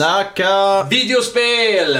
[0.00, 0.82] Snacka!
[0.90, 1.98] videospel!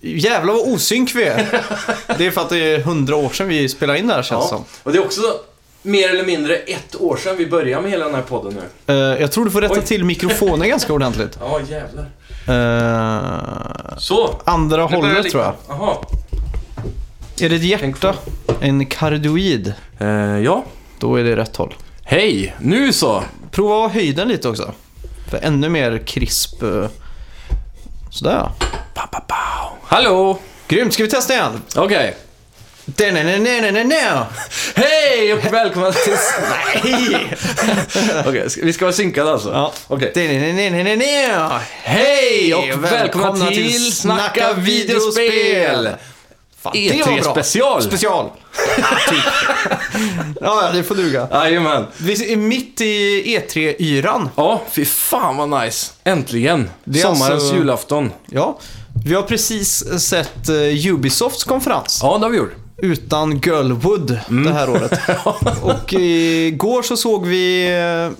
[0.00, 1.62] Jävlar vad osynk vi är.
[2.18, 4.44] Det är för att det är hundra år sedan vi spelade in det här känns
[4.44, 4.48] Ja.
[4.48, 4.64] som.
[4.82, 5.20] Och det är också
[5.82, 8.94] mer eller mindre ett år sedan vi började med hela den här podden nu.
[8.94, 9.84] Eh, jag tror du får rätta Oj.
[9.84, 11.38] till mikrofonen ganska ordentligt.
[11.40, 12.06] Ja, jävlar.
[12.48, 14.40] Eh, Så.
[14.44, 15.54] andra hållet tror jag.
[15.68, 15.96] Jaha.
[17.40, 18.14] Är det ett hjärta?
[18.60, 19.74] En kardioid?
[19.98, 20.08] Eh,
[20.38, 20.64] ja.
[20.98, 21.74] Då är det rätt håll.
[22.04, 23.22] Hej, nu så.
[23.50, 24.72] Prova höjden lite också.
[25.30, 26.62] För ännu mer krisp.
[28.10, 28.50] Sådär.
[28.94, 29.72] Pa, pa, pa.
[29.84, 30.38] Hallå!
[30.68, 31.62] Grymt, ska vi testa igen?
[31.76, 32.16] Okej.
[34.74, 36.12] Hej och välkomna till...
[36.84, 37.34] Nej!
[38.26, 39.52] Okej, vi ska vara synkade alltså?
[39.52, 39.72] Ja.
[39.86, 40.12] Okej.
[41.82, 45.88] Hej och välkomna till Snacka videospel!
[46.62, 47.32] Fan, E3 det var bra.
[47.42, 47.82] special.
[47.82, 48.30] Special.
[49.10, 49.18] typ.
[50.40, 51.28] Ja, det får duga.
[51.32, 51.86] Jajamän.
[51.98, 54.28] Vi är mitt i E3-yran.
[54.36, 55.92] Ja, fy fan vad nice.
[56.04, 56.70] Äntligen.
[56.84, 58.12] Det är Sommarens alltså- julafton.
[58.26, 58.58] Ja,
[59.04, 61.98] vi har precis sett eh, Ubisofts konferens.
[62.02, 62.54] Ja, det har vi gjort.
[62.82, 64.92] Utan Girlwood det här året.
[65.62, 68.16] och igår så såg vi eh,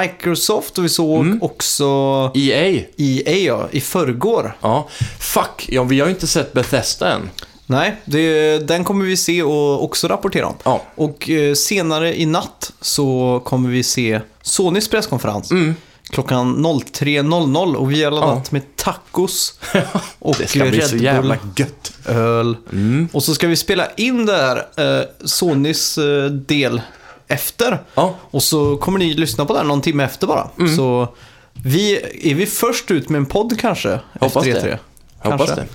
[0.00, 1.86] Microsoft och vi såg också
[2.34, 2.82] EA.
[2.96, 4.56] EA ja, i förrgår.
[4.60, 4.88] Ja.
[5.20, 7.30] Fuck, ja, vi har ju inte sett Bethesda än.
[7.66, 10.54] Nej, det, den kommer vi se och också rapportera om.
[10.64, 10.82] Ja.
[10.94, 15.50] Och eh, senare i natt så kommer vi se Sonys presskonferens.
[15.50, 15.74] Mm.
[16.10, 19.58] Klockan 03.00 och vi har laddat med tacos
[20.18, 21.92] och Det ska bli så jävla gött.
[22.06, 22.56] öl.
[22.72, 23.08] Mm.
[23.12, 24.66] Och så ska vi spela in det här
[24.98, 26.80] eh, Sonys eh, del
[27.28, 27.78] efter.
[27.94, 28.14] Ja.
[28.30, 30.50] Och så kommer ni lyssna på här någon timme efter bara.
[30.58, 30.76] Mm.
[30.76, 31.08] Så
[31.52, 31.96] vi,
[32.30, 34.00] är vi först ut med en podd kanske?
[34.20, 34.74] Hoppas efter det.
[34.74, 34.78] E3?
[35.18, 35.54] Hoppas Kanske.
[35.54, 35.66] det.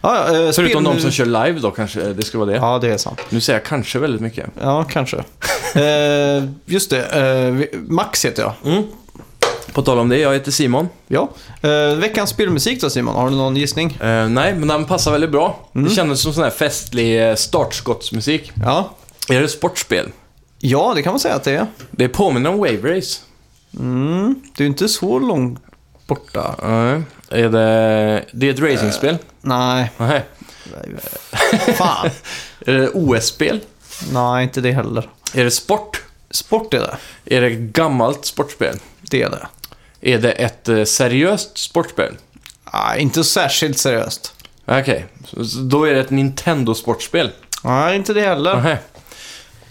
[0.00, 2.56] Ja, ja, eh, Förutom spel- de som kör live då kanske det ska vara det.
[2.56, 3.20] Ja, det är sant.
[3.28, 4.46] Nu säger jag kanske väldigt mycket.
[4.60, 5.16] Ja, kanske.
[5.74, 8.52] eh, just det, eh, Max heter jag.
[9.72, 10.88] På tal om det, jag heter Simon.
[11.08, 11.28] Ja.
[11.62, 13.98] Eh, veckans spelmusik då Simon, har du någon gissning?
[14.00, 15.68] Eh, nej, men den passar väldigt bra.
[15.72, 18.52] Det kändes som sån här festlig eh, startskottsmusik.
[18.64, 18.90] Ja.
[19.28, 20.08] Är det sportspel?
[20.58, 21.66] Ja, det kan man säga att det är.
[21.90, 23.20] Det påminner om Wave Race.
[23.78, 25.60] Mm, det är ju inte så långt
[26.06, 26.54] borta.
[26.62, 27.02] Nej.
[27.30, 28.24] Är det...
[28.32, 29.18] Det är ett racingspel?
[29.40, 30.24] Nej, Nej.
[31.76, 32.10] fan.
[32.66, 33.60] Är det OS-spel?
[34.12, 35.10] Nej, inte det heller.
[35.34, 36.02] Är det sport?
[36.30, 36.96] Sport är det.
[37.36, 38.76] Är det ett gammalt sportspel?
[39.00, 39.48] Det är det.
[40.00, 42.16] Är det ett eh, seriöst sportspel?
[42.72, 44.34] Nej, inte särskilt seriöst.
[44.64, 47.30] Okej, så, så då är det ett Nintendo-sportspel?
[47.64, 48.60] Nej, inte det heller.
[48.62, 48.76] Nej.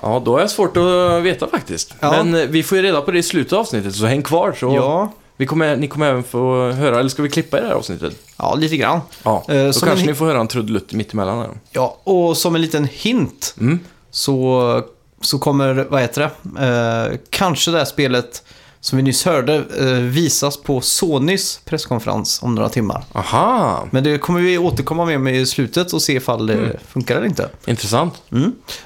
[0.01, 1.95] Ja, då är det svårt att veta faktiskt.
[1.99, 2.11] Ja.
[2.11, 4.55] Men eh, vi får ju reda på det i slutet av avsnittet, så häng kvar.
[4.59, 7.67] Så Ja, vi kommer, ni kommer även få höra, eller ska vi klippa i det
[7.67, 8.13] här avsnittet?
[8.37, 8.99] ja lite grann.
[9.23, 11.49] Ja, Eh, då kanske en- ni får höra en trudelutt mittemellan här.
[11.71, 13.79] Ja, och som en liten hint Mm.
[14.11, 14.81] så,
[15.21, 16.65] så kommer, vad heter det,
[17.11, 18.43] eh, kanske det här spelet
[18.81, 23.03] som vi nyss hörde eh, visas på Sonys presskonferens om några timmar.
[23.13, 26.77] Aha, Men det kommer vi återkomma med, med i slutet och se ifall det Mm.
[26.87, 27.49] funkar eller inte.
[27.65, 28.13] intressant.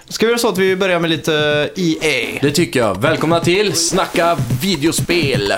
[0.09, 2.39] Ska vi göra så att vi börjar med lite EA?
[2.41, 3.01] Det tycker jag.
[3.01, 5.53] Välkomna till Snacka videospel!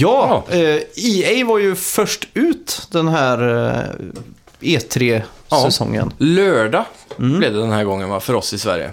[0.00, 3.82] Ja, eh, EA var ju först ut den här eh,
[4.60, 6.12] E3-säsongen.
[6.18, 6.84] Lördag
[7.16, 8.90] blev det den här gången va, för oss i Sverige.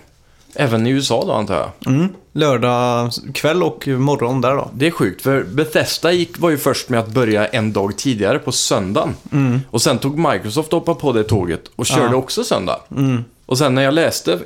[0.55, 1.93] Även i USA då antar jag.
[1.93, 2.07] Mm.
[2.33, 4.69] Lördag kväll och morgon där då.
[4.73, 8.39] Det är sjukt, för Bethesda gick, var ju först med att börja en dag tidigare
[8.39, 9.15] på söndagen.
[9.71, 12.15] Och sen tog Microsoft och hoppade på det tåget och körde Ja.
[12.15, 12.79] också söndag.
[13.45, 14.39] Och sen när jag läste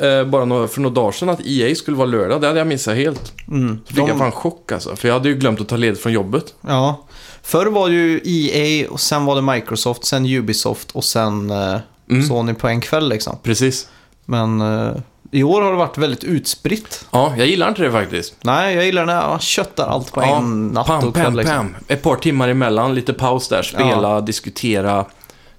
[0.00, 2.66] eh, bara några, för några dagar sedan att EA skulle vara lördag, det hade jag
[2.66, 3.32] missat helt.
[3.48, 3.78] Mm.
[3.84, 6.00] Så fick De- jag fan chock alltså, för jag hade ju glömt att ta ledigt
[6.00, 6.54] från jobbet.
[6.60, 7.04] Ja.
[7.42, 11.76] Förr var det ju EA och sen var det Microsoft, sen Ubisoft och sen eh,
[12.10, 12.26] Mm.
[12.26, 13.38] Sony på en kväll liksom.
[13.42, 13.88] Precis.
[14.24, 14.90] Men eh,
[15.30, 17.04] i år har det varit väldigt utspritt.
[17.10, 18.34] Ja, jag gillar inte det faktiskt.
[18.40, 21.24] Nej, jag gillar när man köttar allt på Ja, en natt pam, och kväll.
[21.24, 21.54] pam, liksom.
[21.56, 21.74] pam.
[21.88, 25.04] Ett par timmar emellan, lite paus där, spela, diskutera,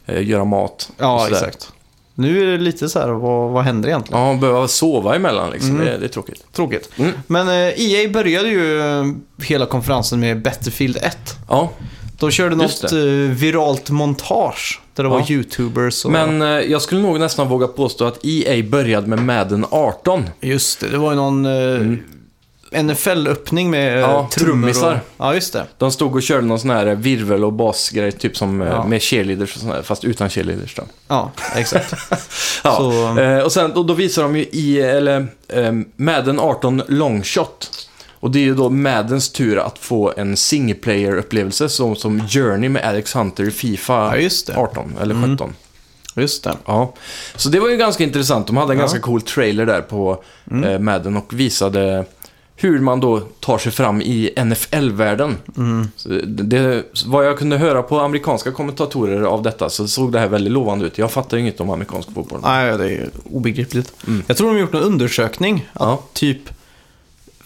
[0.05, 0.89] eh, göra mat.
[0.97, 1.69] Ja, exakt.
[2.19, 4.21] Nu är det lite så här, vad, vad händer egentligen?
[4.21, 6.43] Ja, behöva sova emellan liksom, det, det är tråkigt.
[6.53, 6.89] Tråkigt.
[6.97, 7.11] Mm.
[7.27, 9.05] Men eh, EA började ju eh,
[9.43, 11.17] hela konferensen med Battlefield 1.
[11.49, 11.69] Ja,
[12.19, 12.97] De körde Just något eh,
[13.29, 15.13] viralt montage där det Ja.
[15.13, 16.11] var YouTubers och...
[16.11, 20.23] men eh, jag skulle nog nästan våga påstå att EA började med Madden 18.
[20.41, 21.45] Just det, det var ju någon...
[21.45, 21.97] eh,
[22.71, 24.93] NFL-öppning med Ja, ja, trummor trummisar.
[24.93, 25.25] Och...
[25.25, 25.63] Ja, just det.
[25.77, 28.85] De stod och körde någon sån här virvel och basgrej, typ som eh, Ja.
[28.87, 30.83] med cheerleaders och sån här, fast utan cheerleaders då.
[31.07, 31.93] Ja, exakt.
[32.63, 32.75] Ja.
[32.77, 37.71] Så- Eh, och sen, och då visar de ju i, eller eh, Madden 18 Longshot.
[38.19, 42.69] Och det är ju då Maddens tur att få en single player-upplevelse som, som Journey
[42.69, 44.55] med Alex Hunter i Fifa Ja, just det.
[44.57, 45.53] 18 eller 17.
[46.15, 46.53] Just det.
[46.65, 46.93] Ja,
[47.35, 48.47] så det var ju ganska intressant.
[48.47, 48.81] De hade en Ja.
[48.81, 50.23] ganska cool trailer där på
[50.65, 52.05] eh, Madden och visade
[52.59, 55.35] hur man då tar sig fram i NFL-världen.
[55.95, 60.27] Så Det, vad jag kunde höra på amerikanska kommentatorer av detta så såg det här
[60.27, 60.97] väldigt lovande ut.
[60.97, 62.39] Jag fattar ju inget om amerikansk fotboll.
[62.43, 63.93] Nej, det är obegripligt.
[64.27, 65.69] Jag tror de har gjort en undersökning.
[65.73, 66.03] Att Ja.
[66.13, 66.37] typ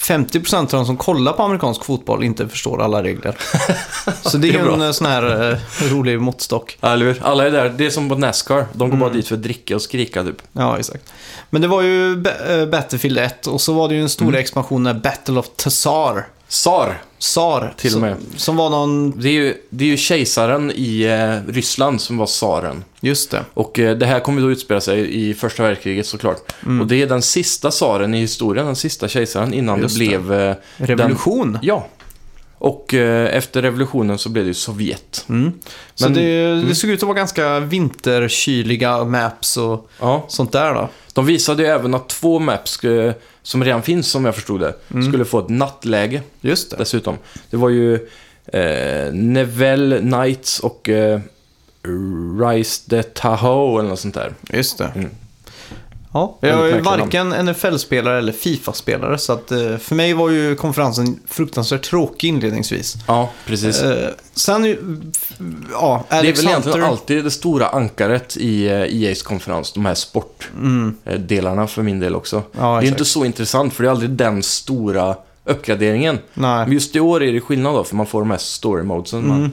[0.01, 3.37] 50% av de som kollar på amerikansk fotboll inte förstår alla regler.
[4.21, 5.57] Så det är Det är en eh, sån här eh,
[5.93, 6.77] rolig måttstock.
[6.81, 7.21] Ja, Eller hur?
[7.23, 7.69] Alla är där.
[7.69, 8.65] Det är som på Nascar.
[8.73, 10.41] De går bara dit för att dricka och skrika typ.
[10.53, 11.13] Ja, exakt.
[11.49, 14.83] Men det var ju eh, Battlefield 1 och så var det ju en stor expansion
[14.83, 16.25] med Battle of Tsar.
[16.51, 17.01] Tsar.
[17.19, 17.73] Tsar.
[17.77, 18.15] Till och med.
[18.35, 19.19] Som var någon...
[19.19, 22.83] Det är ju, det är ju kejsaren i eh, Ryssland som var tsaren.
[22.99, 23.45] Just det.
[23.53, 26.37] Och eh, det här kommer då utspela sig i första världskriget såklart.
[26.65, 26.81] Mm.
[26.81, 30.33] Och det är den sista tsaren i historien, den sista kejsaren innan Just det blev...
[30.33, 31.51] Eh, Revolution.
[31.51, 31.87] Den, ja.
[32.57, 35.25] Och eh, efter revolutionen så blev det ju Sovjet.
[35.29, 35.51] Mm.
[35.95, 40.25] Så Men- det, det såg ut att vara ganska vinterkyliga maps och Ja.
[40.27, 40.89] sånt där då.
[41.13, 43.13] De visade ju även att två maps, eh,
[43.43, 45.07] som redan finns som jag förstod det, Mm.
[45.07, 46.77] skulle få ett nattläge Just det.
[46.77, 47.17] dessutom.
[47.49, 47.93] Det var ju
[48.45, 51.19] eh, Neville Knights och eh,
[52.39, 54.33] Rise the Tahoe eller något sånt där.
[54.53, 54.91] Just det.
[54.95, 55.09] Mm.
[56.13, 61.19] Ja, jag är varken NFL-spelare eller Fifa-spelare så att eh, för mig var ju konferensen
[61.27, 62.95] fruktansvärt tråkig inledningsvis.
[63.07, 63.81] Ja, precis.
[63.81, 64.65] Eh, sen,
[65.71, 66.89] ja, det är Alex väl egentligen Hunter.
[66.91, 72.35] alltid det stora ankaret i eh, EA's konferens, de här sportdelarna för min del också.
[72.35, 72.47] Mm.
[72.59, 75.15] Ja, det är ju inte så intressant för det är aldrig den stora
[75.45, 76.19] uppgraderingen.
[76.33, 76.65] Nej.
[76.65, 79.27] Men just i år är det skillnad då, för man får de här story modesen.
[79.27, 79.51] man- Mm.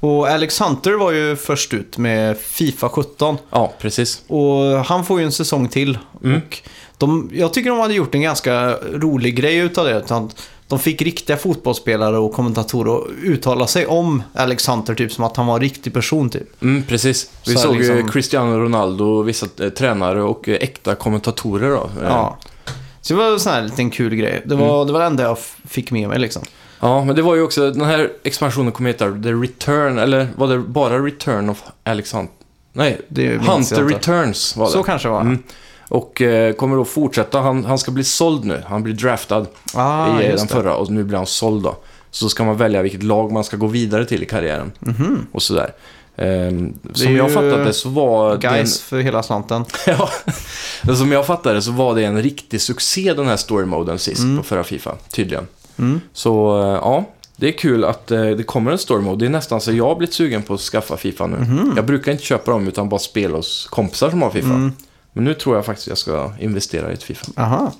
[0.00, 3.38] Och Alex Hunter var ju först ut med Fifa 17.
[3.50, 4.22] Ja, precis.
[4.26, 5.98] Och han får ju en säsong till.
[6.24, 6.36] Mm.
[6.46, 6.58] Och
[6.98, 9.96] de, jag tycker de hade gjort en ganska rolig grej utav det.
[9.98, 10.30] Utan
[10.68, 15.36] de fick riktiga fotbollsspelare och kommentatorer att uttala sig om Alex Hunter typ som att
[15.36, 16.62] han var en riktig person typ.
[16.62, 17.30] Mm, precis.
[17.46, 21.90] Vi Så såg ju liksom- Cristiano Ronaldo, vissa eh, tränare och eh, äkta kommentatorer då.
[22.02, 22.38] Ja.
[23.00, 24.42] Så det var en sån här liten kul grej.
[24.44, 26.42] Det var, det var det enda jag fick med mig liksom.
[26.80, 30.48] Ja, men det var ju också, den här expansionen kommer heta The Return, eller var
[30.48, 32.30] det bara Return of Alex Hunt?
[32.72, 33.00] Nej,
[33.40, 33.84] Hunter.
[33.84, 34.72] Returns var det.
[34.72, 35.20] Så kanske det var.
[35.20, 35.42] Mm.
[35.88, 38.62] Och eh, kommer då fortsätta, han, han ska bli såld nu.
[38.66, 40.52] Han blir draftad Ah, i eh, den det.
[40.52, 41.76] förra och nu blir han såld då.
[42.10, 44.72] Så ska man välja vilket lag man ska gå vidare till i karriären.
[44.80, 45.26] Mhm.
[45.32, 45.72] Och sådär.
[46.16, 49.64] Är som jag fattade det så var det en, Guys för hela slanten.
[49.86, 50.10] ja,
[50.96, 54.64] Som jag fattade så var det en riktig succé den här story-moden sist på förra
[54.64, 55.46] Fifa, tydligen.
[55.78, 56.00] Mm.
[56.12, 57.04] Så eh, ja,
[57.36, 59.24] det är kul att eh, det kommer en story mode.
[59.24, 61.36] Det är nästan så jag har blivit sugen på att skaffa Fifa nu.
[61.36, 61.72] Mhm.
[61.76, 64.46] Jag brukar inte köpa dem utan bara spela hos kompisar som har Fifa.
[64.46, 64.72] Mm.
[65.12, 67.26] Men nu tror jag faktiskt jag ska investera i ett Fifa.
[67.36, 67.72] Aha.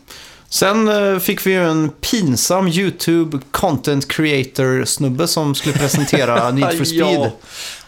[0.49, 6.85] Sen eh, fick vi ju en pinsam YouTube content creator-snubbe som skulle presentera Need for
[6.85, 7.03] Speed.
[7.03, 7.31] Ja.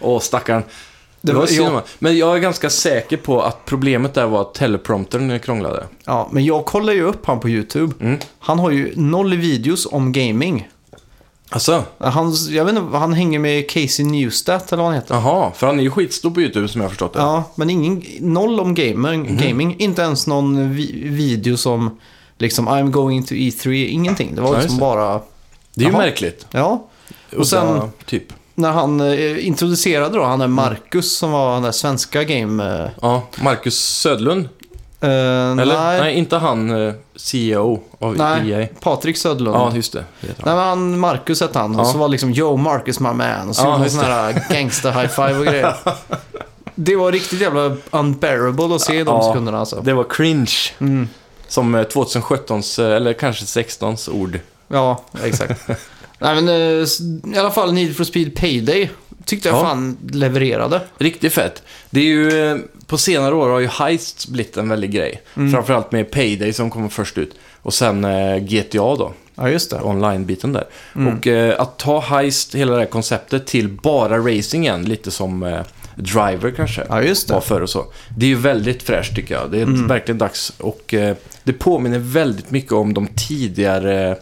[0.00, 0.62] Åh, stackarn.
[1.22, 1.82] Det var jag-.
[1.98, 5.84] Men jag är ganska säker på att problemet där var att telepromptern krånglade.
[6.04, 7.94] Ja, men jag kollar ju upp han på YouTube.
[8.00, 8.18] Mm.
[8.38, 10.68] Han har ju noll videos om gaming.
[11.52, 15.14] Alltså, Han, jag vet inte, han hänger med Casey Newstat eller vad han heter.
[15.14, 15.52] jaha.
[15.54, 17.18] För han är ju skitstor på YouTube som jag har förstått det.
[17.20, 19.36] Ja, men ingen, noll om gaming, Mhm.
[19.36, 19.76] gaming.
[19.78, 21.98] Inte ens någon vi, video som
[22.38, 24.34] liksom I'm going to E3, ingenting.
[24.34, 25.12] Det var Ja, liksom bara,
[25.74, 25.98] Det är ju Jaha.
[25.98, 26.46] märkligt.
[26.50, 26.86] ja.
[27.36, 27.90] Och sen- sen...
[28.06, 28.32] Typ.
[28.60, 32.82] När han eh, introducerade då, han där Marcus som var den där svenska game...
[32.84, 34.48] Eh, Ja, Marcus Södlund.
[35.00, 35.66] eh, Eller?
[35.66, 38.66] Nej, nej, inte han CEO av nej, EA.
[38.80, 39.56] Patrik Södlund.
[39.56, 40.04] Ja, just det.
[40.20, 40.26] det.
[40.26, 41.74] Nej, men han, Marcus hette han.
[41.74, 41.92] Och Ja.
[41.92, 43.48] så var liksom Yo, Marcus my man.
[43.48, 45.74] Och så Ja, gjorde han sån här gangsta high five och grejer.
[46.74, 49.22] Det var riktigt jävla unbearable att se de Ja.
[49.22, 49.80] sekunderna alltså.
[49.80, 50.50] Det var cringe.
[50.78, 51.08] Mm.
[51.48, 54.40] Som eh, 2017s, eh, eller kanske 16s ord.
[54.68, 55.60] Ja, exakt.
[56.20, 56.86] Nej men eh,
[57.34, 58.90] i alla fall Need for Speed Payday
[59.24, 59.62] tyckte jag Ja.
[59.62, 60.80] fan levererade.
[60.98, 61.62] Riktigt fett.
[61.90, 65.22] Det är ju, eh, på senare år har ju heists blivit en väldig grej.
[65.36, 65.52] Mm.
[65.52, 67.34] Framförallt med Payday som kommer först ut.
[67.62, 69.80] Och sen eh, GTA då, Ja, just det.
[69.82, 70.64] online-biten där.
[70.96, 71.16] Mm.
[71.18, 75.42] Och eh, att ta heist, hela det här konceptet, till bara racing igen, lite som
[75.42, 75.60] eh,
[75.94, 76.82] Driver kanske.
[76.88, 77.46] Ja, just var det.
[77.46, 77.84] förr och så.
[78.16, 79.50] Det är ju väldigt fräscht tycker jag.
[79.50, 79.86] Det är Mm.
[79.86, 80.52] verkligen dags.
[80.58, 84.16] Och eh, det påminner väldigt mycket om de tidigare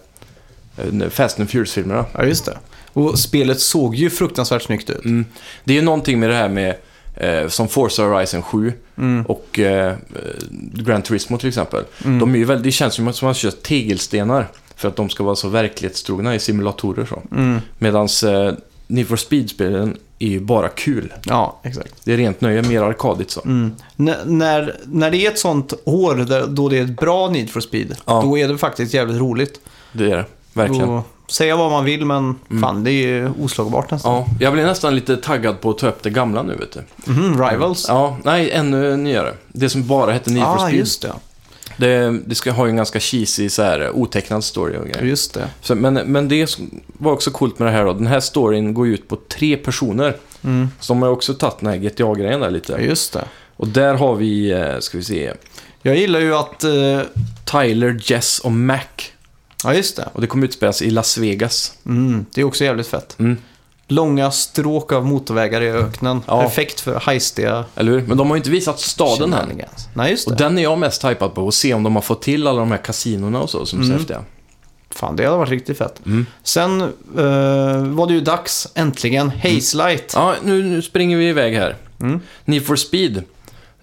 [1.10, 2.04] Fast and Furious-filmerna.
[2.12, 2.58] Ja, just det.
[2.92, 5.04] Och spelet såg ju fruktansvärt snyggt ut.
[5.04, 5.24] Mm.
[5.64, 6.74] Det är ju någonting med det här med
[7.14, 9.26] eh, som Forza Horizon 7 Mm.
[9.26, 9.94] och eh,
[10.72, 11.84] Gran Turismo till exempel.
[12.04, 12.18] Mm.
[12.18, 14.48] De är ju väldigt, det känns ju som att man kör tegelstenar.
[14.76, 17.22] För att de ska vara så verklighetstrogna i simulatorer så.
[17.36, 17.60] Mm.
[17.78, 18.52] Medan eh,
[18.86, 21.12] Need for Speed-spelen är ju bara kul.
[21.24, 21.94] Ja, exakt.
[22.04, 23.40] Det är rent nöje, mer arkadigt så.
[23.44, 23.72] Mm.
[23.96, 27.60] När, när det är ett sånt år där, då det är ett bra Need for
[27.60, 28.20] Speed, Ja.
[28.24, 29.60] då är det faktiskt jävligt roligt.
[29.92, 30.24] Det är det,
[30.58, 30.86] verkligen.
[30.88, 32.62] Då, säga vad man vill, men Mm.
[32.62, 34.12] fan, det är ju oslagbart nästan.
[34.14, 37.12] Ja, jag blir nästan lite taggad på att ta upp det gamla nu, vet du.
[37.12, 37.84] Mhm, Rivals.
[37.88, 39.34] Ja, nej, ännu nyare.
[39.48, 40.78] Det som bara hette Need for ah, Speed.
[40.78, 41.12] just det.
[41.76, 45.02] Det, det ska ha en ganska cheesy, så här, otecknad story och grejer.
[45.02, 45.48] Just det.
[45.60, 46.58] Så, men, men det
[46.98, 47.92] var också coolt med det här då.
[47.92, 50.16] Den här storyn går ju ut på tre personer.
[50.44, 50.68] Mm.
[50.80, 52.72] Så de har också tagit den här GTA-grejen där lite.
[52.72, 53.24] just det.
[53.56, 55.32] Och där har vi, eh, ska vi se,
[55.82, 56.64] Jag gillar ju att...
[56.64, 57.00] eh,
[57.44, 58.78] Tyler, Jess och Mac.
[59.64, 60.08] Ja, just det.
[60.12, 61.72] Och det kommer utspelas i Las Vegas.
[61.86, 63.16] Mm, det är också jävligt fett.
[63.18, 63.36] Mm.
[63.90, 66.20] Långa stråk av motorvägar i öknen.
[66.26, 66.42] Ja.
[66.42, 68.02] Perfekt för hajstiga Eller hur?
[68.06, 69.88] Men de har ju inte visat staden shenanigans.
[69.94, 70.32] Nej, just det.
[70.32, 71.48] Och den är jag mest hypad på.
[71.48, 73.82] Att se om de har fått till alla de här kasinorna och så som är
[73.82, 73.98] så Mm.
[73.98, 74.24] häftiga.
[74.90, 76.06] Fan, det hade varit riktigt fett.
[76.06, 76.26] Mm.
[76.42, 76.88] Sen eh,
[77.86, 80.12] var det ju dags, äntligen, Haze Light.
[80.14, 81.76] Ja, nu, nu springer vi iväg här.
[82.00, 82.20] Mm.
[82.44, 83.22] Need for Speed.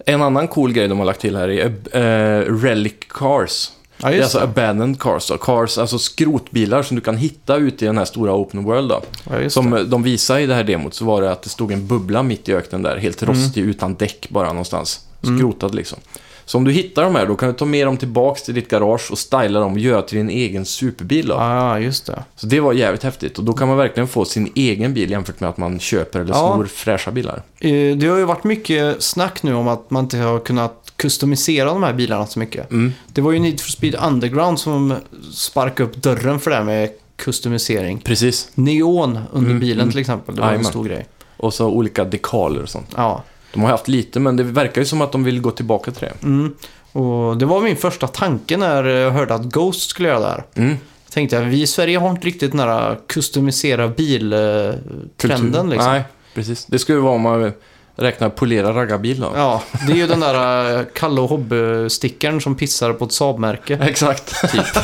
[0.06, 3.70] En annan cool grej de har lagt till här är uh, Relic Cars.
[4.02, 4.44] Ja, det är alltså det.
[4.44, 5.36] abandoned cars då.
[5.38, 9.02] Cars, alltså skrotbilar som du kan hitta ute i den här stora open world då.
[9.30, 9.80] Ja, Som det.
[9.80, 12.22] eh, de visade i det här demot så var det att det stod en bubbla
[12.22, 13.34] mitt i öknen där, helt Mm.
[13.34, 15.00] rostig utan däck bara någonstans.
[15.22, 15.98] Skrotad liksom.
[16.44, 18.68] Så om du hittar de här då kan du ta med dem tillbaks till ditt
[18.70, 21.34] garage och styla dem och göra till din egen superbil då.
[21.34, 22.22] Ja, just det.
[22.36, 25.40] Så det var jävligt häftigt och då kan man verkligen få sin egen bil jämfört
[25.40, 26.52] med att man köper eller Ja.
[26.54, 27.42] snor fräscha bilar.
[27.58, 31.64] Eh, Det har ju varit mycket snack nu om att man inte har kunnat customisera
[31.68, 32.70] de här bilarna så mycket.
[32.70, 32.92] Mm.
[33.06, 34.94] Det var ju Need for Speed Underground som
[35.32, 37.98] sparkade upp dörren för det här med customisering.
[37.98, 38.48] Precis.
[38.54, 39.90] Neon under Mm, bilen mm.
[39.90, 40.70] till exempel, det var en Jajamän.
[40.70, 41.06] stor grej.
[41.36, 42.88] Och så olika dekaler och sånt.
[42.96, 43.22] Ja.
[43.52, 46.00] De har haft lite men det verkar ju som att de vill gå tillbaka till
[46.00, 46.26] det.
[46.26, 46.54] Mm.
[46.92, 50.44] Och det var min första tanke när jag hörde att Ghost skulle göra det här.
[50.54, 50.76] Mm.
[51.10, 55.92] Tänkte jag, vi i Sverige har inte riktigt den här customisera bil-trenden liksom.
[55.92, 56.64] Nej, precis.
[56.66, 57.52] Det skulle vara om man
[57.96, 59.32] räknar polera raggarbil då.
[59.36, 63.78] Ja, det är ju den där eh, Kalle och Hobby-stickern som pissar på ett Saab-märke.
[63.82, 64.50] Exakt.
[64.52, 64.74] Typ.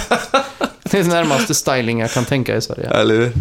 [0.82, 2.88] Det är den närmaste styling jag kan tänka i Sverige.
[2.88, 3.32] Eller hur?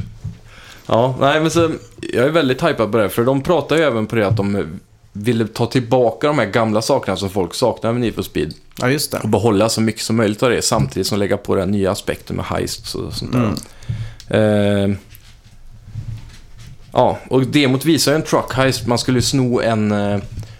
[0.85, 3.83] Ja, nej men så, jag är väldigt hypad på det här, för de pratar ju
[3.83, 4.65] även på det att de
[5.13, 8.89] ville ta tillbaka de här gamla sakerna som folk saknar med Need for Speed Ja,
[8.89, 9.19] just det.
[9.19, 12.35] och behålla så mycket som möjligt av det samtidigt som lägga på den nya aspekten
[12.35, 13.53] med heists och sånt där.
[14.29, 14.91] Mm.
[14.91, 14.97] Eh,
[16.93, 18.87] ja, och demot visar ju en truck heist.
[18.87, 20.19] Man skulle sno en, eh,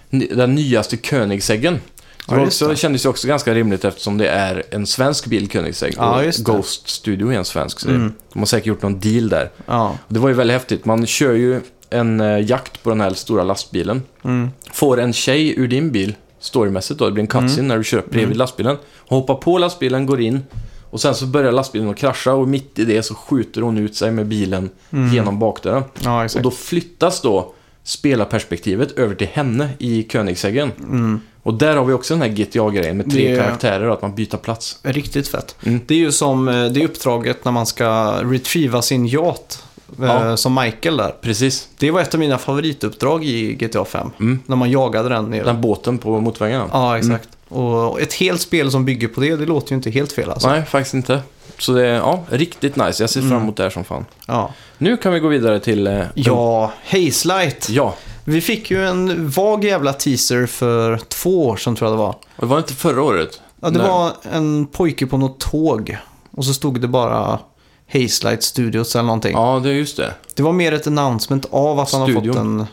[0.10, 1.80] den nyaste Koenigseggen.
[2.28, 2.76] Ja, Det också, det.
[2.76, 5.94] kändes ju också ganska rimligt eftersom det är en svensk bil, Koenigsegg.
[5.98, 6.34] Ja, och.
[6.46, 7.80] Ghost Studio är en svensk.
[7.80, 8.14] Så Mm.
[8.34, 9.50] De har säkert gjort någon deal där.
[9.66, 9.98] Ja.
[10.08, 10.86] Det var ju väldigt häftigt.
[10.86, 14.04] Man kör ju en eh, jakt på den här stora lastbilen.
[14.24, 14.50] Mm.
[14.74, 17.68] Får en tjej ur din bil, storymässigt då, det blir en cutscene Mm.
[17.68, 18.38] när du kör bredvid Mm.
[18.38, 18.78] lastbilen.
[18.98, 20.44] Hon hoppar på lastbilen, går in
[20.92, 23.96] och sen så börjar lastbilen att krascha och mitt i det så skjuter hon ut
[23.96, 25.14] sig med bilen Mm.
[25.14, 25.84] genom bakdörren.
[26.04, 30.72] Ja, Och då flyttas då spelarperspektivet över till henne i Koenigseggen.
[30.80, 31.22] Mm.
[31.44, 34.16] Och där har vi också den här GTA-grejen med tre Det- karaktärer och att man
[34.16, 34.80] byter plats.
[34.84, 35.56] Riktigt fett.
[35.66, 35.80] Mm.
[35.86, 39.64] Det är ju som eh, det uppdraget när man ska retrieva sin yacht.
[40.00, 40.38] eh, Ja.
[40.38, 41.14] Som Michael där.
[41.22, 41.68] Precis.
[41.78, 44.10] Det var ett av mina favorituppdrag i GTA 5.
[44.20, 44.40] Mm.
[44.46, 45.44] När man jagade den nere.
[45.44, 46.62] Den båten på motorvägen.
[46.72, 47.30] Ja, exakt.
[47.52, 50.50] Och ett helt spel som bygger på det, det låter ju inte helt fel alltså.
[50.50, 51.22] Nej, faktiskt inte.
[51.58, 53.04] Så det är ja, riktigt nice.
[53.04, 53.44] Jag ser fram Mm.
[53.44, 54.06] emot det här som fan.
[54.28, 54.54] Ja.
[54.78, 55.88] Nu kan vi gå vidare till...
[55.88, 57.70] Eh, ja, Haze Light.
[57.70, 62.02] Ja, Vi fick ju en vag jävla teaser för två år sedan tror jag det
[62.04, 62.16] var.
[62.38, 63.42] det var inte förra året.
[63.62, 63.88] Ja, det Nej.
[63.88, 65.98] var en pojke på något tåg.
[66.32, 67.40] Och så stod det bara
[67.94, 69.32] Haze Light Studios eller någonting.
[69.34, 70.14] Ja, det är just det.
[70.36, 72.34] Det var mer ett announcement av att han har Studion.
[72.34, 72.66] fått en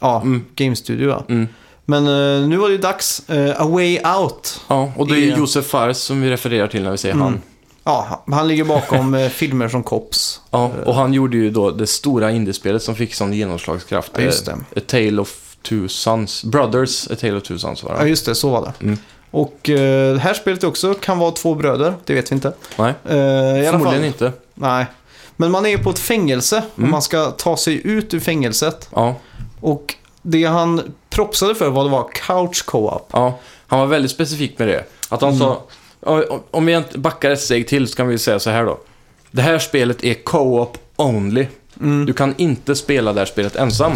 [0.00, 0.44] ja, Mm.
[0.54, 1.08] Game Studio.
[1.10, 1.24] Ja.
[1.28, 1.48] Mm.
[1.84, 3.22] Men eh, nu var det ju dags.
[3.30, 4.60] Uh, A Way Out.
[4.68, 7.24] Ja, och det är Det- Josef Fares som vi refererar till när vi säger Mm.
[7.26, 7.42] han.
[7.84, 10.40] Ja, han ligger bakom eh, filmer som Cops.
[10.50, 14.12] Ja, och han gjorde ju då det stora indiespelet som fick sån genomslagskraft.
[14.16, 14.52] Ja, just det.
[14.52, 16.44] Eh, A Tale of Two Sons.
[16.44, 18.08] Brothers, A Tale of Two Sons var Ja, det.
[18.08, 18.34] just det.
[18.34, 18.84] Så var det.
[18.84, 18.98] Mm.
[19.30, 21.94] Och eh, det här spelet också kan vara två bröder.
[22.04, 22.52] Det vet vi inte.
[22.78, 23.18] Nej, Eh, i
[23.66, 24.32] alla förmodligen fall, inte.
[24.54, 24.86] Nej.
[25.36, 26.90] Men man är på ett fängelse och Mm.
[26.90, 28.88] man ska ta sig ut ur fängelset.
[28.94, 29.14] Ja,
[29.60, 29.94] Och
[30.26, 33.08] det han propsade för var det var couch co-op.
[33.12, 33.38] ja.
[33.66, 34.84] Han var väldigt specifik med det.
[35.08, 35.62] Att han sa,
[36.00, 38.80] ja, om vi inte backar ett steg till så kan vi säga så här då.
[39.30, 41.46] Det här spelet är co-op only.
[41.80, 42.06] Mm.
[42.06, 43.92] Du kan inte spela det här spelet ensam.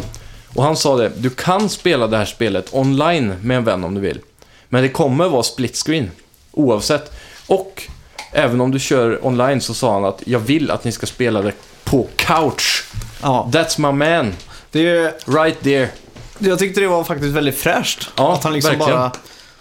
[0.54, 3.94] Och han sa det, du kan spela det här spelet online med en vän om
[3.94, 4.20] du vill.
[4.68, 6.10] Men det kommer vara split screen,
[6.52, 7.12] oavsett.
[7.46, 7.82] Och
[8.32, 11.42] även om du kör online så sa han att jag vill att ni ska spela
[11.42, 11.52] det
[11.84, 12.84] på couch.
[13.22, 14.34] Ja, That's my man,
[14.70, 15.88] det är, right there.
[16.38, 18.10] Jag tyckte det var faktiskt väldigt fräscht.
[18.16, 18.98] Ja, att han liksom verkligen.
[19.00, 19.12] bara...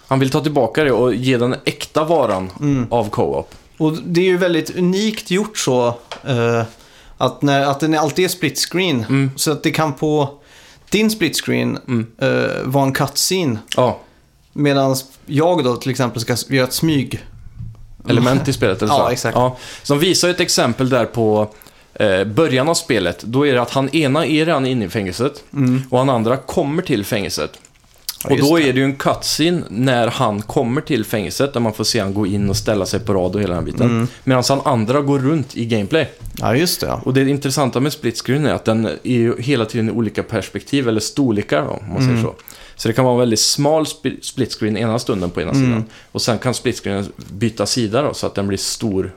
[0.08, 2.88] Han vill ta tillbaka det och ge den äkta varan Mm.
[2.92, 3.56] av co-op.
[3.78, 5.88] Och det är ju väldigt unikt gjort så.
[6.28, 6.64] eh,
[7.18, 9.06] att, när, att den alltid är split screen.
[9.10, 9.32] Mm.
[9.36, 10.30] Så att det kan på
[10.90, 11.78] din split screen
[12.22, 12.30] eh,
[12.64, 13.58] vara en cutscene.
[13.76, 14.00] Ja,
[14.54, 17.26] Medan jag då till exempel ska göra ett smyg.
[18.10, 19.00] element i spelet eller så.
[19.00, 19.36] Ja, exakt.
[19.36, 21.50] Ja, så de visar ju ett exempel där på
[22.00, 23.24] eh, början av spelet.
[23.24, 25.44] Då är det att han ena är redan inne i fängelset
[25.90, 27.52] och han andra kommer till fängelset.
[27.52, 28.38] Mm.
[28.38, 28.64] Ja, och då det.
[28.70, 32.14] är det ju en cutscene när han kommer till fängelset där man får se han
[32.14, 33.88] gå in och ställa sig på rad och hela den biten.
[33.90, 34.08] Mm.
[34.24, 36.10] Medan han andra går runt i gameplay.
[36.38, 36.88] Ja, just det.
[36.88, 37.02] Ja.
[37.06, 40.24] Och det intressanta med split screen är att den är ju hela tiden i olika
[40.24, 42.08] perspektiv, eller storlekar då, om man Mm.
[42.10, 42.34] säger så.
[42.76, 45.64] Så det kan vara en väldigt smal sp- split screen ena stunden på ena Mm.
[45.66, 45.86] sidan.
[46.12, 49.12] Och sen kan split screen byta sida då, så att den blir stor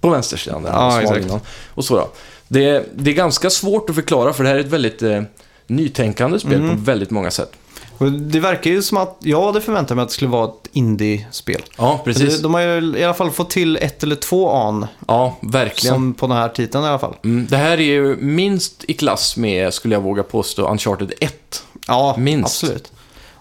[0.00, 0.62] på vänstersidan.
[0.62, 1.26] den Ja, exakt.
[1.68, 2.08] Och så då.
[2.48, 5.22] Det, är- det är ganska svårt att förklara, för det här är ett väldigt eh,
[5.66, 6.70] nytänkande spel Mm.
[6.76, 7.52] på väldigt många sätt.
[7.98, 10.68] Och det verkar ju som att jag hade förväntat mig att det skulle vara ett
[10.72, 11.62] indie-spel.
[11.78, 12.40] Ja, precis.
[12.42, 14.86] de har ju i alla fall fått till ett eller två an.
[15.08, 15.94] Ja, verkligen.
[15.94, 17.14] Som på den här titeln i alla fall.
[17.24, 21.62] Mm, det här är ju minst i klass med, skulle jag våga påstå, Uncharted 1.
[21.88, 22.62] Ja, Minst.
[22.62, 22.92] absolut.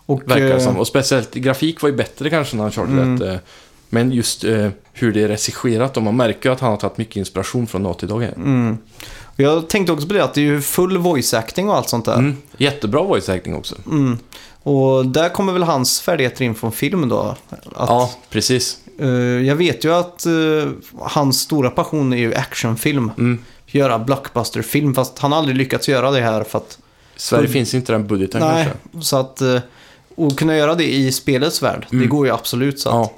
[0.07, 0.77] Och, Verkar det eh, som.
[0.77, 3.21] Och speciellt grafik var ju bättre kanske än Uncharted Mm.
[3.21, 3.41] 1.
[3.89, 6.97] Men just eh, hur det är regisserat och man märker ju att han har tagit
[6.97, 8.23] mycket inspiration från Naughty Dog.
[8.23, 8.77] Mm.
[9.35, 12.05] Jag tänkte också på det att det är ju full voice acting och allt sånt
[12.05, 12.13] där.
[12.17, 12.37] Mm.
[12.57, 13.75] Jättebra voice acting också.
[13.85, 14.17] Mm.
[14.63, 17.35] Och där kommer väl hans färdigheter in från film då.
[17.49, 18.77] Att, Ja, precis.
[18.99, 19.07] eh,
[19.47, 23.11] jag vet ju att eh, hans stora passion är ju actionfilm.
[23.17, 23.43] Mm.
[23.67, 26.77] Göra blockbusterfilm, fast han har aldrig lyckats göra det här för att...
[27.15, 29.07] Sverige finns inte den budgeten nej, kanske.
[29.09, 29.41] så att...
[29.41, 29.59] eh,
[30.15, 32.09] Och kunna göra det i spelets värld, det Mm.
[32.09, 32.95] går ju absolut så att...
[32.95, 33.11] Ja.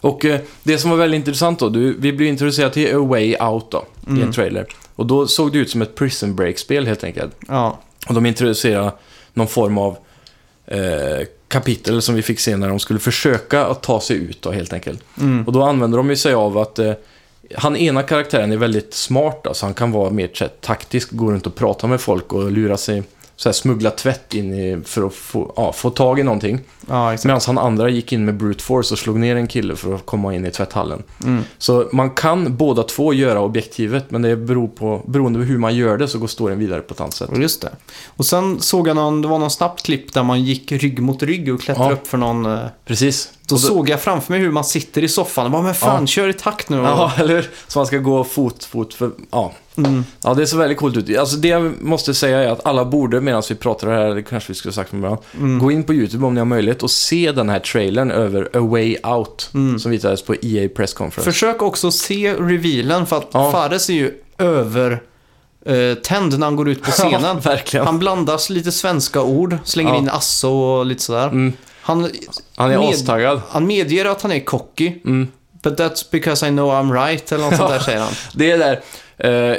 [0.00, 3.36] Och eh, det som var väldigt intressant då, du, vi blev introducerade till A Way
[3.36, 4.22] Out då, i Mm.
[4.22, 4.66] en trailer.
[4.96, 7.36] Och då såg det ut som ett Prison Break-spel helt enkelt.
[7.48, 8.92] Ja, Och de introducerade
[9.34, 9.96] någon form av
[10.66, 14.50] eh, kapitel som vi fick se när de skulle försöka att ta sig ut då,
[14.50, 15.02] helt enkelt.
[15.20, 15.46] mm.
[15.46, 16.92] Och då använder de ju sig av att eh,
[17.54, 21.54] han ena karaktären är väldigt smart, alltså han kan vara mer taktisk, gå runt och
[21.54, 23.02] prata med folk och lura sig,
[23.40, 26.60] så här, smuggla tvätt in i, för att få, ja, få tag i någonting.
[26.88, 27.16] ja.
[27.24, 30.06] Medan han andra gick in med brute force och slog ner en kille för att
[30.06, 31.02] komma in i tvätthallen.
[31.24, 31.42] Mm.
[31.58, 35.74] Så man kan båda två göra objektivet, men det beror på, beroende på hur man
[35.76, 37.30] gör det så går storyn vidare på ett annat sätt.
[37.36, 37.70] Just det.
[38.16, 41.22] Och sen såg jag någon, det var någon snabbt klipp där man gick rygg mot
[41.22, 41.94] rygg och klättrade Ja.
[41.94, 42.46] upp för någon...
[42.46, 43.32] eh, Precis.
[43.46, 46.00] Då då- såg jag framför mig hur man sitter i soffan och bara, men fan,
[46.02, 46.06] Ja.
[46.06, 46.76] kör i takt nu.
[46.76, 47.50] Ja, eller hur?
[47.68, 49.10] Så man ska gå fot, fot för...
[49.30, 49.52] Ja.
[49.86, 50.04] Mm.
[50.22, 51.18] ja, det ser väldigt coolt ut.
[51.18, 54.22] Alltså det jag måste säga är att alla borde, medan vi pratar det här, det
[54.22, 55.58] kanske vi skulle ha sagt från början, Mm.
[55.58, 58.60] gå in på YouTube om ni har möjlighet och se den här trailern över A
[58.60, 59.78] Way Out, Mm.
[59.78, 61.32] som visades på EA Press Conference.
[61.32, 63.52] Försök också se revealen för att Ja.
[63.52, 65.02] Fares är ju över
[65.66, 67.40] eh, tänd när han går ut på Ja, scenen.
[67.40, 67.86] verkligen.
[67.86, 69.96] Han blandas lite svenska ord, slänger Ja.
[69.98, 71.26] in asso och lite sådär.
[71.28, 71.52] Mm.
[71.82, 72.10] Han,
[72.56, 73.40] Han är Med- astaggad.
[73.48, 75.28] han medger att han är cocky, Mm.
[75.62, 78.12] but that's because I know I'm right, eller något sånt där säger han.
[78.34, 78.80] Det är där.
[79.20, 79.56] Eh,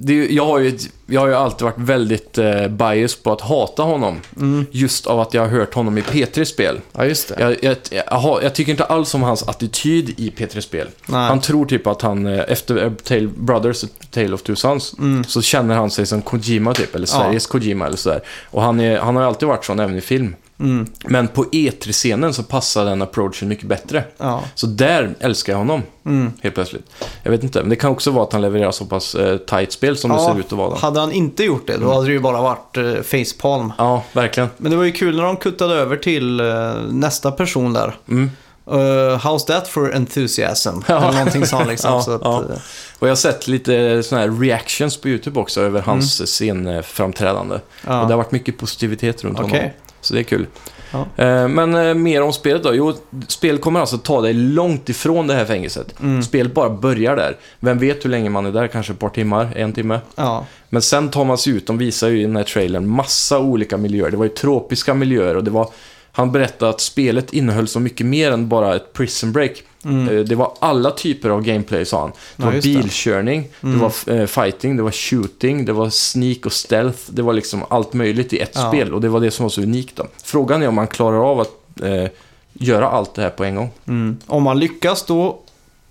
[0.00, 3.82] det, jag, har ju, jag har ju alltid varit väldigt eh, bias på att hata
[3.82, 4.20] honom.
[4.36, 4.66] Mm.
[4.70, 6.80] Just av att jag har hört honom i P3-spel.
[6.92, 7.40] Ja, just det.
[7.40, 7.76] Jag, jag,
[8.10, 10.88] jag, jag tycker inte alls om hans attityd i P3-spel.
[11.06, 11.28] Nej.
[11.28, 15.24] Han tror typ att han, eh, efter eh, Tale, Brothers, Tale of Two Sons, Mm.
[15.24, 17.20] så känner han sig som Kojima typ, eller Ja.
[17.22, 18.20] Sveriges Kojima eller sådär.
[18.50, 20.34] Och han, är, han har alltid varit sån även i film.
[20.60, 20.86] Mm.
[21.04, 24.04] Men på E3-scenen så passar den approachen mycket bättre.
[24.18, 24.42] Ja.
[24.54, 26.32] Så där älskar jag honom, Mm.
[26.42, 26.84] helt plötsligt.
[27.22, 29.72] Jag vet inte, men det kan också vara att han levererar så pass eh, tight
[29.72, 30.70] spel som det Ja, ser ut att vara.
[30.70, 30.76] Då.
[30.76, 33.72] Hade han inte gjort det, då hade det ju bara varit eh, facepalm.
[33.78, 34.48] Ja, verkligen.
[34.56, 36.46] Men det var ju kul när de kuttade över till eh,
[36.90, 37.96] nästa person där.
[38.08, 38.30] Mm.
[38.70, 38.74] Uh,
[39.18, 40.68] how's that for enthusiasm?
[40.86, 40.96] Ja.
[40.98, 41.90] Eller någonting sånt liksom.
[41.94, 42.38] Ja, så att, ja.
[42.42, 42.58] eh,
[42.98, 47.54] Och jag har sett lite sådana här reactions på YouTube också över hans scenframträdande.
[47.54, 47.66] Mm.
[47.86, 48.00] ja.
[48.02, 49.58] Och det har varit mycket positivitet runt Okej.
[49.58, 49.70] honom.
[50.00, 50.46] Så det är kul.
[50.90, 51.06] Ja.
[51.24, 52.74] Eh, Men eh, mer om spelet då.
[52.74, 52.92] Jo,
[53.28, 56.00] spelet kommer alltså ta dig långt ifrån det här fängelset.
[56.00, 56.22] Mm.
[56.22, 57.36] Spelet bara börjar där.
[57.60, 58.66] Vem vet hur länge man är där?
[58.66, 59.48] Kanske ett par timmar?
[59.56, 60.00] En timme?
[60.14, 60.46] Ja.
[60.68, 61.66] Men sen tar man sig ut.
[61.66, 64.10] De visar ju i den här trailern massa olika miljöer.
[64.10, 65.68] Det var ju tropiska miljöer och det var...
[66.12, 69.62] Han berättade att spelet innehöll så mycket mer än bara ett prison break.
[69.84, 70.08] Mm.
[70.08, 72.10] Eh, Det var alla typer av gameplay, sa han.
[72.10, 72.60] Det Ja, var det.
[72.62, 73.78] bilkörning, det Mm.
[73.80, 76.98] var eh, fighting, det var shooting, det var sneak och stealth.
[77.08, 78.68] Det var liksom allt möjligt i ett Ja.
[78.68, 79.96] spel och det var det som var så unikt.
[79.96, 80.06] Då.
[80.22, 82.04] Frågan är om man klarar av att eh,
[82.52, 83.70] göra allt det här på en gång.
[83.88, 84.16] Mm.
[84.26, 85.38] Om han lyckas då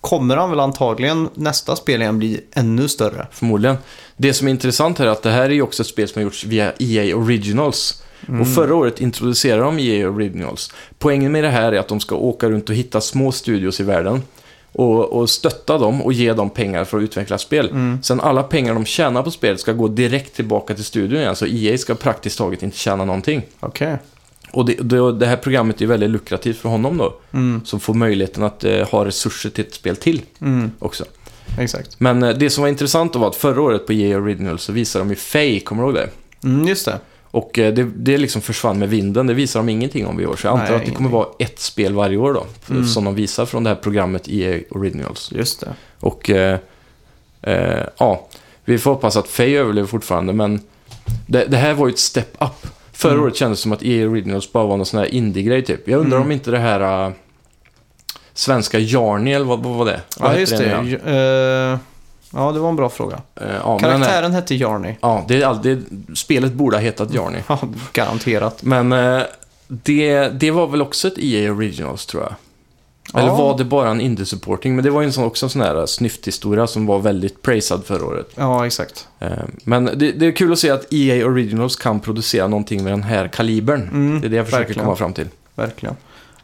[0.02, 3.28] kommer han väl antagligen nästa spel igen bli ännu större.
[3.32, 3.78] Förmodligen.
[4.18, 6.20] Det som är intressant här är att det här är ju också ett spel som
[6.20, 8.04] har gjorts via EA Originals.
[8.28, 8.42] Mm.
[8.42, 10.74] Och förra året introducerade de EA Originals.
[11.00, 13.84] Poängen med det här är att de ska åka runt och hitta små studios i
[13.84, 14.22] världen.
[14.72, 17.70] Och, och stötta dem och ge dem pengar för att utveckla spel.
[17.70, 18.04] Mm.
[18.04, 21.36] Sen alla pengar de tjänar på spelet ska gå direkt tillbaka till studion igen.
[21.36, 23.42] Så EA ska praktiskt taget inte tjäna någonting.
[23.60, 23.98] Okej.
[24.52, 27.14] Och det, det, det här programmet är väldigt lukrativt för honom då.
[27.32, 27.62] Mm.
[27.66, 30.72] Som får möjligheten att eh, ha resurser till ett spel till Mm.
[30.80, 31.06] också.
[31.60, 32.00] Exakt.
[32.00, 34.72] Men eh, det som var intressant då var att förra året på EA Original så
[34.72, 36.10] visade de ju Faye, kommer du ihåg det?
[36.48, 37.00] Mm, just det.
[37.38, 40.36] Och eh, det, det liksom försvann med vinden, det visar de ingenting om i år.
[40.36, 42.46] Så jag antar Nej, att det kommer vara ett spel varje år då.
[42.70, 42.86] Mm.
[42.88, 45.32] Som de visar från det här programmet EA Originals.
[45.32, 45.74] Just det.
[46.00, 46.60] Och eh,
[47.42, 48.28] eh, ja,
[48.66, 50.62] vi får hoppas att Faye överlever fortfarande, men
[51.28, 52.68] det, det här var ju ett step up.
[52.92, 53.24] Förra Mm.
[53.24, 55.88] året kändes det som att EA Originals bara var någon sån här indie-grej typ.
[55.88, 56.26] Jag undrar Mm.
[56.28, 57.12] om inte det här äh,
[58.34, 60.02] svenska Jarny, eller vad, vad var det?
[60.20, 60.72] Ja, just det.
[61.74, 61.80] Eh,
[62.34, 63.22] ja, det var en bra fråga.
[63.36, 64.96] Eh, ja, men Karaktären hette Jarny.
[65.02, 67.38] ja, det är alltid, spelet borde ha hetat Jarny.
[67.48, 67.60] Ja,
[67.94, 68.64] garanterat.
[68.64, 69.22] Men eh,
[69.68, 72.34] det, det var väl också ett EA Originals tror jag.
[73.14, 73.36] Eller Ja.
[73.38, 74.76] var det bara en indie-supporting?
[74.76, 77.86] Men det var ju en sån, också en sån här snyfthistoria som var väldigt praisad
[77.86, 78.30] förra året.
[78.36, 79.08] Ja, exakt.
[79.20, 79.30] Eh,
[79.64, 83.04] Men det, det är kul att se att EA Originals kan producera någonting med den
[83.04, 83.82] här kalibern.
[83.82, 84.84] Mm, Det är det jag försöker verkligen.
[84.86, 85.28] komma fram till.
[85.56, 85.96] Verkligen.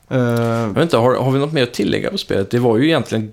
[0.09, 2.51] Eh, Jag vet inte, har, har vi något mer att tillägga på spelet?
[2.51, 3.31] Det var ju egentligen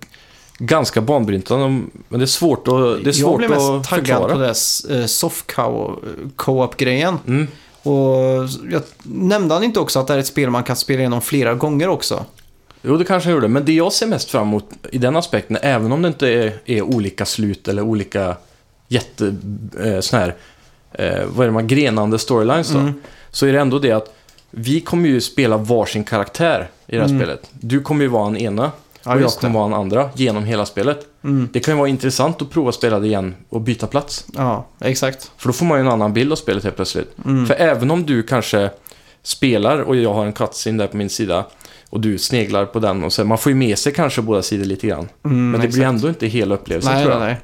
[0.61, 1.67] ganska banbrytande,
[2.09, 4.33] men det är svårt att, det är jag svårt blev mest taggad förklara.
[4.33, 4.55] på det
[5.01, 5.97] uh, soft co-
[6.37, 7.19] co-op-grejen.
[7.27, 7.47] Mm.
[7.83, 11.21] Och jag nämnde han inte också att det är ett spel man kan spela igenom
[11.21, 12.25] flera gånger också?
[12.83, 15.59] Jo, det kanske jag gjorde, men det jag ser mest fram emot i den aspekten,
[15.63, 18.37] även om det inte är, är olika slut eller olika
[18.89, 19.35] jätte,
[19.85, 20.35] eh, sån här,
[20.93, 22.93] eh, vad är det man, grenande storylines då, Mm.
[23.31, 24.15] så är det ändå det att
[24.51, 27.19] vi kommer ju spela varsin karaktär i det här Mm.
[27.21, 27.51] spelet.
[27.61, 28.71] Du kommer ju vara en ena
[29.05, 31.07] Ja, och jag kommer vara en andra genom hela spelet.
[31.25, 31.49] Mm.
[31.53, 34.27] Det kan ju vara intressant att prova att spela det igen och byta plats.
[34.37, 35.31] Ja, exakt.
[35.37, 37.15] För då får man ju en annan bild av spelet helt plötsligt.
[37.25, 37.47] Mm.
[37.47, 38.71] För även om du kanske
[39.23, 41.45] spelar och jag har en cutscene där på min sida
[41.91, 44.65] och du sneglar på den och så, man får ju med sig kanske båda sidor
[44.65, 45.09] lite grann.
[45.25, 45.85] Mm, Men det blir exakt.
[45.95, 47.27] ändå inte hela upplevelsen Nej, tror nej, jag.
[47.29, 47.41] nej.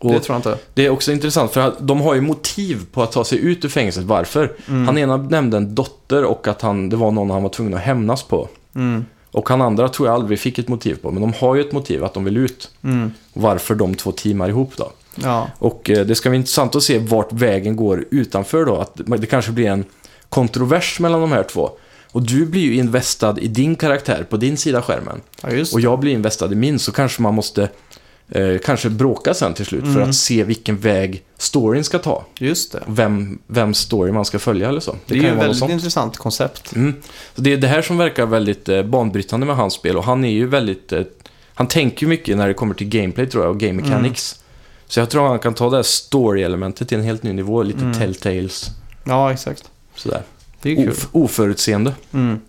[0.00, 0.58] Och Det tror jag inte.
[0.74, 3.68] det är också intressant för de har ju motiv på att ta sig ut ur
[3.68, 4.04] fängelset.
[4.04, 4.52] Varför?
[4.68, 4.86] Mm.
[4.86, 7.80] Han ena nämnde en dotter och att han, det var någon han var tvungen att
[7.80, 8.48] hämnas på.
[8.74, 9.04] Mm.
[9.36, 11.72] Och han andra tror jag aldrig fick ett motiv på, men de har ju ett
[11.72, 12.70] motiv att de vill ut.
[12.84, 13.12] Mm.
[13.32, 14.92] Varför de två teamar ihop då.
[15.14, 18.76] Ja, Och eh, det ska bli intressant att se vart vägen går utanför då.
[18.76, 19.84] Att det kanske blir en
[20.28, 21.70] kontrovers mellan de här två.
[22.12, 25.20] Och du blir ju investad i din karaktär på din sida skärmen.
[25.42, 27.68] ja Och jag blir investad i min, så kanske man måste
[28.28, 30.08] eh, kanske bråka sen till slut för Mm.
[30.08, 32.24] att se vilken väg storyn ska ta.
[32.38, 32.82] Just det.
[32.86, 34.96] Vem, vem story man ska följa eller så.
[35.06, 36.74] Det, är kan ju ett väldigt intressant koncept.
[36.76, 36.94] Mm.
[37.34, 40.24] Så det är det här som verkar väldigt eh, banbrytande med hans spel och han
[40.24, 40.92] är ju väldigt...
[40.92, 41.02] Eh,
[41.54, 44.40] han tänker ju mycket när det kommer till gameplay tror jag och game mechanics.
[44.88, 47.78] Så jag tror han kan ta det här story-elementet till en helt ny nivå, lite
[47.80, 47.98] Mm.
[47.98, 48.70] telltales,
[49.04, 49.64] Ja, exakt.
[49.94, 50.22] sådär.
[50.62, 50.90] Det är kul.
[50.90, 51.94] Of, oförutseende.
[52.12, 52.40] Mm.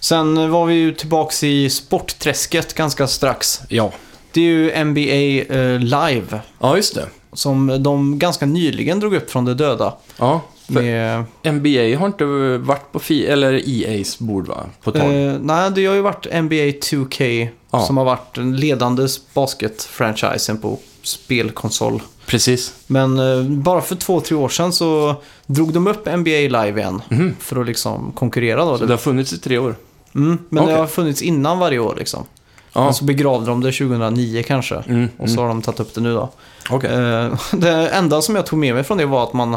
[0.00, 3.60] Sen var vi ju tillbaks i sportträsket ganska strax.
[3.68, 3.92] Ja.
[4.32, 6.40] Det är ju NBA eh, Live.
[6.58, 7.06] Ja, just det.
[7.32, 9.94] Som de ganska nyligen drog upp från det döda.
[10.18, 12.24] Ja, för Med, NBA har inte
[12.58, 14.66] varit på fi eller EA's bord va?
[14.82, 15.02] På tag.
[15.26, 17.80] eh, nej, det har ju varit NBA 2K Ja.
[17.86, 22.02] som har varit den ledande basket-franchisen på spelkonsol.
[22.26, 22.74] Precis.
[22.86, 25.14] Men eh, bara för två, tre år sedan så
[25.46, 26.30] drog de upp NBA
[26.62, 27.02] Live igen.
[27.08, 27.36] Mhm.
[27.40, 28.78] För att liksom konkurrera då.
[28.78, 29.74] Så det har funnits i tre år.
[30.14, 30.74] Mm, men Okej.
[30.74, 32.24] det har funnits innan varje år liksom.
[32.78, 32.84] Ja.
[32.84, 34.74] Men så begravde de det 2009 kanske.
[34.88, 36.28] Mm, Och så har de tagit upp det nu då.
[36.70, 36.90] Okej.
[36.90, 39.54] Eh, det enda som jag tog med mig från det var att man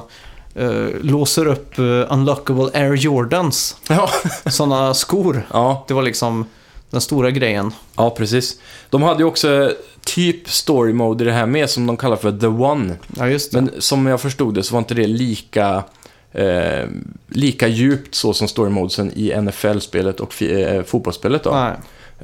[0.56, 3.78] eh, låser upp eh, Unlockable Air Jordans.
[3.90, 4.10] Ja.
[4.46, 5.48] Sådana skor.
[5.54, 6.46] ja, Det var liksom
[6.90, 7.72] den stora grejen.
[7.98, 8.60] ja, precis.
[8.90, 9.72] De hade ju också
[10.06, 12.96] typ story mode i det här med som de kallar för The One.
[13.18, 13.62] Ja, just det.
[13.62, 15.84] Men som jag förstod det så var inte det lika,
[16.32, 16.86] eh,
[17.30, 21.52] lika djupt så som story modesen i NFL-spelet och eh, fotbollsspelet då.
[21.52, 21.74] Nej.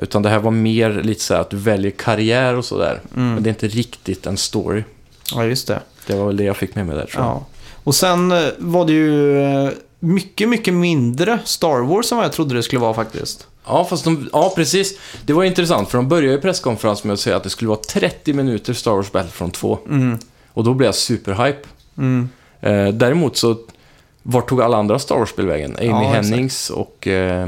[0.01, 3.01] Utan det här var mer lite så här att du väljer karriär och sådär.
[3.15, 3.33] Mm.
[3.33, 4.83] Men det är inte riktigt en story.
[5.33, 5.79] Ja, just det.
[6.07, 7.31] Det var väl det jag fick med mig där tror jag.
[7.31, 7.45] Ja.
[7.83, 12.33] Och sen eh, var det ju eh, mycket, mycket mindre Star Wars än vad jag
[12.33, 13.47] trodde det skulle vara faktiskt.
[13.65, 14.99] Ja, fast de, ja, precis.
[15.25, 17.79] Det var intressant för de började ju presskonferensen med att säga att det skulle vara
[17.79, 19.79] 30 minuter Star Wars Battlefront 2.
[19.89, 20.17] Mm.
[20.53, 21.67] Och då blev jag superhype.
[21.97, 22.29] Mm.
[22.61, 23.57] Eh, däremot så,
[24.23, 25.75] vart tog alla andra Star Wars-spel vägen?
[25.79, 26.27] Amy Ja, exakt.
[26.27, 27.47] Hennings och eh,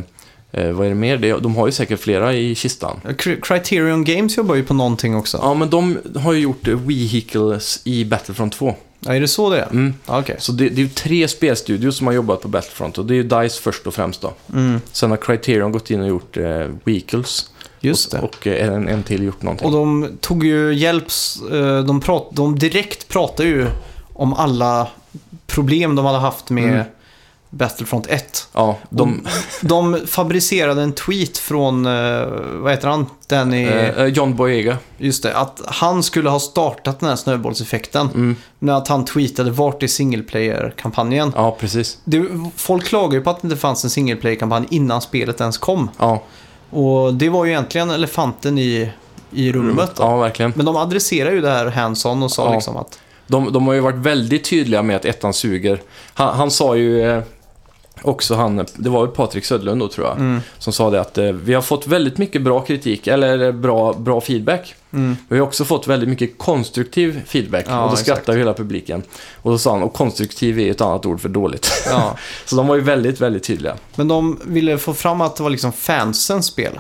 [0.52, 1.40] eh, vad är det mer?
[1.42, 3.00] De har ju säkert flera i kistan.
[3.04, 5.40] Cri- Criterion Games jobbar ju på någonting också.
[5.42, 8.76] Ja, men de har ju gjort eh, Vehicles i Battlefront 2.
[9.00, 9.66] Ja, är det så det är?
[9.72, 9.94] Mm.
[10.06, 10.36] Okej.
[10.40, 13.16] Så det, det är ju tre spelstudios som har jobbat på Battlefront och det är
[13.16, 14.34] ju DICE först och främst då.
[14.54, 14.82] Mm.
[14.92, 17.50] Sen har Criterion gått in och gjort eh, Vehicles.
[17.82, 18.18] Just det.
[18.18, 19.68] och, Och eh, en, en till gjort någonting.
[19.68, 21.42] Och de tog ju hjälps...
[21.52, 23.68] eh, De, prat, de direkt pratade ju
[24.14, 24.88] om alla
[25.48, 26.86] problem de hade haft med Mm.
[27.50, 28.48] Battlefront 1.
[28.54, 29.28] Ja, de,
[29.62, 33.06] De fabricerade en tweet från, eh, vad heter han?
[33.28, 34.78] Danny, eh, John Boyega.
[34.98, 38.36] just det, att han skulle ha startat den här snöbollseffekten.
[38.60, 41.32] Men att han tweetade vart är single player-kampanjen.
[41.36, 41.98] Ja, precis.
[42.04, 45.58] Det, folk klagar ju på att det inte fanns en single player-kampanj innan spelet ens
[45.58, 45.90] kom.
[46.00, 46.24] Ja,
[46.70, 48.90] Och det var ju egentligen elefanten i,
[49.32, 49.92] i rummet.
[49.96, 50.04] Då.
[50.04, 50.54] ja verkligen.
[50.56, 52.54] Men de adresserar ju det här hands-on och sa Ja.
[52.54, 53.00] liksom att...
[53.28, 55.82] De, de har ju varit väldigt tydliga med att ettan suger.
[56.14, 57.24] Han, han sa ju eh,
[58.02, 60.42] också, han, det var väl Patrik Södlund då tror jag, Mm.
[60.60, 63.94] som sa det att eh, vi har fått väldigt mycket bra kritik, eller eh, bra,
[63.94, 64.76] bra feedback.
[64.94, 65.18] Mm.
[65.28, 69.04] Vi har också fått väldigt mycket konstruktiv feedback Ja, och då skrattar ju hela publiken.
[69.42, 71.72] Och då sa han, och konstruktiv är ett annat ord för dåligt.
[71.90, 72.18] Ja.
[72.46, 73.76] Så de var ju väldigt, väldigt tydliga.
[73.96, 76.80] Men de ville få fram att det var liksom fansens spel.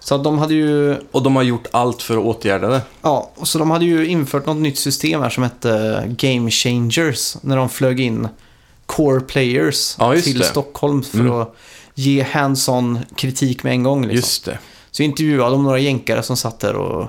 [0.00, 0.96] Så att de hade ju...
[1.10, 2.80] Och de har gjort allt för att åtgärda det.
[3.02, 7.36] Ja, och så de hade ju infört något nytt system här som hette Game Changers.
[7.40, 8.28] När de flög in
[8.96, 10.44] core players Ja, till det.
[10.44, 11.32] Stockholm för Mm.
[11.32, 11.56] att
[11.94, 14.00] ge hands-on kritik med en gång.
[14.02, 14.16] Liksom.
[14.16, 14.58] Just det.
[14.90, 17.00] Så intervjuade de några jänkare som satt där och,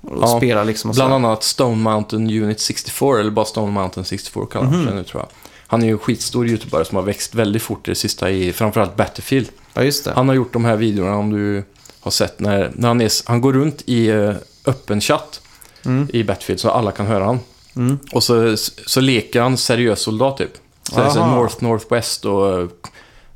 [0.00, 0.90] och Ja, spelade liksom.
[0.90, 1.14] Och Bland så.
[1.14, 4.84] annat Stone Mountain Unit 64, eller bara Stone Mountain 64 kallar Mhm.
[4.86, 5.28] sig nu tror jag.
[5.66, 8.52] Han är ju en skitstor YouTubare som har växt väldigt fort i det sista i
[8.52, 9.48] framförallt Battlefield.
[9.74, 10.12] Ja, just det.
[10.14, 11.64] Han har gjort de här videorna om du
[12.00, 14.34] har sett när, när han, är, han går runt i uh,
[14.66, 15.40] öppen chatt
[15.84, 16.08] Mm.
[16.12, 17.40] i Battlefield så alla kan höra han.
[17.76, 17.98] Mm.
[18.12, 20.50] Och så, så leker han seriös soldat typ.
[20.92, 21.36] Så det är så här.
[21.36, 22.66] North Northwest och eh,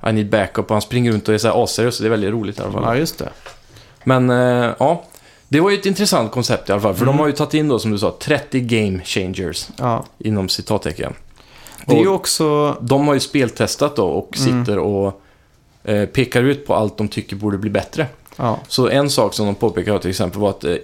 [0.09, 1.97] I need backup och han springer runt och är så här asseriös.
[1.97, 2.83] så Det är väldigt roligt i alla fall.
[2.85, 3.29] Ja, just det.
[4.05, 5.05] Men eh, ja,
[5.49, 6.95] det var ju ett intressant koncept i alla fall.
[6.95, 7.17] För Mm.
[7.17, 10.05] de har ju tagit in då, som du sa, 30 game changers Ja.
[10.19, 11.15] inom citattecken.
[11.87, 12.77] Det är ju också...
[12.81, 14.65] de har ju speltestat då och Mm.
[14.65, 15.21] sitter och
[15.85, 18.07] eh, pekar ut på allt de tycker borde bli bättre.
[18.37, 18.59] Ja.
[18.69, 20.75] Så en sak som de påpekade till exempel var att eh,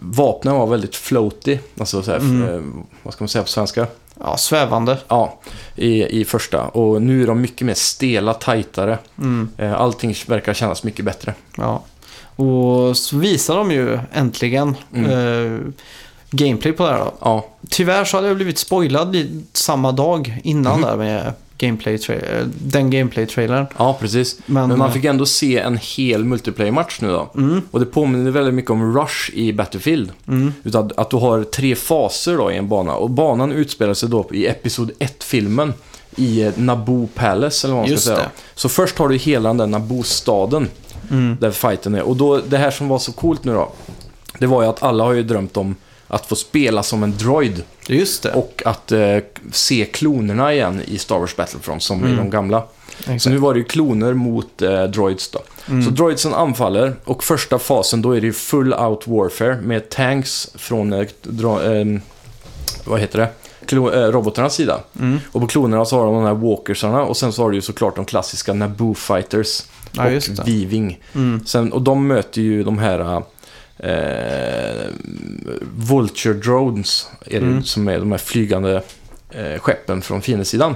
[0.00, 1.58] vapnen var väldigt floaty.
[1.78, 2.54] Alltså så här, Mm.
[2.54, 2.60] eh,
[3.02, 3.86] vad ska man säga på svenska?
[4.20, 4.98] Ja, svävande.
[5.08, 5.38] Ja,
[5.76, 6.62] i, i första.
[6.68, 8.98] Och nu är de mycket mer stela, tajtare.
[9.18, 9.48] Mm.
[9.58, 11.34] Eh, allting verkar kännas mycket bättre.
[11.56, 11.82] Ja.
[12.36, 15.10] Och så visar de ju äntligen Mm.
[15.10, 15.60] eh,
[16.30, 17.12] gameplay på det här då.
[17.20, 19.16] Ja, Tyvärr så hade jag blivit spoilad
[19.52, 20.82] samma dag innan Mhm.
[20.88, 23.66] där med gameplay eh, den gameplay-trailern.
[23.78, 24.38] ja precis.
[24.46, 27.30] Men, Men man fick ändå se en hel multiplayer-match nu då.
[27.34, 30.12] Mm, Och det påminner väldigt mycket om Rush i Battlefield.
[30.28, 32.94] mm, Utan att du har tre faser då i en bana.
[32.94, 35.74] Och banan utspelar sig då i Episod 1-filmen.
[36.16, 38.16] I eh, Naboo Palace, eller vad man ska Just säga.
[38.16, 38.28] det.
[38.54, 40.68] Så först har du hela den där Naboo-staden.
[41.10, 41.36] mm.
[41.40, 42.02] Där fighten är.
[42.02, 43.72] Och då, det här som var så coolt nu då.
[44.38, 45.74] Det var ju att alla har ju drömt om
[46.08, 47.62] att få spela som en droid.
[47.96, 48.32] Just det.
[48.32, 49.16] Och att eh,
[49.52, 52.16] se klonerna igen i Star Wars Battlefront som i Mm.
[52.16, 52.62] de gamla.
[52.98, 53.22] Exakt.
[53.22, 55.38] Så nu var det ju kloner mot eh, droids då.
[55.68, 55.82] Mm.
[55.84, 60.50] Så droidsen anfaller och första fasen då är det ju full out warfare med tanks
[60.54, 61.84] från, eh, dra, eh,
[62.84, 63.28] vad heter det,
[63.66, 64.80] Klo, eh, robotarnas sida.
[65.00, 65.18] Mm.
[65.32, 67.62] Och på klonerna så har de de här walkersarna och sen så har du ju
[67.62, 70.48] såklart de klassiska Naboo fighters Ja, och.
[70.48, 71.00] Viving.
[71.14, 71.46] Mm.
[71.46, 73.22] Sen, och de möter ju de här
[73.82, 74.86] eh,
[75.76, 77.62] Vulture drones är det, Mm.
[77.64, 78.82] som är de här flygande
[79.30, 80.74] eh, skeppen från fiendesidan.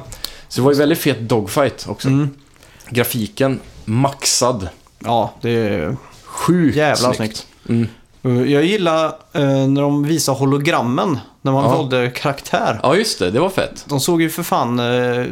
[0.49, 2.09] Så det var ju väldigt fet dogfight också.
[2.09, 2.31] Mm.
[2.89, 4.69] Grafiken maxad.
[4.99, 7.47] Ja, det är Sjukt jävla snyggt.
[7.69, 7.87] Mm.
[8.27, 11.77] Uh, Jag gillar eh, när de visar hologrammen när man Ja.
[11.77, 12.81] valde karaktär.
[12.83, 13.31] Ja, just det.
[13.31, 13.85] Det var fett.
[13.89, 15.27] De såg ju för fan eh,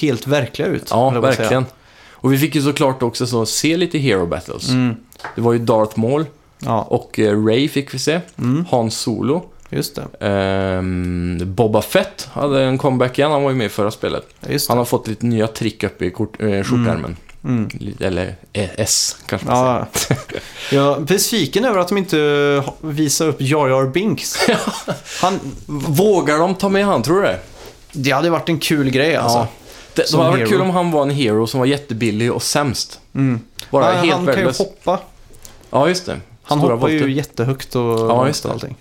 [0.00, 0.88] helt verkliga ut.
[0.90, 1.20] Ja, att säga.
[1.20, 1.66] verkligen.
[2.12, 4.68] Och vi fick ju såklart också så se lite Hero Battles.
[4.68, 4.96] Mm.
[5.34, 6.26] Det var ju Darth Maul
[6.60, 8.20] Ja, och eh, Ray fick vi se.
[8.38, 8.64] mm.
[8.70, 9.44] Han Solo.
[9.70, 10.26] just det.
[10.26, 13.30] Ehm, Boba Fett hade en comeback igen.
[13.30, 14.24] Han var ju med i förra spelet.
[14.68, 17.16] Han har fått lite nya trick uppe i kort, eh, skjortärmen.
[17.44, 17.68] Mm.
[17.72, 20.20] Lite- Eller eh, S kanske man säger.
[20.30, 20.38] Ja,
[20.72, 24.36] jag är besviken över att de inte visar upp Jar Jar Binks.
[25.22, 25.38] Han,
[25.86, 27.38] Vågar de ta med han, tror du det?
[27.92, 29.38] det hade varit en kul grej alltså.
[29.38, 29.48] Ja.
[29.94, 33.00] Det, det hade varit kul om han var en hero som var jättebillig och sämst.
[33.14, 33.40] Mm.
[33.70, 34.58] Bara Ja, helt han kan ju värdelös.
[34.58, 34.98] hoppa.
[35.70, 36.20] Ja, just det.
[36.48, 37.08] Han hoppar ju volter.
[37.08, 38.50] jättehögt och, Ja, just det.
[38.52, 38.76] allting.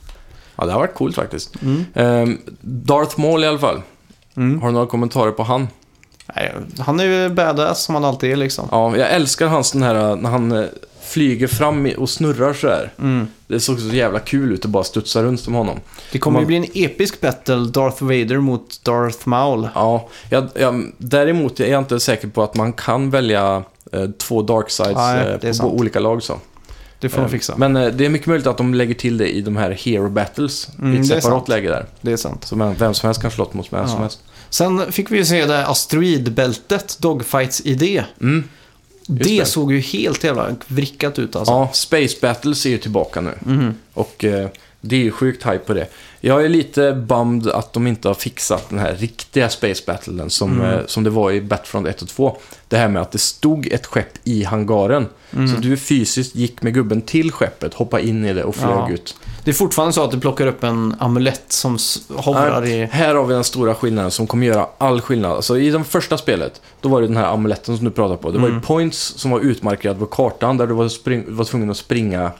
[0.56, 1.56] Ja, det har varit coolt faktiskt.
[1.62, 1.86] Mm.
[1.94, 3.82] Ehm, Darth Maul i alla fall.
[4.38, 4.62] Mm.
[4.62, 5.68] Har du några kommentarer på han?
[6.36, 8.68] Nej, han är ju badass som han alltid är liksom.
[8.72, 10.66] Ja, jag älskar hans den här när han eh,
[11.02, 12.94] flyger fram och snurrar så här.
[13.00, 13.28] Mm.
[13.48, 15.80] Det såg så jävla kul ut att bara studsa runt som honom.
[16.12, 19.68] Det kommer ju Man- bli en episk battle, Darth Vader mot Darth Maul.
[19.76, 24.42] Ja, jag, jag, däremot är jag inte säker på att man kan välja eh, två
[24.42, 25.74] dark sides Nej, eh, på sant.
[25.74, 26.24] olika lag.
[26.24, 26.38] Så.
[27.00, 27.54] Det får de Eh, fixa.
[27.58, 30.10] Men eh, det är mycket möjligt att de lägger till det i de här Hero
[30.10, 30.70] Battles.
[30.80, 31.48] Mm, I ett det är separat sant.
[31.48, 31.86] läge där.
[32.02, 32.46] Det är sant.
[32.46, 34.02] Så vem som helst kan slåss mot vem som Ja.
[34.02, 34.20] helst.
[34.50, 38.04] Sen fick vi ju se det här asteroidbältet, Dogfights-idé.
[38.22, 38.44] Mm.
[39.08, 39.46] Det, det.
[39.48, 41.54] såg ju helt jävla vrickat ut alltså.
[41.54, 43.34] Ja, Space Battles är ju tillbaka nu.
[43.46, 43.74] Mhm.
[43.94, 44.48] Och eh,
[44.82, 45.88] det är ju sjukt hype på det.
[46.20, 50.52] Jag är lite bummed att de inte har fixat den här riktiga Space Battlen som,
[50.62, 50.74] Mm.
[50.74, 52.38] eh, som det var i Battlefront 1 och 2.
[52.68, 55.08] Det här med att det stod ett skepp i hangaren.
[55.36, 55.48] Mm.
[55.56, 58.90] Så du fysiskt gick med gubben till skeppet, hoppade in i det och flög Ja.
[58.90, 59.16] ut.
[59.44, 61.78] Det är fortfarande så att du plockar upp en amulett som
[62.10, 62.86] hovrar i...
[62.86, 65.32] Här har vi den stora skillnaden som kommer göra all skillnad.
[65.32, 68.32] Alltså i det första spelet, då var det den här amuletten som du pratade på.
[68.32, 68.62] Det var ju Mm.
[68.64, 72.32] points som var utmarkerad på kartan där du var, spring, var tvungen att springa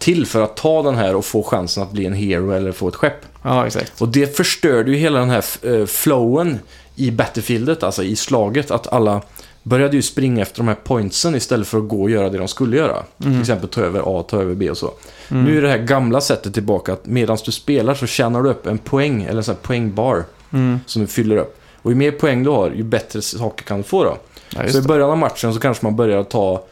[0.00, 2.88] till för att ta den här och få chansen att bli en hero eller få
[2.88, 3.14] ett skepp.
[3.42, 4.00] Ja, exakt.
[4.00, 6.58] Och det förstörde ju hela den här eh, flowen
[6.96, 8.70] i Battlefieldet, alltså i slaget.
[8.70, 9.22] Att alla
[9.62, 12.48] började ju springa efter de här pointsen istället för att gå och göra det de
[12.48, 13.02] skulle göra.
[13.22, 14.90] Till exempel ta över A, ta över B och så.
[15.28, 18.66] Nu är det här gamla sättet tillbaka att medan du spelar så tjänar du upp
[18.66, 20.80] en poäng, eller en sån här poängbar, Mm.
[20.86, 21.60] som du fyller upp.
[21.82, 24.16] Och ju mer poäng du har, ju bättre saker kan du få då.
[24.56, 26.64] Ja, Så i början av matchen så kanske man börjar ta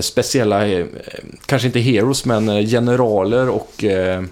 [0.00, 0.86] speciella, eh,
[1.46, 4.22] kanske inte heroes, men eh, generaler och eh,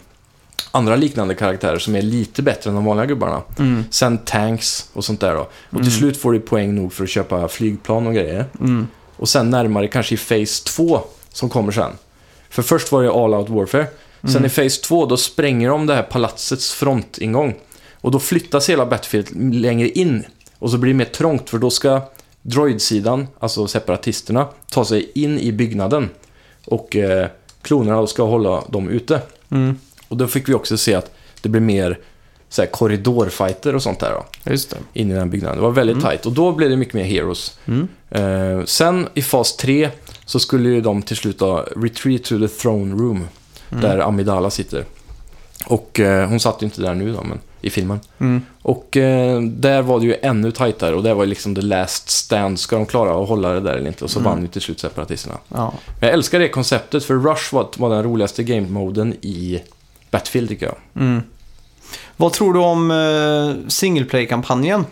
[0.71, 3.43] andra liknande karaktärer som är lite bättre än de vanliga gubbarna.
[3.59, 3.85] Mm.
[3.91, 5.49] Sen tanks och sånt där då.
[5.71, 8.45] Och till slut får du poäng nog för att köpa flygplan och grejer.
[8.61, 8.87] Mm.
[9.17, 11.01] Och sen närmare kanske i Phase 2
[11.33, 11.93] som kommer sen.
[12.51, 13.87] För först var det All Out Warfare.
[14.33, 17.55] Sen i Phase 2 då spränger de det här palatsets frontingång.
[18.01, 20.25] Och då flyttas hela Battlefield längre in.
[20.59, 22.01] Och så blir det mer trångt för då ska
[22.47, 26.11] droidsidan, alltså separatisterna, ta sig in i byggnaden.
[26.65, 27.29] Och eh,
[27.63, 29.21] klonerna ska hålla dem ute.
[29.51, 29.79] Mm.
[30.09, 31.11] Och då fick vi också se att
[31.43, 31.99] det blir mer
[32.49, 34.77] så här, korridorfighter och sånt där då, Just det.
[34.93, 35.57] in i den byggnaden.
[35.57, 37.59] Det var väldigt tight och då blev det mycket mer heroes.
[37.67, 37.89] Mm.
[38.11, 39.91] Eh, sen i fas 3
[40.25, 43.29] så skulle ju de till slut ha retreat to the throne room.
[43.71, 43.83] Mm.
[43.83, 44.85] Där Amidala sitter.
[45.67, 48.01] Och eh, hon satt ju inte där nu då, men i filmen.
[48.19, 48.43] Mm.
[48.63, 52.61] Och eh, där var det ju ännu tajtare och det var liksom the last stand.
[52.61, 54.05] Ska de klara att hålla det där eller inte?
[54.05, 54.33] Och så Mm.
[54.33, 55.39] vann ju till slut separatisterna.
[55.49, 55.73] Ja.
[56.01, 59.61] Men jag älskar det konceptet för Rush var, var den roligaste game-moden i
[60.11, 60.77] Battlefield tycker jag.
[61.05, 61.23] Mm.
[62.17, 64.85] Vad tror du om uh, single play-kampanjen?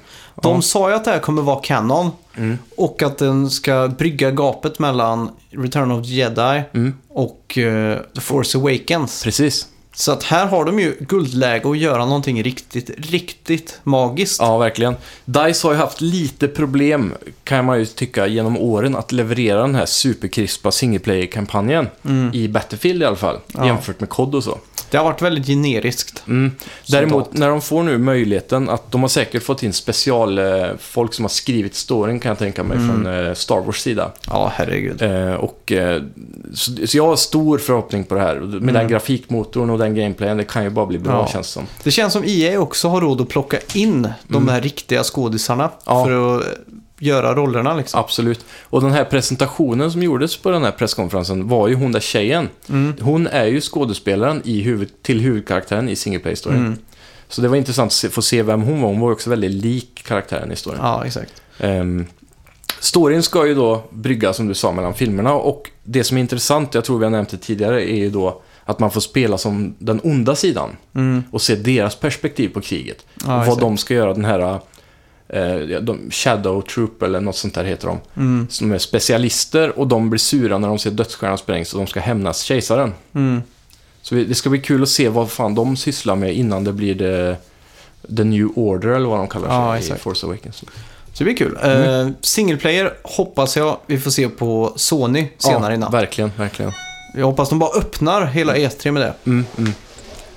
[0.43, 0.63] De Ja.
[0.63, 2.59] sa ju att det här kommer vara kanon Mm.
[2.77, 6.95] och att den ska brygga gapet mellan Return of the Jedi Mm.
[7.09, 9.23] och eh, The Force Awakens.
[9.25, 9.67] Precis.
[9.97, 14.41] Så att här har de ju guldläge att göra någonting riktigt, riktigt magiskt.
[14.41, 14.95] Ja, verkligen.
[15.25, 19.75] DICE har ju haft lite problem, kan man ju tycka, genom åren att leverera den
[19.75, 21.87] här superkrispa single player-kampanjen.
[22.33, 23.67] I Battlefield i alla fall, Ja.
[23.67, 24.59] jämfört med COD och så.
[24.95, 26.23] Det har varit väldigt generiskt.
[26.29, 26.53] Mm.
[26.87, 31.29] Däremot, när de får nu möjligheten att de har säkert fått in specialfolk som har
[31.31, 34.13] skrivit storyn, kan jag tänka mig, från eh, Star Wars sida.
[34.31, 35.03] Ja, herregud.
[35.03, 36.03] Eh, och, eh,
[36.55, 38.35] så, så jag har stor förhoppning på det här.
[38.37, 41.29] Med den grafikmotorn och den gameplayen, det kan ju bara bli bra Ja.
[41.33, 41.67] känns det som.
[41.83, 46.05] Det känns som EA också har råd att plocka in de här riktiga skådisarna Ja.
[46.05, 46.53] för att eh,
[46.99, 48.01] göra rollerna liksom.
[48.01, 48.45] Absolut.
[48.63, 52.49] Och den här presentationen som gjordes på den här presskonferensen var ju hon där tjejen.
[52.69, 52.95] Mm.
[53.01, 56.59] Hon är ju skådespelaren i huvud, till huvudkaraktären i single play-storyn.
[56.59, 56.79] Mm.
[57.29, 58.89] Så det var intressant att se, få se vem hon var.
[58.89, 60.79] Hon var också väldigt lik karaktären i storyn.
[60.83, 61.43] Ja, exakt.
[61.61, 62.07] Um,
[62.81, 65.35] storyn ska ju då brygga, som du sa, mellan filmerna.
[65.35, 68.43] Och det som är intressant, jag tror vi har nämnt det tidigare, är ju då
[68.65, 70.77] att man får spela som den onda sidan.
[70.95, 71.25] Mm.
[71.31, 73.07] Och se deras perspektiv på kriget.
[73.15, 73.61] Ja, och vad exakt.
[73.61, 74.61] de ska göra, den här
[75.29, 78.01] eh, de, Shadow Troop eller något sånt där heter de.
[78.17, 78.47] Mm.
[78.51, 82.01] Som är specialister och de blir sura när de ser dödsstjärnan sprängs och de ska
[82.01, 82.95] hämnas kejsaren.
[83.15, 83.43] Mm.
[84.03, 86.95] Så det ska bli kul att se vad fan de sysslar med innan det blir
[86.95, 87.37] det,
[88.17, 90.01] the New Order eller vad de kallar sig Ja, i exakt.
[90.01, 90.57] Force Awakens.
[90.57, 90.67] Så
[91.19, 91.59] det blir kul.
[91.63, 92.07] Mm.
[92.07, 95.95] Eh, single player hoppas jag vi får se på Sony senare ja, i natt.
[95.95, 96.73] verkligen, verkligen.
[97.15, 99.15] Jag hoppas de bara öppnar hela E3 med det.
[99.25, 99.73] Mm, mm.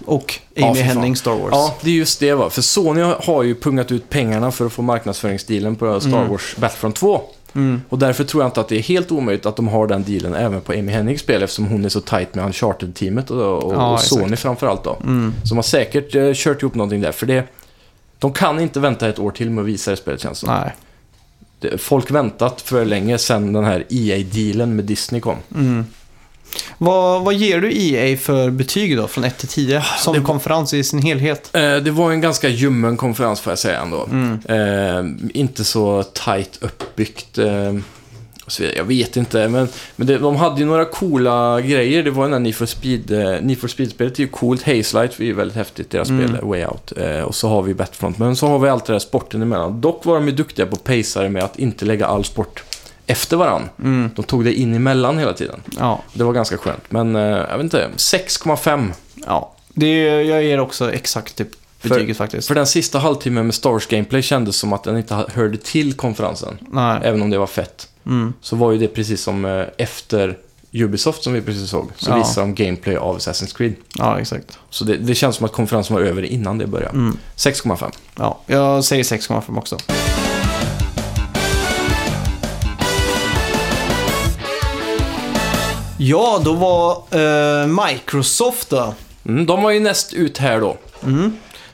[0.08, 0.84] Och Ja, Amy fan.
[0.88, 1.50] Henning Star Wars.
[1.52, 2.50] Ja, det är just det va.
[2.50, 6.30] För Sony har ju pungat ut pengarna för att få marknadsföringsdealen på Star Mm.
[6.30, 7.22] Wars Battlefront 2.
[7.56, 7.82] Mm.
[7.90, 10.34] Och därför tror jag inte att det är helt omöjligt att de har den dealen
[10.34, 13.94] även på Amy Hennings spel eftersom hon är så tight med Uncharted-teamet och, och, Ja,
[13.94, 14.42] och Sony exakt.
[14.42, 14.98] framförallt då.
[15.04, 15.34] Mm.
[15.44, 17.12] Så de har säkert eh, kört ihop någonting där.
[17.12, 17.44] För det,
[18.20, 20.50] de kan inte vänta ett år till med att visa det spelet känns som.
[20.50, 20.76] Nej.
[21.60, 25.36] Det- Folk väntat för länge sedan den här EA-dealen med Disney kom.
[25.56, 25.86] Mm.
[26.78, 29.84] Vad, vad ger du EA för betyg då, från 1 till 10?
[30.00, 31.50] Som det konferens i sin helhet?
[31.56, 34.08] Eh, det var en ganska ljummen konferens får jag säga ändå.
[34.12, 34.40] Mm.
[34.50, 37.38] Eh, inte så tight uppbyggt.
[37.38, 37.74] Eh.
[38.76, 42.04] Jag vet inte, men, men det, de hade ju några coola grejer.
[42.04, 44.64] Det var den där Need for Speed, eh, Need for Speed-spelet är ju coolt.
[44.64, 46.28] Hazelight är ju väldigt häftigt, deras Mm.
[46.28, 46.94] spel, Way Out.
[46.98, 48.18] Eh, och så har vi Battlefront.
[48.18, 49.82] Men så har vi allt det där sporten emellan.
[49.82, 52.64] Dock var de ju duktiga på pacare med att inte lägga all sport
[53.08, 53.70] efter varann.
[53.80, 54.10] Mm.
[54.16, 55.60] De tog det in emellan hela tiden.
[55.80, 56.02] Ja.
[56.14, 56.92] Det var ganska skönt.
[56.92, 58.92] Men eh, jag vet inte, 6,5.
[59.26, 59.54] ja.
[59.70, 61.48] Det, jag ger också exakt typ
[61.80, 62.48] För- betyget faktiskt.
[62.48, 65.94] För den sista halvtimmen med Star Wars Gameplay kändes som att den inte hörde till
[65.94, 66.58] konferensen.
[66.72, 67.00] Nej.
[67.04, 67.88] Även om det var fett.
[68.06, 68.34] Mm.
[68.42, 70.38] Så var ju det precis som eh, efter
[70.72, 72.16] Ubisoft som vi precis såg, så Ja.
[72.18, 73.74] visade de gameplay av Assassin's Creed.
[73.96, 74.60] Ja, exakt.
[74.70, 76.94] Så det, det känns som att konferensen var över innan det började.
[76.98, 77.18] Mm.
[77.36, 77.92] 6,5.
[78.16, 79.78] Ja, jag säger 6,5 också.
[85.98, 86.92] Ja, då var
[87.62, 88.94] eh, Microsoft då.
[89.26, 90.78] Mm, de var ju näst ut här då.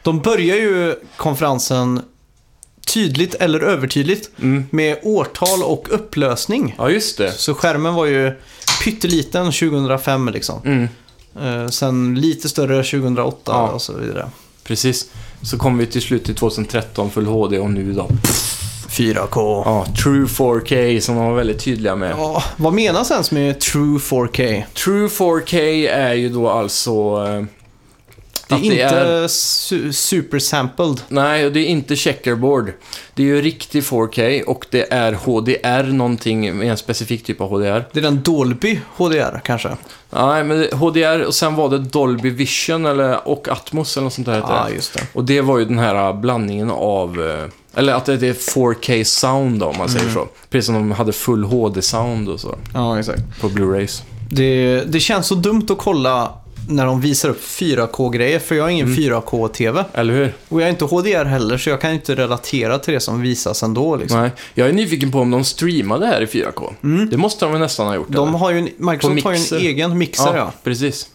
[0.03, 2.01] De börjar ju konferensen
[2.93, 4.65] tydligt eller övertydligt Mm.
[4.71, 6.76] med årtal och upplösning.
[6.78, 7.32] Ja, just det.
[7.32, 8.32] Så skärmen var ju
[8.84, 10.61] pytteliten 2005 liksom.
[10.65, 10.88] Mm,
[11.41, 13.67] Eh, sen lite större 2008 Ja.
[13.69, 14.30] och så vidare.
[14.63, 15.05] precis.
[15.41, 18.07] Så kom vi till slut till 2013, full HD och nu då.
[18.98, 19.62] 4K.
[19.66, 22.12] Ja, True 4K som de var väldigt tydliga med.
[22.18, 24.64] Ja, vad menas ens med True 4K?
[24.74, 26.91] True 4K är ju då alltså...
[27.28, 27.44] eh,
[28.48, 31.02] Det är att inte su- super sampled.
[31.08, 32.72] Nej, det är inte checkerboard.
[33.14, 37.50] Det är ju riktig 4K och det är HDR någonting med en specifik typ av
[37.50, 37.86] HDR.
[37.91, 39.70] Det är den Dolby HDR kanske?
[40.10, 44.14] Nej, men det- HDR och sen var det Dolby Vision eller, och Atmos eller något
[44.14, 44.76] sånt där heter Ja, det.
[44.76, 45.04] just det.
[45.14, 47.18] Och det var ju den här blandningen av...
[47.76, 50.28] Eller att det är 4K sound då, om man säger så.
[50.49, 53.21] Precis som de hade full HD-sound och så Ja, exakt.
[53.41, 54.03] på Blu-rays.
[54.30, 56.34] Det, det känns så dumt att kolla
[56.69, 59.84] när de visar upp 4K-grejer, för jag har ingen 4K-TV.
[59.93, 60.34] Eller hur?
[60.49, 63.63] Och jag är inte HDR heller, så jag kan inte relatera till det som visas
[63.63, 63.95] ändå.
[63.95, 64.21] Liksom.
[64.21, 64.32] Nej.
[64.53, 66.74] Jag är nyfiken på om de streamade här i 4K.
[67.09, 68.07] Det måste de nästan ha gjort.
[68.09, 68.38] De eller?
[68.38, 70.51] har ju en, Microsoft har ju en egen mixer, ja.
[70.63, 71.07] precis.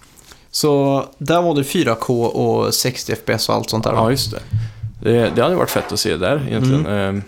[0.50, 3.92] Så där var det 4K och 60 FPS och allt sånt där.
[3.92, 4.40] Ja, just det.
[5.00, 5.30] Det.
[5.36, 6.86] Det hade varit fett att se där egentligen.
[7.16, 7.22] Eh,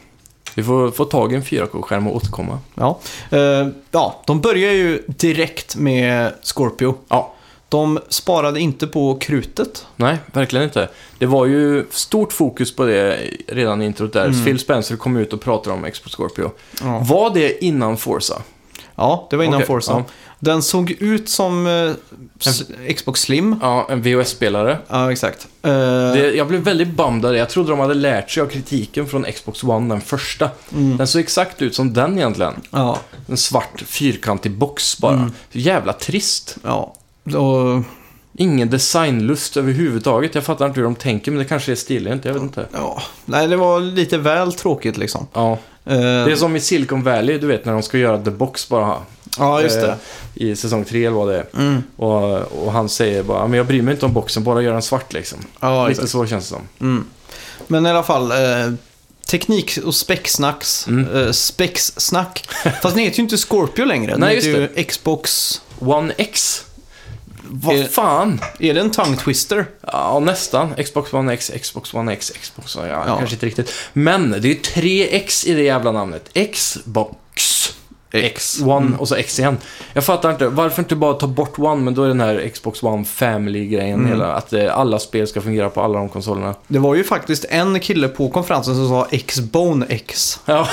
[0.54, 2.58] Vi får få tag i en 4K-skärm och återkomma.
[2.74, 2.98] Ja.
[3.30, 6.94] Eh, ja, de börjar ju direkt med Scorpio.
[7.08, 7.34] Ja,
[7.68, 9.86] De sparade inte på krutet.
[9.96, 10.88] nej, verkligen inte.
[11.18, 13.18] Det var ju stort fokus på det
[13.48, 14.44] redan i introt där.
[14.44, 16.50] Phil Spencer kom ut och pratade om Xbox Scorpio.
[16.82, 18.42] Ja, Var det innan Forza?
[19.00, 19.92] Ja det var innan Okej, Forza.
[19.92, 20.04] ja.
[20.42, 23.56] Den såg ut som eh, Xbox Slim.
[23.62, 24.78] Ja, en VHS-spelare.
[24.88, 25.46] Ja, exakt.
[25.62, 25.70] Eh,
[26.12, 26.88] Det, jag blev väldigt
[27.32, 27.38] det.
[27.38, 30.50] Jag trodde de hade lärt sig av kritiken från Xbox One, den första.
[30.72, 30.96] Mm.
[30.96, 32.54] Den såg exakt ut som den egentligen.
[32.70, 32.98] Ja,
[33.28, 35.14] En svart fyrkantig box bara.
[35.16, 35.32] Mm.
[35.52, 36.56] Så jävla trist.
[36.64, 36.94] ja.
[37.24, 37.82] Och,
[38.40, 40.34] Ingen designlust överhuvudtaget.
[40.34, 42.24] Jag fattar inte hur de tänker, men det kanske är stiligt.
[42.24, 42.66] Jag vet inte.
[42.72, 43.02] ja.
[43.24, 45.26] Nej, det var lite väl tråkigt liksom.
[45.32, 48.30] Ja, Eh, det är som i Silicon Valley, du vet när de ska göra The
[48.30, 48.96] Box bara.
[49.38, 49.88] ja, just det.
[49.88, 49.94] eh,
[50.46, 51.46] I säsong 3 eller vad det är.
[51.58, 51.82] Mm.
[51.96, 54.82] Och, och han säger bara, men jag bryr mig inte om boxen, bara gör den
[54.82, 55.38] svart liksom.
[55.60, 56.62] Ja, Lite så känns det som.
[56.80, 57.04] Mm.
[57.66, 58.72] Men i alla fall, eh,
[59.30, 60.86] teknik och spexsnacks.
[60.88, 61.16] Mm.
[61.26, 62.48] Eh, spexsnack.
[62.82, 64.10] Fast den heter ju inte Scorpio längre.
[64.12, 65.60] Den Nej, heter ju Xbox...
[65.78, 66.64] One X?
[67.52, 68.40] Vad Eh, fan?
[68.58, 69.66] Är det en tongue twister?
[69.86, 70.74] Ja, nästan.
[70.84, 72.88] Xbox One X, Xbox One X, Xbox One...
[72.88, 73.16] Ja, Ja.
[73.16, 73.72] kanske inte riktigt.
[73.92, 76.30] Men det är tre X i det jävla namnet.
[76.54, 77.66] Xbox.
[78.12, 79.00] X, One Mm.
[79.00, 79.58] och så X igen.
[79.92, 82.82] Jag fattar inte, varför inte bara ta bort One, men då är den här Xbox
[82.82, 84.10] One Family-grejen Mm.
[84.10, 86.54] hela, att eh, alla spel ska fungera på alla de konsolerna.
[86.68, 90.40] Det var ju faktiskt en kille på konferensen som sa X-Bone X.
[90.46, 90.68] Ja,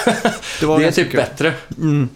[0.59, 1.19] Det var det är typ kul.
[1.19, 1.53] bättre.
[1.77, 2.09] Mm.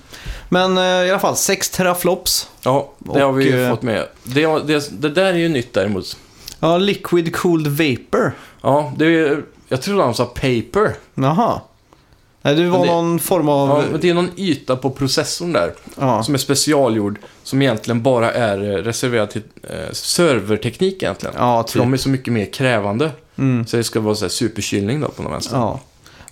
[0.53, 2.49] Men eh, i alla fall, 6 teraflops.
[2.61, 4.07] Ja, det har Och, vi ju eh, fått med.
[4.23, 6.17] Det, det, det där är ju nytt däremot.
[6.59, 8.33] Ja, Liquid Cooled Vapor.
[8.61, 10.95] Ja, det är, jag tror de sa paper.
[11.15, 11.61] Jaha.
[12.41, 13.69] Nej, det var Men det- någon form av...
[13.69, 15.73] Ja, men det är någon yta på processorn där.
[15.99, 17.19] Ja, Som är specialgjord.
[17.43, 21.35] Som egentligen bara är eh, reserverad till eh, serverteknik egentligen.
[21.37, 21.81] ja För typ.
[21.81, 23.11] de är så mycket mer krävande.
[23.37, 23.65] Mm.
[23.67, 25.55] Så det ska vara så här superkylning då på något vänster.
[25.57, 25.79] Ja.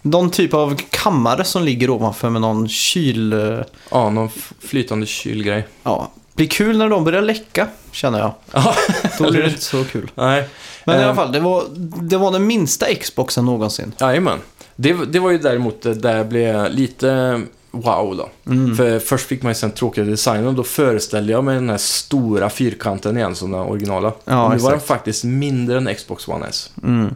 [0.02, 3.34] Någon typ av kammare som ligger ovanför med någon kyl...
[3.34, 3.60] eh,
[3.92, 5.68] någon f- flytande kylgrej.
[5.84, 6.12] Ja.
[6.34, 8.34] Blir kul när de börjar läcka, känner jag.
[8.54, 8.76] Ja,
[9.18, 10.12] Då blir det inte så kul.
[10.16, 10.50] nej.
[10.86, 11.64] Men i Eh, alla fall, det var,
[12.02, 13.94] det var den minsta Xboxen någonsin.
[14.00, 14.40] Jajamän.
[14.76, 17.42] Det, det var ju däremot eh, där jag blev lite
[17.72, 18.30] wow då.
[18.52, 18.76] Mm.
[18.76, 21.78] För först fick man ju sen tråkiga designen och då föreställde jag mig den här
[21.78, 24.12] stora fyrkanten igen som den originala.
[24.26, 26.72] Ja, och nu var den faktiskt mindre än Xbox One S.
[26.84, 27.16] Mm.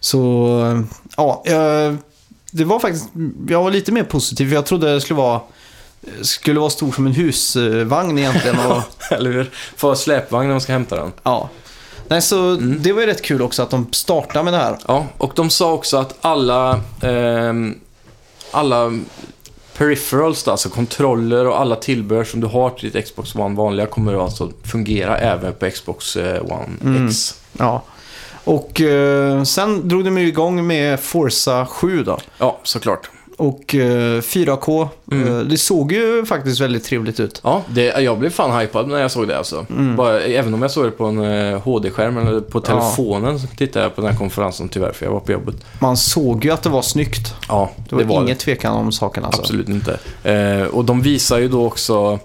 [0.00, 0.18] Så,
[1.16, 1.42] ja.
[1.46, 1.96] Jag,
[2.52, 3.08] det var faktiskt...
[3.48, 5.40] Jag var lite mer positiv, för jag trodde det skulle vara...
[6.22, 8.58] Skulle vara stor som en husvagn egentligen.
[8.58, 8.82] Och,
[9.12, 9.50] Eller hur?
[9.76, 11.12] Få släpvagn när man ska hämta den.
[11.22, 11.48] ja.
[12.08, 14.78] Nej, så det var ju rätt kul också att de startade med det här.
[14.88, 17.78] Ja, och de sa också att alla, ehm,
[18.50, 18.92] alla
[19.76, 24.14] peripherals, alltså kontroller och alla tillbehör som du har till ditt Xbox One vanliga kommer
[24.14, 27.06] att alltså fungera även på Xbox eh, One Mm.
[27.08, 27.34] X.
[27.52, 27.82] Ja.
[28.44, 32.18] Och eh, sen drog de ju igång med Forza 7 då.
[32.38, 33.10] Ja, såklart.
[33.36, 34.88] Och eh, 4K.
[35.12, 35.28] Mm.
[35.28, 37.40] Eh, det såg ju faktiskt väldigt trevligt ut.
[37.44, 39.66] Ja, det, jag blev fan hypad när jag såg det alltså.
[39.70, 39.96] Mm.
[39.96, 43.84] Bara, även om jag såg det på en eh, HD-skärm eller på telefonen så tittade
[43.84, 45.54] jag på den här konferensen tyvärr för jag var på jobbet.
[45.78, 47.34] Man såg ju att det var snyggt.
[47.48, 49.40] Ja, Det var, inget tvekan om saken alltså.
[49.42, 49.98] Absolut inte.
[50.22, 52.18] Eh, och de visar ju då också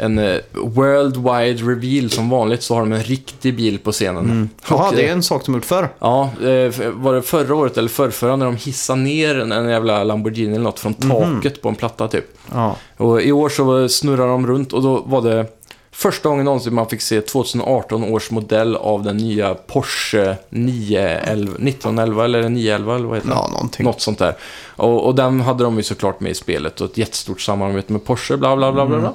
[0.00, 4.50] en eh, worldwide reveal som vanligt så har de en riktig bil på scenen.
[4.68, 5.88] Jaha, Och, det är eh, en sak de gjort förr.
[5.98, 10.54] Ja, eh, var det förra året eller förrförra när de hissade ner en, jävla Lamborghini
[10.54, 12.38] eller något från taket på en platta typ.
[12.52, 12.76] Ja.
[12.96, 15.46] Och i år så snurrar de runt och då var det
[15.92, 22.24] första gången någonsin man fick se 2018 års modell av den nya Porsche 911, 1911
[22.24, 23.84] eller 911 eller vad heter ja, någonting.
[23.84, 24.36] Något sånt där.
[24.76, 28.04] Och, och den hade de ju såklart med i spelet och ett jättestort samarbete med
[28.04, 28.98] Porsche, bla bla bla bla.
[28.98, 29.14] bla.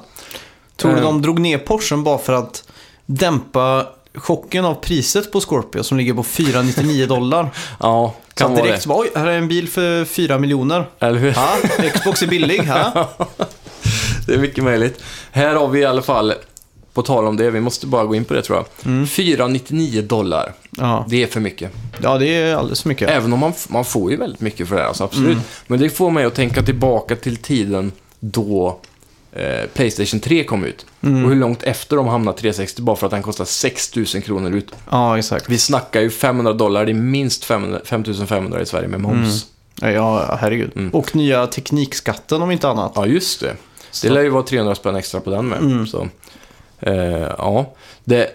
[0.76, 1.02] Tror du Eh.
[1.04, 2.68] de drog ner Porschen bara för att
[3.06, 7.48] dämpa chocken av priset på Scorpio som ligger på 499 dollar?
[7.80, 10.86] Ja, kan vara direkt så bara, oj, här är en bil för 4 miljoner.
[10.98, 11.06] det.
[11.06, 11.32] Eller hur?
[11.36, 11.56] Ja,
[11.94, 13.08] Xbox är billig, ha?
[14.26, 15.02] Det är mycket möjligt.
[15.30, 16.34] Här har vi i alla fall,
[16.92, 19.08] på tal om det, vi måste bara gå in på det tror jag.
[19.08, 20.52] 499 dollar.
[20.70, 21.04] Ja.
[21.08, 21.72] Det är för mycket.
[22.02, 23.10] ja, det är alldeles för mycket.
[23.10, 25.32] Även om man, man får ju väldigt mycket för det här, alltså, absolut.
[25.32, 25.42] Mm.
[25.66, 28.78] Men det får mig att tänka tillbaka till tiden då
[29.36, 30.86] eh, Playstation 3 kom ut.
[31.02, 31.24] Mm.
[31.24, 34.72] Och hur långt efter de hamnade 360 bara för att den kostar 6000 kronor ut.
[34.90, 35.48] Ja, exakt.
[35.48, 39.46] Vi snackar ju 500 dollar, det är minst 500 5500 i Sverige med moms.
[39.80, 40.70] Ja, herregud.
[40.76, 40.90] Mm.
[40.90, 42.92] Och nya teknikskatten om inte annat.
[42.94, 43.56] Ja, just det.
[43.90, 45.58] Så- Det lär ju vara 300 spänn extra på den med.
[45.58, 45.86] Mm.
[45.86, 46.08] Så,
[46.80, 46.94] eh,
[47.38, 47.74] ja,
[48.04, 48.30] det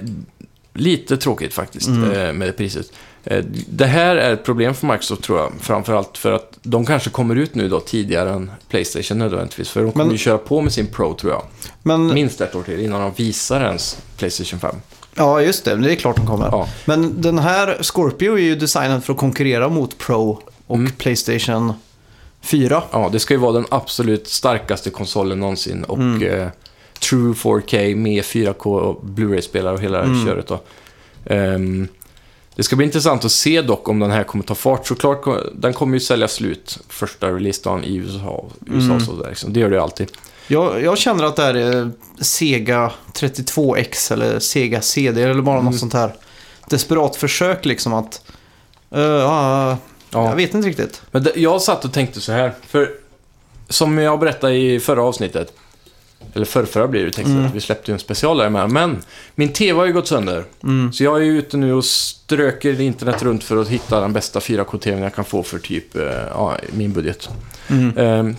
[0.74, 2.12] lite tråkigt faktiskt Mm.
[2.12, 2.86] eh, med priset.
[3.24, 5.52] Eh, det här är ett problem för Microsoft tror jag.
[5.60, 9.70] Framförallt för att de kanske kommer ut nu då tidigare än Playstation nödvändigtvis.
[9.70, 11.44] För de kommer Men- ju köra på med sin Pro tror jag.
[11.84, 14.76] Men, Minst ett år till innan de visar ens Playstation 5.
[15.16, 15.76] ja, just det.
[15.76, 16.46] Det är klart de kommer.
[16.52, 16.68] Ja.
[16.86, 20.92] Men den här Scorpio är ju designad för att konkurrera mot Pro och Mm.
[20.92, 21.74] Playstation
[22.42, 22.84] 4.
[22.92, 26.24] Ja, det ska ju vara den absolut starkaste konsolen någonsin och Mm.
[26.42, 26.48] eh,
[27.00, 30.26] True 4K med 4K och Blu-ray-spelare och hela Mm.
[30.26, 30.60] köret då.
[31.26, 31.88] Ehm,
[32.56, 34.88] det ska bli intressant att se dock om den här kommer ta fart.
[34.88, 35.26] Såklart,
[35.56, 38.46] den kommer ju sälja slut första releasedagen i USA.
[38.68, 39.06] USA Mm.
[39.06, 39.54] så där, liksom.
[39.54, 40.12] Det gör det ju alltid.
[40.48, 41.92] Jag, jag känner att det här är
[42.22, 45.66] Sega 32X eller Sega CD eller bara Mm.
[45.72, 46.14] något sånt här
[46.70, 48.22] desperat försök liksom att...
[48.96, 49.78] Uh, ja,
[50.14, 50.30] Ja.
[50.30, 51.02] Jag vet inte riktigt.
[51.12, 52.92] Men det, jag satt och tänkte så här, för
[53.70, 55.54] som jag berättade i förra avsnittet,
[56.34, 57.52] eller förrförra blir det jag, Mm.
[57.54, 59.02] vi släppte ju en special där med, men
[59.36, 60.44] min TV har ju gått sönder.
[60.64, 60.94] Mm.
[60.94, 65.04] Så jag är ute nu och ströker internet runt för att hitta den bästa 4K-TVn
[65.04, 67.30] jag kan få för typ eh, ja, min budget.
[67.68, 67.98] Mm.
[67.98, 68.36] Ehm,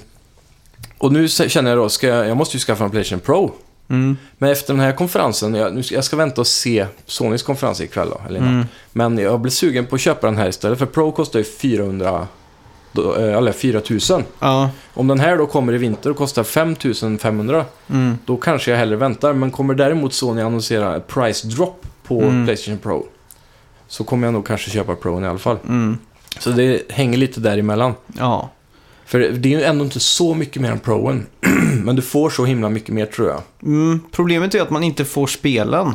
[0.99, 3.53] och nu känner jag då, ska jag, jag måste ju skaffa en Playstation Pro.
[3.89, 4.16] Mm.
[4.39, 7.80] Men efter den här konferensen, jag, nu ska, jag ska vänta och se Sonys konferens
[7.80, 8.55] ikväll då, eller innan.
[8.55, 8.66] Mm.
[8.93, 12.28] Men jag blir sugen på att köpa den här istället, för Pro kostar ju 400,
[12.93, 14.24] då, eh, eller 4000.
[14.38, 14.70] Ja.
[14.95, 18.18] Om den här då kommer i vinter och kostar 5500, Mm.
[18.24, 19.32] då kanske jag hellre väntar.
[19.32, 22.47] Men kommer däremot Sony annonsera ett price drop på Mm.
[22.47, 23.07] Playstation Pro,
[23.88, 25.57] så kommer jag nog kanske köpa Pro i alla fall.
[25.68, 25.99] Mm.
[26.38, 27.93] Så det hänger lite däremellan.
[28.18, 28.51] Ja.
[29.07, 31.26] För det är ju ändå inte så mycket mer än Proen.
[31.84, 33.40] Men du får så himla mycket mer tror jag.
[33.62, 34.01] Mm.
[34.12, 35.95] Problemet är att man inte får spelen.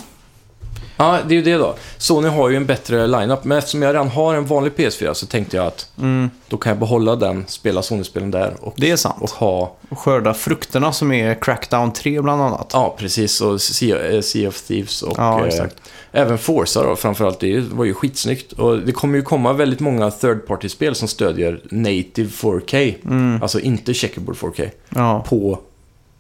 [0.98, 1.76] Ja, det är ju det då.
[1.98, 5.26] Sony har ju en bättre lineup, men eftersom jag redan har en vanlig PS4 så
[5.26, 6.30] tänkte jag att Mm.
[6.50, 9.16] då kan jag behålla den, spela Sony-spelen där och, Det är sant.
[9.22, 12.70] och ha, Och skörda frukterna som är Crackdown 3 bland annat.
[12.74, 15.66] ja precis, och Sea, eh, sea of Thieves och Ja, eh,
[16.12, 17.40] även Forza då framförallt.
[17.40, 18.54] Det var ju skitsnyggt.
[18.54, 23.40] Och det kommer ju komma väldigt många third party-spel som stödjer native 4K, Mm.
[23.42, 25.26] alltså inte checkerboard 4K, Ja.
[25.30, 25.60] på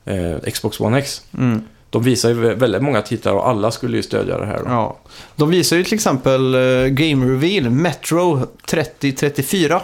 [0.06, 1.22] eh, Xbox One X.
[1.38, 1.62] Mm.
[1.90, 4.58] De visar ju vä- väldigt många titlar och alla skulle ju stödja det här.
[4.58, 4.64] Då.
[4.68, 4.98] ja.
[5.36, 9.82] De visar ju till exempel uh, Game Reveal Metro 3034.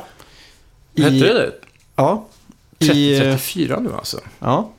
[0.97, 1.51] Hette det det?
[1.95, 2.26] Ja.
[2.80, 4.20] I, eh, 3034 nu alltså?
[4.39, 4.70] ja.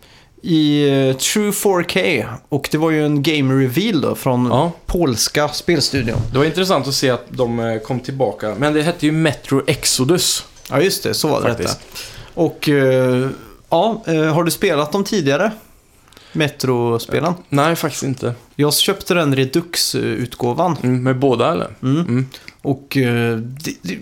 [0.47, 2.27] I eh, True 4K.
[2.49, 4.72] Och det var ju en Game Reveal då från Ja.
[4.87, 6.18] polska spelstudion.
[6.33, 8.55] Det var intressant att se att de eh, kom tillbaka.
[8.59, 10.45] Men det hette ju Metro Exodus.
[10.70, 11.14] Ja, just det.
[11.14, 11.81] Så var det Faktiskt.
[11.81, 12.41] detta.
[12.41, 13.29] Och eh,
[13.70, 15.53] ja, eh, har du spelat dem tidigare?
[16.35, 17.35] Metro-spelen?
[17.49, 18.35] Nej, faktiskt inte.
[18.57, 20.76] Jag köpte den Redux-utgåvan.
[20.82, 21.68] Mm, med båda eller?
[21.82, 22.01] Mm.
[22.01, 22.26] Mm.
[22.62, 23.99] Och eh, det, det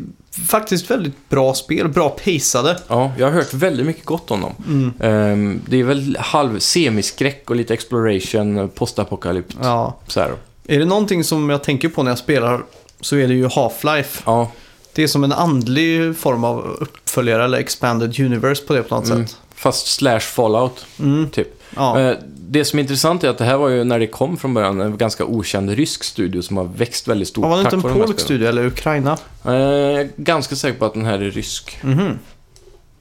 [0.46, 2.78] faktiskt väldigt bra spel, bra pacade.
[2.88, 4.52] Ja, jag har hört väldigt mycket gott om dem.
[4.66, 4.92] Mm.
[5.00, 9.56] Ehm, det är väl halv semiskräck och lite exploration, postapokalypt.
[9.62, 9.96] Ja.
[10.06, 10.32] Så här.
[10.66, 12.62] Är det någonting som jag tänker på när jag spelar
[13.00, 14.22] så är det ju Half-Life.
[14.24, 14.50] Ja,
[14.94, 19.10] Det är som en andlig form av uppföljare eller expanded universe på det på något
[19.10, 19.26] mm.
[19.26, 19.36] sätt.
[19.54, 21.30] fast slash fallout, Mm.
[21.30, 21.61] typ.
[21.76, 22.00] Ja.
[22.00, 22.16] Eh,
[22.54, 24.80] Det som är intressant är att det här var ju när det kom från början
[24.80, 27.82] en ganska okänd rysk studio som har växt väldigt stort Ja, var det inte en
[27.82, 28.18] polsk spelen.
[28.18, 29.18] studie eller Ukraina?
[29.44, 31.78] Eh, Jag är ganska säker på att den här är rysk.
[31.82, 32.18] Mhm.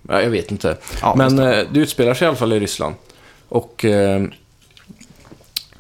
[0.09, 0.78] Ja, jag vet inte.
[1.01, 2.95] Ja, Men just eh, det utspelar sig i alla fall i Ryssland.
[3.49, 4.22] Och eh,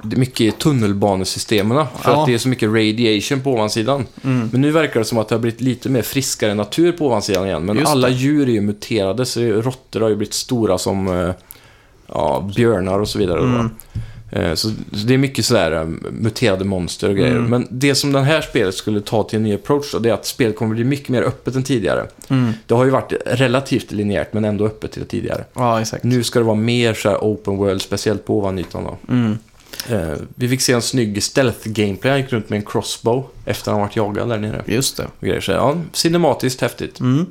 [0.03, 1.85] det är mycket i tunnelbanesystemen.
[2.01, 2.19] För Ja.
[2.21, 4.05] att det är så mycket radiation på ovansidan.
[4.23, 4.49] Mm.
[4.51, 7.45] Men nu verkar det som att det har blivit lite mer friskare natur på ovansidan
[7.47, 7.65] igen.
[7.65, 8.13] Men Just alla det.
[8.13, 9.25] djur är ju muterade.
[9.25, 11.31] Så råttor har ju blivit stora som eh,
[12.11, 13.39] ja, björnar och så vidare.
[13.39, 13.69] Mm.
[14.31, 17.31] Eh, Så så det är mycket sådär eh, muterade monster och grejer.
[17.35, 17.49] Mm.
[17.49, 20.13] Men det som den här spelet skulle ta till en ny approach då, det är
[20.13, 22.07] att spelet kommer bli mycket mer öppet än tidigare.
[22.27, 22.53] Mm.
[22.67, 25.43] Det har ju varit relativt linjärt men ändå öppet till tidigare.
[25.53, 26.03] Ja, exakt.
[26.03, 29.13] Nu ska det vara mer så open world, speciellt på ovanytan då.
[29.13, 29.37] Mm.
[29.89, 32.09] Eh, vi fick se en snygg stealth-gameplay.
[32.11, 34.63] Han gick runt med en crossbow efter att han varit jagad där nere.
[34.65, 35.03] Just det.
[35.03, 35.41] Och grejer.
[35.41, 36.99] Så ja, cinematiskt häftigt.
[36.99, 37.25] Mm.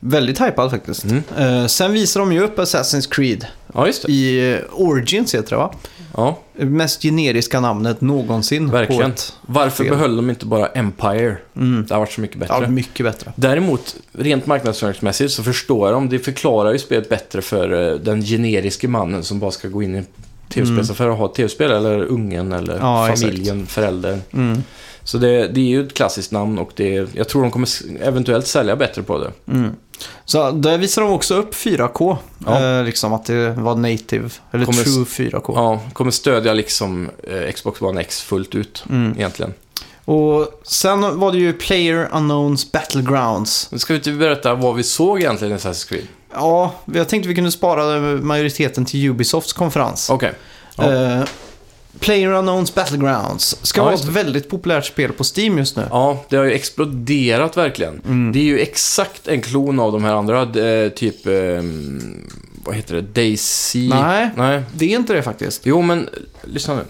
[0.00, 1.04] Väldigt hypad faktiskt.
[1.04, 1.22] Mm.
[1.38, 4.12] Eh, sen visar de ju upp Assassin's Creed Ja, just det.
[4.12, 5.74] i eh, Origins heter det va?
[6.16, 8.70] Ja, mest generiska namnet någonsin.
[8.70, 9.10] Verkligen.
[9.10, 9.32] ett...
[9.46, 9.90] Varför spel.
[9.90, 11.36] behöll de inte bara Empire?
[11.56, 11.84] Mm.
[11.88, 12.54] Det har varit så mycket bättre.
[12.60, 13.32] Ja, mycket bättre.
[13.36, 16.08] Däremot, rent marknadsföringsmässigt så förstår jag dem.
[16.08, 19.98] Det förklarar ju spelet bättre för den generiske mannen som bara ska gå in i
[19.98, 20.06] en
[20.52, 21.70] tv-spelsaffär och ha ett tv-spel.
[21.72, 22.86] Eller ungen, eller Mm.
[22.86, 24.20] Ja, familjen, föräldern.
[24.32, 24.62] Mm.
[25.04, 27.68] Så det, det är ju ett klassiskt namn och det, jag tror de kommer
[28.02, 29.52] eventuellt sälja bättre på det.
[29.52, 29.70] Mm.
[30.24, 32.16] Så där visar de också upp 4K.
[32.46, 32.78] Ja.
[32.78, 35.52] Eh, liksom att det var native, eller Kommer true 4K.
[35.54, 39.12] Ja, kommer stödja liksom eh, Xbox One X fullt ut Mm.
[39.18, 39.54] egentligen.
[40.04, 43.68] Och sen var det ju Player Unknowns Battlegrounds.
[43.72, 46.06] Nu ska vi inte berätta vad vi såg egentligen i Assassin's Creed.
[46.34, 50.10] Ja, jag tänkte vi kunde spara majoriteten till Ubisofts konferens.
[50.10, 50.32] Okej.
[50.76, 50.92] Ja.
[50.92, 51.24] Eh,
[52.00, 55.86] Player Unknowns Battlegrounds ska Ja, vara ett väldigt populärt spel på Steam just nu.
[55.90, 58.00] Ja, det har ju exploderat verkligen.
[58.06, 58.32] Mm.
[58.32, 61.26] Det är ju exakt en klon av de här andra, eh, typ...
[61.26, 61.32] Eh,
[62.64, 63.00] vad heter det?
[63.02, 63.88] Daisy?
[63.88, 64.30] Nej.
[64.36, 64.62] Nej.
[64.74, 65.66] Det är inte det faktiskt.
[65.66, 66.08] Jo, men
[66.44, 66.82] lyssna nu.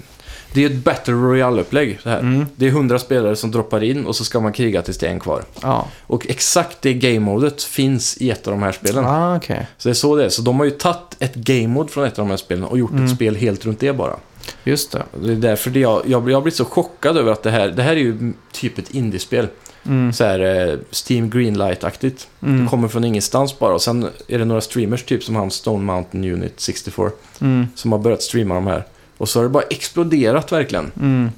[0.54, 2.18] Det är ett Battle Royale-upplägg det här.
[2.18, 2.46] Mm.
[2.56, 5.10] Det är 100 spelare som droppar in och så ska man kriga tills det är
[5.10, 5.42] en kvar.
[5.62, 9.04] Ja, Och exakt det game-modet finns i ett av de här spelen.
[9.04, 9.66] ah, okej.
[9.78, 10.28] Så det är så det är.
[10.28, 12.90] Så de har ju tagit ett game-mode från ett av de här spelen och gjort
[12.90, 13.04] Mm.
[13.04, 14.16] ett spel helt runt det bara.
[14.64, 15.02] Just det.
[15.24, 17.68] Det är därför det jag, jag, jag har blivit så chockad över att det här,
[17.68, 19.46] det här är ju typ ett indiespel.
[19.86, 20.12] Mm.
[20.12, 20.78] Så här eh,
[21.08, 22.26] Steam Greenlight-aktigt.
[22.42, 22.62] Mm.
[22.64, 23.74] Det kommer från ingenstans bara.
[23.74, 27.66] Och sen är det några streamers, typ som han Stone Mountain Unit 64, Mm.
[27.74, 28.84] som har börjat streama de här.
[29.22, 30.92] Och så har det bara exploderat verkligen.
[31.00, 31.30] Mm.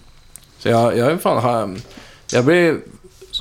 [0.58, 1.78] Så jag, jag är fan...
[2.32, 2.80] Jag blev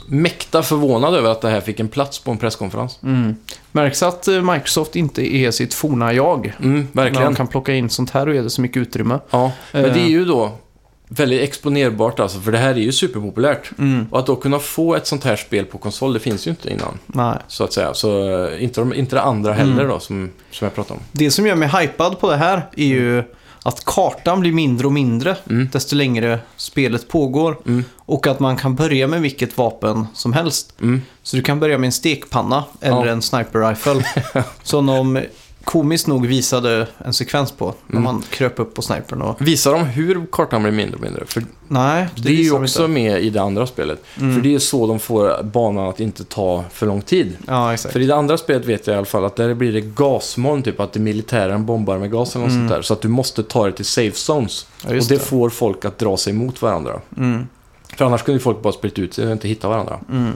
[0.08, 3.00] mäkta förvånad över att det här fick en plats på en presskonferens.
[3.04, 3.36] Mm.
[3.72, 6.54] Märks att eh, Microsoft inte är sitt forna jag.
[6.60, 7.26] Mm, När verkligen.
[7.26, 9.20] de kan plocka in sånt här och ge det så mycket utrymme.
[9.30, 9.94] Ja, men Eh.
[9.94, 10.52] det är ju då
[11.08, 13.72] väldigt exponerbart alltså, för det här är ju superpopulärt.
[13.80, 14.08] Mm.
[14.12, 16.70] Och att då kunna få ett sånt här spel på konsol, det finns ju inte
[16.74, 17.00] innan.
[17.06, 17.36] Nej.
[17.48, 17.94] Så att säga.
[17.94, 19.88] Så eh, inte, de, inte det andra heller Mm.
[19.88, 21.06] då, som, som jag pratade om.
[21.12, 23.24] Det som gör mig hypad på det här är ju
[23.64, 25.70] att kartan blir mindre och mindre Mm.
[25.72, 27.58] desto längre spelet pågår.
[27.66, 27.84] Mm.
[27.98, 30.74] Och att man kan börja med vilket vapen som helst.
[30.82, 31.02] Mm.
[31.24, 33.12] Så du kan börja med en stekpanna eller Ja.
[33.12, 34.06] en sniper rifle.
[34.64, 35.20] som de
[35.64, 38.04] komiskt nog visade en sekvens på när Mm.
[38.04, 39.22] man kröp upp på snipern.
[39.22, 39.42] Och...
[39.48, 41.26] Visar de hur kartan blir mindre och mindre?
[41.26, 42.94] För Nej, det, är ju visar de också inte.
[42.94, 44.04] med i det andra spelet.
[44.20, 44.36] Mm.
[44.36, 47.38] För det är så de får banan att inte ta för lång tid.
[47.48, 47.94] Ja, exakt.
[47.94, 50.64] För i det andra spelet vet jag i alla fall att där blir det gasmoln,
[50.64, 52.68] typ att det militären bombar med gas eller något Mm.
[52.70, 52.82] sånt där.
[52.82, 54.68] Så att du måste ta det till safe zones.
[54.84, 55.20] Ja, och det, det.
[55.20, 57.02] får folk att dra sig mot varandra.
[57.18, 57.48] Mm.
[57.98, 60.00] För annars kunde folk bara spritt ut sig och inte hitta varandra.
[60.12, 60.32] Mm.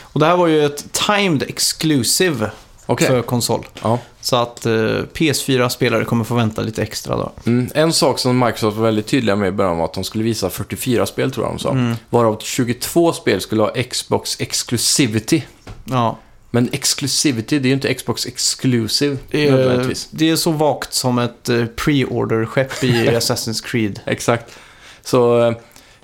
[0.00, 2.50] Och det här var ju ett timed exclusive
[2.86, 3.06] Okej.
[3.06, 3.66] för konsol.
[3.82, 3.98] Ja.
[4.26, 7.32] Så att eh, PS4-spelare kommer få vänta lite extra då.
[7.46, 7.68] Mm.
[7.74, 10.50] En sak som Microsoft var väldigt tydliga med i början var att de skulle visa
[10.50, 11.70] 44 spel, tror jag de sa.
[11.70, 11.94] Mm.
[12.10, 15.42] Varav 22 spel skulle ha Xbox Exclusivity.
[15.84, 16.18] Ja.
[16.50, 20.08] Men Exclusivity, det är ju inte Xbox Exclusive Det är, nödvändigtvis.
[20.10, 24.00] det är så vagt som ett eh, pre-order-skepp i Assassin's Creed.
[24.06, 24.58] Exakt.
[25.04, 25.56] Så eh,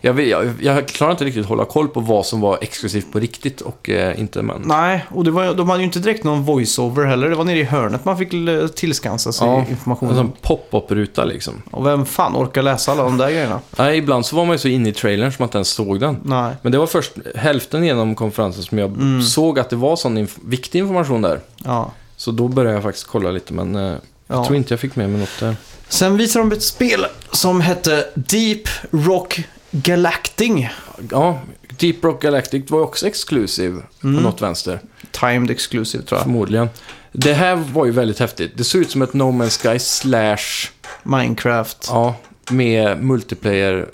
[0.05, 3.12] jag, vet, jag, jag klarar inte riktigt att hålla koll på vad som var exklusivt
[3.12, 4.62] på riktigt och eh, inte, men...
[4.64, 7.28] Nej, och det var, de hade ju inte direkt någon voice-over heller.
[7.30, 10.14] Det var nere i hörnet man fick eh, tillskansa sig Ja, En information.
[10.14, 11.62] sån pop-up-ruta liksom.
[11.70, 13.61] Och vem fan orkar läsa alla de där grejerna?
[13.78, 15.68] Nej, ibland så var man ju så inne i trailern som att man inte ens
[15.68, 16.16] såg den.
[16.24, 16.55] Nej.
[16.62, 19.22] Men det var först hälften genom konferensen som jag Mm.
[19.22, 21.40] såg att det var sån inf- viktig information där.
[21.64, 21.90] Ja.
[22.16, 24.44] Så då började jag faktiskt kolla lite, men eh, jag Ja.
[24.44, 25.57] tror inte jag fick med mig något där.
[25.88, 29.40] Sen visade de ett spel som hette Deep Rock
[29.73, 30.68] Galacting.
[31.11, 31.39] Ja,
[31.79, 34.23] Deep Rock Galactic var också exklusiv på Mm.
[34.23, 34.81] något vänster.
[35.11, 36.23] Timed Exclusive tror jag.
[36.25, 36.68] Förmodligen.
[37.12, 38.53] Det här var ju väldigt häftigt.
[38.57, 40.70] Det såg ut som ett No Man's Sky slash,
[41.03, 41.87] Minecraft.
[41.89, 42.14] ja,
[42.51, 43.89] med multiplayer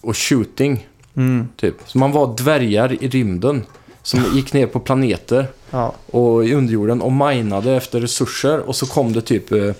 [0.00, 1.48] och shooting, Mm.
[1.56, 1.74] typ.
[1.86, 3.64] Så man var dvärgar i rymden
[4.02, 5.94] som gick ner på planeter Ja.
[6.06, 9.72] och i underjorden och minade efter resurser och så kom det typ eh,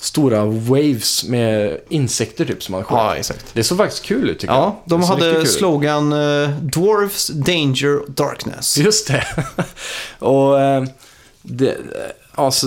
[0.00, 2.98] stora waves med insekter typ som man sköt.
[2.98, 3.46] ja, exakt.
[3.52, 4.62] Det såg faktiskt kul ut tycker jag.
[4.62, 8.78] Ja, de hade slogan eh, Dwarfs, Danger, Darkness.
[8.78, 9.24] Just det.
[10.18, 10.84] och eh,
[11.42, 11.76] det,
[12.34, 12.66] alltså,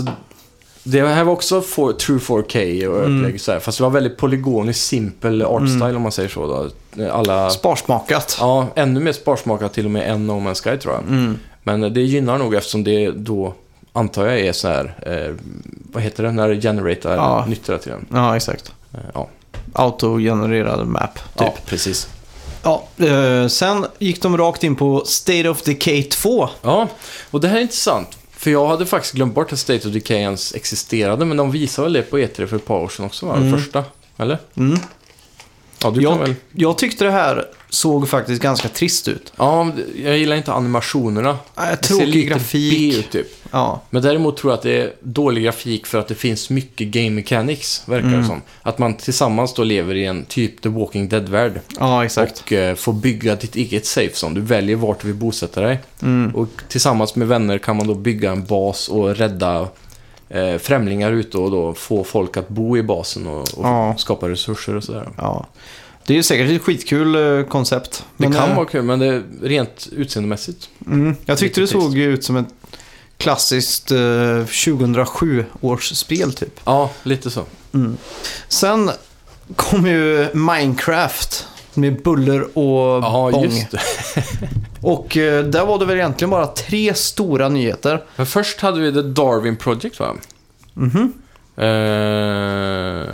[0.84, 3.20] det här var också for, True 4K och Mm.
[3.20, 6.70] upplägg så här, fast det var väldigt polygoniskt simpel art style om man säger så.
[6.96, 7.10] Då.
[7.12, 8.38] Alla, Sparsmakat.
[8.40, 11.04] ja, ännu mer sparsmakat till och med än No Man's Sky tror jag.
[11.04, 11.40] Mm.
[11.64, 13.54] Men det gynnar nog eftersom det då
[13.94, 15.36] antar jag är så här, eh,
[15.92, 17.46] vad heter det, när det genererar Ja.
[17.48, 18.06] nytt hela tiden.
[18.14, 18.72] Ja, exakt.
[18.94, 19.30] Eh, ja.
[19.74, 21.24] autogenererad map, typ.
[21.38, 22.08] Ja, precis.
[22.64, 26.50] Ja, eh, sen gick de rakt in på State of Decay 2.
[26.62, 26.88] Ja,
[27.32, 28.18] och det här är intressant.
[28.32, 31.86] För jag hade faktiskt glömt bort att State of Decay ens existerade, men de visade
[31.86, 33.36] väl det på E3 för ett par år sedan också, va?
[33.36, 33.52] Mm.
[33.52, 33.84] Det första?
[34.18, 34.38] Eller?
[34.58, 34.80] Mm.
[35.84, 36.36] Ja, du kan Jag, väl...
[36.52, 39.34] jag tyckte det här såg faktiskt ganska trist ut.
[39.38, 39.72] Ja,
[40.04, 41.38] jag gillar inte animationerna.
[41.56, 42.94] Det ser tråkig lite grafik.
[42.94, 43.28] B ut, typ.
[43.52, 46.88] Ja, Men däremot tror jag att det är dålig grafik för att det finns mycket
[46.88, 48.22] game mechanics, verkar Mm.
[48.22, 48.42] det som.
[48.62, 51.60] Att man tillsammans då lever i en typ The Walking Dead-värld.
[51.80, 52.40] ja exakt.
[52.42, 54.36] Och eh, får bygga ditt eget safe zone.
[54.36, 55.80] Du väljer vart du vill bosätta dig.
[56.02, 56.36] Mm.
[56.36, 59.68] Och tillsammans med vänner kan man då bygga en bas och rädda
[60.30, 63.96] eh, främlingar ute och då få folk att bo i basen och, och Ja.
[63.98, 65.10] skapa resurser och sådär.
[65.18, 65.48] Ja.
[66.12, 68.05] Det är ju säkert ett skitkul eh, koncept.
[68.18, 70.70] Det kan eh, vara kul, men det är rent utseendemässigt.
[70.88, 72.47] Mm, jag tyckte det såg ut som ett
[73.18, 76.59] klassiskt eh, 2007 års spel typ.
[76.66, 77.43] Ja, lite så.
[78.47, 78.91] Sen
[79.55, 83.43] kom ju Minecraft med buller och Ja, bång.
[83.43, 83.80] just det.
[84.82, 88.03] Och eh, där var det väl egentligen bara tre stora nyheter.
[88.16, 90.16] Men först hade vi The Darwin Project, va?
[90.74, 91.14] Mhm.
[91.55, 93.14] Eh,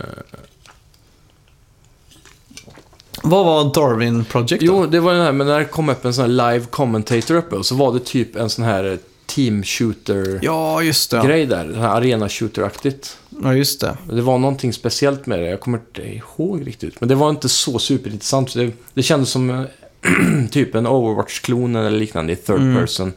[3.30, 4.66] Vad var Darwin Project då?
[4.68, 7.36] jo, det var den här, men när det kom upp en sån här live commentator
[7.36, 11.18] uppe och så var det typ en sån här team shooter-grej Ja, just det.
[11.46, 11.66] där.
[11.66, 13.18] Den här arena shooter-aktigt.
[13.44, 13.98] Ja, just det.
[14.12, 15.50] Det var någonting speciellt med det.
[15.50, 17.00] Jag kommer inte ihåg riktigt.
[17.02, 18.54] Men det var inte så superintressant.
[18.54, 19.66] Det, det kändes som
[20.52, 22.82] typ en Overwatch-klon eller liknande i third Mm.
[22.82, 23.14] person.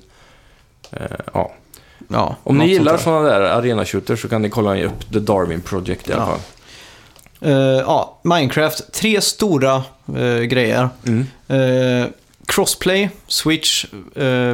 [0.91, 1.01] Eh,
[1.35, 1.53] ja.
[2.09, 5.61] Ja, Om ni gillar sådana där arena shooters så kan ni kolla upp The Darwin
[5.61, 6.39] Project i alla Ja.
[7.41, 8.93] Eh, ja, Minecraft.
[8.93, 9.83] Tre stora
[10.17, 10.89] eh, grejer.
[11.07, 11.27] Mm.
[11.49, 12.09] Eh,
[12.47, 13.85] crossplay, Switch,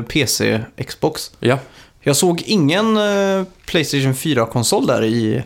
[0.08, 1.30] PC, Xbox.
[1.40, 1.58] Ja.
[2.00, 2.98] Jag såg ingen
[3.66, 5.42] Playstation 4-konsol där i...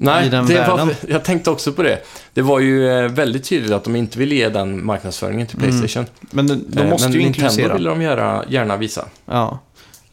[0.00, 0.94] Nej, I den det var, världen.
[1.08, 1.98] jag tänkte också på det.
[2.34, 5.70] Det var ju väldigt tydligt att de inte ville ge den marknadsföringen till Mm.
[5.70, 6.06] Playstation.
[6.20, 7.74] Men de, de måste men ju Nintendo introducera.
[7.74, 9.04] ville de göra, gärna visa.
[9.26, 9.58] Ja.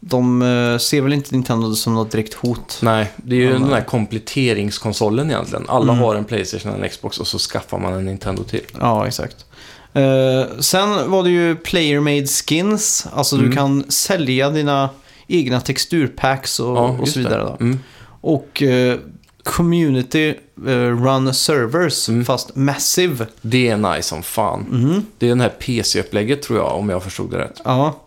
[0.08, 2.78] De eh, ser väl inte Nintendo som något direkt hot.
[2.82, 5.64] Nej, det är ju Ja, den här kompletteringskonsolen egentligen.
[5.68, 6.04] Alla Mm.
[6.04, 8.60] har en Playstation och en Xbox och så skaffar man en Nintendo till.
[8.80, 9.44] Ja, exakt.
[9.92, 13.06] Eh, sen var det ju player-made skins.
[13.12, 13.56] Alltså du Mm.
[13.56, 14.90] kan sälja dina
[15.26, 17.56] egna texturpacks och, och just så vidare.
[17.60, 17.78] Mm.
[18.20, 18.98] Och eh,
[19.42, 20.28] community
[20.66, 20.70] eh,
[21.04, 22.24] run servers, Mm.
[22.24, 23.26] fast massive.
[23.42, 24.60] Det är nice som fan.
[24.70, 25.06] Mhm.
[25.18, 27.60] Det är den här PC-upplägget tror jag, om jag förstod det rätt.
[27.64, 28.02] Ja.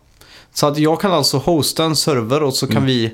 [0.54, 2.88] Så att jag kan alltså hosta en server och så kan Mm.
[2.88, 3.12] vi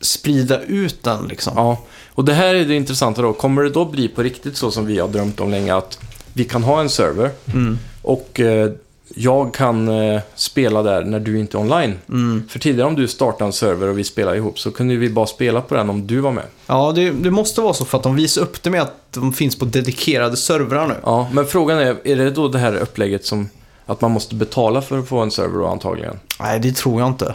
[0.00, 1.52] sprida ut den liksom.
[1.56, 1.78] Ja,
[2.14, 3.32] och det här är det intressanta då.
[3.32, 5.98] Kommer det då bli på riktigt så som vi har drömt om länge att
[6.32, 7.78] vi kan ha en server Mm.
[8.02, 8.70] och eh,
[9.14, 11.94] jag kan eh, spela där när du inte är online.
[12.08, 12.48] Mm.
[12.48, 15.26] För tidigare om du startade en server och vi spelade ihop så kunde vi bara
[15.26, 16.44] spela på den om du var med.
[16.66, 19.32] Ja, det, det måste vara så för att de visar upp det med att de
[19.32, 20.94] finns på dedikerade servrar nu.
[21.02, 23.48] Ja, men frågan är, är det då det här upplägget som
[23.86, 26.18] att man måste betala för att få en server då antagligen?
[26.40, 27.34] Nej, det tror jag inte.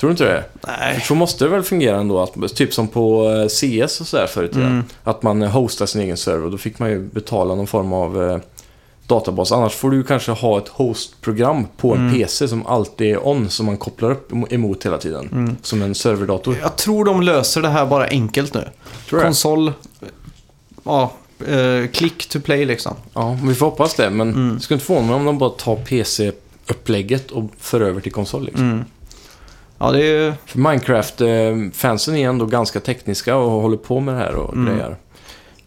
[0.00, 0.44] Tror du inte det?
[0.66, 1.00] Nej.
[1.00, 4.54] Så måste det väl fungera ändå, att, typ som på eh, CS och sådär förut.
[4.54, 4.84] Mm.
[5.04, 8.22] Att man eh, hostar sin egen server då fick man ju betala någon form av
[8.30, 8.38] eh,
[9.06, 9.52] databas.
[9.52, 12.14] Annars får du kanske ha ett hostprogram på en Mm.
[12.14, 15.28] PC som alltid är on, som man kopplar upp em- emot hela tiden.
[15.32, 15.56] Mm.
[15.62, 16.56] Som en serverdator.
[16.62, 18.68] Jag tror de löser det här bara enkelt nu.
[19.10, 19.72] Konsol,
[20.84, 21.12] ja,
[21.48, 22.94] eh, click to play liksom.
[23.14, 24.10] Ja, vi får hoppas det.
[24.10, 24.54] Men Mm.
[24.54, 28.44] det skulle inte förvåna mig om de bara tar PC-upplägget och för över till konsol.
[28.44, 28.64] Liksom.
[28.70, 28.84] Mm.
[29.78, 34.54] Ja, det är Minecraft-fansen är ändå ganska tekniska och håller på med det här och
[34.54, 34.74] Mm.
[34.74, 34.96] grejer.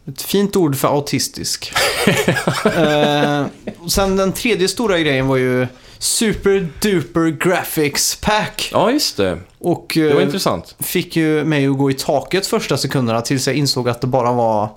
[0.08, 1.72] ett fint ord för autistisk.
[2.66, 3.46] eh,
[3.80, 5.68] och sen den tredje stora grejen var ju
[5.98, 8.70] Super Duper Graphics Pack.
[8.74, 9.38] Ja, just det.
[9.60, 10.76] Och Det var eh, intressant.
[10.80, 14.32] fick ju mig att gå i taket första sekunderna tills jag insåg att det bara
[14.32, 14.70] var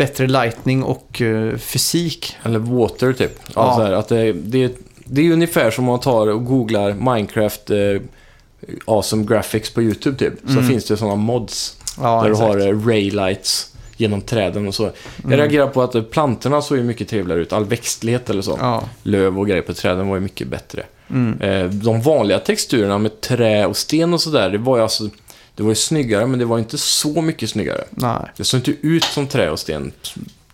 [0.00, 2.36] bättre lightning och eh, fysik.
[2.42, 3.38] Eller Water typ.
[3.46, 3.74] Ja, Ja.
[3.76, 4.72] Så här, att det, det,
[5.04, 7.76] det är ungefär som om man tar och googlar Minecraft eh,
[8.86, 10.32] Awesome Graphics på YouTube typ.
[10.46, 10.68] Så Mm.
[10.68, 12.52] finns det sådana mods Ja, där exakt.
[12.52, 14.82] du har eh, raylights genom träden och så.
[14.84, 14.94] Mm.
[15.30, 17.52] Jag reagerar på att eh, plantorna såg ju mycket trevligare ut.
[17.52, 18.56] All växtlighet eller så.
[18.60, 18.82] Ja.
[19.02, 20.82] Löv och grejer på träden var ju mycket bättre.
[21.10, 21.40] Mm.
[21.40, 25.08] Eh, de vanliga texturerna med trä och sten och sådär, det var ju alltså...
[25.54, 27.84] Det var ju snyggare, men det var inte så mycket snyggare.
[27.90, 28.30] Nej.
[28.36, 29.92] Det såg inte ut som trä och sten.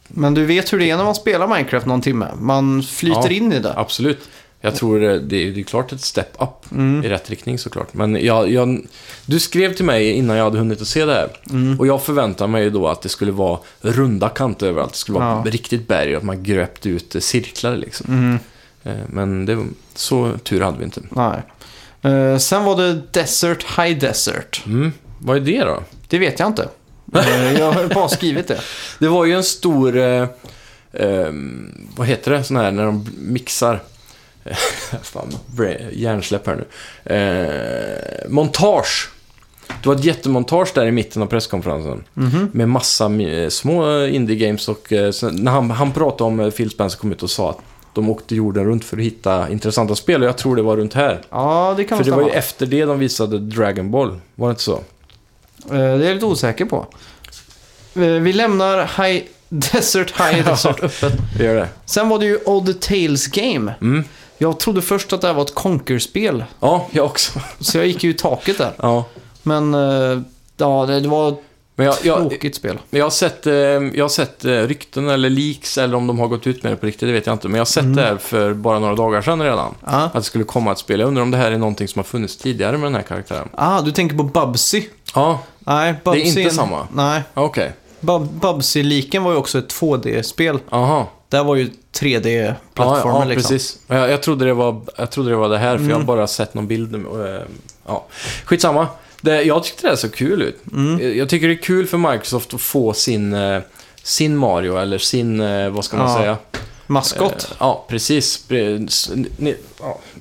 [0.09, 2.29] Men du vet hur det är när man spelar Minecraft någon timme.
[2.41, 3.31] Man flyter Ja.
[3.31, 3.75] in i det.
[3.77, 4.19] Absolut.
[4.61, 7.05] Jag tror det, det är det är klart ett step up Mm.
[7.05, 7.95] i rätt riktning såklart.
[7.95, 8.87] Men jag, jag,
[9.27, 11.29] du skrev till mig innan jag hade hunnit att se det här.
[11.51, 11.81] Mm.
[11.81, 14.93] Och jag förväntade mig då att det skulle vara runda kanter överallt.
[14.93, 15.51] Det skulle vara Ja.
[15.51, 18.07] riktigt berg och att man gröpte ut eh, cirklar liksom.
[18.09, 18.39] Mm.
[18.85, 21.01] Eh, Men det, så tur hade vi inte.
[21.11, 21.43] Nej.
[22.07, 24.63] Eh, sen var det Desert High Desert.
[24.67, 24.93] Mm.
[25.19, 25.83] Vad är det då?
[26.09, 26.69] Det vet jag inte.
[27.15, 28.61] Eh, jag har bara skrivit det.
[28.99, 30.27] Det var ju en stor eh,
[30.93, 33.83] ehm, vad heter det, sån här när de mixar.
[35.03, 35.33] Fan,
[35.93, 37.15] hjärnsläpp här nu.
[37.15, 39.09] Eh, montage.
[39.83, 42.05] Det var ett jättemontage där i mitten av presskonferensen.
[42.15, 42.51] Mhm.
[42.53, 46.99] Med massa mi- små indie-games och eh, när han, han pratade om eh, Phil Spencer
[46.99, 47.59] kom ut och sa att
[47.97, 50.95] de åkte jorden runt för att hitta intressanta spel och jag tror det var runt
[50.95, 51.21] här.
[51.31, 52.23] Ja, det kan För det stämma.
[52.23, 54.73] var ju efter det de visade Dragon Ball, var det inte så?
[54.75, 54.83] Eh,
[55.71, 56.87] Det är jag lite osäker på.
[57.95, 61.13] Eh, Vi lämnar High Desert High Desert öppet.
[61.39, 61.69] Det gör det.
[61.85, 63.75] Sen var det ju Odd Tales Game.
[63.81, 64.05] Mm.
[64.39, 66.45] Jag trodde först att det här var ett Conquer-spel.
[66.61, 67.41] Ja, jag också.
[67.61, 68.73] Så jag gick ju i taket där.
[68.83, 69.05] Ja.
[69.43, 70.21] Men eh,
[70.57, 71.37] ja, det, det var
[71.79, 72.79] Men jag, jag, tråkigt spel.
[72.91, 76.27] jag har sett, eh, jag har sett eh, rykten eller leaks eller om de har
[76.29, 77.49] gått ut med det på riktigt, det vet jag inte.
[77.49, 77.97] Men jag har sett Mm.
[77.97, 79.75] det här för bara några dagar sedan redan.
[79.87, 79.91] Ja.
[79.93, 81.01] Att det skulle komma ett spel.
[81.01, 83.49] Jag undrar om det här är någonting som har funnits tidigare med den här karaktären.
[83.55, 84.83] Ah, du tänker på Bubsy?
[85.15, 86.87] Ja, Nej, Bubsy inte en- samma.
[86.93, 87.73] Nej, okej.
[88.01, 90.59] Bub- Bubsy-liken var ju också ett 2D-spel.
[90.71, 91.09] Aha.
[91.29, 91.71] Där var ju Ja,
[92.01, 93.51] 3D-plattformen ja, liksom.
[93.55, 93.79] precis.
[93.87, 96.07] Jag, jag, trodde det var, jag trodde det var det här, för jag har Mm.
[96.07, 97.07] bara sett någon bild.
[97.07, 97.43] Och, eh,
[97.87, 98.07] ja.
[98.45, 98.87] Skitsamma.
[99.21, 100.63] Det, jag tyckte det såg kul ut.
[100.73, 101.01] Mm.
[101.03, 103.61] Jag- Jag tycker det är kul för Microsoft att få sin, eh,
[104.03, 106.19] sin Mario, eller sin, eh, vad ska man Ja.
[106.19, 106.37] säga?
[106.87, 107.33] Maskot.
[107.51, 108.45] Eh, Ja, precis.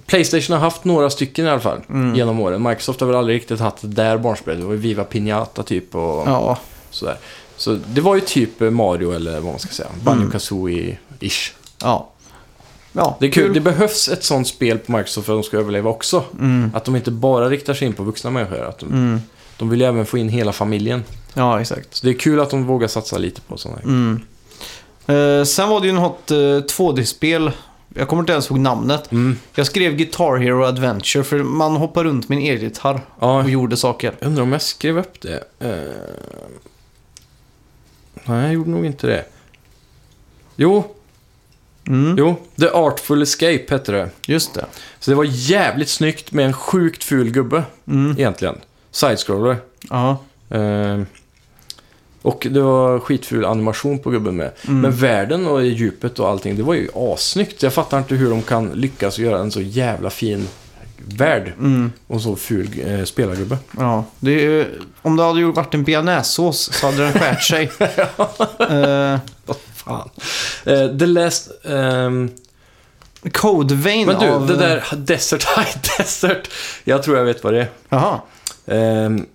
[0.05, 2.15] Playstation har haft några stycken i alla fall Mm.
[2.15, 2.63] genom åren.
[2.63, 4.59] Microsoft har väl aldrig riktigt haft det där barnspelet.
[4.59, 6.57] Det var Viva Pinata typ och Ja,
[6.89, 7.17] sådär.
[7.57, 9.89] Så det var ju typ eh, Mario eller vad man ska säga.
[9.89, 10.03] Mm.
[10.05, 11.51] Banjo Kazooie-ish.
[11.81, 12.09] ja.
[12.97, 13.53] Ja, Det är kul.
[13.53, 16.23] Det behövs ett sånt spel på Microsoft för att de ska överleva också.
[16.39, 16.71] Mm.
[16.75, 18.61] Att de inte bara riktar sig in på vuxna människor.
[18.65, 19.21] Att de, Mm.
[19.57, 21.03] de vill ju även få in hela familjen.
[21.33, 21.95] Ja, exakt.
[21.95, 23.85] Så det är kul att de vågar satsa lite på sådana här.
[23.87, 24.21] Mm.
[25.07, 27.51] Eh, sen var det ju något eh, 2D-spel.
[27.97, 29.11] Jag kommer inte ens ihåg namnet.
[29.11, 29.37] Mm.
[29.55, 33.77] Jag skrev Guitar Hero Adventure för man hoppar runt med en elgitarr Ja, och gjorde
[33.77, 34.13] saker.
[34.19, 35.43] Jag undrar om jag skrev upp det.
[35.59, 35.69] Eh,
[38.23, 39.25] Nej, jag gjorde nog inte det.
[40.55, 40.94] Jo,
[41.87, 42.15] Mm.
[42.17, 42.35] jo.
[42.59, 44.09] The Artful Escape hette det.
[44.27, 44.65] Just det.
[44.99, 48.11] Så det var jävligt snyggt med en sjukt ful gubbe, Mm.
[48.17, 48.55] egentligen.
[48.91, 49.57] Side-scroller.
[49.89, 50.17] Ja.
[50.49, 51.01] Eh,
[52.21, 54.51] och det var skitful animation på gubben med.
[54.67, 54.81] Mm.
[54.81, 57.63] Men världen och djupet och allting, det var ju assnyggt.
[57.63, 60.47] Jag fattar inte hur de kan lyckas göra en så jävla fin
[61.07, 61.91] värld Mm.
[62.07, 63.57] och så ful eh, spelargubbe.
[63.77, 64.67] Ja, det är,
[65.01, 67.71] om det hade varit en bearnaisesås så hade den skärt sig.
[68.69, 69.19] Eh,
[69.85, 70.09] Fan.
[70.65, 71.51] Eh, the Last...
[71.65, 72.31] ehm,
[73.31, 74.47] Code Vein men du, av...
[74.47, 76.49] det där Desert High Desert.
[76.83, 77.69] Jag tror jag vet vad det är.
[77.89, 78.21] Jaha.
[78.65, 79.25] Ehm,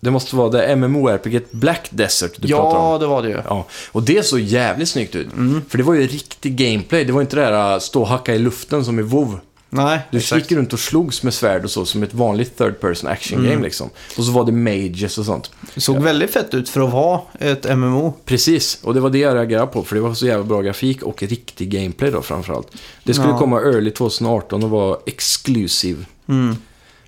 [0.00, 2.92] det måste vara det MMORPG Black Desert du pratar om.
[2.92, 3.42] Ja, det var det ju.
[3.44, 5.32] Ja, och det såg jävligt snyggt ut.
[5.32, 5.62] Mm.
[5.68, 7.04] För det var ju riktig gameplay.
[7.04, 9.40] Det var inte det där att stå och hacka i luften som i WoW.
[9.72, 10.42] Nej, Du exakt.
[10.50, 13.50] gick runt och slogs med svärd och så som ett vanligt third person action game
[13.50, 13.62] Mm.
[13.62, 13.90] liksom.
[14.18, 15.50] Och så var det mages och sånt.
[15.74, 18.12] Det såg väldigt fett ut för att vara ett MMO.
[18.24, 19.82] Precis, och det var det jag reagerade på.
[19.84, 22.68] För det var så jävla bra grafik och riktig gameplay då framförallt.
[23.04, 23.38] Det skulle Ja.
[23.38, 26.04] komma early 2018 och vara exclusive.
[26.28, 26.56] Mm.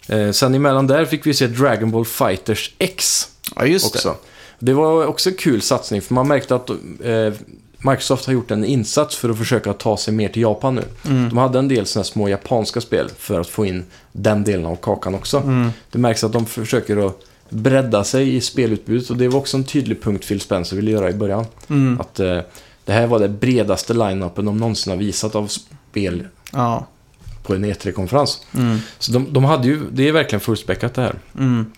[0.08, 4.16] Eh, sen emellan där fick vi se Dragon Ball Fighters X Ja, just också.
[4.58, 4.72] Det.
[4.72, 6.76] var också en kul satsning för man märkte att eh,
[7.84, 10.84] Microsoft har gjort en insats för att försöka ta sig mer till Japan nu.
[11.06, 11.28] Mm.
[11.28, 14.76] De hade en del sådana små japanska spel för att få in den delen av
[14.76, 15.36] kakan också.
[15.38, 15.70] Mm.
[15.90, 19.64] Det märks att de försöker att bredda sig i spelutbudet och det var också en
[19.64, 21.44] tydlig punkt Phil Spencer ville göra i början.
[21.68, 22.00] Mm.
[22.00, 22.38] Att eh,
[22.84, 26.86] det här var det bredaste line-upen de någonsin har visat av spel Ja.
[27.42, 28.40] på en E3-konferens.
[28.54, 28.78] Mm.
[28.98, 31.14] Så de, de hade ju, det är verkligen fullspäckat det här.
[31.38, 31.72] Mm.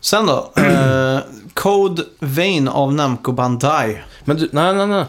[0.00, 0.52] Sen då.
[0.56, 1.18] eh,
[1.54, 3.98] Code Vein av Namco Bandai.
[4.24, 5.04] Men du, nej, nej, nej.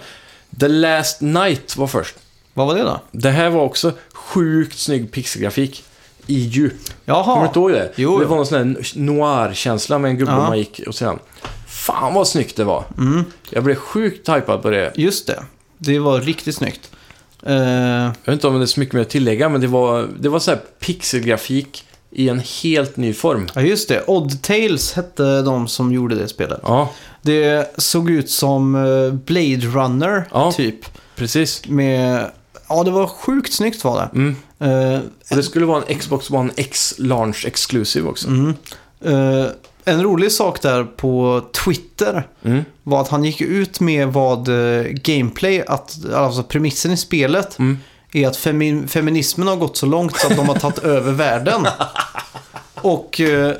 [0.59, 2.15] The Last Night var först.
[2.53, 2.99] Vad var det då?
[3.11, 5.83] Det här var också sjukt snygg pixelgrafik
[6.27, 6.73] i djup.
[6.73, 7.47] Kommer du Jaha.
[7.47, 7.91] inte ihåg det?
[7.95, 10.37] Jo, det var någon sån här noir-känsla med en gubbe Ja.
[10.47, 11.19] man gick och sen...
[11.67, 12.83] Fan vad snyggt det var.
[12.97, 13.23] Mm.
[13.49, 14.91] Jag blev sjukt hypad på det.
[14.95, 15.43] Just det.
[15.77, 16.91] Det var riktigt snyggt.
[17.45, 20.07] Eh, Jag vet inte om det är så mycket mer att tillägga, men det var,
[20.19, 21.83] det var så här pixelgrafik
[22.17, 23.47] i en helt ny form.
[23.55, 24.03] ja, just det.
[24.07, 26.59] Odd Tales hette de som gjorde det spelet.
[26.63, 26.89] Ja,
[27.21, 30.51] Det såg ut som eh, Blade Runner, Ja.
[30.51, 30.85] typ.
[31.15, 31.61] precis.
[31.67, 32.31] Med...
[32.69, 34.09] Ja, det var sjukt snyggt var det.
[34.19, 34.35] Mm.
[35.29, 38.27] Och det skulle vara en Xbox One X Launch Exclusive också.
[38.27, 38.53] mm.
[39.01, 39.45] Eh,
[39.85, 42.63] en rolig sak där på Twitter Mm.
[42.83, 44.49] var att han gick ut med vad
[45.03, 47.77] gameplay, att, alltså premissen i spelet, Mm.
[48.13, 51.67] Är att femi- feminismen har gått så långt så att de har tagit över världen.
[52.81, 53.53] Och eh,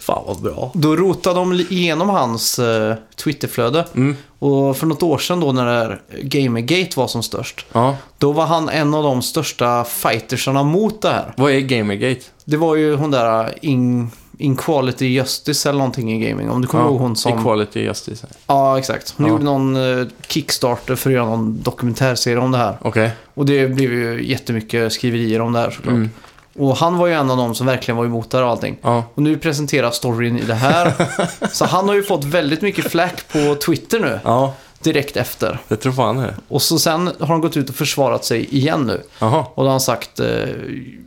[0.00, 0.70] Fan vad bra.
[0.74, 3.84] då rotade de igenom hans eh, Twitterflöde.
[3.94, 4.16] Mm.
[4.38, 7.96] Och för något år sedan då när det här Gamergate var som störst, Ja.
[8.18, 11.34] då var han en av de största fightersarna mot det här.
[11.36, 12.20] Vad är Gamergate?
[12.44, 16.50] Det var ju hon där Ing, Inquality Justice eller någonting i gaming.
[16.50, 17.38] Om du kommer ihåg hon som...
[17.38, 18.26] Equality Justice.
[18.46, 19.14] Ja, exakt.
[19.16, 19.32] Hon Ja.
[19.32, 22.78] gjorde någon eh, Kickstarter för att göra någon dokumentärserie om det här.
[22.82, 23.10] Okej.
[23.34, 25.94] Och det blev ju jättemycket skriverier om det här såklart.
[25.94, 26.10] Mm.
[26.58, 28.76] Och han var ju en av dem som verkligen var emot det här och allting.
[28.82, 29.04] Ja.
[29.14, 30.92] Och nu presenteras storyn i det här.
[31.52, 35.58] så han har ju fått väldigt mycket flack på Twitter nu, ja, direkt efter.
[35.68, 36.34] det tror fan det.
[36.48, 39.02] Och så sen har han gått ut och försvarat sig igen nu.
[39.18, 39.38] Jaha.
[39.54, 40.26] Och då har han sagt, eh,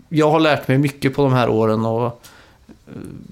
[0.09, 2.23] jag har lärt mig mycket på de här åren och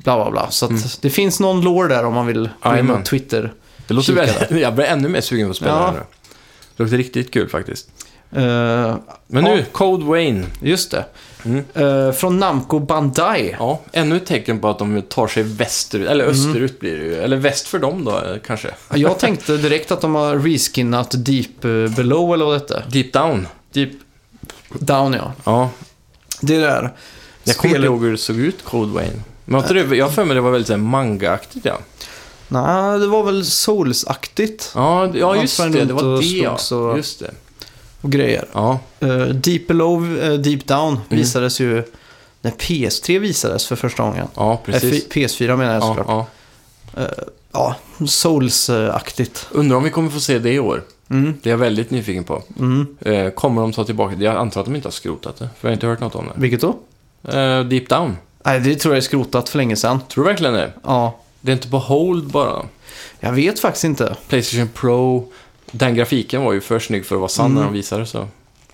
[0.03, 0.51] bla bla bla.
[0.51, 0.81] Så Mm.
[1.01, 3.53] det finns någon lore där om man vill gå in och Twitter.
[3.87, 4.51] Det låter väldigt...
[4.61, 5.85] Jag blir ännu mer sugen på att spela Ja.
[5.85, 5.99] det nu.
[6.77, 7.89] Det låter riktigt kul faktiskt.
[8.31, 8.97] Eh, Men
[9.27, 9.41] Ja.
[9.41, 10.45] nu, Code Wayne.
[10.61, 11.05] just det.
[11.45, 11.63] Mm.
[11.73, 13.55] Eh, från Namco Bandai.
[13.59, 16.35] Ja, ännu ett tecken på att de tar sig västerut, eller Mm.
[16.35, 17.15] österut blir det ju.
[17.15, 18.69] Eller väst för dem då, eh, kanske.
[18.93, 21.61] Jag tänkte direkt att de har reskinnat Deep
[21.95, 22.83] Below eller vad det hette.
[22.91, 23.47] Deep Down.
[23.73, 23.89] Deep
[24.69, 25.33] Down ja.
[25.43, 25.69] Ja,
[26.41, 26.93] Det där.
[27.43, 29.21] jag kommer inte ihåg hur det såg ut, Code Wayne.
[29.49, 31.77] Men inte det, jag har för mig det var väldigt så här manga-aktigt ja.
[32.47, 35.69] Nej, det var väl Souls-aktigt Ja, ja just det.
[35.85, 36.57] Det var det ja.
[36.91, 37.31] och- Just det.
[38.01, 38.45] och grejer.
[38.53, 41.03] Ja, Eh, Deep Below, eh, Deep Down Mm.
[41.09, 41.83] visades ju
[42.41, 44.27] när PS3 visades för första gången.
[44.35, 45.03] ja Eh, precis.
[45.05, 46.07] F- PS4 menar jag Ja, såklart.
[46.07, 46.25] ja.
[47.51, 47.75] Ja,
[48.07, 49.47] Souls-aktigt.
[49.51, 50.83] Undrar om vi kommer få se det i år.
[51.09, 52.43] Mm, Det är jag väldigt nyfiken på.
[52.59, 52.97] mm.
[53.01, 54.23] Eh, kommer de ta tillbaka det?
[54.25, 55.49] Jag antar att de inte har skrotat det.
[55.59, 56.41] För jag har inte hört något om det.
[56.41, 56.75] Vilket då?
[57.23, 58.17] Eh, Deep Down.
[58.43, 59.99] Nej, det tror jag är skrotat för länge sedan.
[60.09, 60.73] Tror du verkligen det?
[60.83, 62.65] Ja, Det är inte på hold bara.
[63.19, 64.15] jag vet faktiskt inte.
[64.27, 65.27] Playstation Pro.
[65.71, 67.55] Den grafiken var ju för snygg för att vara sann Mm.
[67.55, 68.27] när de visade så.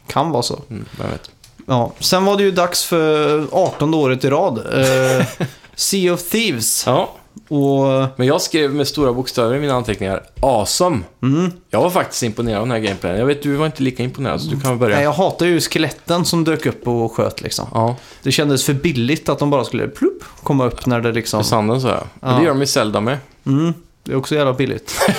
[0.07, 0.61] Kan vara så.
[0.69, 1.31] Mm, vem vet.
[1.67, 4.57] Ja, sen var det ju dags för 18 året i rad.
[4.57, 5.25] Eh,
[5.75, 6.83] sea of Thieves.
[6.87, 7.11] Ja,
[7.47, 8.07] Och...
[8.15, 10.23] men jag skrev med stora bokstäver i mina anteckningar.
[10.39, 10.99] Awesome!
[11.21, 13.19] Mm, Jag var faktiskt imponerad av den här gameplayen.
[13.19, 14.95] Jag vet, du var inte lika imponerad, så du kan väl börja.
[14.95, 17.67] nej, jag hatar ju skeletten som dök upp och sköt liksom.
[17.73, 21.37] Ja, Det kändes för billigt att de bara skulle plupp, komma upp när det liksom...
[21.37, 22.03] med sanden så ja.
[22.19, 23.17] Men det gör de i Zelda med.
[23.45, 23.73] Mm,
[24.03, 24.95] det är också jävla billigt.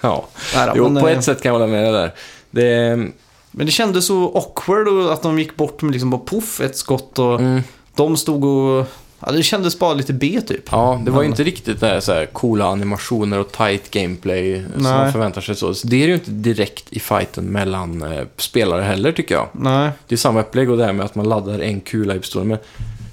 [0.00, 2.14] Ja, då, jo, men, på eh, ett sätt kan jag hålla med dig där.
[2.50, 2.96] Det,
[3.50, 7.18] men det kändes så awkward att de gick bort med liksom bara poff, ett skott
[7.18, 7.62] och mm,
[7.94, 8.86] de stod och...
[9.26, 10.68] Ja, det kändes bara lite B typ.
[10.70, 14.62] ja, det var ju inte riktigt det här, så här coola animationer och tight gameplay
[14.74, 14.92] som Nej.
[14.92, 15.54] man förväntar sig.
[15.54, 15.74] Så.
[15.74, 19.48] så det är ju inte direkt i fighten mellan eh, spelare heller, tycker jag.
[19.52, 19.90] Nej.
[20.08, 22.48] Det är samma upplägg och det här med att man laddar en kula i pistolen.
[22.48, 22.58] Men,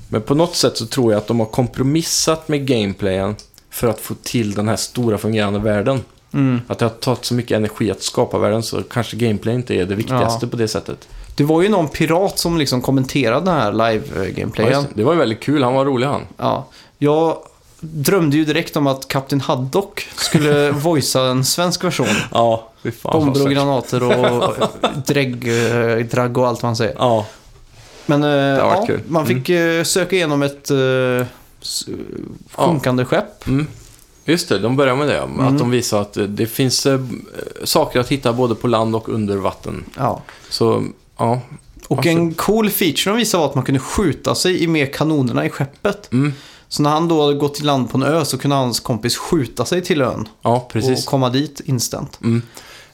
[0.09, 3.35] men på något sätt så tror jag att de har kompromissat med gameplayen
[3.69, 6.01] för att få till den här stora fungerande världen.
[6.33, 6.61] Mm.
[6.67, 9.85] Att det har tagit så mycket energi att skapa världen så kanske gameplay inte är
[9.85, 10.49] det viktigaste Ja.
[10.49, 11.07] på det sättet.
[11.35, 14.71] Det var ju någon pirat som liksom kommenterade den här Ja, live-gameplayen.
[14.83, 15.03] just det.
[15.03, 16.21] var ju väldigt kul, han var rolig han.
[16.37, 16.65] Ja,
[16.97, 17.37] jag
[17.79, 22.07] drömde ju direkt om att Kapten Haddock skulle voicea en svensk version.
[22.31, 23.11] Ja, fy fan.
[23.13, 24.53] Bomber och vad granater och
[25.05, 26.95] drägg, eh, dragg och allt man säger.
[26.99, 27.25] Ja,
[28.05, 28.99] Men eh, ja, kul.
[29.07, 30.71] man fick eh, söka igenom ett
[32.55, 33.47] sjunkande skepp.
[33.47, 33.67] mm.
[34.25, 35.17] Just det, de börjar med det.
[35.17, 35.39] Mm.
[35.39, 36.87] Att de visar att det finns
[37.63, 39.83] saker att hitta både på land och under vatten.
[39.97, 40.21] Ja.
[40.49, 40.83] Så,
[41.25, 41.41] ja.
[41.87, 44.95] Och Alltså- en cool feature de visade var att man kunde skjuta sig i med
[44.95, 46.11] kanonerna i skeppet.
[46.11, 46.33] Mm.
[46.67, 49.17] Så när han då hade gått till land på en ö så kunde hans kompis
[49.17, 50.99] skjuta sig till ön Ja, precis.
[50.99, 52.19] och komma dit instant.
[52.23, 52.41] Mm.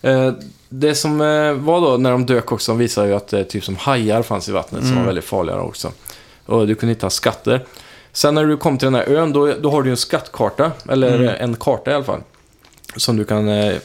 [0.02, 0.34] Eh,
[0.70, 3.64] det som eh, var då när de dök också, de visade ju att eh, typ
[3.64, 5.00] som hajar fanns i vattnet som Mm.
[5.00, 5.92] var väldigt farliga också.
[6.46, 7.66] Och du kunde hitta skatter.
[8.14, 10.72] Sen när du kom till den här ön, då, då har du ju en skattkarta,
[10.90, 11.36] eller Mm.
[11.40, 12.22] en karta i alla fall.
[12.96, 13.76] Som du kan eh,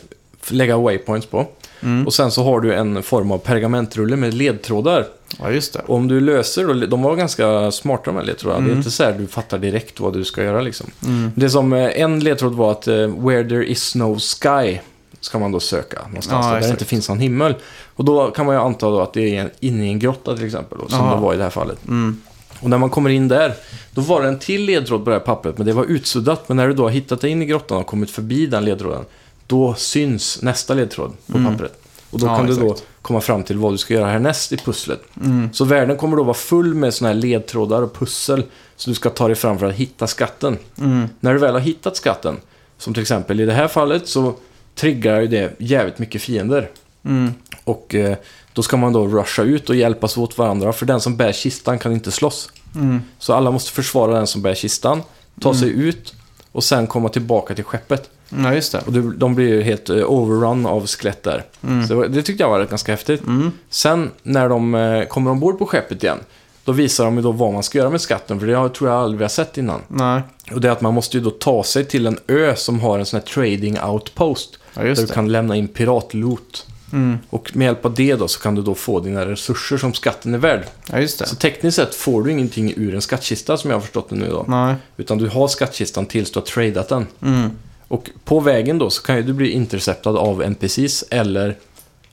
[0.49, 1.47] lägga waypoints på.
[1.85, 2.07] Mm.
[2.07, 5.07] Och sen så har du en form av pergamentrulle med ledtrådar.
[5.39, 5.79] Ja, just det.
[5.87, 8.61] Och om du löser, då, de var ganska smarta de här ledtrådarna.
[8.61, 8.79] Det är Mm.
[8.79, 10.87] inte så här du fattar direkt vad du ska göra liksom.
[11.07, 11.31] Mm.
[11.35, 14.79] Det som eh, en ledtråd var att eh, where there is no sky
[15.21, 17.55] ska man då söka någonstans Ja, där det inte finns någon himmel.
[17.95, 20.47] Och då kan man ju anta då att det är inne i en grotta till
[20.47, 21.15] exempel, då, som Ja.
[21.15, 21.79] det var i det här fallet.
[21.89, 22.21] Mm.
[22.61, 23.55] Och när man kommer in där,
[23.95, 26.49] då var det en till ledtråd på det här pappret, men det var utsuddat.
[26.49, 29.05] Men när du då har hittat dig in i grottan och kommit förbi den ledtråden,
[29.47, 31.53] då syns nästa ledtråd på Mm.
[31.53, 31.81] pappret.
[32.11, 32.89] Och då Ja, kan du då exakt.
[33.03, 35.03] komma fram till vad du ska göra härnäst i pusslet.
[35.25, 35.49] Mm.
[35.53, 38.43] Så världen kommer då vara full med sådana här ledtrådar och pussel
[38.77, 40.59] som du ska ta dig fram för att hitta skatten.
[40.79, 41.09] Mm.
[41.21, 42.37] När du väl har hittat skatten,
[42.79, 44.35] som till exempel i det här fallet, så
[44.75, 46.71] triggar ju det jävligt mycket fiender.
[47.05, 47.35] Mm.
[47.65, 48.17] Och eh,
[48.53, 51.79] då ska man då rusha ut och hjälpas åt varandra, för den som bär kistan
[51.79, 52.51] kan inte slåss.
[52.75, 53.01] Mm.
[53.19, 55.03] Så alla måste försvara den som bär kistan,
[55.41, 56.15] ta sig ut
[56.55, 58.11] och sen komma tillbaka till skeppet.
[58.29, 58.81] Ja, just det.
[58.87, 61.45] Och det- de blir ju helt eh, overrun av skelett där.
[61.63, 61.87] Mm.
[61.89, 63.27] Så det, det tyckte jag var ganska häftigt.
[63.27, 63.51] Mm.
[63.71, 66.19] Sen när de eh, kommer ombord på skeppet igen,
[66.65, 68.91] då visar de ju då vad man ska göra med skatten, för det har- tror
[68.91, 69.81] jag aldrig vi har sett innan.
[69.89, 70.21] Nej,
[70.53, 72.99] Och det är att man måste ju då ta sig till en ö som har
[72.99, 74.59] en sån här trading outpost.
[74.75, 75.13] ja, där just du det.
[75.15, 76.67] kan lämna in piratloot.
[76.95, 77.19] Mm.
[77.31, 80.35] Och med hjälp av det då så kan du då få dina resurser som skatten
[80.35, 80.67] är värd.
[80.91, 81.27] Ja, just det.
[81.27, 84.29] Så tekniskt sett får du ingenting ur en skattkista som jag har förstått det nu
[84.31, 84.45] då.
[84.49, 84.75] Nej.
[84.97, 87.07] Utan du har skattkistan tills du har tradat den.
[87.23, 87.51] Mm.
[87.89, 91.57] Och på vägen då så kan ju du bli interceptad av NPCs eller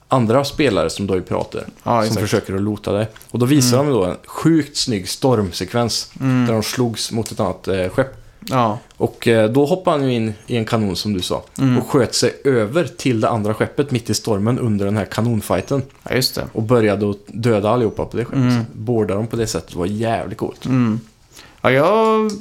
[0.07, 1.65] andra spelare som då är pirater.
[1.83, 3.07] Ja, som försöker att lota dig.
[3.31, 6.11] Och då visar de då en sjukt snygg stormsekvens.
[6.19, 6.45] Mm.
[6.45, 8.20] Där de slogs mot ett annat eh, skepp.
[8.45, 8.79] Ja.
[8.97, 11.43] Och eh, då hoppade han ju in i en kanon som du sa.
[11.57, 11.77] Mm.
[11.77, 15.81] Och sköt sig över till det andra skeppet mitt i stormen under den här kanonfighten.
[16.09, 16.47] ja, just det.
[16.53, 18.41] Och började att döda allihopa på det skeppet.
[18.43, 18.63] Mm.
[18.73, 20.65] Båda dem på det sättet var jävligt coolt.
[20.65, 20.99] Mm.
[21.61, 22.31] Ja, jag,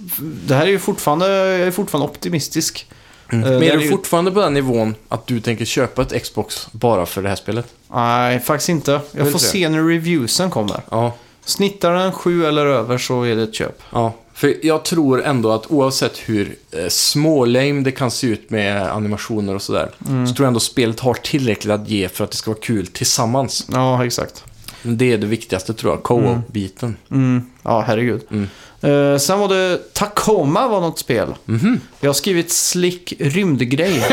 [0.46, 2.86] det här är ju fortfarande, jag är fortfarande optimistisk.
[3.32, 3.44] Mm.
[3.44, 6.68] Eh, Men är du ju- fortfarande på den nivån att du tänker köpa ett Xbox
[6.72, 7.66] bara för det här spelet?
[7.90, 9.00] Nej, faktiskt inte.
[9.12, 10.80] Jag får se när reviewsen kommer.
[10.90, 11.12] Ja.
[11.44, 13.82] Snittar den sju eller över så är det ett köp.
[13.92, 18.90] Ja, för jag tror ändå att oavsett hur eh, smålame det kan se ut med
[18.92, 20.26] animationer och sådär, Mm.
[20.26, 22.86] så tror jag ändå spelet har tillräckligt att ge för att det ska vara kul
[22.86, 23.66] tillsammans.
[23.72, 24.44] Ja, exakt.
[24.82, 26.96] Det är det viktigaste tror jag, co-op-biten.
[27.10, 27.42] Mm.
[27.62, 28.20] Ja, herregud.
[28.30, 28.48] Mm.
[28.80, 31.34] Eh, sen var det Tacoma var något spel.
[31.44, 31.80] Mhm.
[32.00, 34.06] Jag har skrivit slick rymdgrej.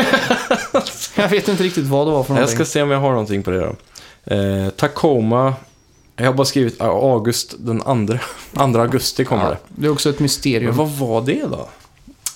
[1.16, 2.56] jag vet inte riktigt vad det var för Jag någonting.
[2.56, 3.76] ska se om jag har någonting på det då.
[4.34, 5.54] Eh, Tacoma,
[6.18, 8.18] jag har bara skrivit ah, August den andra,
[8.54, 9.58] andra augusti kommer Ja, det.
[9.68, 10.64] det är också ett mysterium.
[10.64, 11.68] Men vad var det då?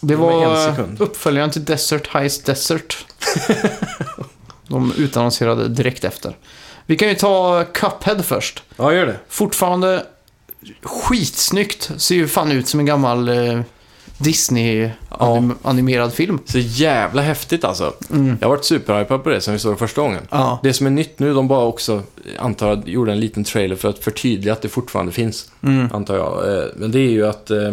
[0.00, 3.06] Det var uppföljaren till Desert Heist Desert.
[4.68, 6.36] De utannonserade direkt efter.
[6.86, 8.62] Vi kan ju ta Cuphead först.
[8.76, 9.16] Ja, gör det.
[9.28, 10.06] Fortfarande
[10.82, 11.90] skitsnyggt.
[11.96, 13.28] Ser ju fan ut som en gammal
[14.22, 16.38] Disney-animerad film.
[16.44, 17.92] Så jävla häftigt alltså.
[18.12, 18.36] Mm.
[18.40, 20.22] Jag har varit superhypad på det sen vi såg det första gången.
[20.30, 20.60] Ja.
[20.62, 22.02] Det som är nytt nu, de bara också,
[22.38, 25.88] antar jag, gjorde en liten trailer för att förtydliga att det fortfarande finns, Mm.
[25.92, 26.58] antar jag.
[26.58, 27.72] Eh, Men det är ju att eh,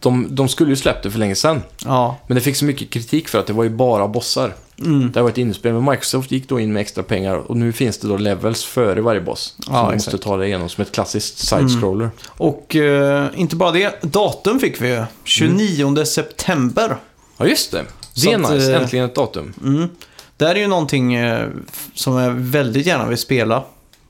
[0.00, 1.62] de, de skulle ju släppt det för länge sedan.
[1.84, 2.16] Ja.
[2.26, 4.54] Men det fick så mycket kritik för att det var ju bara bossar.
[4.78, 5.12] Mm.
[5.12, 7.98] Det var ett inspel, men Microsoft gick då in med extra pengar och nu finns
[7.98, 9.56] det då levels före varje boss.
[9.58, 10.12] Som Ja, man exakt.
[10.12, 12.10] måste ta det igenom som ett klassiskt side-scroller.
[12.28, 15.04] Och eh, inte bara det, datum fick vi ju.
[15.24, 16.96] 29 september.
[17.36, 17.84] Ja, just det.
[18.14, 18.74] Det är att, nice.
[18.74, 19.52] eh, Äntligen ett datum.
[19.62, 19.88] Mm.
[20.36, 21.48] Det här är ju någonting eh,
[21.94, 23.64] som jag väldigt gärna vill spela.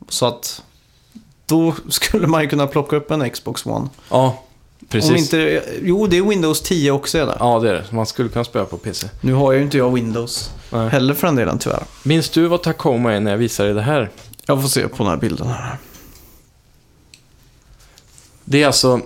[0.08, 0.62] Så att
[1.46, 3.88] då skulle man ju kunna plocka upp en Xbox One.
[4.10, 4.42] Ja,
[4.90, 5.10] precis.
[5.10, 7.36] Om inte, jo, det är Windows 10 också är det.
[7.40, 7.84] Ja, det är det.
[7.90, 9.08] Man skulle kunna spela på PC.
[9.20, 10.88] Nu har ju inte jag Windows Nej.
[10.88, 11.82] heller för den delen tyvärr.
[12.02, 14.10] Minns du vad Tacoma är när jag visade dig det här?
[14.46, 15.76] Jag får se på den här bilden här.
[18.44, 19.00] Det är alltså...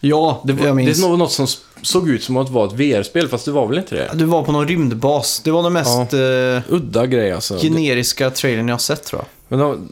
[0.00, 1.04] Ja, Det, var, jag det minns.
[1.04, 1.46] är nog något som
[1.82, 4.10] såg ut som att vara ett VR-spel, fast det var väl inte det?
[4.14, 5.40] Du var på någon rymdbas.
[5.44, 7.54] Det var den mest eh, Udda grej alltså.
[7.54, 9.58] Det, generiska trailern jag har sett tror jag.
[9.58, 9.88] men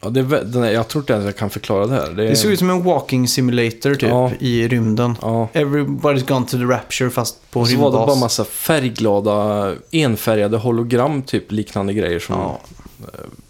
[0.00, 2.10] ja, det, den är, jag tror inte ens jag kan förklara det här.
[2.10, 4.30] Det, Det såg ut som en walking simulator typ Ja.
[4.40, 5.14] i rymden.
[5.22, 5.48] Ja.
[5.52, 8.06] Everybody's gone to the rapture fast på en Så var det rymdbas.
[8.06, 12.60] bara massa färgglada, enfärgade hologram, typ liknande grejer som Ja.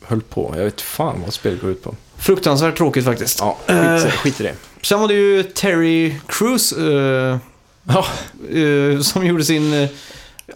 [0.02, 0.54] höll på.
[0.56, 1.94] Jag vet fan vad spelet går ut på.
[2.16, 3.38] Fruktansvärt tråkigt faktiskt.
[3.40, 3.96] Ja, Eh.
[3.98, 4.54] skit, skit i det.
[4.82, 7.38] Sen var det ju Terry Crews eh,
[7.88, 8.04] Ja,
[8.58, 9.88] eh, som gjorde sin eh,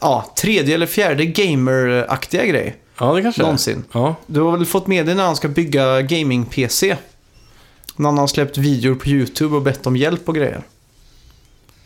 [0.01, 3.47] ja, tredje eller fjärde gamer-aktiga grej ja det kanske det är.
[3.47, 3.85] någonsin.
[3.93, 6.97] Ja, Du har väl fått med dig när han ska bygga gaming-PC?
[7.97, 10.63] När han har släppt videor på YouTube och bett om hjälp och grejer.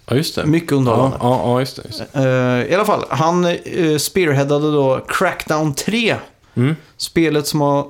[0.06, 0.46] ja just det.
[0.46, 1.16] Mycket underhållande.
[1.20, 1.82] ja, ja, just det.
[1.86, 2.20] Just det.
[2.66, 6.16] Eh, I alla fall, han uh, spearheadade då Crackdown 3.
[6.54, 6.76] Mm.
[6.96, 7.86] Spelet som har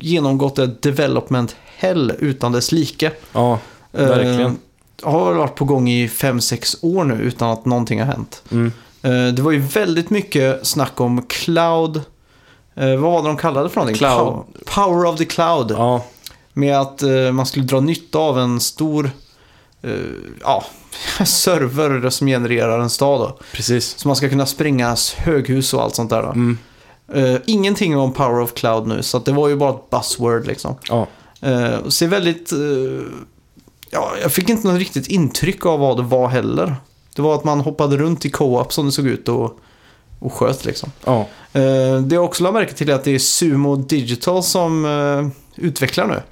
[0.00, 3.10] genomgått ett development hell utan dess like.
[3.32, 3.58] Ja,
[3.96, 4.58] Eh, Verkligen.
[5.02, 8.42] har väl varit på gång i 5-6 år nu utan att någonting har hänt.
[8.50, 8.72] mm.
[9.02, 12.00] Eh, det var ju väldigt mycket snack om cloud.
[12.74, 13.98] Eh, vad var det de kallade för någonting?
[13.98, 14.44] Cloud.
[14.64, 15.70] Power, of the cloud.
[15.70, 16.04] ja,
[16.52, 19.10] Med att eh, man skulle dra nytta av en stor
[19.82, 19.90] eh,
[20.40, 20.64] ja,
[21.24, 23.20] server som genererar en stad.
[23.20, 23.38] Då.
[23.52, 23.98] precis.
[23.98, 26.22] Så man ska kunna spränga höghus och allt sånt där.
[26.22, 26.28] Då.
[26.28, 26.58] Mm.
[27.12, 30.74] Eh, ingenting om power of cloud nu, så det var ju bara ett buzzword liksom.
[30.88, 31.06] Ja.
[31.84, 32.52] Och ser väldigt...
[32.52, 32.58] eh,
[33.90, 36.76] ja, jag fick inte något riktigt intryck av vad det var heller.
[37.14, 39.58] Det var att man hoppade runt i co-op som det såg ut och,
[40.24, 40.92] och sköt liksom.
[41.04, 41.28] ja.
[41.52, 45.28] Eh, det jag också lade märke till är att det är Sumo Digital som eh,
[45.64, 46.22] utvecklar nu.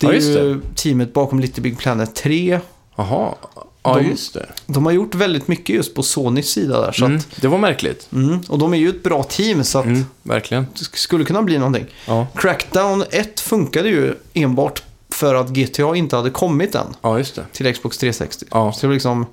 [0.00, 2.60] Det är Ja, just ju teamet bakom Little Big Planet 3.
[2.96, 3.34] Jaha.
[3.82, 4.46] Ja, De- just det.
[4.66, 6.92] De har gjort väldigt mycket just på Sonys sida där.
[6.92, 7.16] Så Mm.
[7.18, 8.08] att, Det var märkligt.
[8.12, 10.04] mm, och de är ju ett bra team så att Mm.
[10.22, 10.66] Verkligen.
[10.78, 11.86] det skulle kunna bli någonting.
[12.06, 12.26] Ja.
[12.34, 17.44] Crackdown 1 funkade ju enbart för att GTA inte hade kommit än ja, just det.
[17.52, 18.46] till Xbox 360.
[18.50, 18.72] Ja.
[18.72, 19.26] Så det var liksom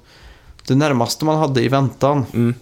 [0.68, 2.26] det närmaste man hade i väntan.
[2.34, 2.56] Mm.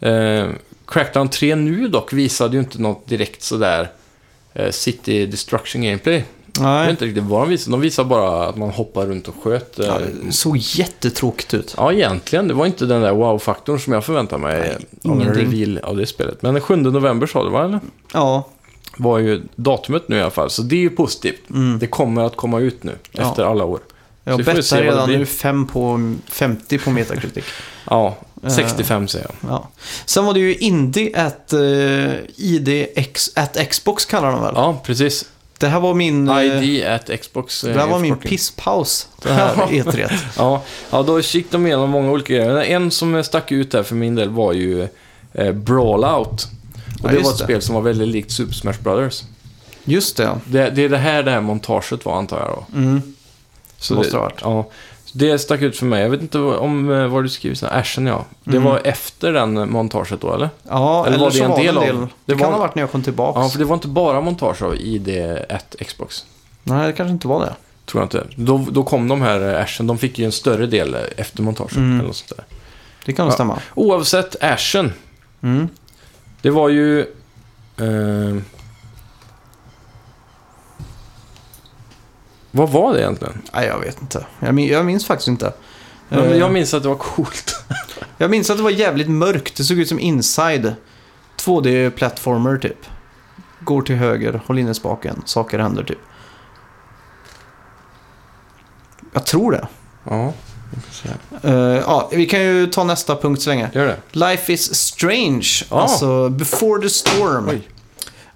[0.00, 0.46] Eh,
[0.86, 3.90] Crackdown 3 nu dock visade ju inte något direkt sådär
[4.54, 6.24] eh, City Destruction Gameplay.
[6.54, 7.74] Jag vet Nej, inte riktigt vad de visade.
[7.76, 9.78] De visade bara att man hoppar runt och sköt.
[9.78, 11.74] Eh, ja, ja, det såg jättetråkigt ut.
[11.92, 12.48] egentligen.
[12.48, 15.96] Det var inte den där wow-faktorn som jag förväntade mig Nej, av en reveal av
[15.96, 16.42] det spelet.
[16.42, 17.80] Men den 7 november sa du va, eller?
[18.12, 18.48] Ja,
[18.96, 20.50] var ju datumet nu i alla fall.
[20.50, 21.40] Så det är ju positivt.
[21.80, 23.00] Det kommer att komma ut nu Mm.
[23.12, 23.30] Ja.
[23.30, 23.80] efter alla år.
[24.24, 27.44] Jag bettar redan nu 5 på 50 på Metacritic.
[27.90, 28.14] Ja, Eh.
[28.48, 29.50] 65 säger jag.
[29.50, 29.68] ja.
[30.04, 34.52] Sen var det ju Indie at uh, IDX at Xbox kallar de väl?
[34.56, 35.24] Ja, precis.
[35.58, 36.28] Det här var min...
[36.28, 37.64] eh, ID at Xbox.
[37.64, 39.08] eh, det här var min pisspaus.
[39.22, 40.12] Det här E3.
[40.36, 42.56] Ja, ja, då gick de igenom många olika grejer.
[42.56, 44.88] En som stack ut där för min del var ju
[45.32, 46.48] eh, Brawlout.
[47.02, 47.44] Och det var ett det.
[47.44, 49.22] spel som var väldigt likt Super Smash Brothers.
[49.84, 50.40] Just det.
[50.44, 52.78] Det, det är det här det här montaget var antar jag då.
[52.78, 53.14] Mm.
[53.78, 54.40] Så Måste det ha varit.
[54.42, 54.70] Ja,
[55.12, 56.02] det stack ut för mig.
[56.02, 58.24] Jag vet inte om eh, vad du skriver, här, Ashen ja.
[58.44, 58.62] Det Mm.
[58.64, 60.48] var efter den montaget då eller?
[60.68, 62.06] Ja, Eller eller, var det så en var del det av- en del.
[62.06, 63.40] det Det, var- kan ha varit när jag kom tillbaka.
[63.40, 65.08] Ja, för det var inte bara montage av ID
[65.48, 66.24] at Xbox.
[66.62, 67.54] Nej, det kanske inte var det.
[67.86, 68.26] Tror jag inte.
[68.36, 71.42] Då, då kom de här eh, Ashen, de fick ju en större del eh, efter
[71.42, 71.76] montaget.
[71.76, 71.92] Mm.
[71.98, 72.44] Eller något sånt där.
[73.04, 73.32] Det kan Ja.
[73.32, 73.58] stämma.
[73.74, 74.92] Oavsett Ashen,
[75.42, 75.68] Mm.
[76.42, 77.00] det var ju...
[77.76, 78.36] Eh,
[82.50, 83.42] vad var det egentligen?
[83.52, 84.26] Nej, jag vet inte.
[84.40, 85.52] Jag, min, jag minns faktiskt inte.
[86.08, 87.64] Men Eh, jag minns att det var coolt.
[88.18, 89.56] jag minns att det var jävligt mörkt.
[89.56, 90.74] Det såg ut som Inside.
[91.36, 92.78] 2D-plattformer typ.
[93.60, 95.98] Går till höger, håll inne spaken, saker händer typ.
[99.12, 99.68] Jag tror det.
[100.04, 100.32] ja.
[101.42, 103.70] Eh, ja, vi kan ju ta nästa punkt så länge.
[103.74, 103.96] Gör det.
[104.12, 105.80] Life is strange, Ja.
[105.80, 107.48] alltså Before the Storm.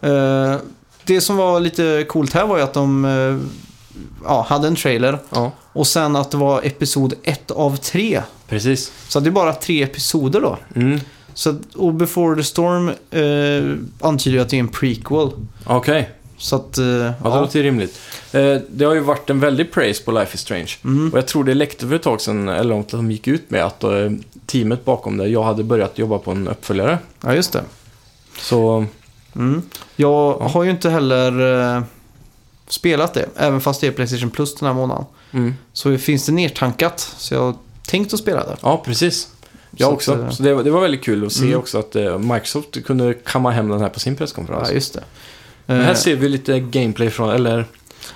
[0.01, 0.57] Eh,
[1.05, 3.39] det som var lite coolt här var ju att de eh,
[4.25, 8.23] ja, hade en trailer Ja, och sen att det var episod 1 av 3.
[8.49, 8.93] precis.
[9.09, 10.59] Så det är bara tre episoder då.
[10.77, 11.01] Mm.
[11.35, 13.77] Så, och Before the Storm eh,
[14.09, 15.31] antyder ju att det är en prequel.
[15.67, 17.41] Okej, Så att, eh, ja, det ja.
[17.41, 18.01] låter ju rimligt.
[18.33, 20.71] Eh, det har ju varit en väldig praise på Life is Strange.
[20.85, 21.13] Mm.
[21.13, 23.51] Och jag tror det läckte för ett tag sedan, eller om att de gick ut
[23.51, 23.91] med att eh,
[24.47, 26.99] teamet bakom det, jag hade börjat jobba på en uppföljare.
[27.21, 27.63] ja, just det.
[28.39, 28.85] Så,
[29.37, 29.63] Mm.
[29.97, 31.83] Jag har ju inte heller eh,
[32.69, 35.05] spelat det, även fast det är Playstation Plus den här månaden.
[35.31, 35.55] mm.
[35.73, 37.55] Så finns det nertankat, så jag har
[37.87, 38.57] tänkt att spela det.
[38.63, 39.29] ja precis.
[39.77, 40.13] Jag Så också.
[40.13, 41.59] att, eh, Så det, var- det var väldigt kul att se Mm.
[41.59, 44.69] också att eh, Microsoft kunde kamma hem den här på sin presskonferens.
[44.69, 45.03] Ja, just det.
[45.67, 47.67] Men här Eh, ser vi lite gameplay från, eller...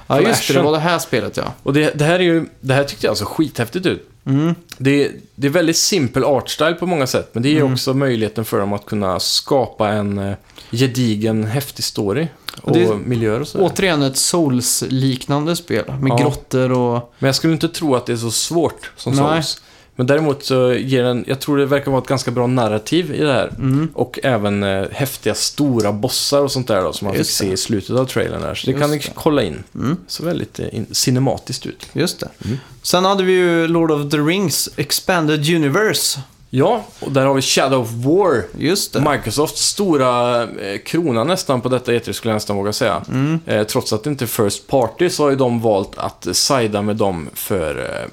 [0.06, 0.54] ja, från just det.
[0.54, 1.54] Det var det här spelet, ja.
[1.62, 4.08] Och det, det här är ju, det här tyckte jag alltså skithäftigt ut.
[4.28, 4.54] Mm.
[4.78, 7.72] Det, det är väldigt simpel artstyle på många sätt, men det ger Mm.
[7.72, 10.34] också möjligheten för dem att kunna skapa en eh,
[10.72, 12.26] gedigen, häftig story.
[12.62, 13.64] Och är miljöer och sådär.
[13.66, 16.16] Återigen ett Souls-liknande spel med Ja.
[16.16, 17.12] grottor och...
[17.18, 19.42] Men jag skulle inte tro att det är så svårt som Nej.
[19.42, 19.62] Souls.
[19.98, 23.20] Men däremot så ger den, jag tror det verkar vara ett ganska bra narrativ i
[23.20, 23.48] det här.
[23.58, 23.88] Mm.
[23.94, 27.46] Och även eh, häftiga stora bossar och sånt där då, som man Just fick se
[27.46, 27.52] det.
[27.52, 28.54] i slutet av trailern där.
[28.54, 29.10] Så det Just kan ni det.
[29.14, 29.64] kolla in.
[29.74, 29.96] Mm.
[30.06, 31.86] Så väldigt eh, in, cinematiskt ut.
[31.92, 32.28] Just det.
[32.44, 32.58] Mm.
[32.82, 36.20] Sen hade vi ju Lord of the Rings Expanded Universe.
[36.50, 38.42] Ja, och där har vi Shadow of War.
[38.58, 39.10] Just det.
[39.10, 43.02] Microsofts stora eh, krona nästan på detta E3 skulle jag nästan våga säga.
[43.08, 43.40] Mm.
[43.46, 46.32] Eh, trots att det inte är First Party så har ju de valt att eh,
[46.32, 48.08] sida med dem för eh,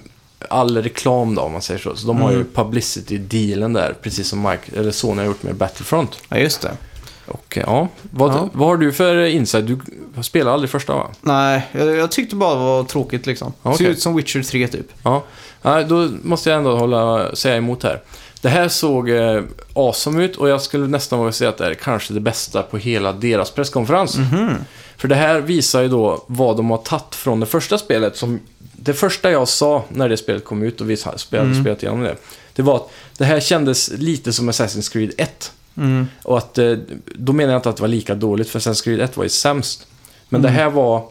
[0.49, 1.95] all reklam då om man säger så.
[1.95, 2.47] Så de har ju Mm.
[2.53, 6.17] publicity-dealen där, precis som Mike, eller Sony har gjort med Battlefront.
[6.29, 6.71] Ja, just det.
[7.27, 8.49] Och eh, ja, vad, Ja.
[8.53, 9.67] vad har du för insight?
[9.67, 9.79] Du
[10.23, 11.07] spelar aldrig första va?
[11.21, 13.53] Nej, jag, jag tyckte bara det var tråkigt liksom.
[13.63, 14.87] Ja, Ser ut som Witcher 3 typ.
[15.03, 15.23] Ja,
[15.61, 18.01] Nej, då måste jag ändå hålla, säga emot här.
[18.41, 19.41] Det här såg eh,
[19.73, 22.77] awesome ut och jag skulle nästan våga säga att det är kanske det bästa på
[22.77, 24.17] hela deras presskonferens.
[24.17, 24.49] Mhm.
[24.97, 28.17] För det här visar ju då vad de har tagit från det första spelet.
[28.17, 28.39] Som,
[28.77, 31.63] det första jag sa när det spelet kom ut och vi spelade Mm.
[31.63, 32.15] spelat igenom det.
[32.53, 35.51] Det var att det här kändes lite som Assassin's Creed 1.
[35.77, 36.07] Mm.
[36.23, 36.73] Och att, eh,
[37.15, 39.29] då menar jag inte att det var lika dåligt, för Assassin's Creed 1 var ju
[39.29, 39.87] sämst.
[40.29, 40.51] Men Mm.
[40.51, 41.03] det här var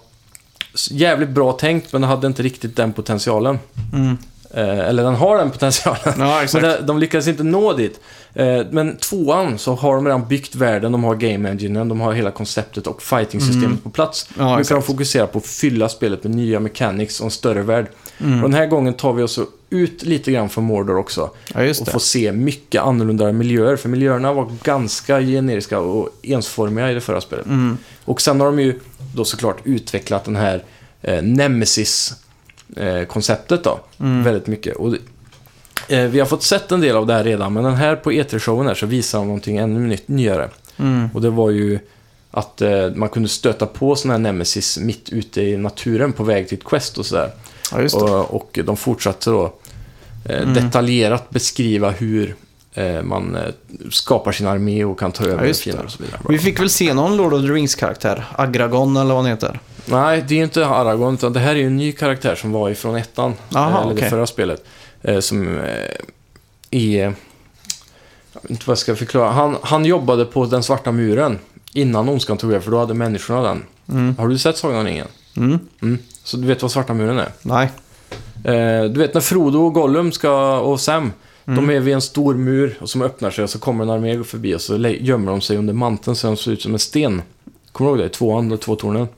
[0.91, 3.59] jävligt bra tänkt, men det hade inte riktigt den potentialen.
[3.93, 4.19] Mm.
[4.51, 6.15] Eh, eller den har den potentialen.
[6.19, 8.01] Ja, Men de lyckades inte nå dit.
[8.35, 12.13] Eh, men tvåan så har de redan byggt världen, de har game enginen, de har
[12.13, 13.79] hela konceptet och fighting-systemet Mm.
[13.79, 14.29] på plats.
[14.39, 17.63] Ja, nu kan de fokusera på att fylla spelet med nya mechanics och en större
[17.63, 17.87] värld.
[18.21, 18.45] Mm.
[18.45, 19.39] Och den här gången tar vi oss
[19.71, 21.31] ut lite grann från Mordor också.
[21.55, 26.95] Ja, Och får se mycket annorlunda miljöer, för miljöerna var ganska generiska och ensformiga i
[26.95, 27.47] det förra spelet.
[27.47, 27.79] Mm.
[28.05, 28.81] Och sen har de ju
[29.15, 30.65] då såklart utvecklat den här
[31.03, 33.81] eh, Nemesis-konceptet då.
[34.01, 34.23] Mm.
[34.23, 34.77] Väldigt mycket.
[34.77, 35.01] Och, eh,
[35.89, 38.67] vi har fått sett en del av det här redan, men den här på E3-showen
[38.67, 40.49] här så visar de någonting ännu nytt, nyare.
[40.79, 41.09] Mm.
[41.15, 41.79] Och det var ju
[42.31, 46.49] att eh, man kunde stöta på sådana här Nemesis mitt ute i naturen på väg
[46.49, 47.31] till ett quest och sådär.
[47.73, 47.95] Ja, det.
[47.95, 49.45] Och, och de fortsatte då
[50.29, 50.55] eh, Mm.
[50.55, 52.37] detaljerat beskriva hur
[52.75, 53.43] eh, man eh,
[53.91, 55.87] skapar sin armé och kan ta över just fiender det.
[55.87, 56.21] och så vidare.
[56.29, 58.25] Vi fick väl se någon Lord of the Rings-karaktär?
[58.33, 59.61] Agragon eller vad han heter?
[59.87, 62.71] Nej, det är inte Aragorn, utan det här är ju en ny karaktär som var
[62.71, 63.35] ifrån ettan.
[63.55, 64.11] Aha, eh, eller det okej.
[64.11, 64.65] förra spelet.
[65.05, 65.65] Eh, som eh,
[66.71, 67.15] är...
[68.33, 69.31] Jag vet inte vad jag ska förklara.
[69.31, 71.39] Han, han jobbade på den svarta muren
[71.75, 73.63] Innan ondskan tog över, för då hade människorna den.
[73.89, 74.17] Mm.
[74.19, 75.07] Har du sett Sagan om ringen?
[75.37, 75.59] Mm.
[75.83, 75.99] Mm.
[76.25, 77.29] Så du vet vad Svarta muren är?
[77.43, 77.71] Nej.
[78.45, 81.13] Eh, du vet när Frodo och Gollum ska, och Sam,
[81.45, 84.25] de är vid en stor mur och som öppnar sig och så kommer en armé
[84.25, 87.23] förbi och så gömmer de sig under manteln så de ser ut som en sten.
[87.73, 88.09] Kommer du ihåg det?
[88.09, 89.09] Tvåan, de två tornen.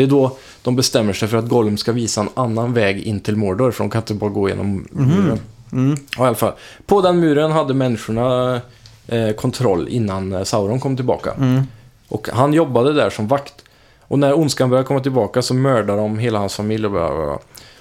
[0.00, 3.20] Det är då de bestämmer sig för att Gollum ska visa en annan väg in
[3.20, 5.40] till Mordor, för de kan inte bara gå genom muren.
[5.72, 5.96] Mm.
[6.16, 6.52] Ja, i alla fall.
[6.86, 8.54] På den muren hade människorna
[9.06, 11.32] eh, kontroll innan eh, Sauron kom tillbaka.
[11.32, 11.62] Mm.
[12.08, 13.54] Och han jobbade där som vakt.
[14.00, 17.24] Och när ondskan började komma tillbaka så mördade de hela hans familj och bla bla
[17.24, 17.38] bla.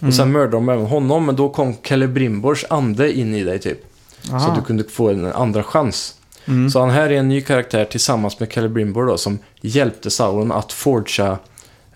[0.07, 3.79] Och sen mördade de även honom, men då kom Celebrimbors ande in i dig typ.
[4.21, 4.49] Så Aha.
[4.49, 6.15] att du kunde få en andra chans.
[6.45, 6.69] Mm.
[6.69, 10.71] Så han här är en ny karaktär tillsammans med Celebrimbor då, som hjälpte Sauron att
[10.71, 11.37] forgea...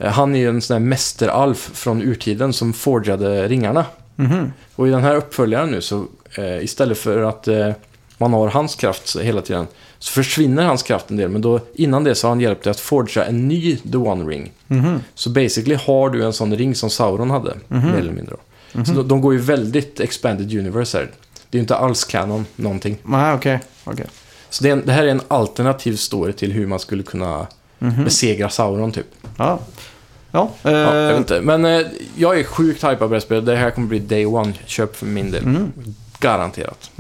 [0.04, 3.86] eh, Han är ju en sån här mästeralf från urtiden som forgade ringarna.
[4.16, 4.54] Mhm.
[4.76, 6.06] Och i den här uppföljaren nu så
[6.38, 7.70] eh, istället för att eh,
[8.18, 9.68] man har hans kraft hela tiden
[10.00, 11.30] så försvinner hans kraft en del.
[11.30, 14.32] Men då, innan det så har han hjälpt dig att forgea en ny The One
[14.32, 14.52] Ring.
[14.68, 15.00] Mhm.
[15.16, 18.36] Så basically har du en sån ring som Sauron hade, mer eller mindre.
[18.74, 18.86] då.
[18.86, 21.06] Så de, de går ju väldigt expanded universe här.
[21.50, 22.98] Det är ju inte alls canon, någonting.
[23.04, 23.60] Nej, okej.
[23.84, 24.06] Okej.
[24.50, 27.48] Så det, en, det här är en alternativ story till hur man skulle kunna
[27.80, 28.04] Mhm.
[28.04, 29.06] besegra Sauron typ.
[29.38, 29.60] Ja.
[30.36, 30.50] Ja.
[30.62, 31.42] Ja, jag vet Eh, inte.
[31.42, 31.82] Men eh,
[32.16, 33.46] jag är sjukt hypad på det här spelet.
[33.46, 35.44] Det här kommer bli day one-köp för min del.
[35.44, 35.72] Mm.
[36.20, 36.92] Garanterat.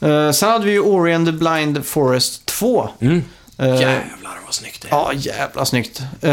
[0.00, 2.88] eh, sen hade vi ju Ori and the Blind Forest 2.
[3.00, 3.22] Mm.
[3.58, 4.90] Eh, Jävlar vad snyggt det är.
[4.96, 6.02] Ja, jävla snyggt.
[6.20, 6.32] Eh,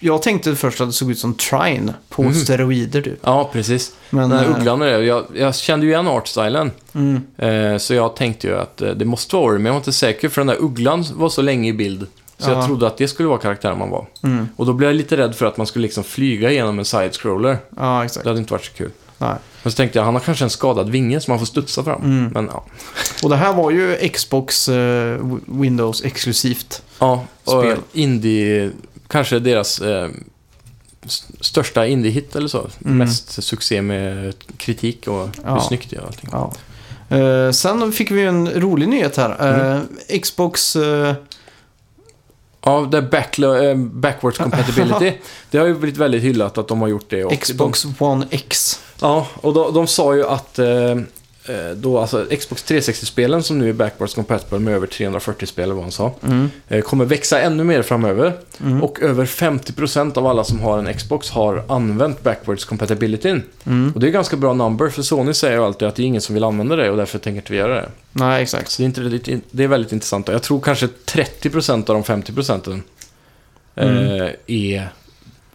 [0.00, 2.34] jag tänkte först att det såg ut som Trine på Mhm.
[2.34, 3.18] steroider typ.
[3.22, 3.92] Ja, precis.
[4.10, 5.04] Men, Den här eh, ugglan är det.
[5.04, 6.70] Jag, jag kände ju igen artstylen.
[6.94, 9.78] Mm, Eh, så jag tänkte ju att eh, det måste vara Ori, men jag var
[9.80, 12.06] inte säker för den där ugglan var så länge i bild.
[12.38, 12.54] Så Ja.
[12.56, 14.06] jag trodde att det skulle vara karaktären man var.
[14.22, 16.84] mm, Och då blev jag lite rädd för att man skulle liksom flyga igenom en
[16.84, 17.58] side-scroller.
[17.76, 18.24] ja, exakt.
[18.24, 18.90] Det hade inte varit så kul.
[19.18, 19.34] Nej.
[19.62, 22.02] Men så tänkte jag, han har kanske en skadad vinge som man får studsa fram.
[22.02, 22.32] Mm.
[22.34, 22.64] Men ja.
[23.22, 26.82] Och det här var ju Xbox eh, Windows exklusivt.
[26.98, 27.78] Ja, och Spel.
[27.92, 28.70] indie,
[29.08, 30.08] kanske deras eh,
[31.40, 32.66] största indie-hit eller så.
[32.84, 32.98] Mm.
[32.98, 35.60] Mest succé med kritik och hur Ja.
[35.60, 36.30] snyggt det är och allting.
[36.32, 36.52] Ja.
[37.16, 39.30] Eh, sen fick vi en rolig nyhet här.
[39.40, 40.20] Eh, Mm.
[40.22, 40.76] Xbox...
[42.68, 45.12] Ja, det är backlo- eh, backwards compatibility.
[45.50, 47.24] det har ju blivit väldigt hyllat att de har gjort det.
[47.24, 48.80] Och Xbox One X.
[48.98, 50.66] De, ja, och de, de sa ju att eh,
[51.76, 55.92] då, alltså, Xbox 360-spelen som nu är backwards compatible med över 340 spel, vad han
[55.92, 56.50] sa, Mm.
[56.68, 58.32] eh, kommer växa ännu mer framöver.
[58.60, 58.82] Mm.
[58.82, 63.28] Och över 50% av alla som har en Xbox har använt backwards compatibility.
[63.64, 63.92] Mm.
[63.94, 66.20] Och det är ganska bra number, för Sony säger ju alltid att det är ingen
[66.22, 67.88] som vill använda det och därför tänker inte vi göra det.
[68.12, 68.70] Nej, exakt.
[68.70, 70.28] Så det är, inte, det är väldigt intressant.
[70.28, 72.82] Jag tror kanske 30% av de 50%
[73.74, 74.32] eh, Mm.
[74.46, 74.88] är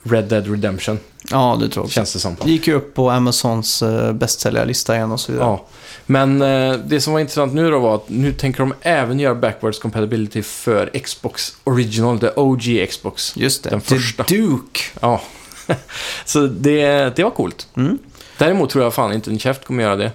[0.03, 0.99] Red Dead Redemption,
[1.32, 2.36] Ja, det tror jag känns det som.
[2.44, 5.48] Det gick ju upp på Amazons uh, bästsäljarlista igen och så vidare.
[5.48, 5.65] Ja.
[6.06, 9.36] Men eh, det som var intressant nu då var att nu tänker de även göra
[9.36, 13.38] backwards compatibility för Xbox Original, the OG Xbox.
[13.38, 13.69] Just det.
[13.69, 14.23] Den The första.
[14.23, 14.80] Duke.
[14.99, 15.22] Ja.
[16.26, 17.68] Så det, det var coolt.
[17.76, 17.98] Mm.
[18.38, 20.11] Däremot tror jag fan inte en käft kommer göra det.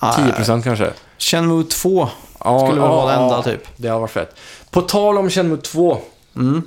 [0.00, 0.90] 10% kanske.
[1.18, 2.08] Shenmue 2
[2.44, 3.68] Ja, skulle väl ja, vara det enda typ.
[3.76, 4.36] Det har varit fett.
[4.70, 5.98] På tal om Shenmue 2.
[6.36, 6.62] Mm.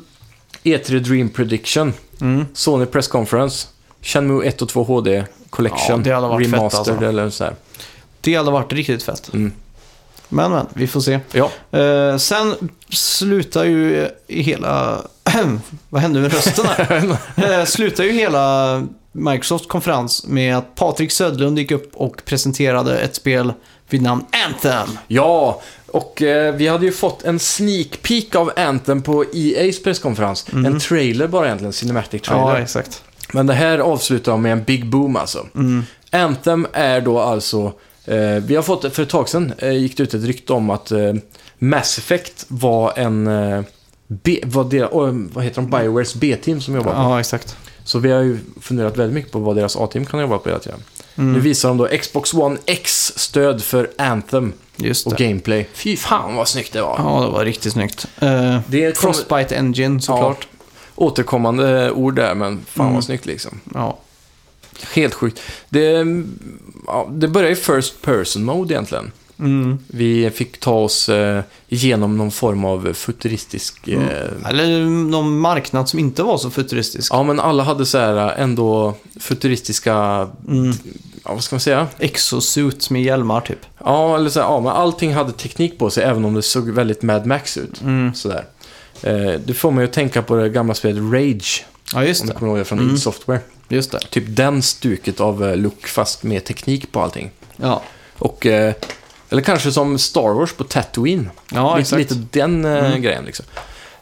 [0.63, 1.93] E3 Dream Prediction.
[2.23, 2.45] Mm.
[2.53, 3.67] Sony Press Conference.
[4.01, 5.79] Shenmue 1 och 2 HD Collection.
[5.89, 7.05] Ja, det hade varit fett, Remastered alltså.
[7.09, 7.55] eller så här.
[8.21, 9.33] Det hade varit riktigt fett.
[9.33, 9.53] Mm.
[10.29, 11.19] Men, men, vi får se.
[11.31, 11.79] Ja.
[11.79, 12.55] Eh, sen
[12.89, 15.01] slutar ju hela...
[15.89, 17.17] Vad hände med rösten här?
[17.59, 23.15] Eh, slutar ju hela Microsofts konferens med att Patrik Södlund gick upp och presenterade ett
[23.15, 23.53] spel
[23.89, 24.97] vid namn Anthem.
[25.07, 30.45] Ja, och eh, vi hade ju fått en sneak peek av Anthem på EA's presskonferens.
[30.53, 32.43] En trailer bara egentligen, Cinematic trailer.
[32.43, 32.55] Mm.
[32.55, 33.03] Ja, exakt.
[33.33, 35.47] Men det här avslutar de med en big boom alltså.
[35.55, 35.83] Mm.
[36.11, 37.73] Anthem är då alltså...
[38.05, 40.69] Eh, vi har fått, för ett tag sedan eh, gick det ut ett rykte om
[40.69, 41.13] att eh,
[41.57, 43.27] Mass Effect var en...
[43.27, 43.61] Eh,
[44.07, 45.69] B, vad, deras, oh, vad heter de?
[45.69, 46.97] Biowares B-team som jobbar på.
[46.97, 47.57] Ja, exakt.
[47.83, 50.59] Så vi har ju funderat väldigt mycket på vad deras A-team kan jobba på hela
[50.59, 50.79] tiden.
[51.15, 51.33] Mm.
[51.33, 55.67] Nu visar de då Xbox One X stöd för Anthem Just och gameplay.
[55.73, 56.95] Fy fan vad snyggt det var.
[56.97, 58.07] Ja, det var riktigt snyggt.
[58.19, 60.47] Eh, Det kommer- Frostbite Engine såklart.
[60.95, 62.95] Återkommande ord där, men fan Mm.
[62.95, 63.59] vad snyggt liksom.
[63.73, 63.97] Ja.
[64.93, 65.39] Helt sjukt.
[65.69, 66.05] Det,
[66.87, 69.11] ja, det börjar i first person mode egentligen.
[69.43, 69.77] Mm.
[69.87, 73.87] Vi fick ta oss eh, igenom någon form av futuristisk...
[73.87, 77.13] Eh, Eller någon marknad som inte var så futuristisk.
[77.13, 79.93] Ja, men alla hade så här eh, ändå futuristiska...
[80.47, 80.73] Mm.
[81.25, 81.87] Ja, vad ska man säga?
[81.99, 83.59] Exosuits med hjälmar typ.
[83.85, 86.69] Ja, eller så här, ja, men allting hade teknik på sig, även om det såg
[86.69, 87.81] väldigt Mad Max ut.
[87.81, 88.13] Mm.
[88.13, 88.45] Sådär.
[89.01, 92.33] Eh, det får mig att tänka på det gamla spelet Rage, Ja, just om du
[92.33, 92.39] det.
[92.39, 92.97] kommer ihåg det från Mm.
[92.97, 93.39] Software.
[93.69, 93.99] Just det.
[94.09, 97.31] Typ den stuket av look, fast med teknik på allting.
[97.57, 97.81] Ja,
[98.17, 98.73] Och, eh,
[99.33, 101.29] eller kanske som Star Wars på Tatooine.
[101.51, 101.99] ja lite, exakt.
[102.11, 103.01] lite den eh, Mm.
[103.01, 103.45] grejen liksom.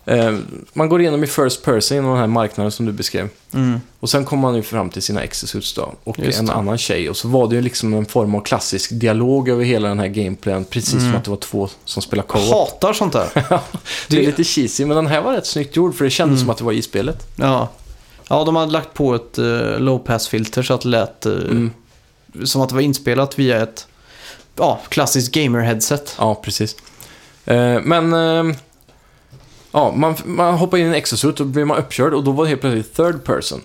[0.05, 0.35] Eh,
[0.73, 3.29] man går igenom i first person inom den här marknaden som du beskrev.
[3.53, 3.81] Mm.
[3.99, 5.93] Och sen kommer man ju fram till sina exesuits då.
[6.03, 6.53] Och Just en det.
[6.53, 7.09] annan tjej.
[7.09, 10.07] Och så var det ju liksom en form av klassisk dialog över hela den här
[10.07, 10.65] gameplayen.
[10.65, 11.05] Precis Mm.
[11.05, 12.53] som att det var två som spelar co-op.
[12.53, 13.29] Hatar sånt där.
[14.07, 16.45] Det är lite cheesy, men den här var rätt snyggt gjord för det kändes Mm.
[16.45, 17.27] som att det var i spelet.
[17.35, 17.69] Ja.
[18.27, 21.71] Ja, de hade lagt på ett uh, low pass-filter så att det lät Mm.
[22.43, 23.87] som att det var inspelat via ett
[24.61, 26.15] ja, klassiskt gamer-headset.
[26.17, 26.75] Ja, precis.
[27.45, 28.13] Eh, men...
[28.13, 28.55] Eh,
[29.71, 32.43] ja, man, man hoppar in i en exosuit och blir man uppkörd och då var
[32.43, 33.61] det helt plötsligt third person.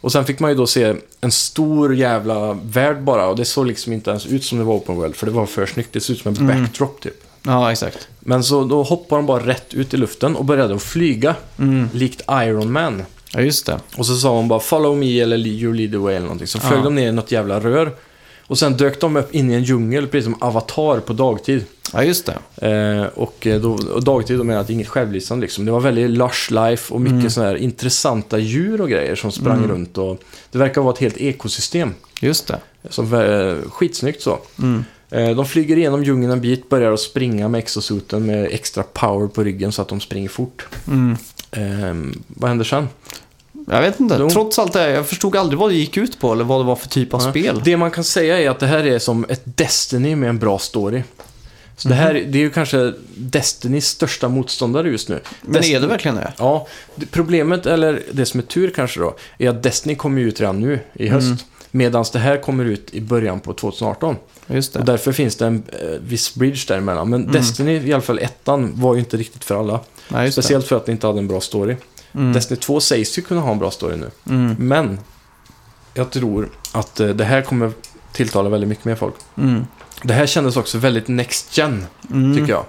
[0.00, 3.66] Och sen fick man ju då se en stor jävla värld bara och det såg
[3.66, 5.92] liksom inte ens ut som det var open world för det var för snyggt.
[5.92, 6.62] Det såg ut som en Mm.
[6.62, 7.22] backdrop typ.
[7.42, 8.08] Ja, exakt.
[8.20, 11.88] Men så då hoppade de bara rätt ut i luften och började att flyga, Mm.
[11.92, 13.02] likt Iron Man.
[13.32, 13.80] Ja, just det.
[13.96, 16.46] Och så sa hon bara 'Follow me' eller 'You lead the way' eller någonting.
[16.46, 16.82] Så flög Ja.
[16.84, 17.92] de ner i något jävla rör.
[18.46, 21.64] Och sen dök de upp in i en djungel, precis som Avatar på dagtid.
[21.92, 22.66] Ja, just det.
[22.68, 25.64] Eh, och, eh, då, och dagtid då menar jag att det är inget självlysande liksom.
[25.64, 27.30] Det var väldigt lush life och mycket Mm.
[27.30, 29.70] sådana här intressanta djur och grejer som sprang Mm.
[29.70, 29.98] runt.
[29.98, 30.20] Och
[30.50, 31.94] det verkar vara ett helt ekosystem.
[32.20, 32.58] Just det.
[32.90, 34.38] Som, eh, skitsnyggt så.
[34.58, 34.84] Mm.
[35.10, 39.28] Eh, de flyger igenom djungeln en bit, börjar att springa med exosuiten med extra power
[39.28, 40.66] på ryggen så att de springer fort.
[40.88, 41.16] Mm.
[41.50, 42.88] Eh, vad händer sen?
[43.70, 44.16] Jag vet inte.
[44.20, 44.30] Jo.
[44.30, 46.64] Trots allt det här, jag förstod aldrig vad det gick ut på eller vad det
[46.64, 47.30] var för typ av Ja.
[47.30, 47.60] spel.
[47.64, 50.58] Det man kan säga är att det här är som ett Destiny med en bra
[50.58, 51.02] story.
[51.76, 55.20] Så det här det är ju kanske Destinys största motståndare just nu.
[55.42, 56.32] Men Destiny- är det verkligen det?
[56.38, 60.40] Ja, det- problemet, eller det som är tur kanske då, är att Destiny kommer ut
[60.40, 61.26] redan nu i höst.
[61.26, 61.36] Mm.
[61.70, 64.16] Medan det här kommer ut i början på 2018.
[64.46, 64.78] Just det.
[64.78, 67.10] Och därför finns det en eh, viss bridge däremellan.
[67.10, 67.32] Men Mm.
[67.32, 69.80] Destiny, i alla fall ettan, var ju inte riktigt för alla.
[70.08, 71.76] Nej, Speciellt för att det inte hade en bra story.
[72.16, 72.32] Mm.
[72.32, 74.10] Destiny 2 sägs ju kunna ha en bra story nu.
[74.34, 74.56] Mm.
[74.58, 74.98] Men
[75.94, 77.72] jag tror att eh, det här kommer
[78.12, 79.14] tilltala väldigt mycket mer folk.
[79.36, 79.66] Mm.
[80.02, 82.36] Det här kändes också väldigt next gen, Mm.
[82.36, 82.64] tycker jag.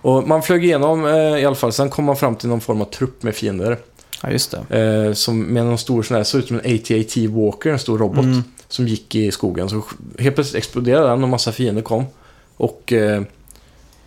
[0.00, 2.80] Och man flög igenom eh, i alla fall, sen kom man fram till någon form
[2.80, 3.78] av trupp med fiender.
[4.22, 4.78] Ja, just det.
[5.08, 7.98] Eh, som med någon stor sån här, såg ut som en AT-AT Walker, en stor
[7.98, 8.24] robot.
[8.24, 8.42] Mm.
[8.68, 9.68] Som gick i skogen.
[9.68, 9.82] Så
[10.18, 12.04] helt plötsligt exploderade den och massa fiender kom.
[12.56, 13.22] Och eh,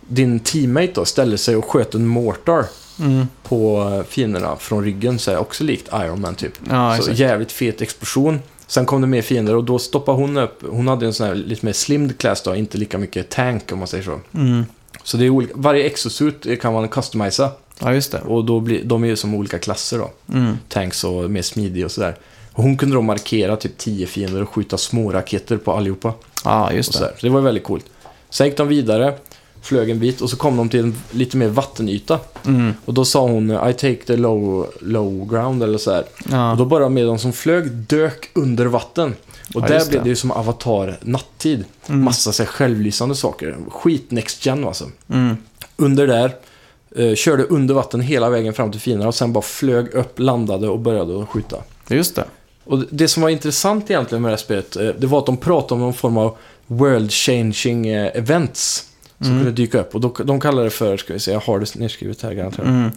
[0.08, 2.64] din teammate då ställde sig och sköt en mortar
[3.00, 3.26] Mm.
[3.42, 5.18] på fienderna från ryggen.
[5.18, 6.52] Så här, också likt Iron Man typ.
[6.70, 7.18] Ja, så exakt.
[7.18, 8.40] jävligt fet explosion.
[8.66, 10.62] Sen kom det mer fiender och då stoppade hon upp.
[10.70, 13.78] Hon hade en sån här lite mer slimmed class då, inte lika mycket tank om
[13.78, 14.20] man säger så.
[14.34, 14.64] Mm.
[15.02, 17.50] Så det är olika, varje exosuit kan man customisa.
[17.80, 18.20] Ja, just det.
[18.20, 20.10] Och då blir, de är ju som olika klasser då.
[20.34, 20.56] Mm.
[20.68, 22.16] Tanks och mer smidig och sådär.
[22.52, 26.12] Och hon kunde då markera typ 10 fiender och skjuta små raketer på allihopa.
[26.44, 26.98] Ja, Och just det.
[26.98, 27.84] Så det var väldigt coolt.
[28.30, 29.14] Sen gick de vidare,
[29.68, 32.18] flög en bit och så kom de till en lite mer vattenyta.
[32.46, 32.72] Mm.
[32.84, 36.04] Och då sa hon I take the low, low ground eller så här.
[36.30, 36.50] Ja.
[36.50, 39.14] Och då bara med de som flög dök under vatten.
[39.54, 40.08] Och Ja, där blev det.
[40.08, 41.64] ju som avatar nattid.
[41.88, 42.04] Mm.
[42.04, 43.56] Massa så här, självlysande saker.
[43.70, 44.84] Skit next gen alltså.
[45.08, 45.36] Mm.
[45.76, 46.34] Under där,
[46.96, 50.68] eh, körde under vatten hela vägen fram till fienderna och sen bara flög upp, landade
[50.68, 51.56] och började att skjuta.
[51.88, 52.24] Just det.
[52.64, 55.36] Och det som var intressant egentligen med det här spelet, eh, det var att de
[55.36, 56.36] pratade om någon form av
[56.66, 58.84] world changing eh, events.
[59.18, 59.38] Som Mm.
[59.38, 59.94] kunde dyka upp.
[59.94, 62.68] Och då, de kallade det för, ska vi se, jag har det nedskrivet här garanterat.
[62.68, 62.90] Mm.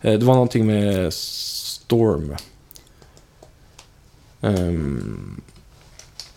[0.00, 2.36] Eh, Det var någonting med Storm.
[4.40, 5.40] Ehm,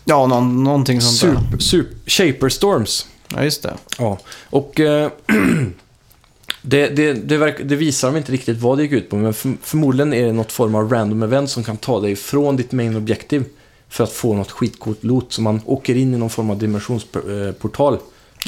[0.04, 1.40] Ja, någon, någonting sånt där.
[1.42, 3.06] super, super, Shaper Storms.
[3.34, 3.74] Ja, just det.
[3.98, 4.18] Ja,
[4.50, 5.10] och eh,
[6.62, 9.34] det, det, det, verk, det visar de inte riktigt vad det gick ut på, men
[9.34, 12.72] för, förmodligen är det något form av random event som kan ta dig från ditt
[12.72, 13.44] main objektiv
[13.88, 15.32] för att få något skitcoolt loot.
[15.32, 17.98] Så man åker in i någon form av dimensionsportal.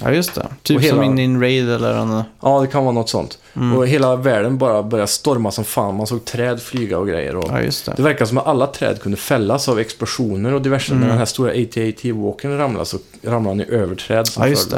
[0.02, 0.46] Ja, just det.
[0.62, 2.22] Typ Och hela- som in i en raid eller en...
[2.42, 3.38] Ja, det kan vara något sånt.
[3.56, 3.76] Mm.
[3.76, 5.94] Och hela världen bara började storma som fan.
[5.94, 7.36] Man såg träd flyga och grejer.
[7.36, 7.92] Och Ja, just det.
[7.96, 10.92] Det verkar som att alla träd kunde fällas av explosioner och diverse.
[10.92, 11.00] Mm.
[11.02, 14.26] När den här stora AT-AT-walken ramlade så ramlade han i överträd.
[14.28, 14.74] som Ja, just.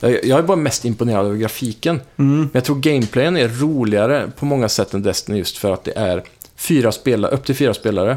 [0.00, 2.00] Jag, jag är bara mest imponerad över grafiken.
[2.16, 2.38] Mm.
[2.40, 5.92] Men jag tror gameplayen är roligare på många sätt än Destiny just för att det
[5.98, 6.22] är
[6.56, 8.16] fyra spelare, upp till fyra spelare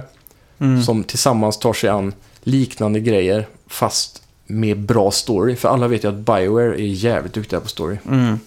[0.60, 0.84] Mm.
[0.84, 2.14] som tillsammans tar sig an
[2.44, 5.56] liknande grejer fast med bra story.
[5.56, 7.98] För alla vet ju att Bioware är jävligt duktiga på story.
[8.10, 8.40] Mm.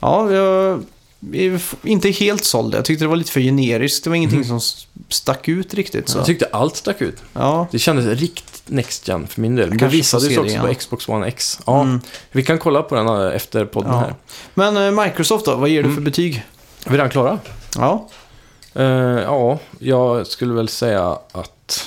[0.00, 0.82] Ja, jag
[1.32, 2.74] är inte helt såld.
[2.74, 4.04] Jag tyckte det var lite för generiskt.
[4.04, 6.08] Det var ingenting som s- stack ut riktigt.
[6.08, 6.18] Så.
[6.18, 7.16] Jag tyckte allt stack ut.
[7.32, 9.70] Ja, Det kändes riktigt next gen för min del.
[9.70, 10.74] Det kanske visade får sig se också det på igen.
[10.78, 11.60] Xbox One X.
[11.66, 12.00] Ja, Mm.
[12.32, 13.98] Vi kan kolla på den eh, efter podden Ja.
[13.98, 14.14] här.
[14.54, 15.94] Men eh, Microsoft då, vad ger du Mm.
[15.94, 16.44] för betyg?
[16.84, 17.38] Är vi redan klara?
[17.76, 18.08] Ja,
[18.74, 21.86] Eh, ja, jag skulle väl säga att...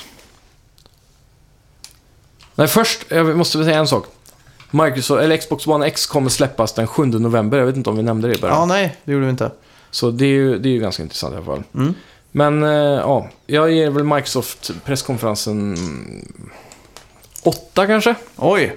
[2.61, 4.05] Nej, först, jag måste väl säga en sak.
[4.71, 7.57] Microsoft, eller Xbox One X kommer släppas den 7 november.
[7.57, 8.57] Jag vet inte om vi nämnde det i början.
[8.57, 9.51] ja nej, det gjorde vi inte.
[9.91, 11.63] Så det är, ju, det är ju ganska intressant i alla fall.
[11.75, 11.93] Mm.
[12.31, 15.77] Men eh, ja, jag ger väl Microsoft presskonferensen
[17.43, 18.15] 8 kanske?
[18.35, 18.75] Oj,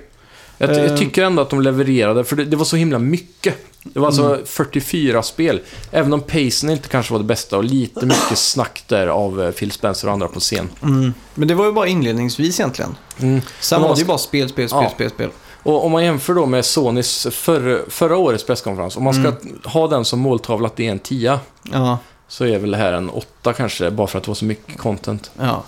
[0.58, 0.84] Jag, Eh.
[0.84, 3.54] jag tycker ändå att de levererade, för det, det var så himla mycket.
[3.82, 4.46] Det var alltså Mm.
[4.46, 5.60] 44 spel.
[5.90, 9.50] Även om pacen inte kanske var det bästa och lite mycket snack där av eh,
[9.50, 10.68] Phil Spencer och andra på scen.
[10.82, 11.14] Mm.
[11.34, 12.96] Men det var ju bara inledningsvis egentligen.
[13.20, 13.40] Mm.
[13.60, 14.90] Sen var det ju bara spel, spel, spel, Ja.
[14.90, 15.30] spel, spel.
[15.62, 19.60] Och om man jämför då med Sonys förra, förra årets presskonferens, om man ska Mm.
[19.64, 21.38] ha den som måltavla att det är en 10
[21.72, 21.98] Ja,
[22.28, 24.78] så är väl det här en 8 kanske, bara för att det var så mycket
[24.78, 25.30] content.
[25.40, 25.64] ja.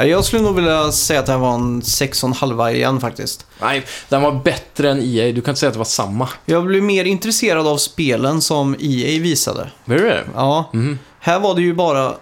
[0.00, 3.46] Ja, Jag skulle nog vilja säga att det här var en 6,5 igen faktiskt.
[3.60, 5.32] Nej, den var bättre än EA.
[5.32, 6.28] Du kan inte säga att det var samma.
[6.44, 9.60] Jag blev mer intresserad av spelen som EA visade.
[9.84, 10.24] Är det det?
[10.34, 10.98] Ja, Mhm.
[11.20, 12.14] här var det ju bara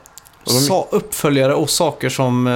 [0.44, 2.52] sa- uppföljare och saker som eh,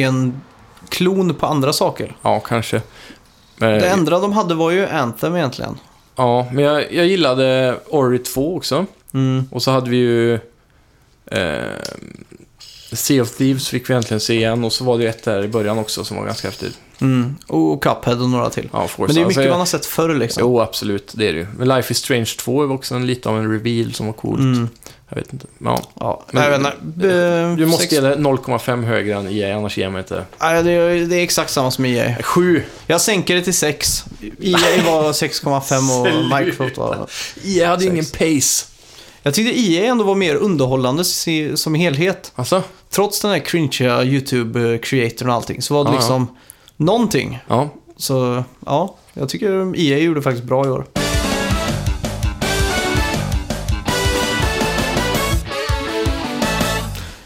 [0.00, 0.40] är en
[0.88, 2.16] klon på andra saker.
[2.22, 2.76] Ja, kanske.
[2.76, 2.82] Eh,
[3.58, 5.78] Det enda de hade var ju Anthem egentligen.
[6.16, 8.86] Ja, men jag, jag gillade Ori 2 också.
[9.14, 9.44] Mm.
[9.52, 10.34] Och så hade vi ju...
[11.26, 11.60] Eh,
[12.96, 14.64] sea of Thieves fick vi äntligen se igen.
[14.64, 16.78] Och så var det ju ett där i början också som var ganska häftigt.
[17.00, 17.36] Mm.
[17.46, 18.68] Och Cuphead och några till.
[18.72, 18.88] Ja.
[18.98, 20.40] Men det är mycket Alltså, man har sett förr liksom.
[20.40, 21.12] Jo, absolut.
[21.16, 21.46] Det är det ju.
[21.58, 24.40] Men Life is Strange 2 var också en, lite av en reveal som var coolt.
[24.40, 24.68] Mm.
[25.08, 25.46] Jag vet inte.
[25.58, 25.82] Ja.
[26.00, 27.08] Ja, Men- jag vet inte.
[27.18, 30.24] Eh, Du måste ge det 0,5 högre än EA, annars ger man inte.
[30.40, 32.16] Nej, det, är, det är exakt samma som EA.
[32.22, 32.62] 7!
[32.86, 34.04] Jag sänker det till 6.
[34.40, 36.38] EA var 6,5 och.
[36.40, 37.06] Microsoft var...
[37.44, 38.66] EA hade ju ingen pace.
[39.22, 41.04] Jag tyckte EA ändå var mer underhållande
[41.54, 42.32] som helhet.
[42.34, 42.62] Alltså?
[42.90, 45.98] Trots den här cringea YouTube-creatorn och allting så var det Ja, ja.
[45.98, 46.26] liksom
[46.76, 47.38] någonting.
[47.48, 47.68] Ja.
[47.96, 50.86] Så ja, jag tycker EA gjorde faktiskt bra i år.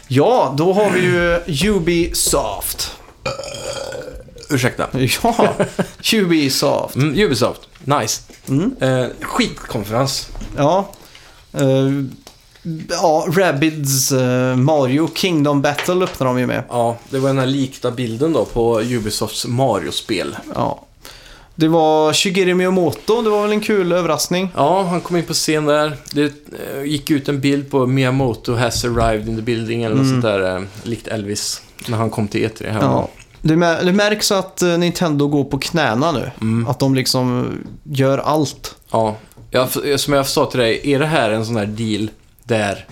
[0.07, 1.39] Ja, då har vi ju
[1.75, 2.91] Ubisoft.
[4.49, 4.87] Ursäkta.
[5.23, 5.53] Ja,
[6.13, 6.95] Ubisoft.
[6.95, 7.61] Mm, Ubisoft.
[7.83, 8.21] Nice.
[8.49, 8.75] Mm.
[8.79, 10.29] Eh, skitkonferens.
[10.57, 10.89] Ja.
[11.53, 11.91] Eh,
[12.89, 16.63] ja, Rabbids eh, Mario Kingdom Battle öppnar de ju med.
[16.69, 20.37] Ja, det var den här likta bilden då på Ubisofts Mario-spel.
[20.55, 20.81] Ja.
[21.55, 24.49] Det var Shigeru Miyamoto, det var väl en kul överraskning.
[24.55, 25.97] Ja, han kom in på scen där.
[26.11, 30.05] Det eh, gick ut en bild på Miyamoto has arrived in the building eller något
[30.05, 30.21] Mm.
[30.21, 31.61] sånt där, eh, likt Elvis.
[31.87, 32.81] När han kom till E3 här.
[32.81, 33.09] Ja.
[33.41, 36.31] Det, det märks att Nintendo går på knäna nu.
[36.41, 36.67] Mm.
[36.67, 37.47] Att de liksom
[37.83, 38.75] gör allt.
[38.91, 39.15] Ja,
[39.51, 39.69] jag,
[39.99, 42.09] som jag sa till dig, är det här en sån här deal
[42.45, 42.85] där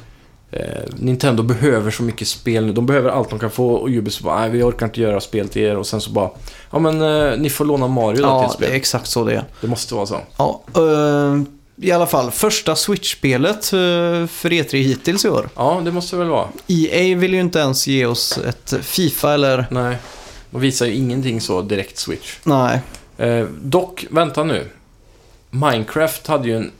[0.51, 0.61] eh,
[0.95, 2.73] Nintendo behöver så mycket spel nu.
[2.73, 5.49] De behöver allt de kan få och Ubisoft bara, nej vi orkar inte göra spel
[5.49, 6.29] till er och sen så bara,
[6.71, 8.77] ja men eh, ni får låna Mario då Ja, till det är spel.
[8.77, 9.43] exakt så det är.
[9.61, 10.19] Det måste vara så.
[10.37, 11.41] Ja, eh,
[11.75, 15.49] I alla fall, första Switch-spelet eh, för E3 hittills i år.
[15.55, 16.47] Ja, det måste det väl vara.
[16.67, 19.65] EA vill ju inte ens ge oss ett Fifa eller...
[19.71, 19.97] Nej,
[20.49, 22.35] de visar ju ingenting så direkt Switch.
[22.43, 22.79] Nej.
[23.17, 24.67] Eh, dock, vänta nu.
[25.49, 26.71] Minecraft hade ju en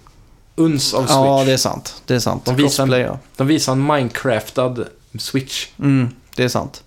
[0.56, 1.12] uns av Switch.
[1.12, 2.02] Ja, det är sant.
[2.06, 2.46] Det är sant.
[2.46, 3.20] De visar- Crossplay, ja.
[3.38, 4.76] De visar en Minecraftad
[5.20, 5.68] Switch.
[5.80, 6.84] Mm, det är sant.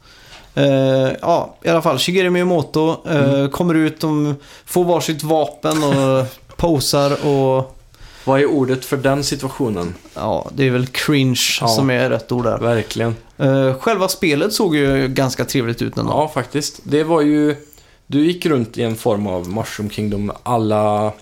[0.55, 0.65] Eh,
[1.21, 1.99] ja, i alla fall.
[1.99, 3.51] Shigeru Miyamoto eh, Mm.
[3.51, 4.35] kommer ut, de
[4.67, 6.27] får varsitt vapen och
[6.57, 7.73] posar och...
[8.25, 9.95] Vad är ordet för den situationen?
[10.15, 11.69] Ja, det är väl cringe Ja.
[11.69, 12.59] som är rätt ord där.
[12.59, 13.17] Verkligen.
[13.39, 16.11] Eh, själva spelet såg ju ganska trevligt ut ändå.
[16.13, 16.81] Ja, faktiskt.
[16.83, 17.57] Det var ju...
[18.07, 21.13] Du gick runt i en form av Mushroom Kingdom alla...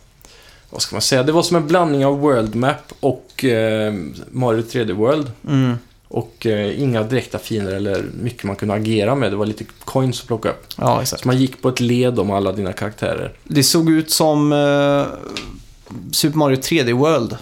[0.75, 1.23] Vad ska man säga?
[1.23, 3.95] Det var som en blandning av World Map och eh,
[4.31, 5.31] Mario 3D World.
[5.49, 5.75] Mm.
[6.09, 9.33] Och eh, inga direkta fiender eller mycket man kunde agera med.
[9.33, 10.67] Det var lite coins att plocka upp.
[10.79, 11.23] Ja, exakt.
[11.23, 13.33] Så man gick på ett led om alla dina karaktärer.
[13.45, 15.05] Det såg ut som eh,
[16.13, 17.37] Super Mario 3D World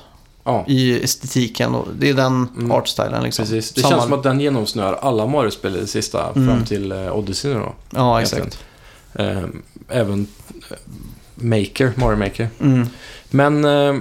[0.44, 1.74] Ja, i estetiken.
[1.74, 2.72] Och det är den Mm.
[2.72, 3.42] artstylen liksom.
[3.44, 3.72] precis.
[3.72, 6.48] Det Samma- känns som att den genomsnör alla Mario-spel i det sista Mm.
[6.48, 7.72] fram till eh, Odyssey nu då.
[7.90, 8.59] Ja, exakt.
[9.14, 9.42] Eh,
[9.88, 10.26] även
[10.70, 10.76] eh,
[11.34, 12.48] Maker, Mario Maker.
[12.60, 12.86] Mm.
[13.32, 13.94] Men eh,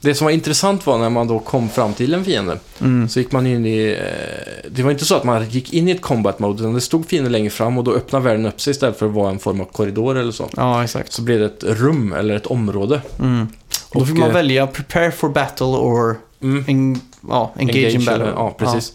[0.00, 2.58] det som var intressant var när man då kom fram till en fiende.
[2.80, 3.08] Mm.
[3.08, 3.98] Så gick man in i...
[4.00, 6.80] Eh, det var inte så att man gick in i ett combat mode, utan det
[6.80, 9.38] stod fiender längre fram och då öppnade världen upp sig istället för att vara en
[9.38, 10.48] form av korridor eller så.
[10.56, 11.12] Ja, exakt.
[11.12, 13.02] Så blev det ett rum eller ett område.
[13.20, 13.42] Mm.
[13.42, 16.64] Och då Och, fick man eh, välja prepare for battle or Mm.
[16.68, 18.32] en, ja, engage, in battle.
[18.36, 18.90] Ja, precis.
[18.90, 18.94] Eh,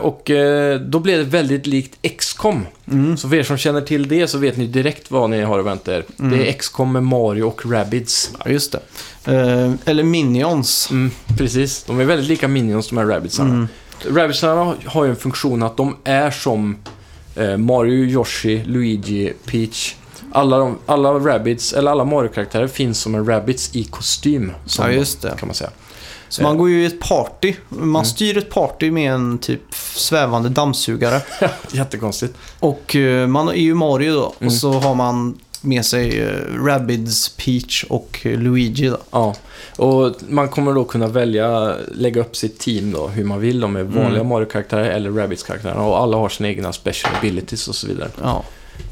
[0.00, 2.66] och eh, då blev det väldigt likt XCOM.
[2.92, 3.16] Mm.
[3.16, 5.66] Så för er som känner till det så vet ni direkt vad ni har att
[5.66, 6.04] vänta er.
[6.18, 6.38] Mm.
[6.38, 8.30] Det är XCOM med Mario och Rabbids.
[8.44, 8.80] ja, just det.
[9.32, 10.90] Eh, eller Minions.
[10.90, 11.82] Mm, precis.
[11.82, 13.50] De är väldigt lika Minions, de här Rabbidsarna.
[13.50, 13.68] Mm.
[14.10, 16.76] Rabbidsarna har ju en funktion att de är som
[17.36, 19.94] eh, Mario, Yoshi, Luigi, Peach.
[20.32, 24.52] Alla, de, alla Rabbids, eller alla Mario-karaktärer finns som en Rabbids i kostym.
[24.66, 25.34] Som Ja, just det.
[25.38, 25.70] Kan man säga.
[26.28, 27.54] Så man går ju i ett party.
[27.68, 28.04] Man Mm.
[28.04, 29.60] styr ett party med en typ
[29.94, 31.20] svävande dammsugare.
[31.72, 32.34] Jättekonstigt.
[32.60, 34.34] Och eh, man är ju Mario då.
[34.40, 34.46] Mm.
[34.46, 38.98] Och så har man med sig uh, Rabbids, Peach och eh, Luigi då.
[39.10, 39.34] Ja,
[39.76, 43.60] och man kommer då kunna välja, lägga upp sitt team då, hur man vill.
[43.60, 44.26] De är vanliga Mm.
[44.28, 45.76] Mario-karaktärer eller Rabbids-karaktärer.
[45.78, 48.08] Och alla har sina egna special abilities och så vidare.
[48.22, 48.44] Ja.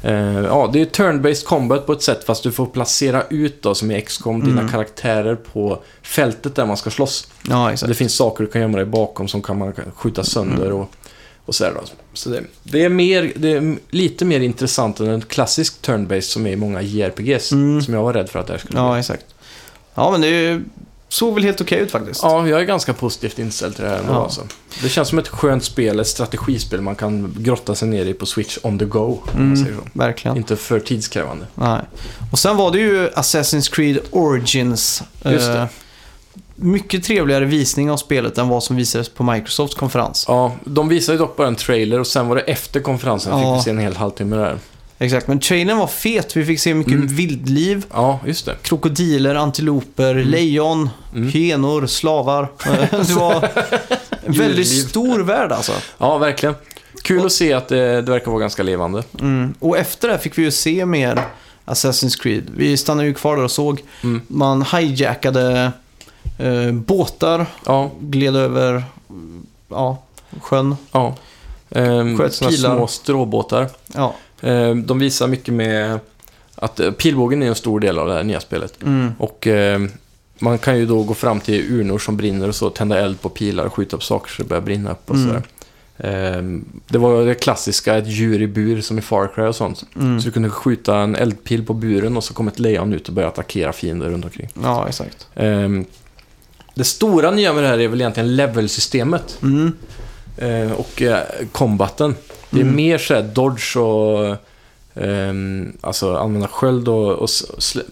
[0.03, 3.75] Eh, ja, det är turn-based combat på ett sätt fast du får placera ut då,
[3.75, 4.71] som i XCOM, dina Mm.
[4.71, 7.27] karaktärer på fältet där man ska slåss.
[7.49, 7.87] Ja, exakt.
[7.87, 10.77] Det finns saker du kan gömma dig bakom som kan man skjuta sönder Mm.
[10.77, 10.89] och,
[11.45, 11.81] och sådär då.
[12.13, 16.47] Så det, det, är mer, det är lite mer intressant än en klassisk turn-based som
[16.47, 17.51] är i många JRPGs.
[17.51, 17.81] Mm.
[17.81, 18.79] Som jag var rädd för att det här skulle bli.
[18.79, 19.25] Ja, exakt.
[19.95, 20.63] Ja, men det är ju-
[21.15, 22.23] såg väl helt okej ut faktiskt.
[22.23, 24.23] Ja, jag är ganska positivt inställd till det här ändå Ja.
[24.23, 24.41] alltså.
[24.81, 28.25] Det känns som ett skönt spel, ett strategispel man kan grotta sig ner i på
[28.25, 29.17] Switch on the go.
[29.35, 29.77] Mm.
[29.93, 30.37] Verkligen.
[30.37, 31.45] Inte för tidskrävande.
[31.55, 31.81] Nej.
[32.31, 35.03] Och sen var det ju Assassin's Creed Origins.
[35.23, 35.59] Just det.
[35.59, 35.65] Eh,
[36.55, 40.25] mycket trevligare visning av spelet än vad som visades på Microsofts konferens.
[40.27, 43.53] Ja, de visade ju dock bara en trailer och sen var det efter konferensen Ja.
[43.55, 44.59] fick vi se en hel halvtimme där.
[44.99, 46.35] Exakt, men trailern var fet.
[46.37, 47.07] Vi fick se mycket Mm.
[47.07, 47.85] vildliv.
[47.93, 48.55] Ja, just det.
[48.61, 51.27] Krokodiler, antiloper, lejon, Mm.
[51.29, 52.51] hyenor, slavar.
[52.65, 52.71] Eh,
[53.07, 53.33] det var
[54.25, 55.71] en väldigt stor värld alltså.
[55.97, 56.55] Ja, verkligen.
[57.03, 59.03] Kul att se att det, det verkar vara ganska levande.
[59.19, 59.53] Mm.
[59.59, 61.21] Och efter det fick vi ju se mer
[61.65, 62.43] Assassin's Creed.
[62.57, 63.81] Vi stannade ju kvar där och såg.
[64.03, 64.21] Mm.
[64.27, 65.71] Man hijackade
[66.37, 69.97] eh, båtar, Ja, gled över mm, ja,
[70.41, 70.75] sjön.
[70.91, 71.15] ja.
[71.69, 73.69] Ehm, Sköt små stråbåtar.
[73.93, 74.15] Ja.
[74.41, 75.99] Ehm, de visar mycket med
[76.55, 78.73] att eh, pilbågen är en stor del av det här nya spelet.
[78.83, 79.11] Mm.
[79.19, 79.91] Och ehm,
[80.39, 83.29] man kan ju då gå fram till urnor som brinner och så, tända eld på
[83.29, 85.27] pilar och skjuta upp saker så det börjar brinna upp och Mm.
[85.27, 85.43] sådär.
[85.97, 89.83] Ehm, det var det klassiska, ett djur i bur som i Far Cry och sånt.
[89.95, 90.21] Mm.
[90.21, 93.13] Så du kunde skjuta en eldpil på buren och så kom ett lejon ut och
[93.13, 94.49] började attackera fiender runt omkring.
[94.63, 95.27] Ja, exakt.
[96.75, 99.71] Det stora nya med det här är väl egentligen levelsystemet Mm.
[100.77, 102.15] och eh, combaten.
[102.55, 102.75] Det är Mm.
[102.75, 104.35] mer såhär dodge och
[104.95, 107.29] ehm, alltså använda sköld och, och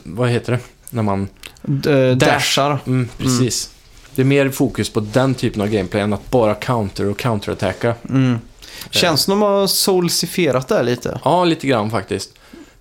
[0.03, 0.60] vad heter det?
[0.90, 1.27] När man...
[1.61, 2.80] D- dashar.
[2.88, 3.69] Mm, precis.
[4.15, 7.95] Det är mer fokus på den typen av gameplay än att bara counter och counterattacka.
[8.10, 8.40] Mm.
[8.90, 11.19] Känns som de har soulsifierat det här lite.
[11.23, 12.30] Ja, lite grann faktiskt.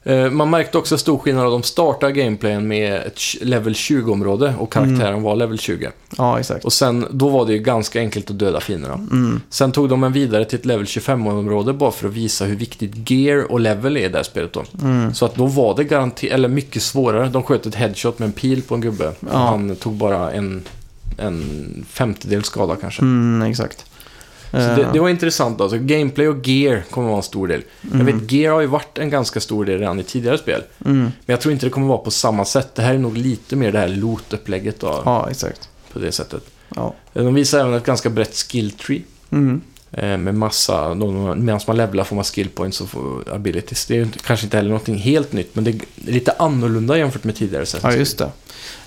[0.05, 4.73] Eh, Man märkte också stor skillnad av de startar gameplayen med ett level 20-område och
[4.73, 5.91] karaktären var level 20.
[6.19, 6.65] Ja, exakt.
[6.65, 8.95] Och sen, då var det ju ganska enkelt att döda fienderna.
[8.95, 9.41] Mm.
[9.51, 13.11] Sen tog de en vidare till ett level 25-område bara för att visa hur viktigt
[13.11, 14.65] gear och level är i det här spelet då.
[14.83, 15.15] Mm.
[15.15, 17.29] Så att då var det garanterat, eller mycket svårare.
[17.29, 19.13] De sköt ett headshot med en pil på en gubbe.
[19.21, 19.39] Ja.
[19.39, 20.63] Han tog bara en,
[21.19, 23.03] en femtedel skada kanske.
[23.03, 23.85] Mm, exakt.
[24.53, 25.79] Det, Eh, det var intressant alltså.
[25.79, 27.63] Gameplay och gear kommer vara en stor del.
[27.81, 28.19] Jag Mm.
[28.19, 30.63] vet, gear har ju varit en ganska stor del redan i tidigare spel.
[30.85, 30.99] mm.
[31.03, 32.75] Men jag tror inte det kommer vara på samma sätt.
[32.75, 35.69] Det här är nog lite mer det här loot-upplägget då, Ja, exakt.
[35.93, 36.43] på det sättet.
[36.77, 36.95] Ja.
[37.13, 39.03] De visar även ett ganska brett skill tree.
[39.31, 39.61] Mm.
[39.93, 43.87] Eh, med massa, medan man levlar får man skill points och får abilities.
[43.87, 45.81] Det är kanske inte heller någonting helt nytt, men det är
[46.13, 47.81] lite annorlunda jämfört med tidigare sätt.
[47.83, 48.29] ja, just det.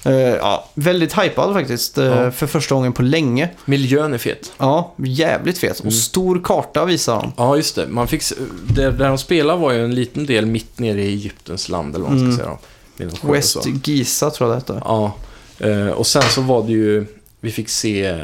[0.06, 1.98] Eh, ja, väldigt hypad faktiskt.
[1.98, 2.32] eh, Ja.
[2.32, 3.50] För första gången på länge.
[3.66, 4.52] Miljön är fet.
[4.58, 5.78] Ja, jävligt fet.
[5.80, 5.92] Och Mm.
[5.92, 7.32] stor karta visar de.
[7.38, 7.88] Ja, just det.
[7.88, 8.24] Man fick,
[8.68, 12.06] det, där de spelade var ju en liten del mitt nere i Egyptens land, eller
[12.06, 12.58] vad man ska Mm.
[12.98, 13.12] säga.
[13.22, 13.58] Då, West.
[13.84, 14.82] Giza tror jag det hette.
[14.86, 15.14] Ja,
[15.60, 17.06] eh, och sen så var det ju,
[17.40, 18.24] vi fick se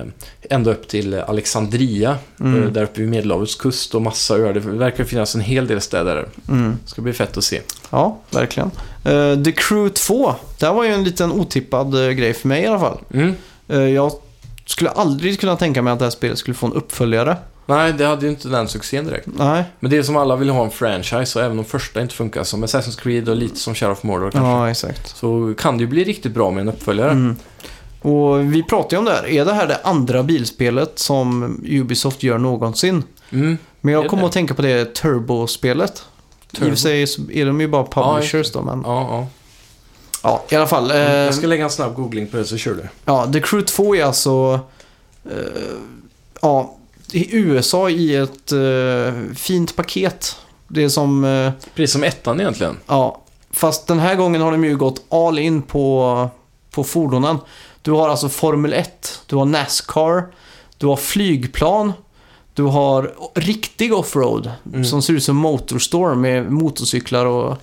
[0.49, 2.73] ända upp till Alexandria, Mm.
[2.73, 4.53] där uppe vid Medelhavets kust och massa öar.
[4.53, 6.27] Det verkar finnas en hel del städer där.
[6.49, 6.77] Mm.
[6.83, 7.61] Det ska bli fett att se.
[7.89, 8.71] Ja, verkligen.
[9.03, 10.35] Eh, The Crew 2.
[10.59, 12.97] Det här var ju en liten otippad eh, grej för mig i alla fall.
[13.13, 13.35] Mm.
[13.67, 14.11] Eh, jag
[14.65, 17.37] skulle aldrig kunna tänka mig att det här spelet skulle få en uppföljare.
[17.65, 19.27] Nej, det hade ju inte den succén direkt.
[19.37, 19.63] Nej.
[19.79, 22.43] Men det är som alla vill ha en franchise och även om första inte funkar
[22.43, 24.49] som Assassin's Creed och lite som Shadow of Mordor kanske.
[24.49, 25.17] Ja, exakt.
[25.17, 27.11] Så kan det ju bli riktigt bra med en uppföljare.
[27.11, 27.35] Mm.
[28.01, 29.27] Och vi pratade ju om det här.
[29.27, 33.03] Är det här det andra bilspelet som Ubisoft gör någonsin?
[33.31, 33.57] Mm.
[33.81, 34.25] Men jag det?
[34.25, 36.05] att tänka på det Turbo-spelet.
[36.51, 36.69] I och Turbo?
[36.69, 38.81] för sig så är de ju bara publishers då, men...
[38.85, 39.27] Ja, ja.
[40.23, 40.91] Ja, i alla fall.
[40.91, 42.87] eh, Jag ska lägga en snabb googling på det så kör du.
[43.05, 44.59] Ja, The Crew 2 är alltså...
[45.25, 45.37] eh,
[46.41, 46.75] ja,
[47.11, 50.35] i USA i ett eh, fint paket.
[50.67, 51.23] Det är som...
[51.25, 52.77] eh, Precis som ettan egentligen.
[52.87, 53.21] ja,
[53.51, 56.29] fast den här gången har de ju gått all in på,
[56.71, 57.37] på fordonen.
[57.81, 60.23] Du har alltså Formel 1, du har Nascar,
[60.77, 61.93] du har flygplan,
[62.53, 64.85] du har riktig offroad Mm.
[64.85, 67.57] som ser ut som Motorstorm med motorcyklar och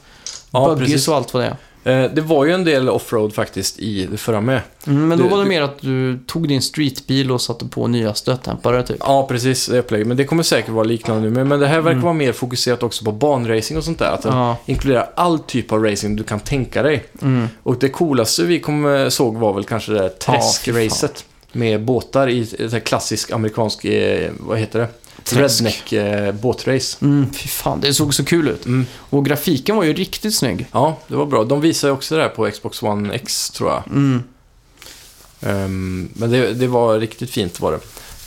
[0.50, 1.08] Ja, buggies precis.
[1.08, 1.56] och allt vad det är.
[1.84, 4.60] Eh, det var ju en del offroad faktiskt i det förra med.
[4.86, 7.86] Mm, men då Du- var det mer att du tog din streetbil och satte på
[7.86, 8.96] nya stötdämpare typ.
[9.00, 9.66] Ja, precis.
[9.66, 10.06] Det upplägget.
[10.06, 11.44] Men det kommer säkert vara liknande nu.
[11.44, 12.02] Men, det här verkar Mm.
[12.02, 14.10] vara mer fokuserat också på banracing och sånt där.
[14.12, 14.56] Att den Ja.
[14.66, 17.04] inkluderar all typ av racing du kan tänka dig.
[17.22, 17.48] Mm.
[17.62, 21.24] Och det coolaste vi kom, såg var väl kanske det där Ja, träskracet.
[21.58, 24.88] Med båtar i här klassisk amerikansk, eh, vad heter det?
[25.36, 26.96] Redneck eh, båtrace.
[27.00, 28.66] Mm, fy fan, det såg så kul ut.
[28.66, 28.86] Mm.
[29.10, 30.66] Och grafiken var ju riktigt snygg.
[30.72, 31.44] Ja, det var bra.
[31.44, 33.82] De visade också det här på Xbox One X, tror jag.
[33.86, 34.22] Mm.
[35.40, 37.78] Ehm, men det, det var riktigt fint var det.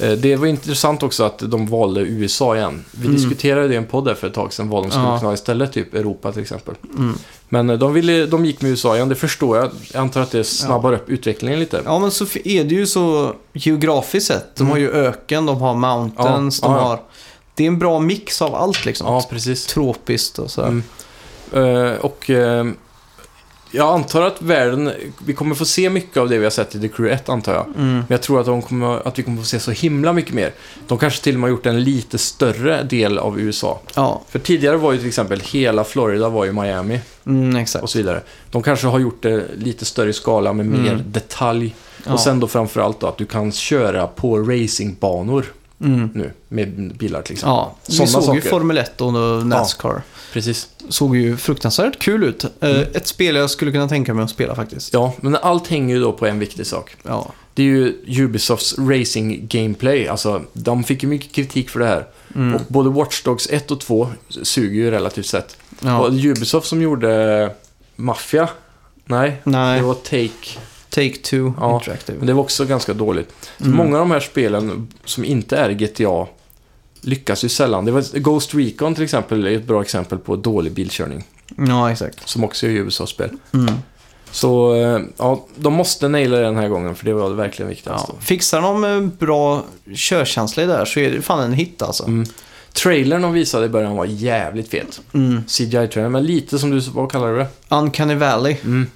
[0.01, 2.85] Eh, Det var intressant också att de valde USA igen.
[2.91, 3.15] Vi Mm.
[3.15, 5.17] diskuterade det i en podd där för ett tag sedan, vad de skulle Ja.
[5.19, 6.75] kunna ha istället, typ Europa till exempel.
[6.97, 7.13] Mm.
[7.49, 9.69] Men eh, de, ville, de gick med USA igen, det förstår jag.
[9.93, 11.81] Jag antar att det snabbar upp utvecklingen lite.
[11.85, 14.55] Ja, men så är det ju så geografiskt sett.
[14.55, 14.71] De Mm.
[14.71, 16.87] har ju öken, de har mountains, Ja, de ja, ja.
[16.87, 16.99] har...
[17.55, 19.07] Det är en bra mix av allt liksom.
[19.07, 19.65] Ja, precis.
[19.65, 20.61] Tropiskt och så.
[21.53, 22.65] Eh, och eh,
[23.71, 24.91] jag antar att världen,
[25.25, 27.53] vi kommer få se mycket av det vi har sett i The Crew 1 antar
[27.53, 27.65] jag.
[27.65, 27.93] Mm.
[27.93, 30.51] Men jag tror att, de kommer, att vi kommer få se så himla mycket mer.
[30.87, 33.79] De kanske till och med har gjort en lite större del av USA.
[33.95, 37.83] Ja, För tidigare var ju till exempel hela Florida var ju Miami mm, exakt.
[37.83, 38.21] och så vidare.
[38.51, 41.03] De kanske har gjort det lite större skala med mer Mm.
[41.11, 41.75] detalj.
[42.05, 42.13] Ja.
[42.13, 45.45] Och sen då framförallt då att du kan köra på racingbanor
[45.83, 46.09] Mm.
[46.13, 47.53] nu med bilar till exempel.
[47.53, 48.49] Ja, vi Sådana såg ju saker.
[48.49, 49.13] Formel 1 och
[49.47, 50.01] Nascar.
[50.33, 50.69] Precis.
[50.89, 52.43] Såg ju fruktansvärt kul ut.
[52.43, 52.81] Eh, Mm.
[52.93, 54.93] Ett spel jag skulle kunna tänka mig att spela faktiskt.
[54.93, 56.95] Ja, men allt hänger ju då på en viktig sak.
[57.03, 57.31] Ja.
[57.53, 60.07] Det är ju Ubisofts racing gameplay.
[60.07, 62.07] Alltså, de fick ju mycket kritik för det här.
[62.35, 62.55] Mm.
[62.55, 64.07] Och både Watch Dogs 1 och 2
[64.41, 65.57] suger ju relativt sett.
[65.81, 66.09] ja.
[66.11, 67.49] Det Ubisoft som gjorde
[67.95, 68.49] Mafia?
[69.05, 70.59] Nej, Nej, det var Take.
[70.89, 72.17] Take-Two Ja, Interactive.
[72.17, 73.33] Men det var också ganska dåligt.
[73.61, 73.75] Mm.
[73.77, 76.27] många av de här spelen som inte är GTA
[77.01, 77.85] lyckas ju sällan.
[77.85, 81.23] Det var Ghost Recon till exempel är ett bra exempel på dålig bilkörning.
[81.57, 82.29] Ja, exakt.
[82.29, 83.29] Som också är Ubisoft-spel.
[83.53, 83.73] Mm.
[84.31, 87.69] Så eh, ja, de måste naila det den här gången för det var det verkligen
[87.69, 88.05] viktigast.
[88.07, 88.15] Ja.
[88.19, 89.63] Fixar de eh, bra
[89.95, 92.03] körkänsla i det här så är det fan en hit alltså.
[92.03, 92.25] Mm.
[92.73, 95.01] Trailern de visade i början var jävligt fet.
[95.13, 95.43] Mm.
[95.47, 97.47] CGI-trailern, men lite som du, vad kallar du det?
[97.69, 98.55] Uncanny Valley.
[98.63, 98.87] Mm.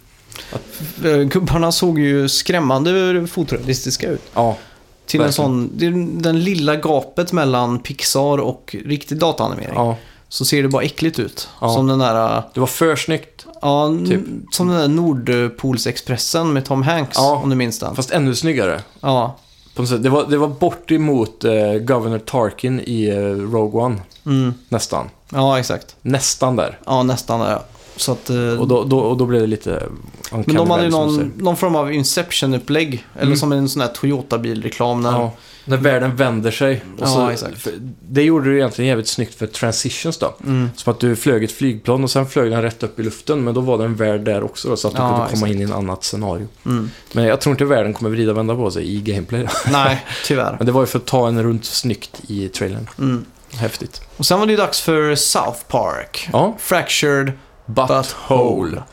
[1.04, 4.22] Eh, Gubbarna såg ju skrämmande fotorealistiska ut.
[4.34, 4.58] Ja,
[5.06, 5.34] Till en Verkligen.
[5.48, 9.74] sån, det är den lilla gapet mellan Pixar och riktig dataanimering.
[9.76, 9.98] ja,
[10.30, 11.50] Så ser det bara äckligt ut.
[11.62, 11.74] Ja.
[11.74, 13.46] Som den där, det var för snyggt.
[13.62, 14.22] ja, Typ.
[14.52, 17.18] som den där Nordpolsexpressen med Tom Hanks.
[17.18, 17.36] Ja.
[17.44, 17.96] Om du minns den.
[17.96, 18.82] Fast ännu snyggare.
[19.00, 19.36] Ja.
[19.76, 20.04] På något sätt.
[20.04, 23.16] Det, var, det var bort emot eh, Governor Tarkin i eh,
[23.52, 23.98] Rogue One.
[24.26, 24.54] Mm.
[24.70, 25.10] Nästan.
[25.30, 25.96] ja, exakt.
[26.02, 26.80] Nästan där.
[26.86, 27.52] Ja, nästan där.
[27.52, 27.64] ja.
[27.98, 29.84] Så att, eh, Och då, då, och då blev det lite
[30.32, 33.06] men de hade ju någon, någon form av Inception-upplägg.
[33.16, 33.38] Eller Mm.
[33.38, 35.02] som en sån här Toyota-bilreklam.
[35.02, 35.32] När, Ja,
[35.66, 36.82] när världen vänder sig.
[37.00, 37.68] Ja, så, exakt.
[38.10, 40.36] Det gjorde du egentligen jävligt snyggt för transitions då.
[40.44, 40.70] Mm.
[40.76, 43.44] Som att du flög ett flygplan och sen flög den rätt upp i luften.
[43.44, 45.30] Men då var det en värld där också då, så att du Ja, kunde komma
[45.48, 45.52] exakt.
[45.52, 46.48] in i en annat scenario.
[46.66, 46.90] Mm.
[47.14, 49.48] Men jag tror inte världen kommer vrida och vända på sig i gameplay.
[49.72, 50.56] Nej, tyvärr.
[50.58, 52.90] Men det var ju för att ta en runt snyggt i trailern.
[53.00, 53.26] Mm.
[53.54, 54.02] Häftigt.
[54.18, 56.30] Och sen var det ju dags för South Park.
[56.34, 57.32] Ja, Fractured
[57.66, 58.84] Butthole.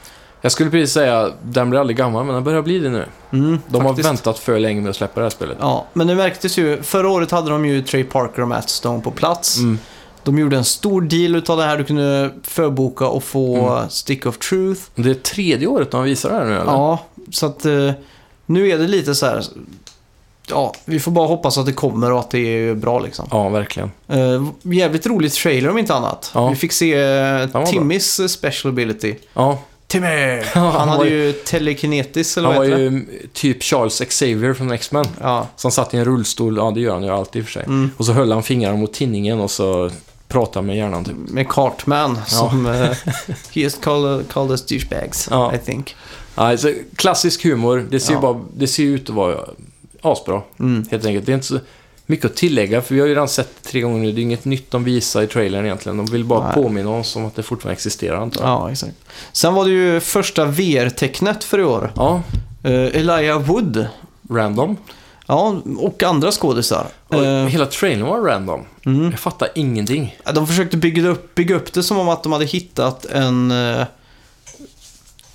[0.40, 3.04] Jag skulle precis säga, den blir aldrig gammal, men den börjar bli det nu.
[3.32, 4.06] Mm, De faktiskt.
[4.06, 5.56] har väntat för länge med att släppa det här spelet.
[5.60, 6.82] Ja, men det märktes ju.
[6.82, 9.58] Förra året hade de ju Trey Parker och Matt Stone på plats.
[9.58, 9.78] Mm.
[10.22, 11.78] De gjorde en stor deal utav det här.
[11.78, 13.90] Du kunde förboka och få Mm.
[13.90, 14.80] Stick of Truth.
[14.94, 16.72] Det är tredje året de visar det här nu, eller?
[16.72, 16.98] Ja,
[17.30, 17.90] så att eh,
[18.46, 19.44] nu är det lite så här.
[20.50, 23.28] Ja, vi får bara hoppas att det kommer och att det är bra liksom.
[23.30, 23.90] Ja, verkligen.
[24.08, 26.30] Eh, jävligt roligt trailer om inte annat.
[26.34, 26.48] Ja.
[26.48, 26.96] Vi fick se
[27.42, 27.66] uh, bra.
[27.66, 29.14] Timmys eh, special ability.
[29.34, 30.42] Ja, Timmy!
[30.54, 32.82] han Han hade ju- ju telekinetisk eller han vad var det?
[32.82, 35.04] ju typ Charles Xavier från X-Men.
[35.20, 35.46] Ja.
[35.56, 37.64] Som satt i en rullstol, ja det gör han ju alltid i och för sig.
[37.66, 37.90] Mm.
[37.96, 39.90] Och så höll han fingrarna mot tinningen och så
[40.28, 41.14] pratade med hjärnan typ.
[41.16, 42.66] Med Cartman som...
[42.66, 42.74] Uh,
[43.54, 45.54] he is called, called us douchebags, Ja.
[45.54, 45.96] I think.
[46.34, 48.20] Ja, så klassisk humor, det ser, ju Ja.
[48.20, 49.38] bara, det ser ju ut att vara
[50.02, 50.42] asbra.
[50.60, 50.84] Mm.
[50.90, 51.26] Helt enkelt.
[51.26, 51.58] Det är inte så
[52.06, 54.12] mycket att tillägga, för vi har ju redan sett det tre gånger nu.
[54.12, 55.96] Det är inget nytt de visar i trailern egentligen.
[55.96, 56.54] De vill bara Nej.
[56.54, 58.50] påminna oss om att det fortfarande existerar, antar jag.
[58.50, 58.94] Ja, exakt.
[59.32, 61.92] Sen var det ju första VR-tecknet för i år.
[61.96, 62.22] Ja,
[62.64, 63.86] Uh, Elijah Wood.
[64.30, 64.76] random.
[65.26, 66.86] Ja, och andra skådisar.
[67.12, 68.60] Eh, Hela trailern var random.
[68.86, 69.10] mm.
[69.10, 70.16] Jag fattar ingenting.
[70.34, 73.50] De försökte bygga upp, bygga upp det som om att de hade hittat en...
[73.50, 73.82] eh,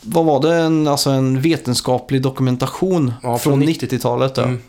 [0.01, 0.55] vad var det?
[0.55, 4.37] En, alltså en vetenskaplig dokumentation Ja, från från 90 90-talet.
[4.37, 4.43] Ja.
[4.43, 4.61] Mm.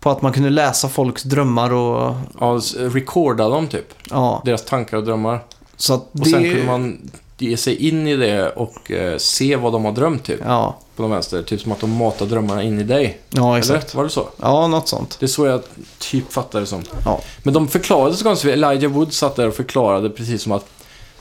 [0.00, 2.14] På att man kunde läsa folks drömmar och...
[2.40, 3.94] Ja, recorda dem typ.
[4.10, 5.40] Ja, Deras tankar och drömmar.
[5.76, 6.30] så att Och det...
[6.30, 10.24] sen kunde man ge sig in i det och eh, se vad de har drömt
[10.24, 10.40] typ.
[10.44, 11.42] Ja, På de vänster.
[11.42, 13.18] Typ som att de matar drömmarna in i dig.
[13.30, 13.84] ja exakt.
[13.84, 13.96] Eller?
[13.96, 14.28] Var det så?
[14.40, 15.16] Ja, något sånt.
[15.20, 15.62] Det är så jag
[15.98, 16.82] typ fattar det som.
[17.04, 17.20] Ja.
[17.42, 18.50] Men de förklarade så konstigt.
[18.52, 20.66] Elijah Wood satt där och förklarade precis som att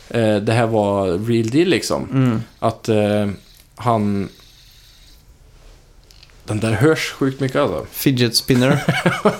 [0.09, 2.07] eh, det här var real deal liksom.
[2.11, 2.41] Mm.
[2.59, 3.27] Att eh,
[3.82, 4.30] han...
[6.44, 7.86] Den där hörs sjukt mycket alltså.
[7.91, 8.84] Fidget spinner.
[9.24, 9.34] ja,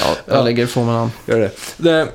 [0.00, 0.16] Ja.
[0.26, 1.10] jag lägger ifrån mig den.
[1.26, 1.52] Gör det.
[1.76, 2.08] det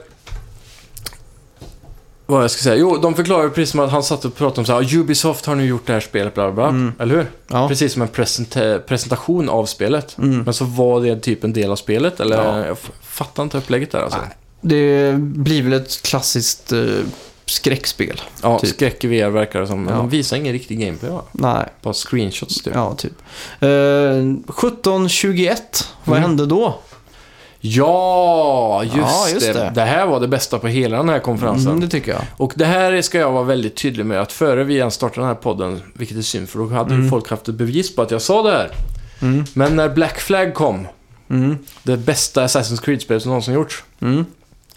[2.26, 2.76] vad jag ska säga?
[2.76, 5.56] Jo, de förklarade precis som att han satt och pratade om så här, Ubisoft har
[5.56, 6.70] nu gjort det här spelet, bla bla bla.
[6.70, 6.94] Mm.
[7.00, 7.26] Eller hur?
[7.48, 7.68] Ja.
[7.68, 10.18] Precis som en present- presentation av spelet.
[10.18, 10.42] Mm.
[10.44, 12.44] Men så var det typ en del av spelet, eller?
[12.44, 12.66] Ja.
[12.66, 14.20] Jag fattar inte upplägget där alltså.
[14.20, 14.30] Nej.
[14.62, 16.80] Det blir väl ett klassiskt eh,
[17.46, 18.22] skräckspel.
[18.42, 18.70] Ja, typ.
[18.70, 19.84] skräck i VR verkar det som.
[19.84, 19.98] Men Ja.
[20.00, 21.22] de visar ingen riktig gameplay va?
[21.32, 22.74] Nej, Bara screenshots typ.
[22.76, 23.14] ja typ.
[23.64, 23.70] Uh,
[24.48, 26.30] 1721, vad Mm.
[26.30, 26.80] hände då?
[27.66, 29.54] Ja, just, Ja, just det.
[29.54, 29.72] det.
[29.76, 29.82] det.
[29.82, 31.68] här var det bästa på hela den här konferensen.
[31.68, 32.22] Mm, det tycker jag.
[32.38, 35.28] Och det här ska jag vara väldigt tydlig med att före vi ens startade den
[35.28, 38.12] här podden, vilket är synd för då hade ju folk haft ett bevis på att
[38.12, 38.72] jag sa det här.
[39.22, 39.46] Mm.
[39.54, 40.88] Men när Black Flag kom,
[41.30, 41.58] Mm.
[41.84, 44.26] det bästa Assassin's Creed-spel som någonsin gjorts, Mm.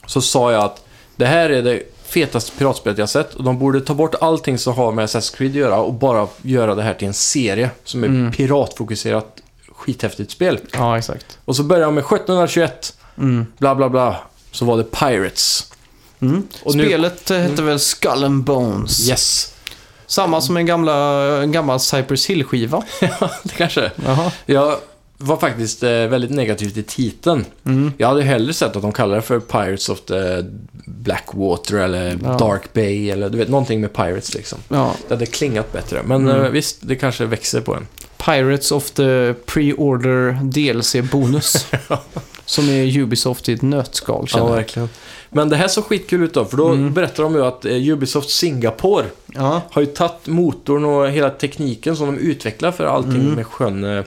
[0.07, 0.85] så sa jag att
[1.17, 4.75] det här är det fetaste piratspelet jag sett och de borde ta bort allting som
[4.75, 8.05] har med Assassin's Creed att göra och bara göra det här till en serie som
[8.05, 8.33] är Mm.
[8.33, 9.27] piratfokuserat
[9.77, 10.59] skithäftigt spel.
[10.73, 11.39] Ja, exakt.
[11.45, 13.47] Och så började jag med 1721, Mm.
[13.59, 14.17] bla bla bla,
[14.51, 15.73] så var det Pirates.
[16.21, 16.43] Mm.
[16.63, 19.09] Och nu- Spelet eh, hette väl Skull and Bones?
[19.09, 19.53] Yes.
[20.07, 20.95] Samma som en, gamla,
[21.43, 22.83] en gammal Cypress Hill-skiva.
[23.43, 24.33] det kanske Jaha.
[24.47, 24.77] Jag
[25.19, 27.45] var faktiskt eh, väldigt negativ till titeln.
[27.67, 27.93] Mm.
[27.99, 30.45] Jag hade hellre sett att de kallar det för Pirates of the
[30.87, 32.37] Blackwater eller Ja.
[32.39, 34.59] Dark Bay eller du vet, någonting med Pirates liksom.
[34.69, 34.93] Ja.
[35.09, 36.03] Det hade klingat bättre.
[36.05, 36.45] Men Mm.
[36.45, 37.87] eh, visst, det kanske växer på en.
[38.25, 41.67] Pirates of the Pre-Order DLC-bonus.
[42.45, 44.57] som är Ubisoft i ett nötskal, känner Ja, jag.
[44.57, 44.89] verkligen.
[45.31, 46.93] Men det här såg skitkul ut då, för då Mm.
[46.95, 49.61] berättar de ju att eh, Ubisoft Singapore Ja.
[49.71, 53.33] har ju tagit motorn och hela tekniken som de utvecklar för allting Mm.
[53.35, 54.05] med sjön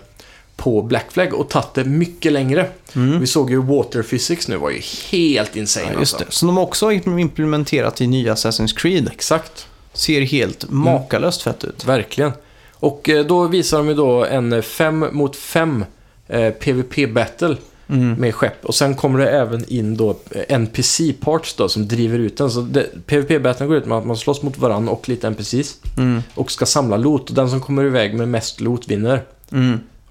[0.60, 2.68] på Black Flag och tagit det mycket längre.
[2.96, 3.20] Mm.
[3.20, 4.82] Vi såg ju Water Physics nu, var ju
[5.12, 6.26] helt insane Ja, just alltså.
[6.30, 6.32] det.
[6.34, 9.10] Som de också har implementerat i nya Assassin's Creed.
[9.14, 9.68] Exakt.
[9.94, 11.86] Ser helt makalöst fett ut.
[11.86, 12.32] Verkligen.
[12.74, 15.86] Och eh, då visar de ju då en 5 mot 5
[16.28, 17.58] eh, PVP-battle
[17.92, 18.14] Mm.
[18.14, 18.66] med skepp.
[18.66, 22.52] Och sen kommer det även in då eh, NPC-parts då som driver ut den.
[22.52, 22.68] Så
[23.06, 25.78] PVP-battlen går ut med att man slåss mot varandra och lite NPCs.
[25.98, 26.22] Mm.
[26.36, 27.30] Och ska samla loot.
[27.30, 29.24] Och den som kommer iväg med mest loot vinner.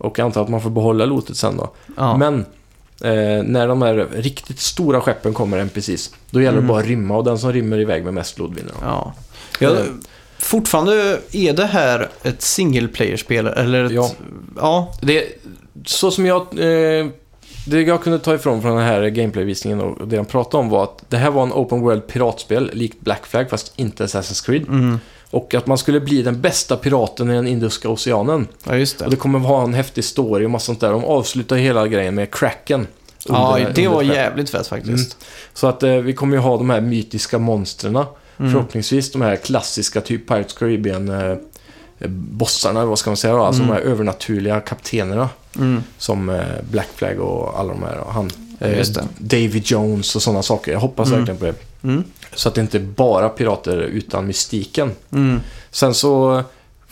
[0.00, 0.08] Mm.
[0.10, 1.70] Och jag antar att man får behålla lootet sen då.
[1.96, 2.16] Ja.
[2.16, 2.38] Men
[3.04, 6.64] eh, när de här riktigt stora skeppen kommer NPCs, då gäller Mm.
[6.64, 7.16] det bara att rymma.
[7.16, 8.72] Och den som rymmer iväg med mest loot vinner.
[8.72, 8.86] då.
[8.86, 9.12] Ja.
[9.60, 9.70] ja.
[9.70, 9.84] Eh.
[10.38, 13.92] Fortfarande är det här ett single player-spel, eller ett...
[13.92, 14.10] Ja.
[14.56, 14.92] Ja.
[15.00, 15.24] Det,
[15.86, 16.40] så som jag...
[16.40, 17.06] Eh,
[17.66, 20.82] det jag kunde ta ifrån från den här gameplayvisningen och det de pratade om var
[20.84, 24.68] att det här var en open world piratspel, likt Black Flag, fast inte Assassin's Creed.
[24.68, 24.98] Mm.
[25.30, 28.48] Och att man skulle bli den bästa piraten i den Indiska oceanen.
[28.64, 29.10] Ja, just Och det.
[29.10, 30.90] det kommer vara en häftig story och massa sånt där.
[30.90, 32.86] De avslutar hela grejen med Kraken.
[33.28, 35.16] Ja, det under var jävligt fett faktiskt.
[35.54, 37.96] Så att eh, vi kommer ju ha de här mytiska monstren.
[37.96, 38.52] Mm.
[38.52, 41.30] Förhoppningsvis de här klassiska, typ Pirates Caribbean eh,
[41.98, 43.42] eh, bossarna, vad ska man säga då?
[43.42, 43.74] Alltså Mm.
[43.76, 45.28] de här övernaturliga kaptenerna.
[45.56, 45.82] Mm.
[45.98, 46.40] Som eh,
[46.70, 47.98] Black Flag och alla de här.
[47.98, 48.30] Och han,
[48.60, 49.04] eh, Just det.
[49.18, 50.72] Davy Jones och sådana saker.
[50.72, 51.18] Jag hoppas Mm.
[51.20, 51.54] verkligen på det.
[51.84, 52.04] Mm.
[52.34, 54.92] Så att det inte är bara pirater utan mystiken.
[55.12, 55.40] Mm.
[55.70, 56.42] Sen så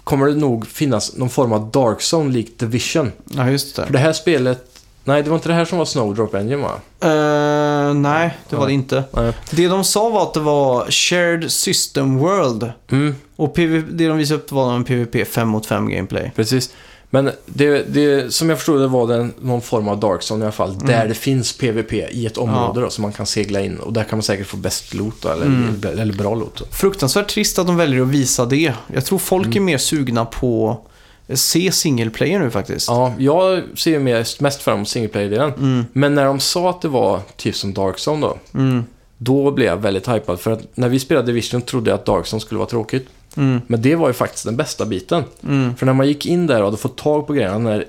[0.04, 3.12] kommer det nog finnas någon form av Dark Zone likt Division.
[3.24, 3.86] Ja, just det.
[3.86, 4.64] För det här spelet...
[5.04, 6.72] Nej, det var inte det här som var Snowdrop Engine va?
[7.00, 9.04] Eh, nej, det var det inte.
[9.12, 9.32] Nej.
[9.50, 12.72] Det de sa var att det var Shared System World.
[12.90, 16.32] Mm, Och PV, det de visade upp var en PVP 5 mot 5 gameplay.
[16.36, 16.70] precis.
[17.10, 20.42] Men det, det, som jag förstod det var det någon form av Dark Zone i
[20.44, 20.78] alla fall.
[20.78, 23.76] Där det finns PVP i ett område då, som man kan segla in.
[23.78, 25.80] Och där kan man säkert få bäst loot då, eller, Mm.
[25.98, 26.56] eller bra loot.
[26.58, 26.64] Då.
[26.70, 28.72] Fruktansvärt trist att de väljer att visa det.
[28.92, 29.56] Jag tror folk Mm.
[29.58, 30.80] är mer sugna på
[31.28, 32.88] att se single player nu faktiskt.
[32.88, 35.52] Ja, jag ser ju mest, mest fram emot single player-delen.
[35.58, 38.84] Mm, Men när de sa att det var typ som Dark Zone då, mm,
[39.18, 40.40] då blev jag väldigt hypad.
[40.40, 43.08] För att när vi spelade Division trodde jag att Dark Zone skulle vara tråkigt.
[43.36, 45.24] Mm, Men det var ju faktiskt den bästa biten.
[45.42, 45.76] mm.
[45.76, 47.84] För när man gick in där och hade fått tag på grejerna, den där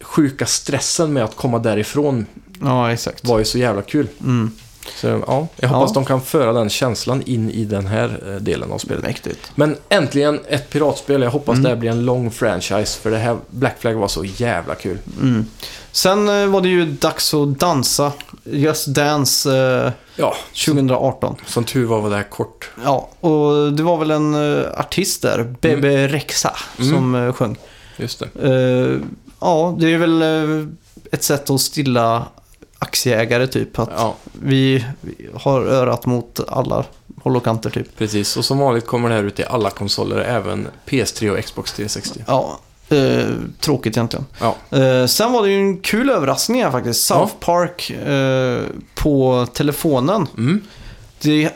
[0.00, 2.26] sjuka stressen med att komma därifrån
[2.60, 4.08] Ja, var ju så jävla kul.
[4.20, 4.50] Mm.
[4.96, 5.94] Så ja, jag hoppas Ja.
[5.94, 9.02] de kan föra den känslan in i den här eh, delen av spelet.
[9.02, 9.50] Mäktigt.
[9.54, 11.22] Men äntligen ett piratspel.
[11.22, 11.62] Jag hoppas Mm.
[11.62, 13.00] det här blir en lång franchise.
[13.00, 14.98] För det här Black Flag var så jävla kul.
[15.20, 15.46] Mm.
[15.92, 18.12] Sen eh, var det ju dags att dansa.
[18.44, 20.34] Just Dance eh, Ja,
[20.66, 21.36] 2018.
[21.46, 22.70] som tur var var det här kort.
[22.84, 26.90] Ja, och det var väl en eh, artist där, Bebe Rexha, Mm.
[26.94, 27.56] som eh, sjöng.
[27.96, 28.48] Just det.
[28.48, 29.00] Eh,
[29.40, 30.66] ja, det är väl eh,
[31.12, 32.26] ett sätt att stilla
[32.78, 33.78] aktieägare typ.
[33.78, 36.84] Att Ja, vi, vi har örat mot alla
[37.22, 37.96] håll och kanter typ.
[37.98, 38.36] precis.
[38.36, 42.20] Och som vanligt kommer det här ut i alla konsoler, även PS3 och Xbox 360.
[42.26, 43.24] Ja, eh,
[43.60, 44.26] tråkigt egentligen.
[44.40, 47.04] Ja, Eh, sen var det ju en kul överraskning här faktiskt.
[47.06, 48.62] South Park eh,
[48.94, 50.26] på telefonen.
[50.36, 50.60] mm.
[51.20, 51.50] Det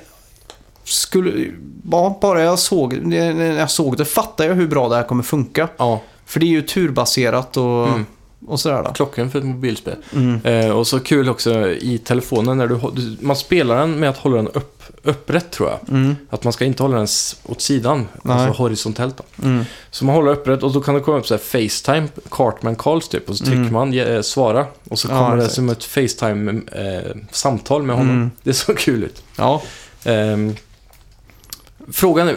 [0.85, 1.47] skulle...
[1.91, 5.03] Ja, bara jag såg, det- när jag såg det fattade jag hur bra det här
[5.03, 5.69] kommer funka.
[5.77, 6.01] ja.
[6.27, 8.07] För det är ju turbaserat och, Mm.
[8.47, 8.93] Och sådär då.
[8.93, 9.97] klockan för ett mobilspel.
[10.15, 10.41] Mm.
[10.45, 14.17] Eh, och så kul också i telefonen när du, du man spelar den med att
[14.19, 15.79] hålla den upp, upprätt tror jag.
[15.97, 16.17] Mm.
[16.31, 17.07] Att man ska inte hålla den
[17.47, 18.37] åt sidan, Nej.
[18.37, 19.25] alltså horisontellt då.
[19.47, 19.65] Mm.
[19.91, 21.39] Så man håller upprätt och då kan det komma upp så här
[21.69, 23.29] Facetime, Cartman calls typ.
[23.31, 23.73] Och så trycker Mm.
[23.73, 24.67] man eh, svara.
[24.89, 25.55] Och så Ja, kommer det exakt.
[25.55, 28.15] som ett Facetime-samtal med honom.
[28.17, 28.31] Mm.
[28.43, 29.23] Det såg kul ut.
[29.37, 29.63] Ja,
[30.05, 30.55] Ehm,
[31.93, 32.37] frågan är,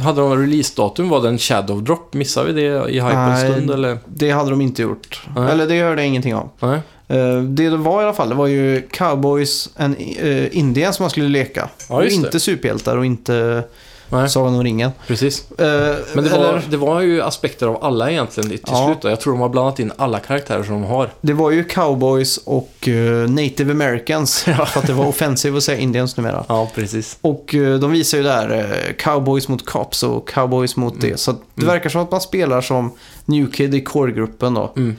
[0.00, 1.08] hade de releasedatum?
[1.08, 2.14] Var det en shadow drop?
[2.14, 3.50] Missade vi det i hype en Nej.
[3.52, 3.98] stund eller?
[4.06, 5.22] det hade de inte gjort.
[5.36, 5.52] Nej.
[5.52, 6.48] Eller det hörde jag ingenting om.
[6.60, 6.80] Nej.
[7.08, 11.02] Eh, Det det var i alla fall, det var ju cowboys and uh, Indians som
[11.02, 11.68] man skulle leka.
[11.88, 12.26] Ja, just det.
[12.26, 13.64] inte superhjältar och inte
[14.12, 14.90] Nej, Sagan om ringen.
[15.06, 15.50] precis.
[15.50, 15.66] Eh,
[16.14, 18.86] Men det var, eller- det var ju aspekter av alla egentligen till Ja.
[18.86, 19.02] slut.
[19.02, 19.08] då.
[19.08, 21.10] Jag tror de har blandat in alla karaktärer som de har.
[21.20, 24.42] Det var ju cowboys och eh, native americans.
[24.66, 26.44] För att det var offensive att säga indians numera.
[26.48, 27.18] Ja, precis.
[27.20, 28.58] Och eh, de visar ju där
[28.88, 31.20] eh, cowboys mot cops och cowboys mot det.
[31.20, 31.72] Så att det Mm.
[31.74, 32.92] verkar som att man spelar som
[33.24, 34.72] New Kid i core-gruppen då.
[34.76, 34.96] Mm.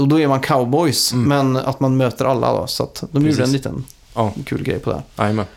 [0.00, 1.28] Och då är man cowboys, Mm.
[1.28, 2.66] men att man möter alla då.
[2.66, 3.44] Så att de gjorde Precis.
[3.44, 3.84] en liten
[4.14, 5.02] Ja, kul grej på det.
[5.18, 5.44] jajamän.
[5.44, 5.50] Eh,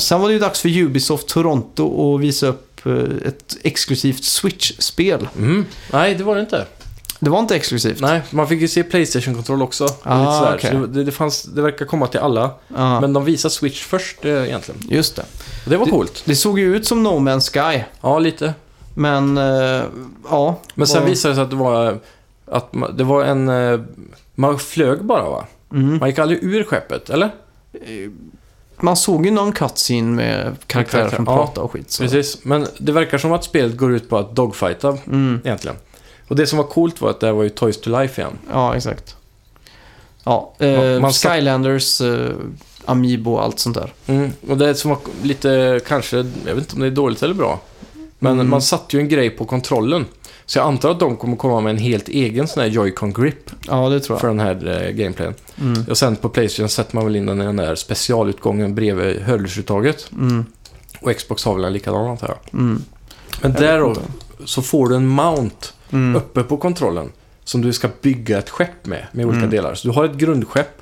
[0.00, 2.92] sen var det ju dags för Ubisoft Toronto att visa upp eh,
[3.28, 5.28] ett exklusivt Switch-spel.
[5.38, 5.64] Mm.
[5.92, 6.66] Nej, det var det inte.
[7.20, 8.00] Det var inte exklusivt.
[8.00, 9.84] Nej, man fick ju se Playstation-kontroll också.
[9.84, 10.58] och Ah.
[10.58, 12.50] Så det, det, fanns, det verkar komma till alla.
[12.76, 14.80] Ja, Men de visar Switch först eh, egentligen.
[14.88, 15.22] just det.
[15.64, 16.22] Och det var Det- coolt.
[16.24, 18.54] Det såg ju ut som No Man's Sky, Ja, lite.
[18.94, 19.82] men eh,
[20.30, 20.58] ja.
[20.74, 21.98] Men sen vad- visade det sig att det var,
[22.46, 23.48] att ma- det var en...
[23.48, 23.80] eh,
[24.34, 25.46] Man flög bara va?
[25.72, 25.98] Mm.
[25.98, 27.30] Man gick aldrig ur skeppet, eller?
[28.84, 31.90] Man såg ju någon cutscene med karaktärer som Ja, pratade och skit.
[31.90, 32.02] Så.
[32.02, 32.44] Precis.
[32.44, 35.40] Men det verkar som att spelet går ut på att dogfighta Mm.
[35.44, 35.76] egentligen.
[36.28, 38.38] Och det som var coolt var att det här var ju Toys to Life igen.
[38.52, 39.16] Ja, exakt.
[40.24, 42.30] Ja, eh, Man- Skylanders, eh,
[42.84, 43.92] Amiibo och allt sånt där.
[44.06, 44.32] Mm.
[44.48, 47.60] Och det som var lite, kanske, jag vet inte om det är dåligt eller bra.
[48.18, 48.50] Men Mm.
[48.50, 50.06] man satte ju en grej på kontrollen.
[50.46, 53.50] Så jag antar att de kommer komma med en helt egen sån här Joy-Con grip
[53.68, 54.36] Ja, det tror för jag.
[54.36, 55.34] den här eh, gameplayen.
[55.60, 55.84] Mm.
[55.90, 60.10] Och sen på Playstation sätter man väl in den i den där specialutgången bredvid hörlursuttaget.
[60.12, 60.44] Mm.
[61.00, 62.60] Och Xbox har väl en likadan antar jag.
[62.60, 62.82] Mm.
[63.42, 64.02] Men Jag där vet då, inte.
[64.44, 66.16] så får du en mount Mm.
[66.16, 67.12] uppe på kontrollen.
[67.44, 69.50] Som du ska bygga ett skepp med, med olika Mm.
[69.50, 69.74] delar.
[69.74, 70.80] Så du har ett grundskepp.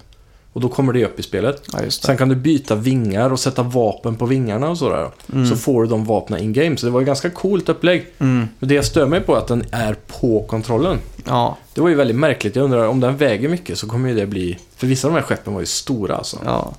[0.53, 1.62] Och då kommer det upp i spelet.
[1.73, 1.79] Ja.
[1.91, 5.11] Sen kan du byta vingar och sätta vapen på vingarna och sådär.
[5.33, 5.47] Mm.
[5.47, 6.77] Så får du de vapnen in-game.
[6.77, 8.07] Så det var ju ganska coolt upplägg.
[8.19, 8.49] Mm.
[8.59, 10.99] Men det jag stör mig på är att den är på kontrollen.
[11.24, 12.57] Ja, Det var ju väldigt märkligt.
[12.57, 14.59] Jag undrar om den väger mycket så kommer ju det bli...
[14.77, 16.39] För vissa av de här skeppen var ju stora alltså.
[16.45, 16.73] ja.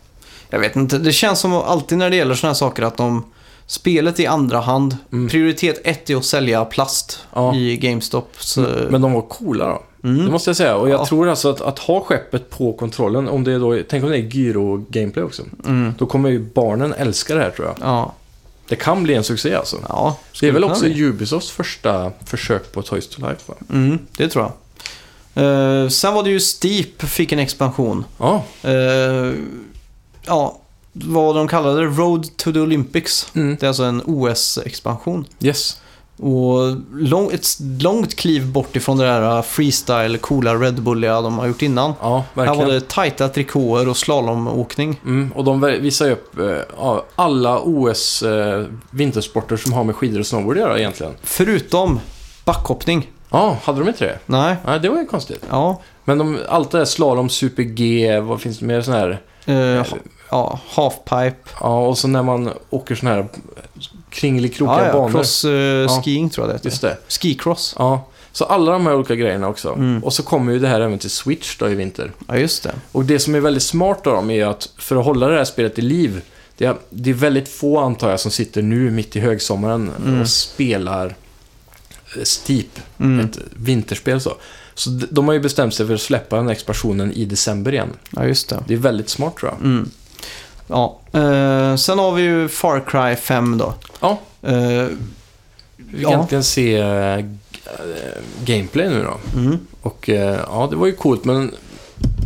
[0.49, 3.23] Jag vet inte, det känns som alltid när det gäller såna här saker att de...
[3.65, 5.29] Spelet i andra hand, Mm.
[5.29, 7.55] prioritet ett är att sälja plast Ja.
[7.55, 8.29] i GameStop.
[8.39, 8.61] Så...
[8.89, 9.81] Men de var coola då.
[10.03, 10.25] Mm.
[10.25, 10.75] Det måste jag säga.
[10.75, 11.05] Och jag Ja.
[11.05, 14.21] tror alltså att, att ha skeppet på kontrollen, om det då, tänk om det är
[14.21, 15.43] gyro-gameplay också.
[15.65, 15.93] Mm.
[15.97, 17.75] Då kommer ju barnen älska det här tror jag.
[17.81, 18.13] Ja,
[18.67, 19.77] Det kan bli en succé alltså.
[19.89, 20.17] ja.
[20.39, 21.01] Det är väl också bli.
[21.03, 23.55] Ubisofts första försök på Toys to Life va?
[23.69, 24.53] Mm, det tror jag.
[25.35, 28.05] Eh, sen var det ju Steep fick en expansion.
[28.17, 28.43] Ja.
[28.63, 29.33] Eh,
[30.25, 30.57] ja,
[30.93, 33.27] vad de kallade det, Road to the Olympics.
[33.35, 33.57] Mm.
[33.59, 35.25] Det är alltså en OS-expansion.
[35.41, 35.79] Yes.
[36.23, 37.45] Och lång, ett
[37.81, 41.93] långt kliv bort ifrån det där freestyle, coola Red Bulliga de har gjort innan.
[42.01, 42.67] Ja, Här verkligen.
[42.67, 44.99] var det tajta trikåer och slalomåkning.
[45.05, 50.19] Mm, och de visar ju upp eh, alla OS eh, vintersporter som har med skidor
[50.19, 51.13] och snowboard att göra egentligen.
[51.23, 51.99] Förutom
[52.45, 53.11] backhoppning.
[53.29, 54.19] Ja, hade de inte det?
[54.25, 55.45] Nej, Nej, det var ju konstigt.
[55.49, 55.81] ja.
[56.05, 59.21] Men de, allt det där slalom, super-G, vad finns det mer sån här?
[59.45, 59.85] Eh,
[60.31, 61.35] ja, halfpipe.
[61.61, 63.27] Ja, och så när man åker sån här
[64.13, 65.09] kringelikrokiga Ja, ja, banor.
[65.11, 66.97] cross eh, skiing tror jag det Just det.
[67.07, 67.75] Skicross.
[67.77, 69.73] Ja, så alla de här olika grejerna också.
[69.73, 70.03] Mm.
[70.03, 72.11] Och så kommer ju det här även till Switch då i vinter.
[72.27, 72.73] Ja, just det.
[72.91, 75.45] Och det som är väldigt smart av dem är att för att hålla det här
[75.45, 76.21] spelet i liv,
[76.57, 80.21] det är, det är väldigt få antar jag som sitter nu mitt i högsommaren Mm.
[80.21, 81.15] och spelar
[82.17, 83.25] eh, Steep, Mm.
[83.25, 84.33] ett vinterspel så.
[84.75, 87.89] Så de har ju bestämt sig för att släppa den här expansionen i december igen.
[88.09, 88.63] Ja, just det.
[88.67, 89.85] Det är väldigt smart tror jag.
[90.67, 93.73] Ja, eh, sen har vi ju Far Cry 5 då.
[93.99, 94.19] Ja.
[94.41, 94.87] Eh,
[95.77, 96.09] Vi Ja.
[96.11, 97.25] kan äntligen se äh,
[98.45, 99.39] gameplay nu då.
[99.39, 99.57] mm.
[99.81, 101.51] Och eh, ja, det var ju coolt men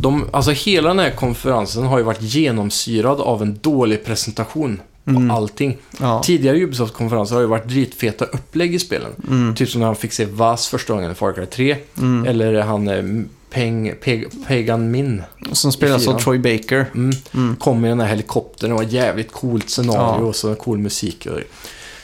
[0.02, 5.10] de, alltså hela den här konferensen har ju varit genomsyrad av en dålig presentation på
[5.12, 5.32] Mm.
[5.32, 5.78] allting.
[6.00, 6.22] Ja.
[6.24, 9.12] Tidigare Ubisoft-konferenser har ju varit dritfeta upplägg i spelen.
[9.28, 9.56] Mm.
[9.56, 11.78] Typ som när han fick se Vaz första gången i Far Cry 3.
[11.98, 12.28] Mm.
[12.28, 13.04] Eller han eh,
[13.50, 15.24] Peng, Peg, Pagan Min.
[15.52, 16.20] Som spelas av.
[16.20, 16.86] Troy Baker.
[16.96, 17.16] Mm.
[17.34, 17.56] Mm.
[17.56, 20.28] Kom i den här helikoptern och var ett jävligt coolt scenario Ja.
[20.28, 21.28] och så cool musik.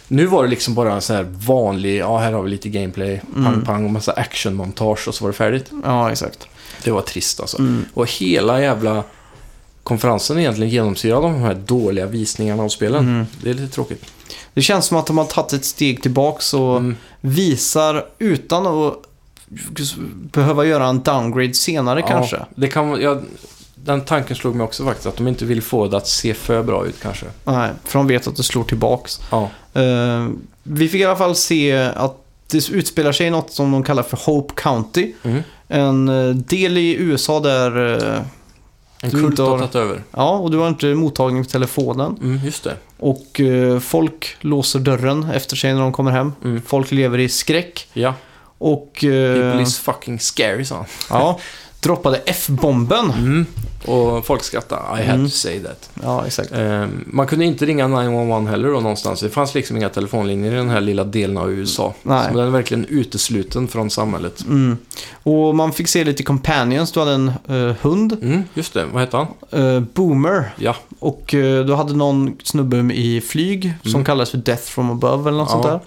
[0.07, 3.21] Nu var det liksom bara en sån här vanlig, ja här har vi lite gameplay,
[3.33, 3.65] pang Mm.
[3.65, 5.71] pang och massa actionmontage och så var det färdigt.
[5.83, 6.47] Ja, exakt.
[6.83, 7.59] Det var trist alltså.
[7.59, 7.85] Mm.
[7.93, 9.03] Och hela jävla
[9.83, 12.99] konferensen egentligen genomsyrad av de här dåliga visningarna av spelen.
[13.07, 13.25] Mm.
[13.43, 14.03] Det är lite tråkigt.
[14.53, 16.95] Det känns som att de har tagit ett steg tillbaks och Mm.
[17.21, 18.93] visar utan att
[20.31, 22.35] behöva göra en downgrade senare kanske.
[22.35, 23.21] Ja, det kan, ja,
[23.75, 26.63] den tanken slog mig också faktiskt, att de inte vill få det att se för
[26.63, 27.25] bra ut kanske.
[27.45, 29.19] Nej, för de vet att det slår tillbaks.
[29.31, 30.27] Ja, Eh,
[30.63, 32.17] vi fick i alla fall se att
[32.51, 35.11] det utspelar sig i något som de kallar för Hope County.
[35.23, 35.41] mm.
[35.67, 37.97] En eh, del i USA där...
[38.15, 38.21] eh,
[39.01, 40.03] en kult har tagit över.
[40.11, 42.17] Ja, och du har inte mottagning på telefonen.
[42.21, 42.75] Mm, just det.
[42.97, 46.31] Och eh, folk låser dörren efter sig när de kommer hem.
[46.43, 46.61] Mm.
[46.65, 47.87] Folk lever i skräck.
[47.93, 48.13] Ja,
[48.63, 48.93] Och...
[48.99, 50.85] people Eh, is fucking scary sa han.
[51.09, 51.39] ja,
[51.79, 53.11] droppade F-bomben.
[53.17, 53.45] Mm.
[53.85, 54.81] Och folk skrattade.
[55.01, 55.25] I had Mm.
[55.25, 55.89] to say that.
[56.03, 56.51] Ja, exakt.
[56.51, 59.19] Eh, man kunde inte ringa 911 heller då någonstans.
[59.19, 61.93] Det fanns liksom inga telefonlinjer i den här lilla delen av USA.
[62.03, 62.27] Nej.
[62.31, 64.41] Så den är verkligen utesluten från samhället.
[64.41, 64.77] Mm.
[65.23, 66.91] Och man fick se lite companions.
[66.91, 68.85] Du hade en eh, hund, Mm, just det.
[68.85, 69.27] Vad hette han?
[69.51, 70.53] eh, Boomer.
[70.57, 70.75] Ja.
[70.99, 74.05] Och eh, du hade någon snubbe i flyg som Mm.
[74.05, 75.79] kallades för Death from above eller något sånt där.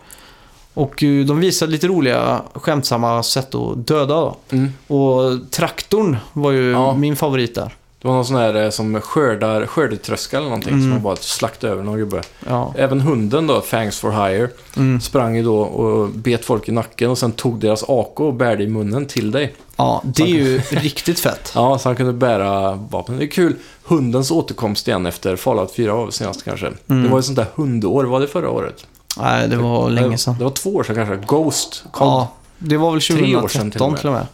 [0.77, 4.37] Och eh, de visade lite roliga, skämtsamma sätt att döda då.
[4.51, 4.73] Mm.
[4.87, 6.95] Och traktorn var ju Ja.
[6.95, 7.75] min favorit där.
[8.03, 10.73] Det var någon sån här eh, som skördar, skördetröska eller någonting.
[10.73, 10.83] Mm.
[10.83, 12.23] Som man bara slaktade över någon gubbe.
[12.49, 12.75] Ja.
[12.77, 15.01] Även hunden då, Thanks for Hire, Mm.
[15.01, 18.65] sprang ju då och bet folk i nacken och sen tog deras AK och bärde
[18.65, 19.55] i munnen till dig.
[19.77, 21.53] ja, det är ju riktigt fett.
[21.55, 23.19] Ja, så han kunde bära vapen.
[23.19, 23.55] Det är kul.
[23.85, 26.67] Hundens återkomst igen efter Fallout 4 var det senast kanske.
[26.67, 27.03] Mm.
[27.03, 28.87] Det var ju sånt där hundår, var det förra året?
[29.17, 30.35] Nej, det var länge sedan.
[30.39, 31.17] Det var två år sedan kanske.
[31.27, 32.07] Ghost kom.
[32.09, 32.29] Ja,
[32.59, 34.13] det var väl Tre år 2013 sedan till till och och med.
[34.13, 34.27] med.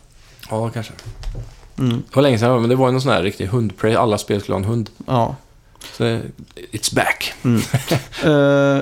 [0.51, 0.93] Ja, kanske.
[1.79, 2.03] Mm.
[2.11, 3.95] Det var länge sedan, men det var ju någon sån här riktig hundpray.
[3.95, 4.91] Alla spel skulle ha en hund.
[5.07, 5.37] Ja.
[5.97, 6.05] Så
[6.73, 7.33] it's back.
[8.25, 8.31] Eh,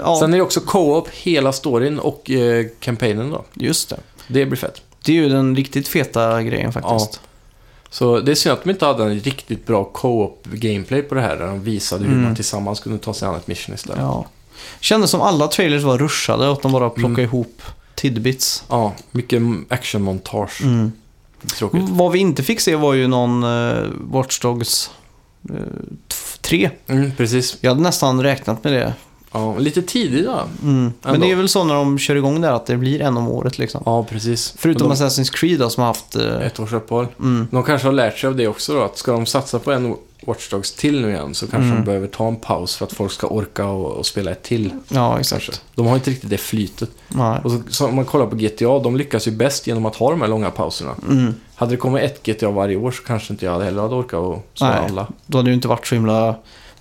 [0.04, 3.44] ja, Sen är det också co-op, hela storyn och eh, kampanjen då.
[3.54, 3.96] just det.
[4.28, 4.82] Det blir fett.
[5.04, 7.20] Det är ju den riktigt feta grejen faktiskt.
[7.90, 11.20] Så det är synd att de inte hade en riktigt bra co-op gameplay på det
[11.20, 11.36] här.
[11.36, 12.24] Där de visade hur Mm.
[12.24, 13.98] man tillsammans kunde ta sig an ett mission istället.
[14.00, 14.26] Ja, Ja.
[14.80, 17.24] Kändes som alla trailers var rushade och att de bara plockade Mm.
[17.24, 17.62] ihop
[17.94, 18.64] tidbits.
[19.10, 20.62] mycket actionmontage.
[20.62, 20.92] Mm.
[21.58, 21.82] Tråkigt.
[21.88, 24.90] Vad vi inte fick se var ju någon uh, Watch Dogs
[25.50, 25.56] uh,
[26.40, 26.70] 3.
[26.86, 27.56] Mm, precis.
[27.60, 28.94] Jag hade nästan räknat med det.
[29.32, 30.40] Ja, lite tidigt då.
[30.62, 30.92] Mm.
[31.02, 33.28] Men det är väl så när de kör igång där att det blir en om
[33.28, 33.82] året liksom.
[33.86, 34.54] Ja, precis.
[34.58, 36.16] Förutom de, Assassin's Creed då, som har haft...
[36.16, 37.06] eh, ett års uppehåll.
[37.20, 39.72] mm, De kanske har lärt sig av det också då, att ska de satsa på
[39.72, 39.96] en
[40.26, 41.76] Watch Dogs till nu igen så kanske Mm.
[41.76, 44.70] de behöver ta en paus för att folk ska orka och, och spela ett till.
[44.88, 45.36] ja, Kanske.
[45.36, 45.62] exakt.
[45.74, 46.90] De har inte riktigt det flytet.
[47.08, 47.40] Nej.
[47.44, 50.10] Och så, så om man kollar på GTA, de lyckas ju bäst genom att ha
[50.10, 50.94] de här långa pauserna.
[51.08, 51.34] Mm.
[51.54, 54.46] Hade det kommit ett GTA varje år så kanske inte jag heller hade orkat och
[54.54, 54.90] svara Nej.
[54.90, 55.06] alla.
[55.26, 56.34] Då hade det ju inte varit så himla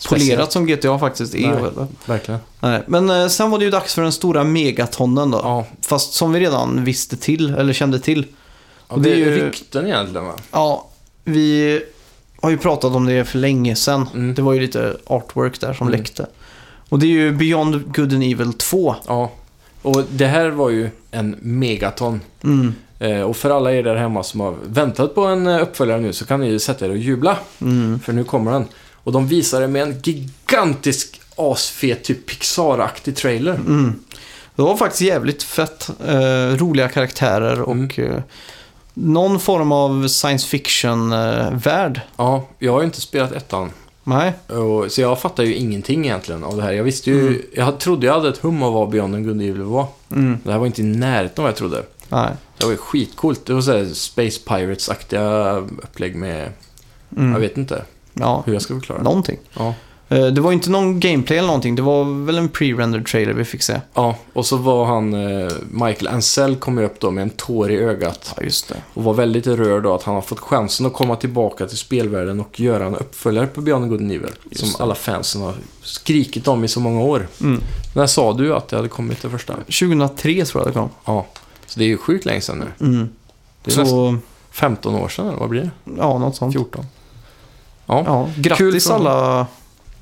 [0.09, 1.47] polerat som GTA faktiskt är.
[1.47, 1.87] Nej.
[2.05, 2.39] Verkligen.
[2.59, 2.83] Nej.
[2.87, 5.39] Men eh, sen var det ju dags för den stora megatonnen då.
[5.43, 8.25] Ja, Fast som vi redan visste till, eller kände till.
[8.89, 10.33] ja det det är ju- rykten egentligen va?
[10.51, 10.87] Ja,
[11.23, 11.81] vi
[12.41, 14.09] har ju pratat om det för länge sedan.
[14.13, 14.33] Mm.
[14.33, 15.99] Det var ju lite artwork där som Mm.
[15.99, 16.25] läckte.
[16.89, 18.95] Och det är ju Beyond Good and Evil 2.
[19.07, 19.31] Ja.
[19.81, 22.21] Och det här var ju en megaton.
[22.43, 22.73] Mm.
[22.99, 26.13] Eh, och för alla er där hemma som har väntat på en eh, uppföljare nu
[26.13, 27.37] så kan ni ju sätta er och jubla.
[27.61, 27.99] Mm.
[27.99, 28.65] För nu kommer den.
[29.09, 33.53] Och de visar det med en gigantisk asfet, typ Pixar-aktig trailer.
[33.55, 33.93] Mm.
[34.55, 35.89] Det var faktiskt jävligt fett.
[36.07, 38.21] Eh, roliga karaktärer och eh,
[38.93, 42.01] någon form av science fiction-värld.
[42.17, 43.71] Ja, jag har ju inte spelat ettan.
[44.03, 44.33] Nej.
[44.47, 46.71] Och, så jag fattar ju ingenting egentligen av det här.
[46.71, 47.41] Jag visste ju, Mm.
[47.53, 49.87] jag trodde jag hade ett hum av vad Beyond and Good Evil var.
[50.11, 50.37] Mm.
[50.43, 51.83] Det här var inte i närheten av vad jag trodde.
[52.09, 52.29] Nej.
[52.57, 53.45] Det var ju skitcoolt.
[53.45, 56.49] Det var såhär Space Pirates-aktiga upplägg med,
[57.17, 57.31] Mm.
[57.31, 57.83] jag vet inte
[58.13, 59.37] Ja, hur jag ska förklara någonting.
[59.53, 59.73] Ja.
[60.11, 61.75] Eh, det var inte någon gameplay eller någonting.
[61.75, 63.81] Det var väl en pre-rendered trailer vi fick se.
[63.93, 67.77] ja, och så var han, eh, Michael Ansell kom upp då med en tår i
[67.77, 68.33] ögat.
[68.37, 68.75] Ja, just det.
[68.93, 72.39] Och var väldigt rörd då att han har fått chansen att komma tillbaka till spelvärlden
[72.39, 74.31] och göra en uppföljare på Beyond Good and Evil.
[74.49, 74.83] Just som det.
[74.83, 77.27] alla fansen har skrikit om i så många år.
[77.41, 77.61] Mm.
[77.95, 79.53] När sa du att det hade kommit det första?
[79.55, 80.89] 2003 tror jag det kom.
[81.05, 81.25] Ja.
[81.65, 82.87] Så det är ju sjukt länge sedan nu.
[82.87, 83.09] Mm.
[83.63, 84.15] Det är Så,
[84.51, 85.91] 15 år sedan, eller vad blir det?
[85.97, 86.53] ja, något sånt.
[86.53, 86.85] 14.
[87.89, 89.47] Ja, Ja, Kul grattis från- alla.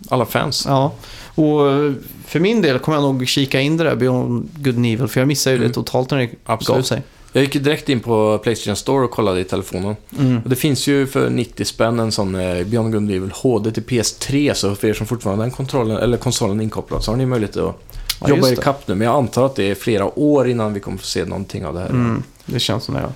[0.09, 0.65] alla fans.
[0.68, 0.91] Ja.
[1.35, 1.91] Och eh,
[2.26, 5.07] för min del kommer jag nog kika in det där Beyond Good and Evil.
[5.07, 5.68] För jag missade ju Mm.
[5.68, 6.85] det totalt när det gav Absolut.
[6.88, 7.01] sig.
[7.34, 9.95] Jag gick direkt in på Playstation Store och kollade i telefonen.
[10.19, 10.41] Mm.
[10.43, 13.72] Och det finns ju för 90 spänn en sån eh, Beyond Good and Evil HD
[13.72, 14.53] till PS3.
[14.53, 17.57] Så för er som fortfarande har den kontrollen, eller konsolen inkopplad så har ni möjlighet
[17.57, 17.76] att
[18.22, 18.61] Ja, jobba just i det.
[18.61, 18.95] kapp nu.
[18.95, 21.73] Men jag antar att det är flera år innan vi kommer få se någonting av
[21.73, 21.89] det här.
[21.89, 22.23] Mm.
[22.45, 23.01] Det känns som det.
[23.01, 23.09] Ja,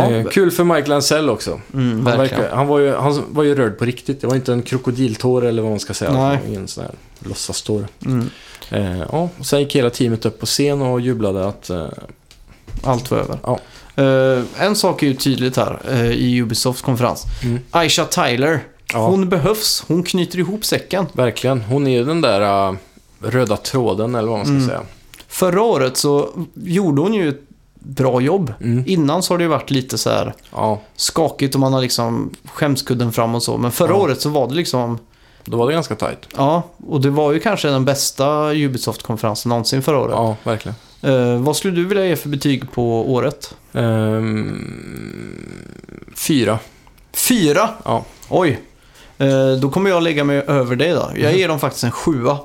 [0.00, 1.60] ja kul för Michael Ansell också.
[1.74, 4.20] mm, Han, verkar, han, var ju, han var ju rörd på riktigt.
[4.20, 6.38] Det var inte en krokodiltår eller vad man ska säga.
[6.48, 6.94] Ingen sån här
[7.28, 7.86] låtsastår.
[8.06, 8.30] Mm.
[8.70, 11.70] Eh, ja, sen gick hela teamet upp på scen och jublade att...
[11.70, 11.86] Eh,
[12.82, 13.38] Allt var över.
[13.42, 13.58] Ja.
[14.02, 17.24] Eh, en sak är ju tydligt här eh, i Ubisofts konferens.
[17.44, 18.60] mm, Aisha Tyler.
[18.92, 19.84] ja, Hon behövs.
[19.88, 21.06] Hon knyter ihop säcken.
[21.12, 21.60] verkligen.
[21.60, 22.74] Hon är ju den där eh,
[23.20, 24.66] röda tråden eller vad man ska Mm.
[24.66, 24.80] säga.
[25.28, 27.40] Förra året så gjorde hon ju ett
[27.86, 28.52] bra jobb.
[28.60, 28.84] Mm.
[28.86, 32.30] Innan så har det ju varit lite så här Ja, skakigt och man har liksom
[32.44, 33.56] skämskudden fram och så.
[33.58, 33.96] Men förra Ja.
[33.96, 34.98] året så var det liksom,
[35.44, 36.18] då var det ganska tajt.
[36.36, 40.12] ja, och det var ju kanske den bästa Ubisoft-konferensen någonsin förra året.
[40.14, 40.76] Ja, verkligen.
[41.02, 43.54] Eh, vad skulle du vilja ge för betyg på året?
[43.72, 46.58] Ehm, fyra.
[47.14, 47.68] Fyra?
[47.84, 48.04] Ja.
[48.28, 48.60] Oj.
[49.18, 51.10] Eh, då kommer jag lägga mig över dig då.
[51.14, 51.38] Jag Mhm.
[51.38, 52.38] ger dem faktiskt en sjua.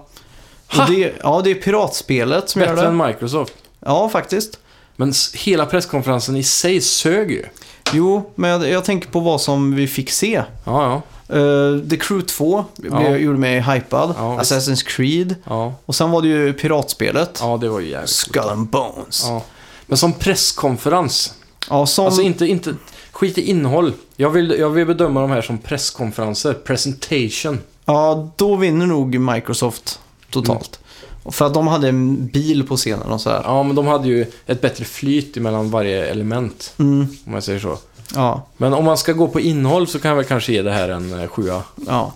[0.67, 0.83] Ha!
[0.83, 2.87] Och det, ja, det är piratspelet som gör Bättre det.
[2.87, 3.53] än Microsoft.
[3.79, 4.59] Ja, faktiskt.
[5.01, 7.45] Men hela presskonferensen i sig sög ju.
[7.93, 10.43] Jo, men jag, jag tänker på vad som vi fick se.
[10.65, 11.37] Ja, ja.
[11.37, 13.17] Uh, The Crew 2 blev, Ja.
[13.17, 14.15] gjorde mig hypad.
[14.17, 14.51] Ja, visst.
[14.51, 15.35] Assassin's Creed.
[15.43, 17.37] Ja, Och sen var det ju piratspelet.
[17.41, 19.23] ja det var ju jävligt Skull and Bones.
[19.27, 19.43] Ja, Ja.
[19.85, 21.33] Men som presskonferens.
[21.87, 22.05] som...
[22.05, 22.75] Alltså inte, inte,
[23.11, 23.93] skit i innehåll.
[24.15, 26.53] Jag vill, jag vill bedöma de här som presskonferenser.
[26.53, 27.59] Presentation.
[27.85, 29.99] ja, då vinner nog Microsoft
[30.29, 30.79] totalt.
[31.25, 33.41] För att de hade en bil på scenen och sådär.
[33.45, 36.73] Ja, men de hade ju ett bättre flyt mellan varje element.
[36.77, 37.77] Mm, Om man säger så.
[38.15, 40.71] ja, Men om man ska gå på innehåll så kan jag väl kanske ge det
[40.71, 42.13] här en eh, sjua, ja.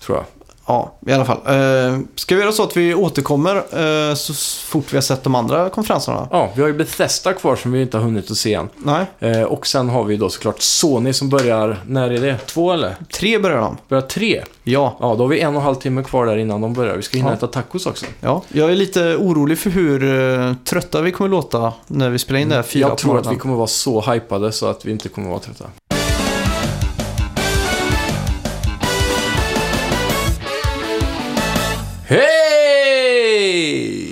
[0.00, 0.24] tror jag.
[0.70, 1.38] Ja, i alla fall.
[1.56, 4.34] Uh, ska vi göra så att vi återkommer eh, så
[4.68, 6.28] fort vi har sett de andra konferenserna?
[6.30, 8.68] Ja, vi har ju Bethesda kvar som vi inte har hunnit att se än.
[8.76, 12.38] Nej, Eh, och sen har vi då såklart Sony som börjar, när är det?
[12.38, 12.96] Två eller?
[13.12, 13.76] tre börjar de.
[13.88, 14.42] Börjar tre?
[14.62, 16.96] Ja, Ja, då har vi en och en halv timme kvar där innan de börjar.
[16.96, 17.34] Vi ska hinna Ja.
[17.36, 18.06] äta tacos också.
[18.20, 18.42] ja.
[18.48, 20.04] Jag är lite orolig för hur
[20.40, 23.32] eh, trötta vi kommer låta när vi spelar in det här fyra Jag tror att
[23.32, 25.64] vi kommer vara så hypade så att vi inte kommer vara trötta.
[32.10, 34.08] Hej!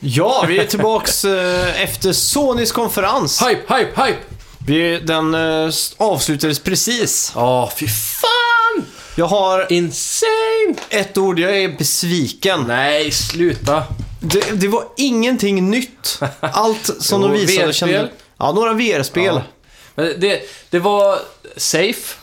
[0.00, 3.42] Ja, vi är tillbaks eh, efter Sonys konferens.
[3.42, 4.18] Hype, hype, hype!
[4.66, 7.32] Vi, den eh, avslutades precis.
[7.34, 8.84] Ja, fy fan!
[9.16, 10.74] Jag har Insane!
[10.90, 12.64] ett ord, jag är besviken.
[12.68, 13.82] Nej, sluta.
[14.20, 16.20] Det, det var ingenting nytt.
[16.40, 17.74] Allt som Jo, de visade VR-spel.
[17.74, 18.10] kände...
[18.38, 19.34] Ja, några VR-spel.
[19.34, 19.42] Ja.
[19.94, 20.40] Men det,
[20.70, 21.18] det var
[21.56, 22.14] safe,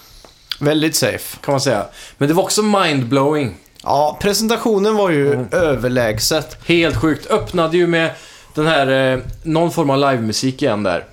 [0.60, 1.38] Väldigt safe.
[1.44, 1.85] kan man säga.
[2.18, 3.57] Men det var också mindblowing.
[3.84, 5.47] Ja, presentationen var ju Mm.
[5.51, 6.57] överlägset.
[6.65, 7.31] Helt sjukt.
[7.31, 8.11] Öppnade ju med
[8.55, 11.05] den här, eh, någon form av livemusik igen där.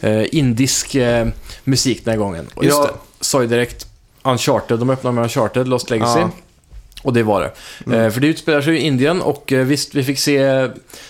[0.00, 1.26] Eh, indisk eh,
[1.64, 2.46] musik den här gången.
[2.54, 2.94] Och Just jag det.
[3.24, 3.86] sa ju direkt
[4.22, 6.20] Uncharted, de öppnade med Uncharted, Lost Legacy.
[6.20, 6.30] Ja.
[7.02, 7.96] Och det var det.
[7.96, 10.42] Eh, för det utspelar sig i Indien och eh, visst, vi fick se...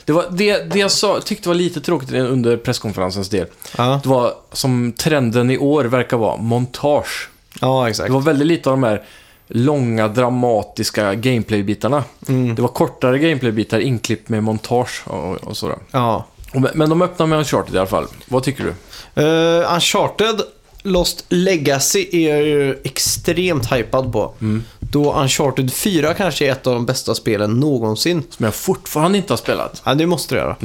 [0.05, 3.47] Det, var, det, det jag sa, tyckte var lite tråkigt under presskonferensens del.
[3.77, 7.29] Ja, Det var som trenden i år verkar vara, montage.
[7.61, 8.07] ja exakt.
[8.07, 9.03] Det var väldigt lite av de här
[9.49, 12.05] långa, dramatiska gameplay-bitarna.
[12.29, 12.55] Mm.
[12.55, 15.77] Det var kortare gameplay-bitar inklippt med montage och, och sådär.
[15.91, 16.27] Ja.
[16.75, 18.07] Men- de öppnar med Uncharted i alla fall.
[18.29, 19.23] Vad tycker du?
[19.23, 20.41] Uh, Uncharted
[20.83, 24.35] Lost Legacy är jag ju extremt hypad på.
[24.41, 24.65] Mm.
[24.81, 28.23] Då Uncharted 4 kanske är ett av de bästa spelen någonsin.
[28.31, 29.83] Som jag fortfarande inte har spelat.
[29.85, 30.57] Ja, det måste det göra.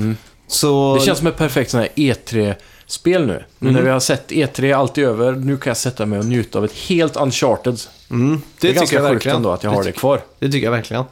[0.48, 0.96] Så...
[0.96, 3.44] Det känns som ett perfekt sån här E3-spel nu.
[3.60, 3.74] Nu Mm.
[3.74, 6.58] när vi har sett E3 allt är över, nu kan jag sätta mig och njuta
[6.58, 7.80] av ett helt Uncharted.
[8.14, 9.36] Mm, Det, det, är tycker ganska jag sjukt verkligen.
[9.36, 10.22] ändå att jag har det kvar.
[10.40, 11.04] Det tycker jag verkligen.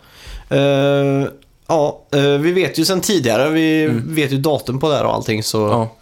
[0.49, 1.29] Eh,
[1.67, 5.13] ja, eh, vi vet ju sedan tidigare, vi vet ju datum på det här och
[5.13, 5.65] allting så...
[5.65, 5.79] Mm.
[5.79, 5.95] Ja.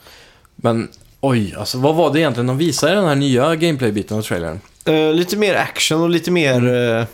[0.56, 0.88] Men
[1.20, 4.60] oj, alltså vad var det egentligen de visade i den här nya gameplay-biten av trailern?
[4.86, 6.58] Eh, lite mer action och lite mer...
[6.58, 7.06] Mm.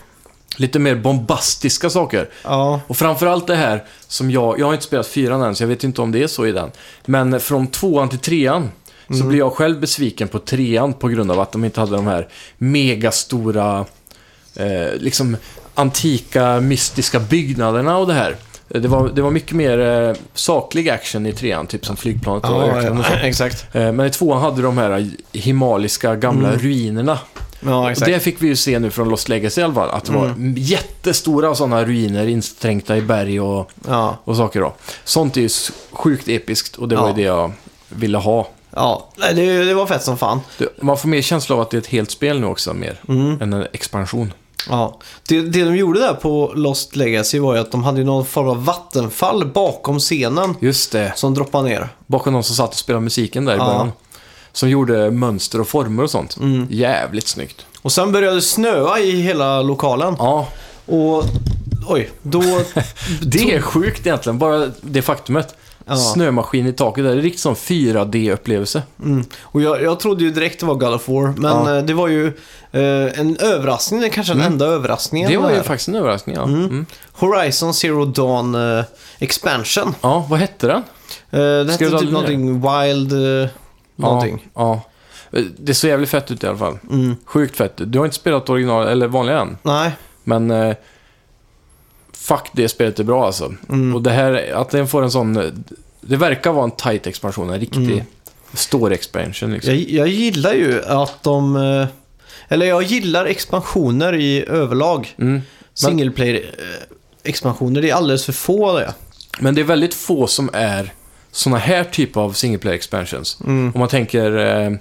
[0.57, 2.29] Lite mer bombastiska saker.
[2.43, 5.67] ja, Och framförallt det här som jag, jag har inte spelat fyran än så jag
[5.67, 6.71] vet inte om det är så i den.
[7.05, 8.71] Men från tvåan till trean
[9.07, 12.07] så blir jag själv besviken på trean på grund av att de inte hade de
[12.07, 12.27] här
[12.57, 13.85] megastora,
[14.55, 15.37] eh, liksom
[15.75, 18.35] antika mystiska byggnaderna och det här.
[18.67, 22.61] Det var, det var mycket mer eh, saklig action i trean, typ som flygplanet och
[22.61, 23.75] ja, ja, exakt.
[23.75, 27.19] Eh, Men i tvåan hade de här himaliska gamla ruinerna.
[27.59, 28.11] Ja, exakt.
[28.11, 29.89] det fick vi ju se nu från Lost Legacy i alla fall.
[29.89, 34.73] Att det var jättestora sådana ruiner instränkta i berg och, Ja, och saker då.
[35.03, 35.49] Sånt är ju
[35.91, 37.51] sjukt episkt och det var ju det jag
[37.89, 38.47] ville ha.
[38.75, 39.09] Ja.
[39.15, 40.39] Nej, det, det var fett som fan.
[40.57, 42.99] Det, man får mer känsla av att det är ett helt spel nu också, mer.
[43.41, 44.33] Än en expansion.
[44.69, 44.99] Ja.
[45.27, 48.25] Det, det de gjorde där på Lost Legacy var ju att de hade ju någon
[48.25, 51.13] form av vattenfall bakom scenen Just det.
[51.15, 51.89] som droppade ner.
[52.07, 53.65] Bakom någon som satt och spelade musiken där i Ja.
[53.65, 53.91] början.
[54.51, 56.37] Som gjorde mönster och former och sånt.
[56.69, 57.65] Jävligt snyggt.
[57.81, 60.15] Och sen började det snöa i hela lokalen.
[60.19, 60.47] Ja,
[60.85, 61.23] Och
[61.87, 62.41] oj, då...
[63.21, 64.37] det är sjukt egentligen.
[64.39, 65.55] Bara det faktumet.
[65.87, 65.95] Ja.
[65.95, 67.11] Snömaskin i taket där.
[67.11, 68.81] Det är riktigt som 4D-upplevelse.
[69.03, 69.25] Mm.
[69.41, 71.77] Och jag, jag trodde ju direkt det var God of War, men Ja.
[71.77, 72.27] eh, det var ju
[72.71, 75.31] eh, en överraskning, det kanske den enda överraskningen.
[75.31, 76.43] Det var ju faktiskt en överraskning, ja.
[76.43, 76.85] Mm.
[77.11, 78.83] Horizon Zero Dawn eh,
[79.19, 79.95] Expansion.
[80.01, 80.77] Ja, vad hette den?
[80.77, 83.13] Uh, det Skrev hette typ någonting Wild...
[83.43, 83.49] eh,
[83.95, 84.47] någonting.
[84.53, 84.81] Ja,
[85.31, 85.41] ja.
[85.57, 86.77] Det ser jävligt fett ut i alla fall.
[86.91, 87.15] Mm.
[87.25, 87.73] Sjukt fett.
[87.77, 89.57] Du har inte spelat original, eller vanliga än.
[89.63, 89.91] Nej.
[90.23, 90.75] Men...
[92.29, 93.53] Eh, fuck, det spelet är bra alltså.
[93.69, 93.95] Mm.
[93.95, 95.37] Och det här, att den får en sån...
[95.37, 95.43] eh,
[96.01, 98.05] Det verkar vara en tight expansion, en riktig Mm.
[98.53, 99.73] story expansion liksom.
[99.73, 101.55] Jag, jag gillar ju att de...
[101.55, 101.87] eh,
[102.47, 105.15] eller jag gillar expansioner i överlag.
[105.19, 105.41] Mm.
[105.73, 108.93] Single player-expansioner, det är alldeles för få det.
[109.39, 110.93] Men det är väldigt få som är
[111.31, 113.37] såna här typer av single player expansions.
[113.45, 113.71] Mm.
[113.75, 114.71] Om man tänker eh,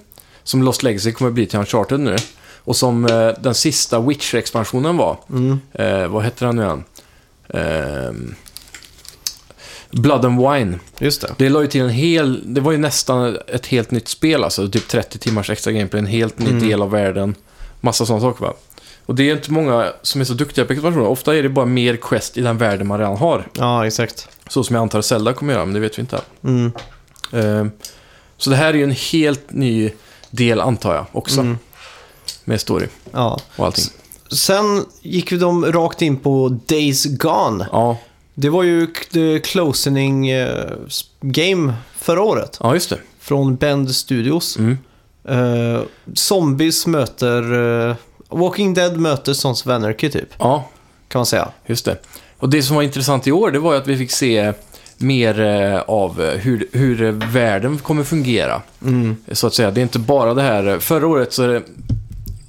[0.43, 2.15] som Lost Legacy kommer bli till Uncharted nu.
[2.57, 5.17] Och som eh, den sista Witcher-expansionen var.
[5.29, 5.59] Mm.
[5.73, 6.83] Eh, vad heter den nu igen?
[7.49, 8.11] Eh,
[9.91, 10.79] Blood and Wine.
[10.99, 11.33] Just det.
[11.37, 12.53] Det la ju till en hel...
[12.53, 14.69] Det var ju nästan ett helt nytt spel alltså.
[14.69, 16.67] Typ 30 timmars extra gameplay, en helt ny Mm.
[16.67, 17.35] del av världen.
[17.81, 18.53] Massa sådana saker va.
[19.05, 21.07] Och det är inte många som är så duktiga på expansioner.
[21.07, 23.47] Ofta är det bara mer quest i den världen man redan har.
[23.57, 24.27] Ja, exakt.
[24.49, 26.21] Så som jag antar Zelda kommer göra, men det vet vi inte.
[26.43, 26.71] Mm.
[27.33, 27.71] Ehm,
[28.37, 29.91] så det här är ju en helt ny
[30.29, 31.39] del antar jag också.
[31.41, 31.57] Mm.
[32.43, 33.39] Med story Ja.
[33.55, 33.85] och allting.
[34.31, 37.67] Sen gick vi de rakt in på Days Gone.
[37.71, 37.97] Ja,
[38.33, 40.71] Det var ju the closing eh,
[41.21, 42.57] game förra året.
[42.61, 42.97] ja just det.
[43.19, 44.57] Från Bend Studios.
[44.57, 44.77] Mm.
[45.27, 45.81] Eh,
[46.13, 47.53] zombies möter...
[47.89, 47.95] eh,
[48.29, 50.69] Walking Dead möter Sons of Anarchy typ, Ja,
[51.07, 51.49] kan man säga.
[51.65, 51.97] Just det.
[52.37, 54.53] Och det som var intressant i år, det var ju att vi fick se
[54.97, 55.39] mer
[55.87, 58.61] av hur, hur världen kommer fungera.
[58.81, 59.15] Mm.
[59.31, 59.71] Så att säga.
[59.71, 60.79] Det är inte bara det här...
[60.79, 61.61] Förra året så...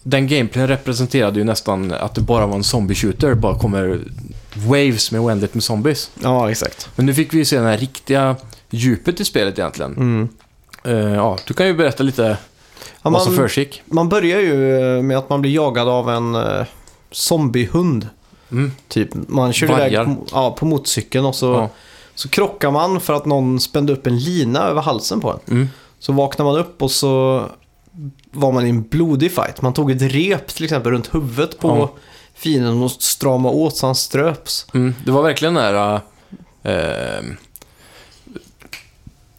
[0.09, 3.35] Den gameplayen representerade ju nästan att det bara var en zombie-shooter.
[3.35, 4.01] Bara kommer
[4.55, 6.11] waves med oändligt med zombies.
[6.23, 6.89] Ja, exakt.
[6.97, 8.37] Men nu fick vi ju se det här riktiga
[8.71, 9.93] djupet i spelet egentligen.
[9.97, 10.29] Mm.
[10.85, 12.37] Eh, ja, du kan ju berätta lite
[13.03, 13.83] Ja, vad som man, försiggick.
[13.87, 16.65] man börjar ju eh, med att man blir jagad av en uh,
[17.11, 18.09] zombiehund.
[18.51, 18.73] Mm.
[18.89, 19.09] Typ.
[19.29, 19.87] Man kör Vargar.
[19.87, 21.69] iväg på, ja, på motorcykeln och så, Ja.
[22.15, 25.39] så krockar man för att någon spände upp en lina över halsen på en.
[25.57, 25.69] Mm.
[25.99, 27.43] Så vaknar man upp och så
[28.31, 29.63] var man i en blodig fight.
[29.63, 31.93] Man tog ett rep till exempel runt huvudet på Ja.
[32.35, 34.67] fienden och strama åt så han ströps.
[34.75, 36.01] Mm, det var verkligen nära...
[36.63, 37.23] Eh,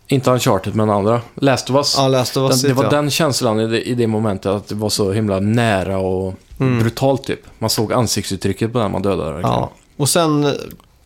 [0.09, 1.21] inte Uncharted, men andra.
[1.35, 1.95] Last of Us.
[1.97, 2.89] Ja, läste vad den, det var ja.
[2.89, 6.79] den känslan i det, i det momentet, att det var så himla nära och Mm.
[6.79, 7.39] brutalt typ.
[7.59, 9.41] Man såg ansiktsuttrycket på den man dödade.
[9.41, 9.71] Ja.
[9.97, 10.51] Och sen eh,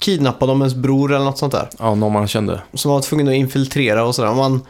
[0.01, 1.69] kidnappade de ens bror eller något sånt där.
[1.79, 2.61] ja, någon man kände.
[2.73, 4.33] Som var tvungen att infiltrera och sådär.
[4.33, 4.61] Man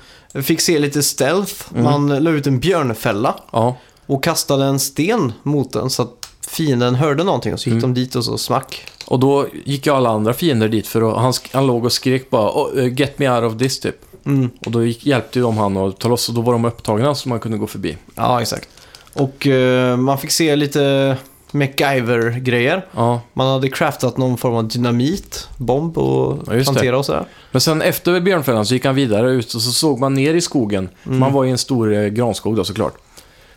[0.43, 1.53] fick se lite stealth.
[1.71, 1.83] Mm.
[1.83, 3.75] Man la ut en björnfälla Ja,
[4.05, 7.93] och kastade en sten mot den så att fienden hörde någonting och så gick Mm.
[7.93, 8.85] de dit och så smack.
[9.07, 12.29] och då gick ju alla andra fiender dit för att han, han låg och skrek
[12.29, 13.95] bara oh, eh, “Get me out of this” typ.
[14.25, 14.49] Mm.
[14.65, 17.15] Och då gick, hjälpte ju de han att ta loss och då var de upptagna
[17.15, 17.97] så man kunde gå förbi.
[18.15, 18.69] Ja, exakt.
[19.13, 21.17] Och eh, man fick se lite
[21.51, 22.85] MacGyver-grejer.
[22.95, 27.25] Ja, Man hade craftat någon form av dynamit, bomb och Ja, plantera och sådär.
[27.51, 30.41] Men sen efter björnfällan så gick han vidare ut och så såg man ner i
[30.41, 30.89] skogen.
[31.05, 31.19] Mm.
[31.19, 32.93] Man var i en stor eh, granskog då såklart.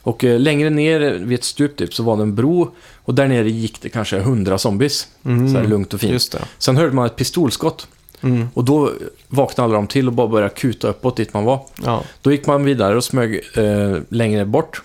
[0.03, 2.71] Och eh, längre ner vid ett stup typ så var det en bro
[3.05, 5.09] och där nere gick det kanske hundra zombies.
[5.25, 5.53] Mm.
[5.53, 6.35] Så här lugnt och fint.
[6.59, 7.87] Sen hörde man ett pistolskott
[8.23, 8.49] Mm.
[8.55, 8.91] och då
[9.29, 11.61] vaknade alla de till och bara började kuta uppåt dit man var.
[11.85, 12.03] Ja.
[12.23, 14.83] Då gick man vidare och smög eh, längre bort.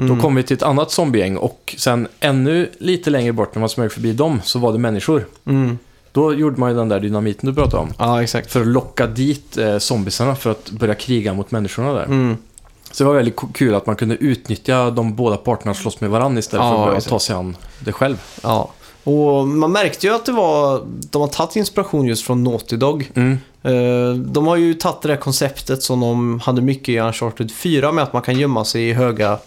[0.00, 0.16] Mm.
[0.16, 3.68] Då kom vi till ett annat zombiegäng och sen ännu lite längre bort när man
[3.68, 5.26] smög förbi dem så var det människor.
[5.46, 5.78] Mm.
[6.12, 7.92] Då gjorde man ju den där dynamiten du pratade om.
[7.98, 8.52] Ja, exakt.
[8.52, 12.04] För att locka dit eh, zombiesarna för att börja kriga mot människorna där.
[12.04, 12.36] Mm.
[12.92, 16.10] Så det var väldigt kul att man kunde utnyttja de båda parterna att slåss med
[16.10, 17.10] varandra istället Ja, för att exakt.
[17.10, 18.22] ta sig an det själv.
[18.42, 18.70] Ja.
[19.04, 23.10] Och man märkte ju att det var, de har tagit inspiration just från Naughty Dog.
[23.14, 23.38] Mm.
[23.62, 27.92] Eh, De har ju tagit det där konceptet som de hade mycket i Uncharted 4
[27.92, 29.38] med att man kan gömma sig i höga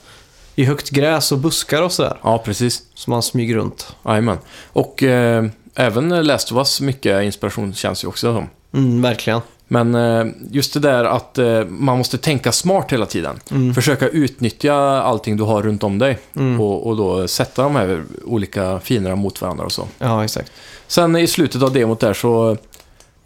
[0.56, 2.18] i högt gräs och buskar och sådär.
[2.24, 2.84] Ja, precis.
[2.94, 3.96] Så man smyger runt.
[4.06, 4.38] Jajamän.
[4.68, 8.50] Och eh, även Last of Us, mycket inspiration känns ju också som.
[8.82, 9.42] Mm, verkligen.
[9.68, 13.40] Men eh, just det där att eh, man måste tänka smart hela tiden.
[13.52, 13.74] Mm.
[13.74, 16.20] Försöka utnyttja allting du har runt om dig.
[16.36, 16.62] Mm.
[16.62, 19.88] Och, och då sätta de här olika fienderna mot varandra och så.
[20.00, 20.52] Ja, exakt.
[20.88, 22.58] Sen i slutet av demot där så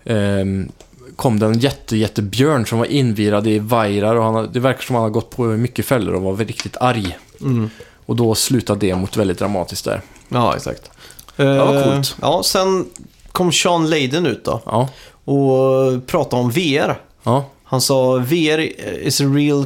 [0.06, 0.72] ehm,
[1.18, 4.96] kom det en jätte, jättebjörn som var invirad i vajrar och han, det verkar som
[4.96, 7.18] att han har gått på mycket fällor och var riktigt arg.
[7.42, 7.70] Mm.
[8.06, 10.02] Och då slutade demot väldigt dramatiskt där.
[10.30, 10.92] Ja, exakt.
[11.36, 11.46] var
[11.76, 12.16] Eh, coolt.
[12.22, 12.86] Ja, sen
[13.32, 14.90] kom Sean Layden ut då Ja,
[15.26, 17.02] och pratade om VR.
[17.24, 18.60] ja, Han sa VR
[19.08, 19.66] is a real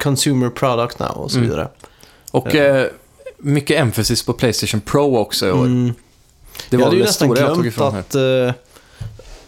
[0.00, 1.50] consumer product now och så Mm.
[1.50, 1.68] vidare.
[2.30, 2.86] och eh,
[3.38, 5.64] mycket emphasis på Playstation Pro också i år.
[5.64, 5.94] Mm.
[6.70, 8.52] Det jag var hade ju det nästan jag glömt att, eh,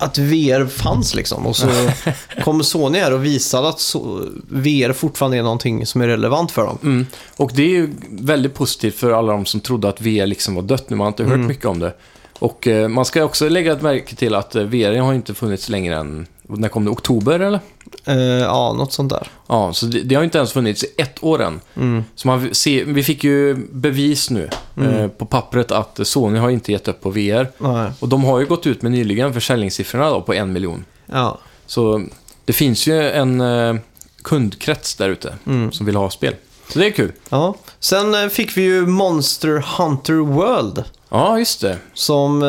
[0.03, 1.47] att VR fanns liksom.
[1.47, 1.69] Och så
[2.45, 6.63] kom Sony här och visade att så, VR fortfarande är någonting som är relevant för
[6.63, 6.79] dem.
[6.83, 7.07] Mm.
[7.37, 10.63] Och det är ju väldigt positivt för alla de som trodde att VR liksom var
[10.63, 10.97] dött nu.
[10.97, 11.47] Man har inte hört Mm.
[11.47, 11.95] mycket om det.
[12.39, 15.69] Och eh, man ska också lägga ett märke till att eh, VR har inte funnits
[15.69, 16.91] längre än, när kom det?
[16.91, 17.61] Oktober eller?
[18.05, 19.29] Eh, ja, något sånt där.
[19.47, 21.61] Ja, så det, det har inte ens funnits i ett år än.
[21.77, 22.05] Mm.
[22.15, 24.95] Så man ser, vi fick ju bevis nu Mm.
[24.95, 27.51] eh, på pappret att Sony har inte gett upp på VR.
[27.59, 27.91] Nej.
[28.01, 30.85] Och de har ju gått ut med nyligen försäljningssiffrorna då på en miljon.
[31.07, 31.39] Ja.
[31.67, 32.05] Så
[32.45, 33.75] det finns ju en eh,
[34.23, 35.73] kundkrets där ute Mm.
[35.73, 36.35] som vill ha spel.
[36.73, 37.13] Så det är kul.
[37.29, 37.55] ja.
[37.81, 40.85] Sen eh, fick vi ju Monster Hunter World.
[41.13, 41.79] Ja, just det.
[41.95, 42.49] Som, eh,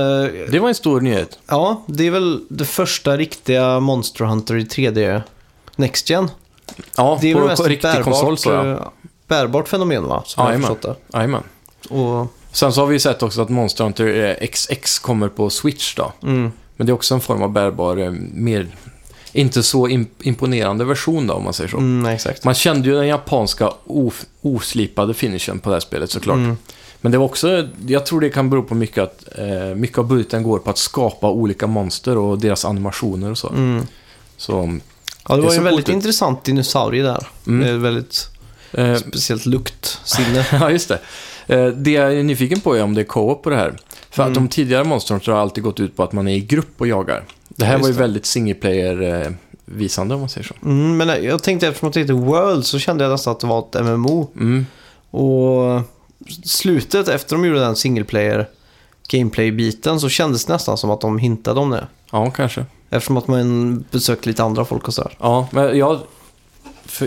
[0.52, 1.40] Det var en stor nyhet.
[1.48, 5.22] ja, det är väl det första riktiga Monster Hunter i 3D
[5.76, 6.32] Next Gen.
[6.98, 8.72] Ja, Det är på, väl mest på riktig bärbart, konsol så ja.
[8.72, 8.78] eh,
[9.28, 10.24] bärbart fenomen va?
[10.26, 11.44] Som jag har Jajamän.
[11.90, 15.50] Och, Sen så har vi ju sett också att Monster Hunter eh, XX kommer på
[15.50, 16.12] Switch då.
[16.24, 18.68] mm, Men det är också en form av bärbar, eh, mer,
[19.34, 21.78] inte så im- imponerande version då, om man säger så.
[21.78, 22.18] Mm.
[22.44, 23.72] Man kände ju den japanska
[24.42, 26.38] oslipade finishen på det här spelet såklart.
[26.38, 26.58] Mm.
[27.04, 30.08] Men det var också, jag tror det kan bero på mycket att eh, mycket av
[30.08, 33.50] budgeten går på att skapa olika monster och deras animationer och så.
[33.50, 33.84] Mm.
[34.38, 34.80] Så,
[35.28, 35.96] Ja, det Det var ju en väldigt ut.
[35.96, 37.28] intressant dinosaurie där.
[37.48, 37.60] Mm.
[37.60, 38.30] Med väldigt
[38.72, 40.46] eh, speciellt luktsinne.
[40.52, 41.00] ja, just det.
[41.48, 43.78] Eh, det jag är nyfiken på är om det är co-op på det här.
[44.10, 44.44] För att Mm.
[44.44, 47.24] de tidigare monstren har alltid gått ut på att man är i grupp och jagar.
[47.50, 48.00] Det här Just var ju det.
[48.00, 50.54] väldigt single player-visande om man säger så.
[50.66, 53.48] Mm, men jag tänkte eftersom att det heter World så kände jag nästan att det
[53.48, 54.28] var ett MMO.
[54.36, 54.66] Mm.
[55.10, 55.82] Och
[56.44, 58.50] slutet efter de gjorde den single player
[59.08, 61.88] gameplay-biten så kändes det nästan som att de hintade om det.
[62.12, 62.66] Ja, kanske.
[62.90, 65.18] Eftersom att man besökte lite andra folk och sådär.
[65.20, 66.00] Ja, men jag,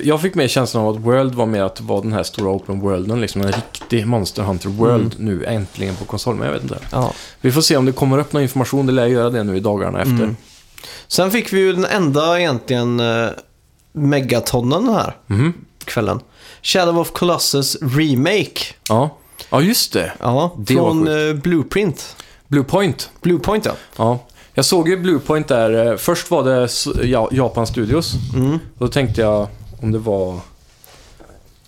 [0.02, 2.80] jag fick mer känslan av att World var mer att vara den här stora open
[2.80, 6.78] worlden, liksom en riktig Monster Hunter World nu äntligen på konsol, men jag vet inte.
[6.92, 7.12] Ja.
[7.40, 9.60] Vi får se om det kommer upp någon information, det lär göra det nu i
[9.60, 10.12] dagarna efter.
[10.14, 10.36] Mm.
[11.08, 13.28] Sen fick vi ju den enda egentligen eh,
[13.92, 15.54] megatonnen här Mhm.
[15.84, 16.20] kvällen.
[16.66, 18.60] Shadow of Colossus Remake.
[18.88, 19.10] Ja.
[19.50, 20.12] ja, just det.
[20.20, 21.36] Ja, Det var från sjukt.
[21.36, 22.16] eh, Blueprint.
[22.48, 23.10] Bluepoint.
[23.22, 23.72] Bluepoint ja.
[23.96, 24.18] Ja.
[24.54, 26.68] Jag såg ju Bluepoint där, eh, först var det
[27.36, 28.14] Japan Studios.
[28.34, 28.58] Mm.
[28.78, 29.48] Då tänkte jag
[29.82, 30.38] om det var...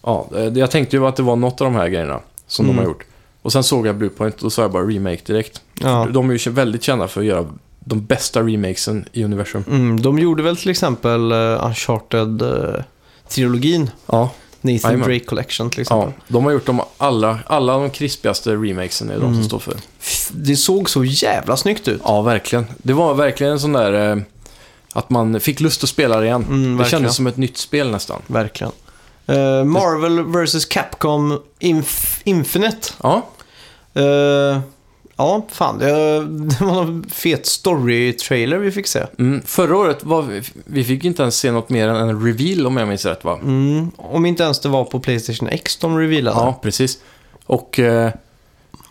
[0.02, 2.76] Ja, eh, jag tänkte ju att det var något av de här grejerna som Mm.
[2.76, 3.04] de har gjort.
[3.42, 5.60] Och sen såg jag Bluepoint och då sa jag bara remake direkt.
[5.80, 6.06] ja.
[6.10, 7.46] De är ju väldigt kända för att göra
[7.80, 9.64] de bästa remakesen i universum.
[9.68, 13.90] Mm, de gjorde väl till exempel uh, Uncharted-trilogin.
[14.06, 14.30] Ja,
[14.60, 15.08] Nathan Jajamän.
[15.08, 16.12] Drake Collection till exempel.
[16.18, 19.44] ja, de har gjort de alla, alla de krispigaste remakesen är de som Mm.
[19.44, 19.74] står för.
[20.32, 22.00] Det såg så jävla snyggt ut.
[22.04, 22.66] Ja, verkligen.
[22.78, 24.12] Det var verkligen en sån där...
[24.12, 24.22] Eh,
[24.92, 26.44] att man fick lust att spela det igen.
[26.48, 28.22] Mm, det kändes som ett nytt spel nästan.
[28.26, 28.72] Verkligen.
[29.26, 32.88] Eh, Marvel vs Capcom Inf- Infinite.
[33.02, 33.26] Ja,
[33.94, 34.60] Eh,
[35.18, 35.78] ja, fan.
[35.78, 35.92] Det,
[36.64, 39.06] var en fet story-trailer vi fick se.
[39.18, 42.66] mm, förra året var vi, vi fick inte ens se något mer än en reveal
[42.66, 43.38] om jag minns rätt va?
[43.42, 46.36] Mm, om inte ens det var på Playstation X de revealade.
[46.36, 46.98] Ja, precis.
[47.46, 48.10] Och eh,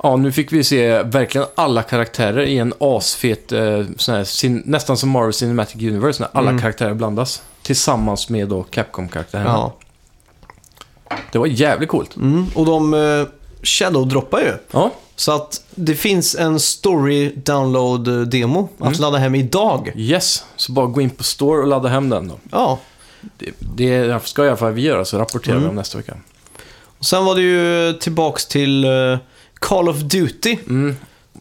[0.04, 4.64] ja, nu fick vi se verkligen alla karaktärer i en asfet, eh, sån här, sin,
[4.66, 6.62] nästan som Marvel Cinematic Universe, när alla Mm.
[6.62, 7.42] karaktärer blandas.
[7.62, 9.50] Tillsammans med då Capcom-karaktärerna.
[9.50, 9.76] Ja.
[11.32, 12.16] Det var jävligt coolt.
[12.16, 13.28] Mm, och de uh,
[13.64, 14.54] shadow-droppar ju.
[14.72, 19.00] Ja, Så att det finns en story download-demo att Mm.
[19.00, 19.92] ladda hem idag.
[19.96, 20.44] yes.
[20.56, 22.36] Så bara gå in på Store och ladda hem den då.
[22.52, 22.80] Ja.
[23.38, 25.70] Det, det ska i alla fall vi göra, så rapporterar vi Mm.
[25.70, 26.14] om nästa vecka.
[27.00, 29.18] Och sen var det ju tillbaks till eh,
[29.54, 30.58] Call of Duty.
[30.70, 30.96] Mm.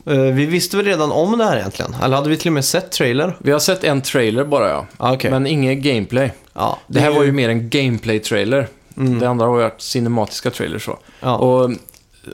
[0.07, 1.94] Eh, vi visste väl redan om det här egentligen?
[2.03, 3.36] Eller hade vi till och med sett trailer?
[3.40, 4.86] Vi har sett en trailer bara ja.
[4.97, 5.31] Ah, Okej.
[5.31, 6.32] Men ingen gameplay.
[6.55, 8.69] ja, Det här var ju mer en gameplay-trailer.
[8.97, 9.19] Mm.
[9.19, 10.98] Det andra har varit cinematiska trailers så.
[11.20, 11.36] Ja.
[11.36, 11.70] Och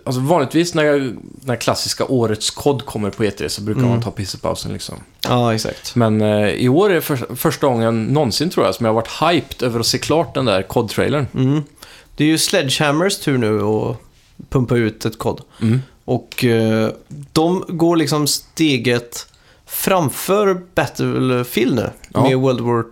[0.04, 1.14] alltså, vanligtvis när,
[1.44, 3.90] när klassiska årets kod kommer på E3 så brukar Mm.
[3.92, 4.94] man ta pissepausen liksom.
[5.28, 5.94] ja, exakt.
[5.96, 9.02] Men eh, i år är det för, första gången någonsin tror jag som jag har
[9.02, 11.26] varit hyped över att se klart den där kod-trailern.
[11.34, 11.62] Mm.
[12.16, 13.96] Det är ju Sledgehammers tur nu att
[14.50, 15.40] pumpa ut ett kod.
[15.62, 15.80] Mm.
[16.04, 16.90] Och eh,
[17.32, 19.26] de går liksom steget
[19.66, 21.90] framför Battlefield nu.
[22.14, 22.22] Ja.
[22.22, 22.84] Med World War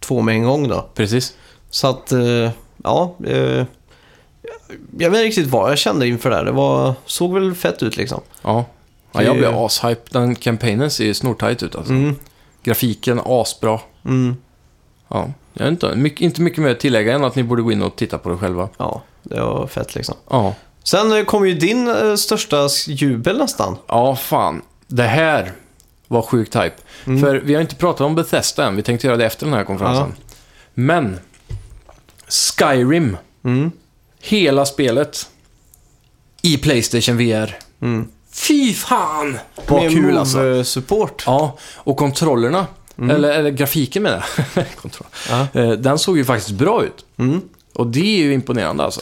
[0.00, 0.88] 2 med en gång då.
[0.94, 1.34] Precis.
[1.70, 2.50] Så att, eh,
[2.84, 3.16] ja.
[3.26, 3.64] Eh,
[4.98, 6.44] jag vet inte riktigt vad jag kände inför det här.
[6.44, 8.20] Det var, såg väl fett ut liksom.
[8.42, 8.64] Ja.
[9.12, 10.02] ja jag blev ashype.
[10.10, 11.92] Den campaignen ser ju snortajt ut alltså.
[11.92, 12.16] Mm.
[12.62, 13.80] Grafiken asbra.
[14.04, 14.36] Mm.
[15.08, 15.96] Ja, jag vet inte.
[15.96, 18.28] Mycket, inte mycket mer att tillägga än att ni borde gå in och titta på
[18.28, 18.68] det själva.
[18.76, 20.14] Ja, det var fett liksom.
[20.30, 20.54] Ja.
[20.84, 23.76] Sen eh, kom ju din eh, största jubel nästan.
[23.86, 24.62] Ja, fan.
[24.86, 25.52] Det här
[26.08, 26.76] var sjukt hype.
[27.06, 27.20] Mm.
[27.20, 28.76] För vi har inte pratat om Bethesda än.
[28.76, 30.14] Vi tänkte göra det efter den här konferensen.
[30.74, 31.18] Men
[32.28, 33.70] Skyrim, Mm.
[34.24, 35.28] Hela spelet
[36.42, 37.58] i Playstation VR.
[37.80, 38.08] Mm.
[38.32, 39.38] Fy fan
[39.68, 40.38] vad Med kul alltså.
[40.38, 41.22] Move-support.
[41.26, 42.66] Ja, och kontrollerna,
[42.98, 43.10] Mm.
[43.16, 44.66] eller, eller grafiken med det.
[44.76, 45.06] Kontroll.
[45.30, 45.46] Ja.
[45.60, 47.04] Eh, Den såg ju faktiskt bra ut.
[47.16, 47.40] Mm.
[47.74, 49.00] Och det är ju imponerande alltså.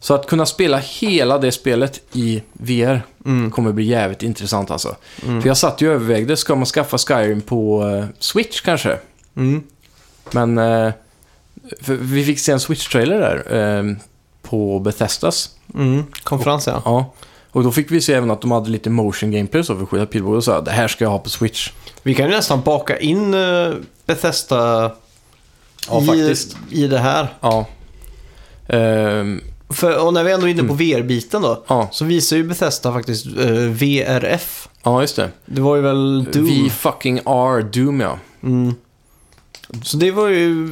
[0.00, 3.50] Så att kunna spela hela det spelet i VR Mm.
[3.50, 4.96] kommer bli jävligt intressant alltså.
[5.26, 5.42] Mm.
[5.42, 8.98] För jag satt ju och övervägde, ska man skaffa Skyrim på eh, Switch kanske?
[9.36, 9.62] Mm.
[10.30, 10.92] Men eh,
[11.80, 13.96] för vi fick se en Switch-trailer där eh,
[14.42, 15.50] på Bethesdas.
[15.74, 16.04] Mm.
[16.22, 16.82] Konferens ja.
[16.84, 17.12] Ja.
[17.50, 19.88] Och då fick vi se även att de hade lite motion gameplay så för att
[19.88, 21.70] skjuta pilbåge och sa det här ska jag ha på Switch.
[22.02, 23.74] Vi kan ju nästan baka in uh,
[24.06, 24.92] Bethesda
[25.90, 26.56] Ja, i, faktiskt.
[26.70, 27.34] i det här.
[27.40, 27.66] Ja.
[28.68, 31.64] Ehm, För, och när vi ändå är inne på VR-biten då.
[31.68, 31.88] ja.
[31.92, 34.68] Så visar ju Bethesda faktiskt eh, VRF.
[34.82, 35.30] ja, just det.
[35.46, 36.44] Det var ju väl Doom.
[36.44, 38.18] Vi fucking are Doom ja.
[38.42, 38.74] Mm.
[39.82, 40.68] Så det var ju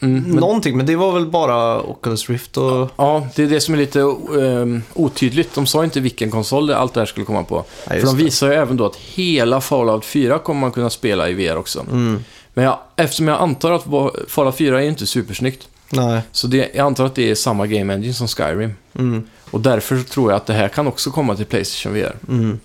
[0.00, 2.90] Mm, men, någonting, men det var väl bara Oculus Rift och...
[2.96, 4.00] ja, det är det som är lite
[4.40, 5.54] ehm, otydligt.
[5.54, 7.64] De sa inte vilken konsol allt det här skulle komma på.
[7.84, 11.28] Ja, För de visar ju även då att hela Fallout 4 kommer man kunna spela
[11.28, 11.80] i VR också.
[11.80, 12.24] Mm.
[12.54, 13.84] Men jag, eftersom jag antar att
[14.28, 16.20] Fallout 4 är inte supersnyggt, Nej.
[16.32, 18.72] så det, jag antar att det är samma Game Engine som Skyrim.
[18.94, 19.26] Mm.
[19.50, 22.16] Och därför tror jag att det här kan också komma till Playstation VR.
[22.28, 22.60] Mm.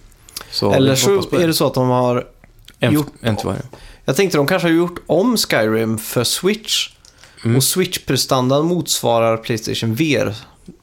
[0.52, 2.26] Så Eller så är det så att de har...
[2.80, 3.62] En, gjort- en till varje.
[4.06, 6.90] Jag tänkte de kanske har gjort om Skyrim för Switch.
[7.44, 7.58] Mm.
[7.58, 9.96] Och Switch-prestandan motsvarar Playstation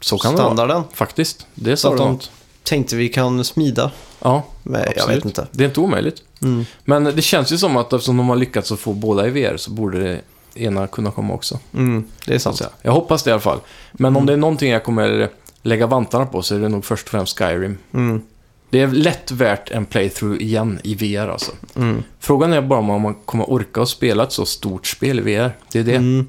[0.01, 0.85] Så kan det vara.
[0.95, 1.47] Faktiskt.
[1.55, 2.31] Det Så sa att du de- något.
[2.63, 3.91] Tänkte vi kan smida.
[4.23, 5.47] Ja, Men jag vet inte.
[5.53, 6.23] Det är inte omöjligt.
[6.43, 6.65] Mm.
[6.85, 9.57] Men det känns ju som att eftersom de har lyckats att få båda i VR
[9.57, 10.21] så borde det
[10.55, 11.59] ena kunna komma också.
[11.75, 12.05] Mm.
[12.27, 12.73] Det är Så att sant.
[12.83, 13.59] Jag hoppas det i alla fall.
[13.93, 14.17] Men Mm.
[14.17, 15.29] om det är någonting jag kommer
[15.63, 17.79] lägga vantarna på så är det nog först och främst Skyrim.
[17.95, 18.23] Mm.
[18.71, 21.53] Det är lätt värt en playthrough igen i VR alltså.
[21.77, 22.03] Mm.
[22.21, 25.57] Frågan är bara om man kommer orka att spela ett så stort spel i VR.
[25.73, 26.25] Det är det.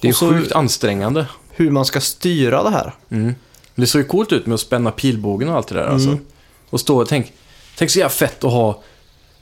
[0.00, 1.26] Det är så- sjukt ansträngande.
[1.50, 2.92] Hur man ska styra det här.
[3.10, 3.34] Mm.
[3.74, 6.08] Det såg ju coolt ut med att spänna pilbågen och allt det där alltså.
[6.08, 6.24] Mm.
[6.70, 7.32] Och stå och tänk,
[7.78, 8.82] tänk så jävla fett att ha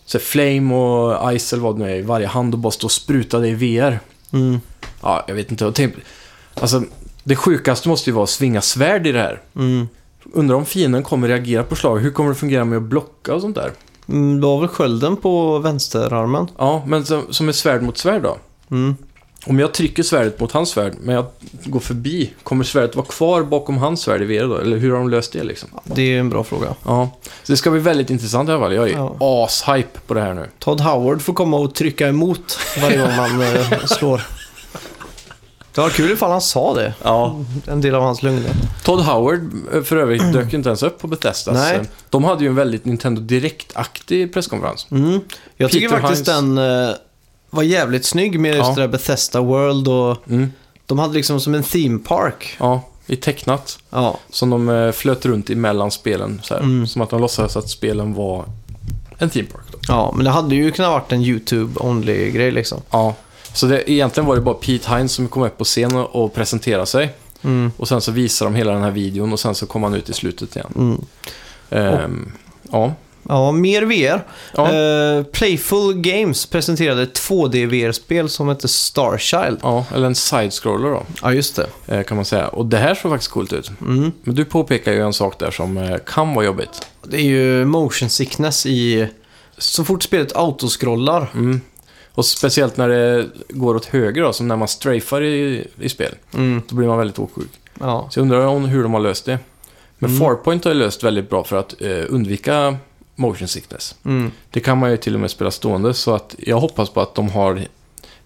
[0.07, 2.85] så flame och ice eller vad det nu är i varje hand och bara stå
[2.87, 4.01] och spruta det i VR.
[4.33, 4.61] Mm.
[5.03, 5.73] Ja, jag vet inte.
[5.75, 5.95] Tänk,
[6.55, 6.83] alltså,
[7.25, 9.41] det sjukaste måste ju vara att svinga svärd i det här.
[9.57, 9.89] Mm.
[10.33, 11.99] Undrar om fienden kommer reagera på slag.
[11.99, 13.73] Hur kommer det fungera med att blocka och sånt där?
[14.09, 16.49] Mm, Det var väl skölden på vänsterarmen.
[16.59, 18.37] Ja, men som, som ett svärd mot svärd då?
[18.71, 18.97] Mm.
[19.47, 21.27] Om jag trycker svärdet mot hans svärd, men jag
[21.65, 24.57] går förbi, kommer svärdet vara kvar bakom hans svärd i VR då?
[24.59, 25.69] Eller hur har de löst det liksom?
[25.85, 26.75] Det är en bra fråga.
[26.85, 27.11] Ja,
[27.43, 28.75] så det ska bli väldigt intressant i alla fall.
[28.75, 29.17] Jag är Ja.
[29.21, 30.49] ashype på det här nu.
[30.59, 34.23] Todd Howard får komma och trycka emot varje gång man eh, slår.
[35.75, 36.95] Det var kul ifall han sa det.
[37.03, 37.41] Ja.
[37.67, 38.51] En del av hans lögner.
[38.85, 41.55] Todd Howard eh, för övrigt dök inte ens upp på Bethesdas.
[41.55, 41.81] Nej.
[42.11, 44.87] De hade ju en väldigt Nintendo Direkt-aktig presskonferens.
[44.91, 45.21] Mm.
[45.57, 46.57] Jag tycker Peter faktiskt Hines.
[46.57, 46.95] den eh,
[47.53, 48.75] var jävligt snygg med just Ja.
[48.75, 50.53] det där Bethesda World och Mm.
[50.87, 52.57] de hade liksom som en theme park.
[52.61, 53.79] Ja, i tecknat.
[53.91, 56.41] Ja, Som de eh, flöt runt emellan spelen.
[56.45, 56.55] Så.
[56.55, 56.87] Mm.
[56.87, 58.45] Som att de låtsades att spelen var
[59.19, 59.63] en theme park.
[59.73, 59.79] Då.
[59.89, 62.81] ja men det hade ju kunnat varit en YouTube-only-grej liksom.
[62.91, 63.15] Ja.
[63.55, 66.35] Så det, egentligen var det bara Pete Hines som kom upp på scen och, och
[66.35, 67.11] presenterade sig.
[67.43, 67.73] Mm.
[67.77, 70.09] Och sen så visade de hela den här videon och sen så kom han ut
[70.09, 70.73] i slutet igen.
[70.77, 71.05] Mm.
[71.71, 72.33] Ehm,
[72.71, 72.93] ja.
[73.29, 74.25] Ja, mer VR.
[74.57, 74.73] Ja.
[74.73, 79.59] Eh, Playful Games presenterade ett 2D-VR-spel som heter Starchild.
[79.63, 81.67] ja, eller en side-scroller då, Ja, just det.
[81.97, 82.49] eh, kan man säga.
[82.49, 83.71] Och det här såg faktiskt coolt ut.
[83.81, 84.13] Mm.
[84.23, 86.87] Men du påpekar ju en sak där som eh, kan vara jobbigt.
[87.03, 89.09] Det är ju motion sickness i...
[89.59, 91.31] Så fort spelet autoscrollar.
[91.35, 91.61] Mm.
[92.15, 96.15] Och speciellt när det går åt höger då, som när man strafar i, i spel.
[96.35, 96.63] Mm.
[96.69, 97.51] Då blir man väldigt åksjuk.
[97.81, 98.09] Ja.
[98.11, 99.39] Så jag undrar hur de har löst det.
[99.99, 100.21] Men Mm.
[100.21, 101.75] Farpoint har ju löst väldigt bra för att
[102.09, 102.77] undvika
[103.23, 103.95] motion sickness.
[104.05, 104.31] Mm.
[104.51, 107.15] Det kan man ju till och med spela stående, så att jag hoppas på att
[107.15, 107.55] de har...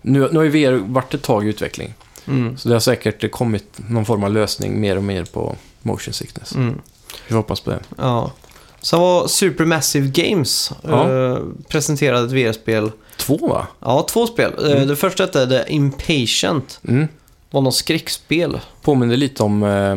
[0.02, 1.94] Nu, nu har ju VR varit ett tag i utveckling,
[2.28, 2.56] Mm.
[2.58, 6.54] så det har säkert kommit någon form av lösning mer och mer på motion sickness.
[6.54, 6.80] Mm.
[7.28, 7.80] Vi hoppas på det.
[7.98, 8.32] Ja.
[8.80, 11.12] Sen var Supermassive Games Ja.
[11.32, 12.90] eh, presenterade ett VR-spel.
[13.16, 13.66] Två va?
[13.80, 14.52] Ja, två spel.
[14.64, 14.88] Eh, Mm.
[14.88, 16.80] Det första hette The Impatient.
[16.88, 17.08] Mm.
[17.50, 18.60] var något skräckspel.
[18.82, 19.62] Påminner lite om...
[19.62, 19.96] Eh,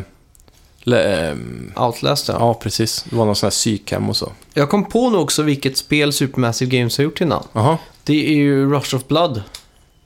[0.84, 2.36] le, ehm, Outlast, ja.
[2.40, 3.06] ja, precis.
[3.10, 4.32] Det var någon sån här psykhem och så.
[4.54, 7.44] Jag kom på nu också vilket spel Supermassive Games har gjort innan.
[7.54, 7.78] Jaha.
[8.04, 9.44] Det är ju Rush of Blood.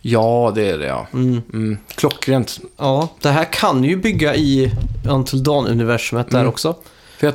[0.01, 1.07] Ja, det är det ja.
[1.13, 1.41] Mm.
[1.53, 1.77] Mm.
[1.95, 2.59] Klockrent.
[2.77, 4.71] Ja, det här kan ju bygga i
[5.09, 6.49] Until Dawn-universumet där Mm.
[6.49, 6.75] också.
[7.17, 7.33] För jag,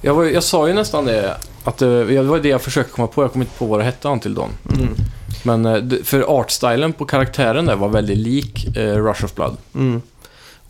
[0.00, 3.06] jag, var, jag sa ju nästan det, att det, det var det jag försökte komma
[3.08, 3.22] på.
[3.22, 4.50] Jag kom inte på vad det hette Until Dawn.
[4.78, 4.94] Mm.
[5.42, 9.56] Men eh, för artstylen på karaktären där var väldigt lik eh, Rush of Blood.
[9.74, 10.02] Mm.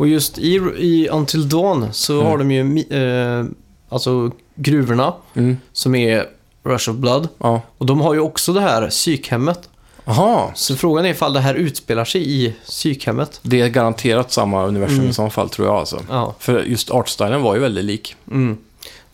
[0.01, 2.27] Och just i, i Until Dawn så Mm.
[2.27, 3.45] har de ju eh,
[3.89, 5.57] alltså gruvorna Mm.
[5.73, 6.27] som är
[6.65, 7.29] Rush of Blood.
[7.39, 7.63] Ja.
[7.79, 9.69] Och de har ju också det här psykhemmet.
[10.05, 10.51] Jaha.
[10.55, 13.41] Så frågan är ifall det här utspelar sig i psykhemmet.
[13.43, 15.11] Det är garanterat samma universum Mm.
[15.11, 16.01] i så fall tror jag alltså.
[16.11, 16.35] Ja.
[16.39, 18.17] För just artstylen var ju väldigt lik.
[18.31, 18.57] Mm.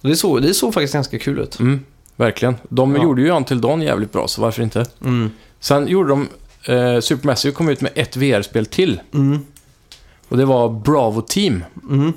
[0.00, 1.58] Och Det, såg, det såg faktiskt ganska kul ut.
[1.60, 1.80] Mm.
[2.16, 2.56] Verkligen.
[2.68, 3.02] De Ja.
[3.02, 4.86] gjorde ju Until Dawn jävligt bra, så varför inte?
[5.04, 5.30] Mm.
[5.60, 6.28] Sen gjorde de...
[6.72, 9.00] Eh, Supermassive kom ut med ett VR-spel till.
[10.28, 11.64] Och det var Bravo Team.
[11.90, 12.12] Mm.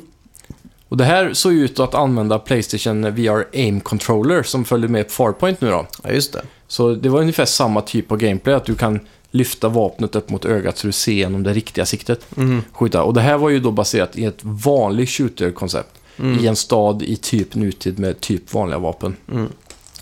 [0.89, 5.05] Och det här såg ju ut att använda Playstation VR Aim Controller som följde med
[5.07, 5.87] på Farpoint nu då.
[6.03, 6.41] Ja, just det.
[6.67, 8.99] Så det var ungefär samma typ av gameplay, att du kan
[9.31, 12.37] lyfta vapnet upp mot ögat så du ser genom det riktiga siktet.
[12.37, 12.61] Mm.
[12.71, 13.03] Skjuta.
[13.03, 15.99] Och det här var ju då baserat i ett vanligt shooter-koncept.
[16.17, 16.39] Mm.
[16.39, 19.15] I en stad i typ nutid med typ vanliga vapen.
[19.31, 19.47] Mm.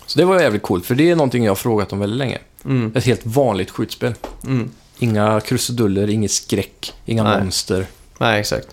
[0.06, 2.38] Så det var jävligt coolt, för det är någonting jag har frågat om väldigt länge.
[2.64, 2.92] Mm.
[2.94, 4.14] Ett helt vanligt skjutspel.
[4.46, 4.70] Mm.
[4.98, 7.42] Inga krusiduller, inget skräck, inga Nej.
[7.42, 7.86] monster.
[8.18, 8.68] Nej, exakt.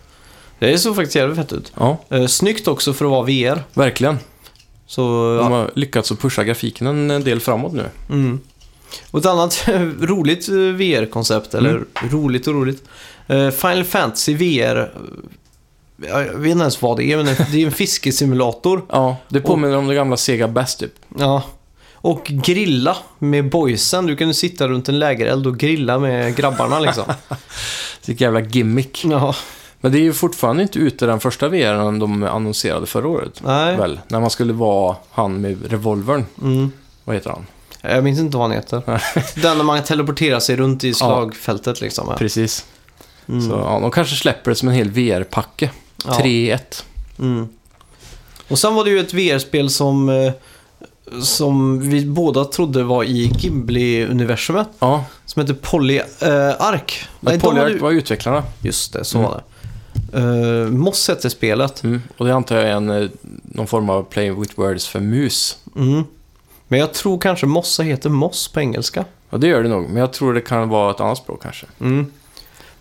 [0.60, 1.72] Det såg faktiskt jävligt fett ut.
[1.80, 3.64] Ja, Eh, snyggt också för att vara VR.
[3.74, 4.18] verkligen.
[4.88, 5.02] Så,
[5.42, 5.58] De ja.
[5.60, 7.86] har lyckats att pusha grafiken en en del framåt nu.
[8.10, 8.40] Mm.
[9.12, 9.66] Och ett annat
[10.02, 11.86] roligt eh, VR-koncept, eller Mm.
[12.12, 12.84] roligt och roligt.
[13.28, 14.92] Eh, Final Fantasy VR,
[16.04, 18.82] eh, jag vet inte ens vad det är, men det är en fiskesimulator.
[18.90, 20.94] Ja, det påminner om det gamla Sega Bass typ.
[21.18, 21.44] Ja.
[22.06, 24.06] Och grilla med boysen.
[24.06, 27.04] Du kan sitta runt en lägereld och grilla med grabbarna liksom.
[28.06, 29.06] Vilket jävla gimmick.
[29.06, 29.36] ja,
[29.82, 33.42] Men det är ju fortfarande inte ute den första VR'n de annonserade förra året.
[33.46, 33.78] nej.
[33.78, 34.00] Väl?
[34.08, 36.26] När man skulle vara han med revolvern.
[36.42, 36.72] Mm.
[37.04, 37.46] Vad heter han?
[37.82, 38.82] Jag minns inte vad han heter.
[39.42, 42.08] Den när man teleporterar sig runt i slagfältet liksom.
[42.10, 42.18] Ja.
[42.18, 42.66] Precis.
[43.30, 43.50] Mm.
[43.50, 45.70] Så ja, de kanske släpper det som en hel VR-packe.
[46.06, 46.18] Ja.
[46.20, 46.86] 3 i 1.
[47.20, 47.48] Mm.
[48.48, 50.32] Och sen var det ju ett VR-spel som, eh,
[51.22, 54.68] som vi båda trodde var i Ghibli-universumet.
[54.80, 57.08] Ja, Som heter Polyark.
[57.22, 58.44] de Polyark var utvecklarna.
[58.62, 59.30] Just det, så Mm.
[59.32, 59.44] var det.
[60.20, 61.84] Uh, Moss hette spelet.
[61.84, 62.02] Mm.
[62.18, 63.10] Och det antar jag är en, eh,
[63.44, 65.58] någon form av play with words för mus.
[65.76, 66.04] Mm.
[66.68, 69.06] Men jag tror kanske Mossa heter Moss på engelska.
[69.30, 69.84] Ja, det gör det nog.
[69.90, 71.66] Men jag tror det kan vara ett annat språk kanske.
[71.80, 72.12] Mm.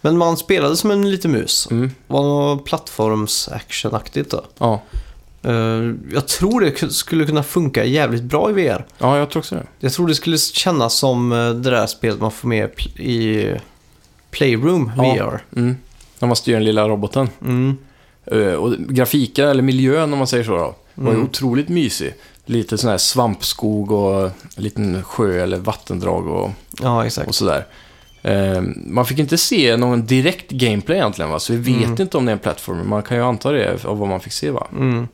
[0.00, 1.68] Men man spelade som en liten mus.
[1.70, 1.86] Mm.
[2.06, 4.44] Det var något plattforms-actionaktigt då.
[4.58, 4.82] Ja.
[5.44, 8.84] Eh, jag tror det ku- skulle kunna funka jävligt bra i VR.
[8.98, 9.66] ja, jag tror också det.
[9.80, 13.46] Jag tror det skulle kännas som eh, det där spelet man får med i
[14.30, 15.02] Playroom Ja.
[15.02, 15.58] VR.
[15.60, 15.76] Mm.
[16.18, 17.28] När man styr den lilla roboten.
[17.42, 17.76] Mm.
[18.26, 21.24] Eh, Och grafiken, eller miljön om man säger så då, var ju Mm.
[21.28, 22.14] otroligt mysig.
[22.46, 26.50] Lite sån här svampskog och en liten sjö eller vattendrag och,
[26.82, 27.64] Ja, och sådär.
[28.86, 32.02] Man fick inte se någon direkt gameplay egentligen va, så vi vet Mm.
[32.02, 32.88] inte om det är en plattform.
[32.88, 35.08] Man kan ju anta det av vad man fick se va, Mm.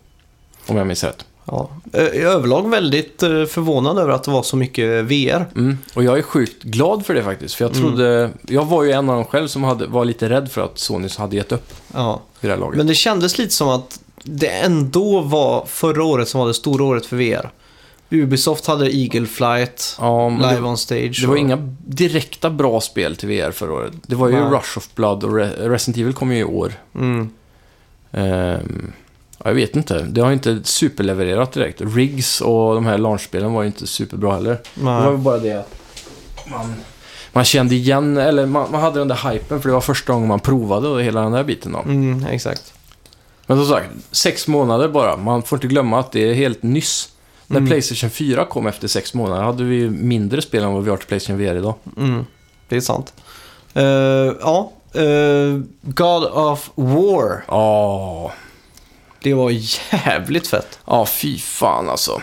[0.67, 1.25] Om jag minns rätt.
[1.45, 1.71] Ja.
[1.93, 5.47] Eh, I överlag väldigt eh, förvånad över att det var så mycket VR.
[5.57, 5.79] Mm.
[5.95, 7.89] Och jag är sjukt glad för det faktiskt, för jag Mm.
[7.89, 8.31] trodde...
[8.49, 11.09] Jag var ju en av dem själv som hade, var lite rädd för att Sony
[11.19, 12.21] hade gett upp Ja.
[12.41, 12.77] vid det här laget.
[12.77, 16.85] Men det kändes lite som att det ändå var förra året som var det stora
[16.85, 17.51] året för VR.
[18.13, 21.19] Ubisoft hade Eagle Flight, ja, Live det, on Stage.
[21.21, 21.57] det var och- inga
[21.87, 23.93] direkta bra spel till VR förra året.
[24.07, 24.43] Det var ju Nej.
[24.51, 26.73] Rush of Blood och Re- Resident Evil kom ju i år.
[26.95, 27.31] Mm.
[28.11, 28.57] Ja,
[29.45, 30.03] jag vet inte.
[30.03, 31.81] Det har inte superlevererat direkt.
[31.81, 34.59] Riggs och de här launchspelen var ju inte superbra heller.
[34.75, 35.11] Det var Nej.
[35.11, 35.71] väl bara det att
[36.51, 36.75] man,
[37.33, 40.29] man kände igen, eller man, man hade den där hypen för det var första gången
[40.29, 41.79] man provade och hela den där biten då.
[41.79, 42.73] Mm, exakt.
[43.47, 45.17] Men som sagt, sex månader bara.
[45.17, 47.09] Man får inte glömma att det är helt nyss.
[47.47, 47.69] När Mm.
[47.69, 51.07] Playstation 4 kom efter sex månader hade vi mindre spel än vad vi har till
[51.07, 51.75] Playstation VR idag.
[51.97, 52.25] Mm,
[52.69, 53.13] det är sant.
[53.75, 53.85] Eh,
[54.41, 57.45] ja, eh, God of War.
[57.49, 58.33] Ja,
[59.23, 59.51] Det var
[59.93, 60.79] jävligt fett.
[60.87, 62.21] ja fy fan alltså.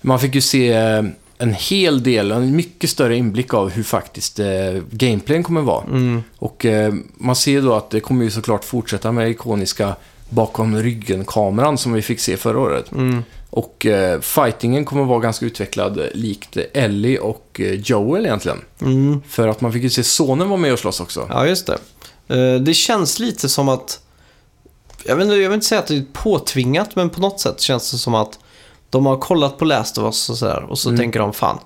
[0.00, 1.02] Man fick ju se eh,
[1.38, 4.46] en hel del, en mycket större inblick av hur faktiskt eh,
[4.90, 5.84] gameplayen kommer vara.
[5.84, 6.22] Mm.
[6.38, 9.96] Och eh, man ser då att det kommer ju såklart fortsätta med ikoniska
[10.28, 12.92] bakom ryggen-kameran som vi fick se förra året.
[12.92, 13.22] Mm.
[13.50, 18.58] Och eh, fightingen kommer vara ganska utvecklad eh, likt Ellie och eh, Joel egentligen.
[18.80, 19.22] Mm.
[19.28, 21.26] För att man fick ju se sonen vara med och slåss också.
[21.30, 21.78] Ja, just det.
[22.58, 24.00] Det känns lite som att...
[25.04, 27.60] Jag, vet inte, jag vill inte säga att det är påtvingat, men på något sätt
[27.60, 28.38] känns det som att
[28.90, 30.66] de har kollat på Last of Us och sådär.
[30.68, 30.98] Och så Mm.
[30.98, 31.58] tänker de, fan,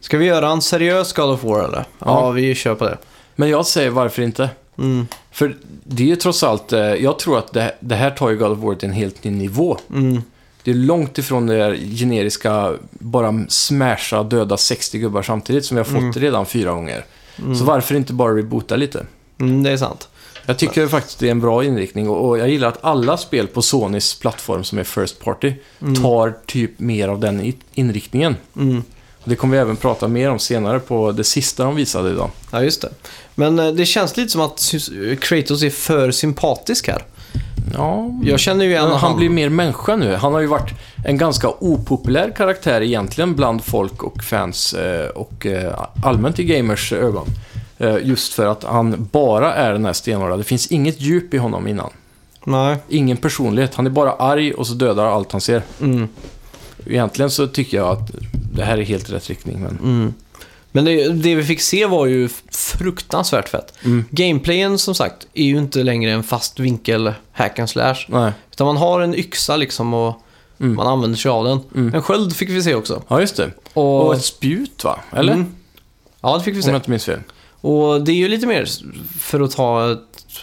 [0.00, 1.84] ska vi göra en seriös God of War eller?
[1.98, 2.30] Ja, Ja.
[2.30, 2.98] vi kör på det.
[3.36, 4.50] Men jag säger varför inte?
[4.78, 5.06] Mm.
[5.30, 8.36] För det är ju trots allt, eh, jag tror att det, det här tar ju
[8.36, 9.78] God of War till en helt ny nivå.
[9.90, 10.22] Mm.
[10.64, 15.78] Det är långt ifrån det där generiska, bara smasha, döda 60 gubbar samtidigt som vi
[15.80, 16.12] har fått Mm.
[16.12, 17.04] redan fyra gånger.
[17.58, 19.06] Så varför inte bara reboota lite?
[19.40, 20.08] Mm, det är sant.
[20.46, 23.62] Jag tycker faktiskt det är en bra inriktning och, jag gillar att alla spel på
[23.62, 25.52] Sonys plattform som är First Party
[26.02, 28.36] tar typ mer av den inriktningen.
[28.56, 28.82] Mm.
[29.24, 32.30] Det kommer vi även prata mer om senare på det sista de visade idag.
[32.50, 32.88] Ja, just det.
[33.34, 34.72] Men eh, det känns lite som att
[35.20, 37.04] Kratos är för sympatisk här.
[37.74, 39.00] Ja, Jag känner ju igen han, han.
[39.00, 40.14] han blir mer människa nu.
[40.14, 40.70] Han har ju varit
[41.04, 46.92] en ganska opopulär karaktär egentligen bland folk och fans eh, och eh, allmänt i gamers
[46.92, 47.26] ögon.
[47.82, 50.36] Eh, just för att han bara är den här stenhårda.
[50.36, 51.90] Det finns inget djup i honom innan.
[52.44, 52.76] Nej.
[52.88, 53.74] Ingen personlighet.
[53.74, 55.62] Han är bara arg och så dödar allt han ser.
[55.80, 56.08] Mm.
[56.86, 58.10] Egentligen så tycker jag att
[58.54, 59.60] det här är helt rätt riktning.
[59.62, 59.78] Men...
[59.82, 60.14] Mm.
[60.74, 63.74] Men det, det vi fick se var ju fruktansvärt fett.
[63.84, 64.04] Mm.
[64.10, 67.96] Gameplayen som sagt är ju inte längre en fast vinkel hack and slash.
[68.06, 68.32] Nej.
[68.52, 70.18] Utan man har en yxa liksom och
[70.60, 70.74] Mm.
[70.76, 71.60] man använder sig av den.
[71.74, 71.94] Mm.
[71.94, 73.02] En sköld fick vi se också.
[73.08, 73.50] Ja, just det.
[73.74, 74.98] Och, Och ett spjut, va?
[75.12, 75.32] Eller?
[75.32, 75.54] Mm.
[76.20, 76.70] Ja, det fick vi Om se.
[76.70, 77.18] jag inte minns fel.
[77.62, 78.68] Och det är ju lite mer,
[79.18, 79.98] för att ta ett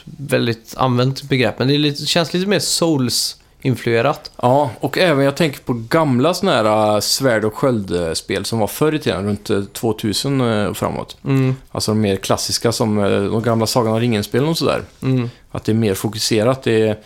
[0.06, 4.31] väldigt använt begrepp, men det lite, känns lite mer Souls-influerat.
[4.41, 8.67] Ja, och även jag tänker på gamla sådana här äh, svärd och sköldspel som var
[8.67, 11.17] förr i tiden, runt äh, 2000 äh, och framåt.
[11.25, 11.56] Mm.
[11.72, 14.83] Alltså de mer klassiska som äh, de gamla Sagan om ringen-spelen och sådär.
[15.01, 15.30] Mm.
[15.51, 16.98] Att det är mer fokuserat, det är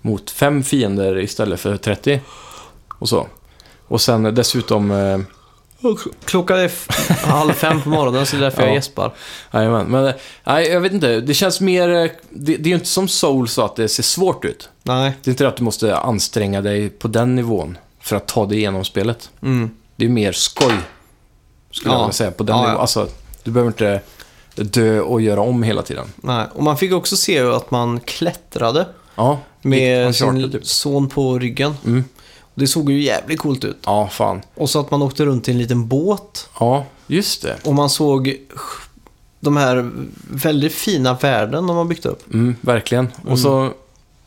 [0.00, 2.20] mot fem fiender istället för 30.
[2.98, 3.26] Och så.
[3.88, 5.18] Och sen äh, dessutom äh,
[6.24, 6.70] Klockan är
[7.26, 8.74] halv fem på morgonen så det är därför jag Ja.
[8.74, 9.12] gäspar.
[9.52, 11.20] Jajamän, men eh, nej, jag vet inte.
[11.20, 11.88] Det känns mer...
[11.88, 14.68] eh, Det, det är ju inte som Soul så att det ser svårt ut.
[14.82, 15.12] Nej.
[15.22, 18.46] Det är inte det att du måste anstränga dig på den nivån för att ta
[18.46, 19.30] dig igenom spelet.
[19.42, 19.70] Mm.
[19.96, 20.74] Det är mer skoj,
[21.70, 21.98] skulle Ja.
[21.98, 22.80] jag vilja säga, på den Ja, nivån.
[22.80, 23.08] Alltså,
[23.42, 24.00] du behöver inte
[24.54, 26.06] dö och göra om hela tiden.
[26.16, 26.46] Nej.
[26.54, 30.66] Och man fick också se att man klättrade Ja, med sin typ.
[30.66, 31.74] son på ryggen.
[31.86, 32.04] Mm.
[32.54, 33.78] Det såg ju jävligt coolt ut.
[33.86, 34.42] Ja, fan.
[34.54, 37.56] Och så att man åkte runt i en liten båt Ja, just det.
[37.64, 38.36] och man såg
[39.40, 39.90] de här
[40.30, 42.34] väldigt fina världen de har byggt upp.
[42.34, 43.08] Mm, verkligen.
[43.28, 43.70] Och så,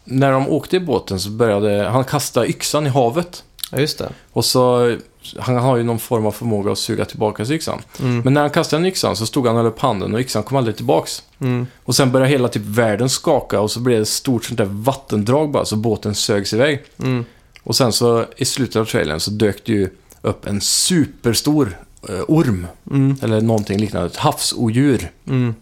[0.04, 3.44] när de åkte i båten så började han kasta yxan i havet.
[3.72, 4.10] Ja, just det.
[4.34, 4.96] Och så,
[5.40, 7.82] han har ju någon form av förmåga att suga tillbaka yxan.
[8.00, 8.20] Mm.
[8.20, 10.58] Men när han kastade den yxan så stod han och upp handen och yxan kom
[10.58, 11.24] aldrig tillbaks.
[11.40, 11.68] Mm.
[11.84, 14.66] Och sen började hela typ världen skaka och så blev det ett stort sånt där
[14.66, 16.84] vattendrag bara så båten sögs iväg.
[17.00, 17.26] Mm.
[17.66, 19.90] Och sen så i slutet av trailern så dök det ju
[20.22, 21.78] upp en superstor
[22.10, 22.68] eh, orm.
[22.92, 23.18] Mm.
[23.22, 25.12] Eller någonting liknande, ett havsodjur.
[25.28, 25.56] Mm.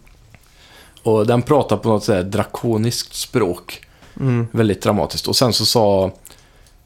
[1.02, 3.80] Och den pratar på något sådär drakoniskt språk.
[4.20, 4.46] Mm.
[4.52, 5.28] Väldigt dramatiskt.
[5.28, 6.12] Och sen så sa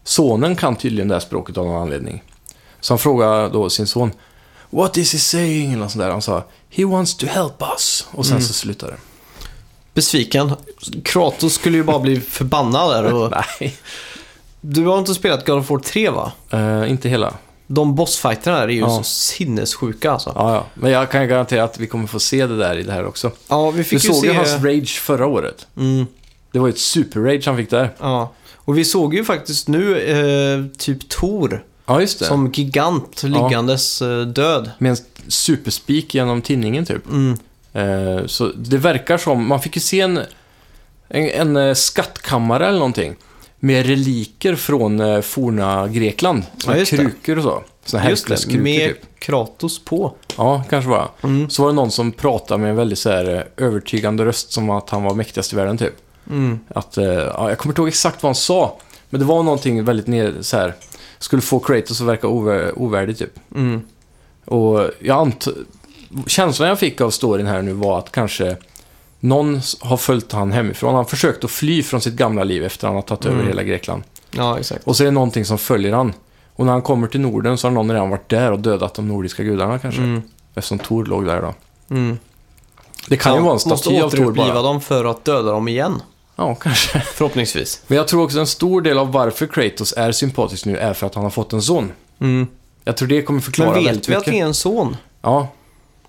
[0.05, 2.23] sonen kan tydligen det här språket av någon anledning.
[2.81, 4.11] Så han frågade då sin son
[4.71, 5.73] What is he saying?
[5.73, 6.11] Eller sånt där.
[6.11, 8.07] Han sa He wants to help us.
[8.11, 8.47] Och sen Mm.
[8.47, 8.99] så slutade det.
[9.95, 10.53] Besviken.
[11.05, 13.13] Kratos skulle ju bara bli förbannad där.
[13.15, 13.33] Och...
[13.61, 13.77] Nej.
[14.61, 16.33] Du har inte spelat God of War 3 va?
[16.51, 17.35] Eh, inte hela.
[17.67, 18.89] De bossfighterna är ju Ja.
[18.97, 20.33] så sinnessjuka alltså.
[20.35, 20.67] Ja, ja.
[20.75, 23.31] Men jag kan garantera att vi kommer få se det där i det här också.
[23.49, 24.27] Ja, vi Du fick ju såg se...
[24.27, 25.67] ju hans rage förra året.
[25.77, 26.07] Mm,
[26.53, 27.95] Det var ju ett super-rage han fick där.
[28.01, 28.33] ja.
[28.57, 32.25] Och vi såg ju faktiskt nu eh, typ Tor Ja, just det.
[32.25, 34.70] som gigant liggandes eh, död.
[34.78, 34.97] Med en
[35.28, 37.07] superspik genom tinningen typ.
[37.11, 37.39] Mm,
[37.73, 40.17] Eh, så det verkar som, man fick ju se en,
[41.09, 43.17] en, en eh, skattkammare eller någonting.
[43.61, 46.43] Med reliker från eh, forna Grekland.
[46.59, 47.62] Såna Ja, krukor och så.
[47.85, 49.19] Såna just det, med typ.
[49.19, 50.15] Kratos på.
[50.37, 51.09] Ja, kanske var.
[51.23, 54.53] Mm, Så var det någon som pratade med en väldigt så här, eh, övertygande röst
[54.53, 55.95] som att han var mäktigast i världen typ.
[56.31, 58.77] mm, Att, eh, ja, jag kommer inte ihåg exakt vad han sa.
[59.11, 60.75] Men det var någonting väldigt ner, så här,
[61.19, 63.33] skulle få Kratos att verka ovär, ovärdig typ.
[63.55, 63.81] mm.
[64.45, 65.49] Och jag ant...
[66.27, 68.57] Känslan jag fick av storyn här nu var att kanske
[69.21, 70.95] någon har följt han hemifrån.
[70.95, 73.47] Han försökte att fly från sitt gamla liv efter att han har tagit över Mm.
[73.49, 74.03] hela Grekland.
[74.31, 74.85] Ja, exakt.
[74.87, 76.13] Och så är det någonting som följer han.
[76.57, 79.09] Och när han kommer till Norden så har någon redan varit där och dödat de
[79.09, 80.01] nordiska gudarna kanske.
[80.01, 80.23] Mm,
[80.55, 81.55] Eftersom Tor låg där då.
[81.95, 82.19] mm.
[83.09, 84.63] Det kan ju Så vara en han måste staty av Tor återuppliva bara.
[84.63, 86.03] dem för att döda dem igen.
[86.37, 87.01] Ja, kanske.
[87.15, 87.83] Förhoppningsvis.
[87.87, 91.07] Men jag tror också en stor del av varför Kratos är sympatisk nu är för
[91.07, 91.93] att han har fått en son.
[92.21, 92.47] Mm.
[92.85, 94.33] Jag tror det kommer förklara Men väldigt vet vi att mycket.
[94.35, 94.97] det är en son?
[95.23, 95.49] Ja,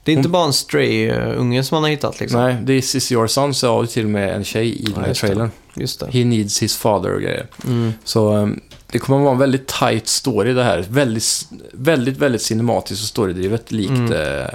[0.04, 2.42] Det är inte Hon- bara en stray-unge som han har hittat liksom.
[2.42, 5.04] nej, det är Sissy Your Son sa ju till och med en tjej i den
[5.04, 5.52] här trailern.
[5.76, 6.08] Just det.
[6.12, 7.48] He needs his father och grejer.
[7.68, 7.94] Mm.
[8.04, 8.60] Så um,
[8.92, 10.86] det kommer att vara en väldigt tight story det här.
[10.90, 11.26] Väldigt,
[11.72, 14.12] väldigt, väldigt cinematiskt och storydrivet likt Mm.
[14.14, 14.48] eh,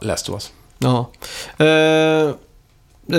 [0.00, 0.50] Last of Us.
[0.78, 1.10] Ja.
[1.58, 1.66] Eh,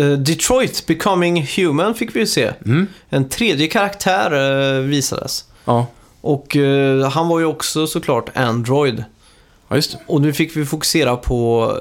[0.02, 2.52] eh, Detroit Becoming Human fick vi ju se.
[2.66, 2.88] Mm.
[3.10, 4.32] En tredje karaktär
[4.78, 5.46] eh, visades.
[5.66, 5.86] Ja.
[6.22, 9.04] Och eh, han var ju också såklart Android.
[9.72, 9.98] Ja, just det.
[10.08, 11.72] Och nu fick vi fokusera på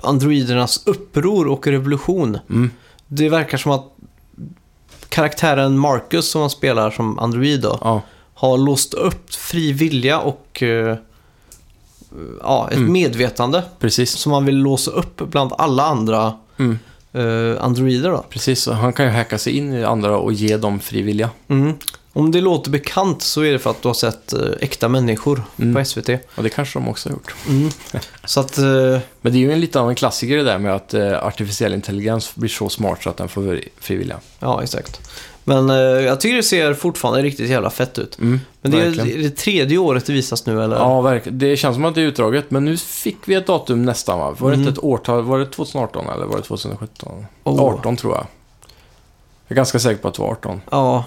[0.00, 2.38] androidernas uppror och revolution.
[2.50, 2.70] Mm.
[3.08, 3.84] Det verkar som att
[5.08, 8.02] karaktären Marcus som han spelar som android då, Ja.
[8.34, 10.96] har låst upp fri vilja och eh,
[12.42, 12.92] ja, ett Mm.
[12.92, 14.10] medvetande Precis.
[14.10, 16.78] som man vill låsa upp bland alla andra Mm.
[17.12, 18.24] eh, androider då.
[18.30, 21.30] Precis, han kan ju hacka sig in i andra och ge dem fri vilja.
[21.48, 21.72] Mm.
[22.16, 25.42] Om det låter bekant så är det för att du har sett eh, äkta människor
[25.58, 25.74] Mm.
[25.74, 26.08] på SVT.
[26.36, 27.34] Och det kanske de också har gjort.
[27.48, 27.70] Mm.
[28.24, 28.64] Så att, eh,
[29.20, 31.74] Men det är ju en lite av en klassiker det där med att eh, artificiell
[31.74, 34.16] intelligens blir så smart så att den får fri vilja.
[34.38, 35.10] ja exakt.
[35.48, 38.18] Men jag tycker det ser fortfarande riktigt jävla fett ut.
[38.18, 39.18] Mm, Men det verkligen.
[39.18, 40.76] är det tredje året det visas nu eller?
[40.76, 41.38] Ja, verkligen.
[41.38, 44.34] Det känns som att det är utdraget, men nu fick vi ett datum nästan va?
[44.38, 44.68] Var det Mm.
[44.68, 45.22] inte ett årtal?
[45.22, 47.26] Var det 2018 eller var det 2017?
[47.44, 47.60] Oh.
[47.62, 48.26] 18 tror jag.
[49.48, 50.60] Jag är ganska säker på att det var 18.
[50.70, 51.04] Ja.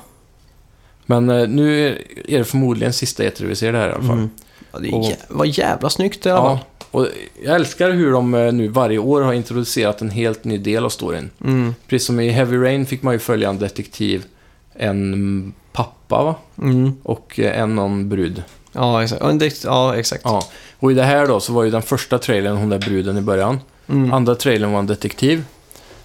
[1.09, 2.01] Men eh, nu är,
[2.37, 4.17] det förmodligen sista E3 vi ser det här i alla fall.
[4.17, 4.29] Mm.
[4.71, 6.57] ja det är Och- jä- var jävla snyggt i alla fall.
[6.79, 7.07] Ja, och
[7.43, 10.89] jag älskar hur de eh, nu varje år har introducerat en helt ny del av
[10.89, 11.29] storyn.
[11.45, 11.75] Mm.
[11.87, 14.25] Precis som i Heavy Rain fick man ju följa en detektiv,
[14.73, 16.35] en pappa va?
[16.61, 16.91] Mm.
[17.03, 18.43] Och eh, en någon brud.
[18.71, 19.63] Ja, exakt.
[19.63, 20.21] Ja, exakt.
[20.25, 20.43] Ja.
[20.79, 23.21] Och i det här då så var ju den första trailern hon där bruden i
[23.21, 23.59] början.
[23.87, 24.13] Mm.
[24.13, 25.43] Andra trailern var en detektiv.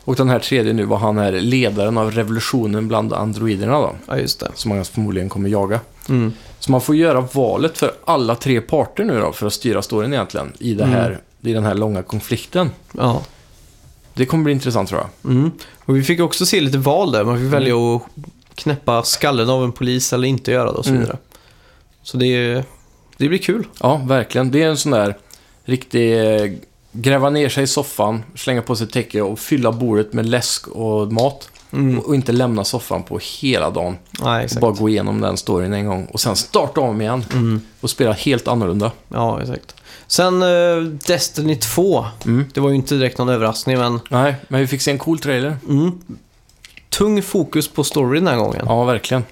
[0.04, 3.94] Och den här tredje nu var han är ledaren av revolutionen bland androiderna då.
[4.06, 4.50] ja just det.
[4.54, 5.80] Som man förmodligen kommer jaga.
[6.08, 6.32] Mm.
[6.58, 10.12] Så man får göra valet för alla tre parter nu då för att styra storyn
[10.12, 10.52] egentligen.
[10.58, 12.70] I, det här, i den här långa konflikten.
[12.92, 13.22] Ja.
[14.14, 15.30] Det kommer bli intressant tror jag.
[15.32, 15.50] Mm.
[15.84, 17.24] Och vi fick också se lite val där.
[17.24, 18.02] Man fick välja att
[18.54, 21.00] knäppa skallen av en polis eller inte göra det och så Mm.
[21.02, 21.18] vidare.
[22.02, 22.64] Så det
[23.16, 23.66] Det blir kul.
[23.80, 24.50] Ja, verkligen.
[24.50, 25.16] Det är en sån där
[25.64, 26.50] riktig eh,
[26.94, 31.12] gräva ner sig i soffan, slänga på sig täcke och fylla bordet med läsk och
[31.12, 31.48] mat.
[31.72, 31.98] Mm.
[31.98, 33.96] Och inte lämna soffan på hela dagen.
[34.22, 37.60] Nej, Och bara gå igenom den storyn en gång och sen starta om igen Mm.
[37.80, 38.92] och spela helt annorlunda.
[39.08, 39.74] Ja, exakt.
[40.06, 42.04] Sen eh, Destiny 2.
[42.24, 42.44] Mm.
[42.54, 45.18] Det var ju inte direkt någon överraskning, men Nej, men vi fick se en cool
[45.18, 45.56] trailer.
[45.68, 45.92] mm.
[46.88, 48.64] tung fokus på story den här gången.
[48.68, 49.24] Ja, verkligen.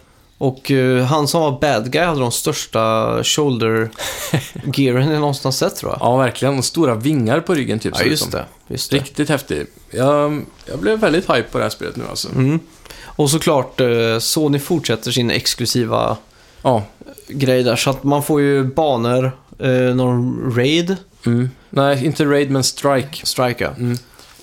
[0.42, 2.80] Och eh, han som var bad guy hade de största
[3.24, 5.98] shoulder-gearen jag någonsin har sett tror jag.
[6.00, 6.58] Ja, verkligen.
[6.58, 7.94] Och stora vingar på ryggen typ.
[7.98, 8.44] Ja, just det.
[8.68, 8.96] Just det.
[8.96, 9.66] Riktigt häftig.
[9.90, 12.28] Jag, jag blev väldigt hype på det här spelet nu alltså.
[12.28, 12.60] Mm.
[13.04, 16.16] Och såklart, eh, Sony fortsätter sin exklusiva
[16.62, 16.82] Ja.
[17.28, 17.76] grej där.
[17.76, 20.96] Så att man får ju banor, eh, någon raid,
[21.26, 21.50] Mm.
[21.70, 23.26] Nej, inte Raid, men Strike.
[23.26, 23.96] strike Mm.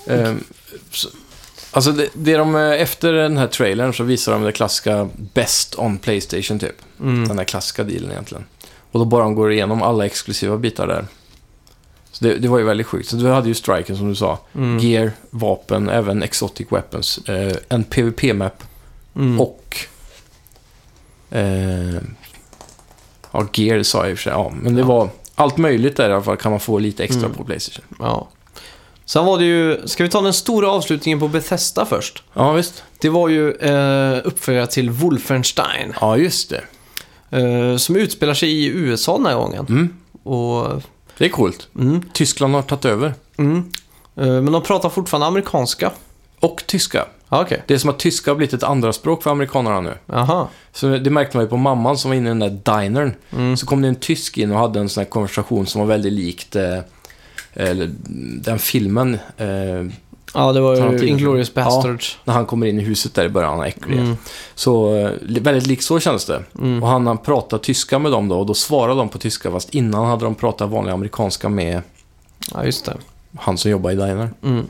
[0.08, 0.44] Ehm,
[0.92, 1.10] så,
[1.72, 5.76] alltså, det, det de, eh, efter den här trailern så visar de det klassiska Best
[5.80, 6.76] on Playstation typ.
[7.00, 7.28] mm.
[7.28, 8.46] Den där klassiska dealen egentligen.
[8.92, 11.06] Och då bara de går igenom alla exklusiva bitar där.
[12.12, 13.10] Så det, det var ju väldigt sjukt.
[13.10, 14.40] Så du hade ju Striken som du sa.
[14.56, 14.80] Mm.
[14.80, 17.18] Gear, vapen, även Exotic Weapons.
[17.18, 18.64] Eh, en PVP-map
[19.16, 19.40] Mm.
[19.42, 19.78] och...
[21.32, 21.96] Eh,
[23.32, 24.32] ja, Gear sa jag i och för sig.
[24.34, 24.88] Ja, men det Ja.
[24.88, 27.34] var allt möjligt där i alla fall kan man få lite extra Mm.
[27.38, 27.86] på Playstation.
[28.00, 28.28] Ja.
[29.10, 32.24] Sen var det ju, ska vi ta den stora avslutningen på Bethesda först?
[32.34, 32.84] Ja, visst.
[33.00, 35.94] Det var ju eh, uppföljare till Wolfenstein.
[36.02, 36.64] Ja, just det.
[37.38, 39.66] Eh, som utspelar sig i USA den här gången.
[39.70, 39.94] Mm.
[40.24, 40.84] Och,
[41.18, 41.68] Det är coolt.
[41.76, 43.14] mm, Tyskland har tagit över.
[43.38, 43.72] mm.
[44.16, 45.92] Eh, men de pratar fortfarande amerikanska.
[46.40, 47.06] Och tyska.
[47.30, 47.64] Ja, Okej.
[47.68, 49.94] Det är som att tyska har blivit ett andra språk för amerikanerna nu.
[50.06, 50.48] Jaha.
[50.74, 53.14] Så det märkte man ju på mamman som var inne i den där dinern.
[53.32, 53.58] Mm.
[53.58, 56.14] Så kom det en tysk in och hade en sån här konversation som var väldigt
[56.14, 56.80] likt eh,
[58.42, 59.14] den filmen.
[59.38, 59.86] Eh,
[60.34, 61.08] Ja, det var ju Tarantino.
[61.08, 62.18] Inglourious Bastards.
[62.24, 63.98] när han kommer in i huset där i början, han är äcklig.
[64.00, 64.18] Mm.
[64.56, 66.44] Så eh, väldigt likt så kändes det.
[66.60, 66.84] Mm.
[66.84, 69.74] Och han, han pratade tyska med dem då och då svarade de på tyska fast
[69.74, 71.82] innan hade de pratat vanlig amerikanska med
[72.54, 72.98] Ja, just det.
[73.40, 74.30] han som jobbar i diner.
[74.44, 74.66] Mm.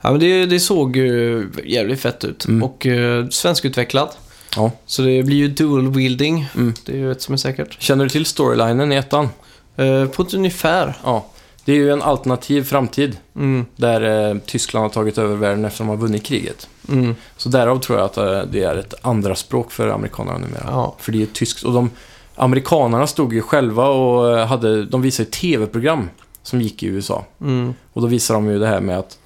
[0.00, 2.44] Ja, men det, det såg ju jävligt fett ut.
[2.44, 2.62] Mm.
[2.62, 4.18] Och uh, svenskutvecklat.
[4.56, 4.70] Ja.
[4.86, 6.48] Så det blir ju dual wielding.
[6.54, 6.74] Mm.
[6.86, 7.76] Det är ju ett som är säkert.
[7.82, 9.28] Känner du till storylinen i ettan?
[9.76, 10.94] Eh, på ett ungefär.
[11.04, 11.26] Ja.
[11.64, 13.66] Det är ju en alternativ framtid Mm.
[13.76, 16.68] där eh, Tyskland har tagit över världen efter att de har vunnit kriget.
[16.88, 17.14] Mm.
[17.36, 20.64] Så därav tror jag att eh, det är ett andra språk för amerikanerna numera.
[20.66, 20.94] Ja.
[20.98, 21.62] För det är tyskt.
[21.64, 21.90] Och de
[22.34, 26.08] amerikanerna stod ju själva och eh, hade, de visade tv-program
[26.42, 27.24] som gick i USA.
[27.40, 27.74] Mm.
[27.92, 29.18] Och då visade de ju det här med att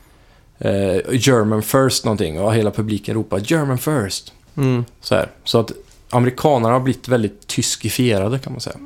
[0.59, 4.33] eh, German first någonting och hela publiken ropar German first.
[4.57, 4.85] Mm.
[5.01, 5.31] Så, här.
[5.45, 5.73] så att
[6.11, 8.77] amerikanerna har blivit väldigt tyskifierade kan man säga.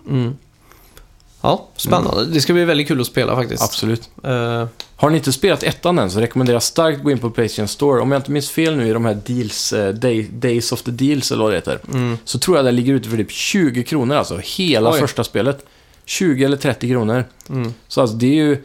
[1.43, 1.51] Mm.
[1.52, 2.27] Ja, spännande.
[2.27, 3.62] Det ska bli väldigt kul att spela faktiskt.
[3.62, 4.10] Absolut.
[4.25, 7.31] Eh, Har ni inte spelat ettan än så rekommenderar jag starkt att gå in på
[7.31, 8.01] Playstation Store.
[8.01, 10.91] Om jag inte minns fel nu i de här deals, eh, day, Days of the
[10.91, 11.78] Deals eller vad det heter.
[11.93, 12.19] mm.
[12.25, 14.41] Så tror jag det ligger ute för typ 20 kronor alltså.
[14.44, 14.99] Hela Oj.
[15.01, 15.65] första spelet.
[16.05, 17.25] 20 eller 30 kronor.
[17.49, 17.75] Mm.
[17.89, 18.62] Så alltså det är ju,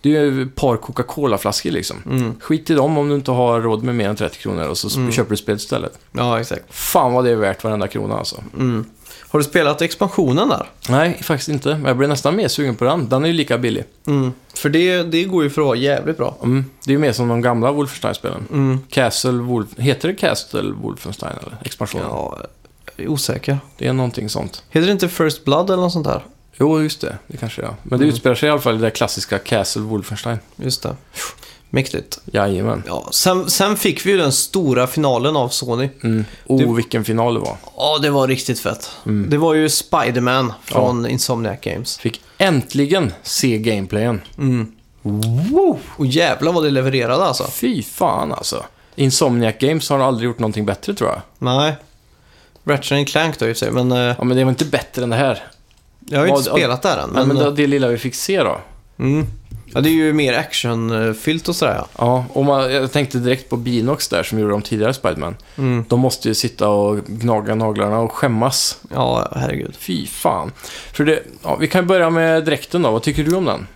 [0.00, 1.96] det är ju ett par Coca-Cola-flaskor liksom.
[2.06, 2.34] Mm.
[2.40, 4.98] Skit i dem om du inte har råd med mer än 30 kronor och så
[4.98, 5.12] Mm.
[5.12, 5.98] köper du spelet istället.
[6.12, 6.62] Ja, exakt.
[6.70, 8.42] Fan vad det är värt varenda krona alltså.
[8.54, 8.84] Mm.
[9.36, 10.66] Har du spelat expansionen där?
[10.88, 11.68] Nej, faktiskt inte.
[11.68, 13.08] Men jag blir nästan mer sugen på den.
[13.08, 13.84] Den är ju lika billig.
[14.06, 14.32] Mm.
[14.54, 16.36] För det, det går ju för att vara jävligt bra.
[16.42, 16.64] Mm.
[16.84, 18.44] Det är ju mer som de gamla Wolfenstein-spelen.
[18.52, 18.78] Mm.
[18.90, 19.68] Castle Wolf...
[19.78, 21.56] Heter det Castle Wolfenstein eller?
[21.64, 22.06] Expansionen?
[22.10, 22.38] Ja,
[22.96, 23.58] jag är osäker.
[23.78, 24.62] Det är någonting sånt.
[24.70, 26.24] Heter det inte First Blood eller något sånt där?
[26.58, 27.18] Jo, just det.
[27.26, 27.74] Det kanske det är.
[27.82, 28.08] Men det Mm.
[28.14, 30.38] utspelar sig i alla fall i det klassiska Castle Wolfenstein.
[30.56, 30.96] Just det.
[31.76, 32.18] Mäktigt.
[32.24, 32.82] Jajamän.
[32.86, 35.88] Ja, sen, sen fick vi ju den stora finalen av Sony.
[36.04, 36.24] Mm.
[36.46, 37.56] Oh, Det- vilken final det var.
[37.76, 38.90] Ja, det var riktigt fett.
[39.06, 39.30] Mm.
[39.30, 41.98] Det var ju Spider-Man från Insomniac Games.
[41.98, 44.20] Fick äntligen se gameplayen.
[44.38, 44.72] Mm.
[45.02, 45.78] Wow!
[45.96, 47.44] Och jävlar vad det levererade alltså.
[47.50, 48.64] Fy fan alltså.
[48.94, 51.20] Insomniac Games har aldrig gjort någonting bättre tror jag.
[51.38, 51.74] Nej.
[52.64, 55.02] Ratchet Clank då i och för sig, men eh, Ja, men det var inte bättre
[55.02, 55.42] än det här.
[56.00, 57.10] jag har ju inte Ja, spelat där än.
[57.10, 58.58] Men, Men, men det, eh, det lilla vi fick se då.
[58.98, 59.26] mm.
[59.76, 61.86] Ja, det är ju mer actionfyllt och sådär ja.
[61.98, 65.36] Ja, och man, jag tänkte direkt på Binox där som gjorde de tidigare Spiderman.
[65.58, 65.84] Mm.
[65.88, 68.78] De måste ju sitta och gnaga naglarna och skämmas.
[68.94, 69.74] Ja, herregud.
[69.78, 70.52] Fy fan.
[70.92, 72.90] För det, ja, vi kan börja med dräkten då.
[72.90, 73.66] Vad tycker du om den?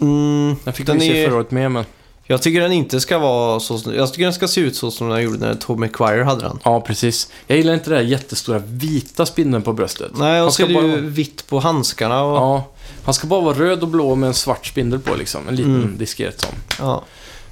[0.00, 0.56] Mm.
[0.64, 1.84] Den fick Den vi se är- förra året med, men...
[2.28, 3.80] Jag tycker den inte ska vara så...
[3.96, 6.58] Jag tycker den ska se ut så som den gjorde när Tobey Maguire hade den.
[6.64, 7.28] Ja, precis.
[7.46, 10.10] Jag gillar inte det där jättestora vita spindeln på bröstet.
[10.14, 12.36] Nej, Han och så ska är det ju bara- vitt på handskarna och...
[12.36, 12.64] Ja,
[13.04, 15.48] han ska bara vara röd och blå med en svart spindel på liksom.
[15.48, 15.98] En liten Mm.
[15.98, 16.54] diskret sån.
[16.78, 17.02] Ja.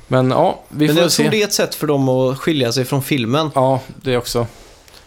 [0.09, 1.23] Men ja, vi Men får jag se.
[1.23, 3.51] tror det är ett sätt för dem att skilja sig från filmen.
[3.55, 4.47] Ja, det också.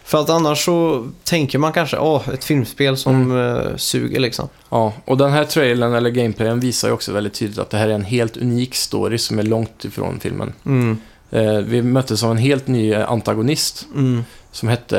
[0.08, 4.48] För att annars så tänker man kanske, åh, ett filmspel som eh, suger liksom.
[4.70, 7.88] Ja, och den här trailern eller gameplayen visar ju också väldigt tydligt att det här
[7.88, 10.52] är en helt unik story som är långt ifrån filmen.
[10.66, 10.98] Mm.
[11.30, 13.86] Eh, vi möttes av en helt ny eh, antagonist.
[13.94, 14.24] Mm.
[14.52, 14.98] som hette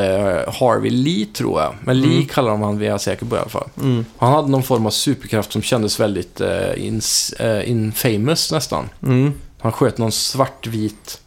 [0.59, 1.75] Harvey Lee, tror jag.
[1.83, 3.69] Men Lee kallar de han, vi är säker på i alla fall.
[3.81, 4.05] Mm.
[4.17, 7.33] Han hade någon form av superkraft som kändes väldigt eh, ins,
[7.65, 8.89] infamous nästan.
[9.03, 9.33] Mm.
[9.59, 11.21] Han sköt någon svartvit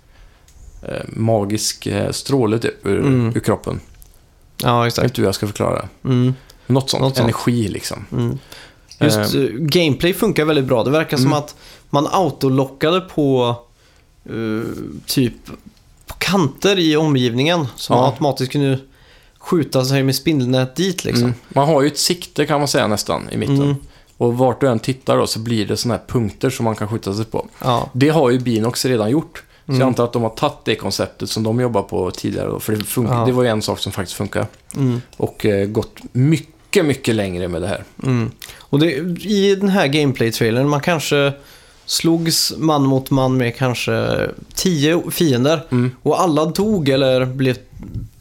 [1.09, 3.33] magisk eh, stråle typ ur, Mm.
[3.37, 3.81] ur kroppen.
[4.63, 5.05] Ja, Jag vet exakt.
[5.05, 6.09] inte hur jag ska förklara det.
[6.09, 6.35] Mm.
[6.67, 7.01] Något sånt.
[7.03, 7.25] Något sånt.
[7.25, 8.05] Energi liksom.
[8.13, 8.39] Mm.
[9.01, 9.41] Just Eh.
[9.41, 10.85] eh, gameplay funkar väldigt bra.
[10.85, 11.39] Det verkar som Mm.
[11.39, 11.55] att
[11.91, 13.57] man autolockade på
[14.25, 14.69] eh,
[15.07, 15.35] typ
[16.07, 17.67] på kanter i omgivningen.
[17.77, 18.07] Så man Ja.
[18.11, 18.79] automatiskt kunde
[19.39, 21.25] skjuta sig med spindelnät dit liksom.
[21.25, 21.35] Mm.
[21.49, 23.63] Man har ju ett sikte kan man säga nästan i mitten.
[23.63, 23.75] Mm.
[24.17, 26.89] Och vart du än tittar då så blir det sådana här punkter som man kan
[26.89, 27.49] skjuta sig på.
[27.63, 27.91] Ja.
[27.93, 29.43] Det har ju Binox redan gjort.
[29.67, 29.81] Så Mm.
[29.81, 32.49] jag antar att de har tagit det konceptet som de jobbar på tidigare.
[32.49, 33.25] Då, för det, funkar, Ja.
[33.27, 34.47] det var ju en sak som faktiskt funkar.
[34.77, 35.01] Mm.
[35.17, 37.85] Och eh, gått mycket, mycket längre med det här.
[38.03, 38.31] Mm.
[38.59, 38.87] Och det,
[39.23, 41.33] i den här gameplay-trailern, man kanske
[41.87, 45.61] slogs man mot man med kanske tio fiender.
[45.71, 45.91] Mm.
[46.03, 47.57] Och alla dog eller blev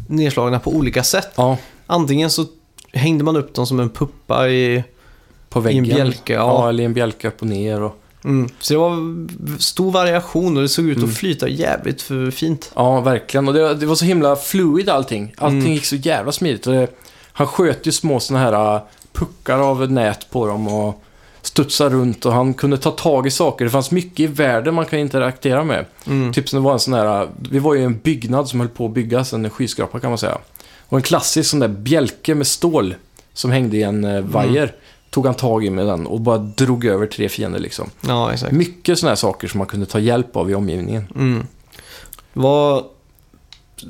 [0.07, 1.29] nedslagna på olika sätt.
[1.35, 2.45] Ja, Antingen så
[2.93, 4.83] hängde man upp dem som en puppa i...
[5.49, 5.83] på I väggen.
[5.85, 6.39] en bjälke, ja.
[6.39, 6.69] ja.
[6.69, 7.81] eller i en bjälke upp och ner.
[7.81, 8.49] Och, Mm.
[8.59, 8.97] Så det var
[9.59, 11.09] stor variation och det såg ut Mm.
[11.09, 12.71] att flyta jävligt för fint.
[12.75, 13.47] ja, verkligen.
[13.47, 15.33] Och det, det var så himla fluid allting.
[15.37, 15.71] Allting Mm.
[15.73, 16.63] gick så jävla smidigt.
[16.63, 16.87] Det,
[17.33, 18.81] han sköt ju små såna här äh,
[19.13, 21.03] puckar av nät på dem och
[21.41, 23.65] studsade runt och han kunde ta tag i saker.
[23.65, 25.85] Det fanns mycket i världen man kan interagera med.
[26.07, 26.33] Mm.
[26.33, 28.85] Typ som det var en sån här, vi var ju en byggnad som höll på
[28.85, 30.37] att byggas, en skyskrapa kan man säga.
[30.87, 32.95] Och en klassisk sån där bjälke med stål
[33.33, 34.73] som hängde i en eh, vajer.
[35.11, 37.89] Tog han tag i med den och bara drog över tre fiender liksom.
[38.07, 38.51] Ja, exakt.
[38.51, 41.03] Mycket såna här saker som man kunde ta hjälp av i omgivningen.
[41.15, 41.45] Mm.
[42.33, 42.83] Var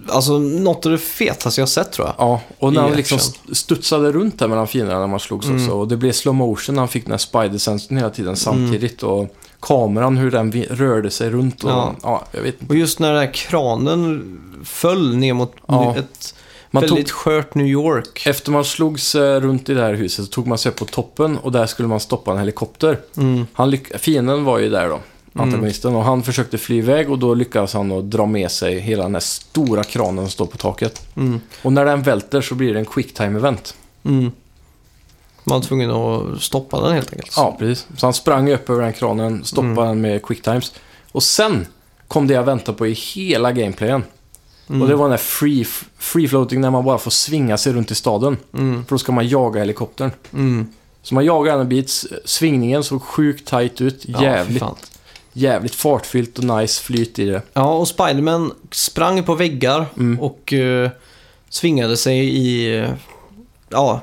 [0.10, 2.16] alltså något av det fetaste jag sett tror jag.
[2.18, 3.20] Ja, och när han liksom
[3.52, 5.64] studsade runt där mellan fienderna när man slogs Mm.
[5.64, 5.72] också.
[5.78, 9.04] Och det blev slow motion när han fick den här spider-sensorn hela tiden samtidigt.
[9.04, 11.64] Och kameran, hur den rörde sig runt.
[11.64, 11.96] Och, Ja.
[12.04, 12.24] ja.
[12.32, 12.74] jag vet inte.
[12.74, 15.96] Och just när den här kranen föll ner mot Ja.
[15.98, 16.36] ett
[16.74, 18.26] Man väldigt tog, skört New York.
[18.26, 20.86] efter man slogs eh, runt i det här huset så tog man sig upp på
[20.86, 23.00] toppen och där skulle man stoppa en helikopter.
[23.18, 23.46] Mm.
[23.54, 25.00] Han fienden var ju där då,
[25.34, 29.04] antagonisten, och han försökte fly iväg och då lyckades han att dra med sig hela
[29.04, 31.16] den här stora kranen som står på taket.
[31.16, 31.42] Mm.
[31.62, 33.74] Och när den välter så blir det en quicktime-event.
[34.04, 34.32] Mm.
[35.44, 37.34] Man var tvungen att stoppa den helt enkelt.
[37.36, 37.88] Ja, precis.
[37.98, 39.88] Så han sprang upp över den kranen, stoppade Mm.
[39.88, 40.74] den med quicktimes.
[41.12, 41.68] Och sen
[42.08, 44.04] kom det jag väntade på i hela gameplayen.
[44.72, 44.82] Mm.
[44.82, 45.66] Och det var den där free,
[45.98, 48.38] free floating när man bara får svinga sig runt i staden.
[48.54, 48.86] Mm.
[48.86, 50.12] För då ska man jaga helikoptern.
[50.34, 50.68] Mm.
[51.02, 54.04] Så man jagar den en bit, svingningen såg sjukt tight ut.
[54.08, 54.64] Ja, Jävligt,
[55.34, 57.42] jävligt fartfyllt och nice flyt i det.
[57.54, 60.20] Ja, och Spiderman sprang på väggar Mm.
[60.20, 60.90] och eh,
[61.50, 62.78] svingade sig i...
[62.80, 62.90] eh,
[63.70, 64.02] ja,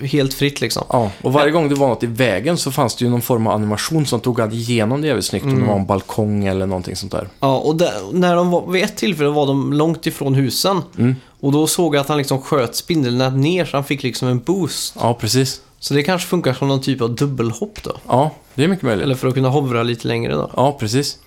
[0.00, 0.84] helt fritt liksom.
[0.88, 3.46] Ja, och varje gång det var något i vägen så fanns det ju någon form
[3.46, 5.44] av animation som tog han igenom det jävligt snyggt.
[5.44, 5.62] Om Mm.
[5.62, 7.28] det var en balkong eller någonting sånt där.
[7.40, 10.82] Ja, och där, när de var, vid ett tillfälle var de långt ifrån husen.
[10.98, 11.14] Mm.
[11.40, 14.38] Och då såg jag att han liksom sköt spindelnät ner så han fick liksom en
[14.38, 14.94] boost.
[15.00, 15.60] Ja, precis.
[15.78, 17.92] Så det kanske funkar som någon typ av dubbelhopp då.
[18.08, 19.04] Ja, det är mycket möjligt.
[19.04, 20.50] Eller för att kunna hovra lite längre då.
[20.56, 21.18] Ja, precis.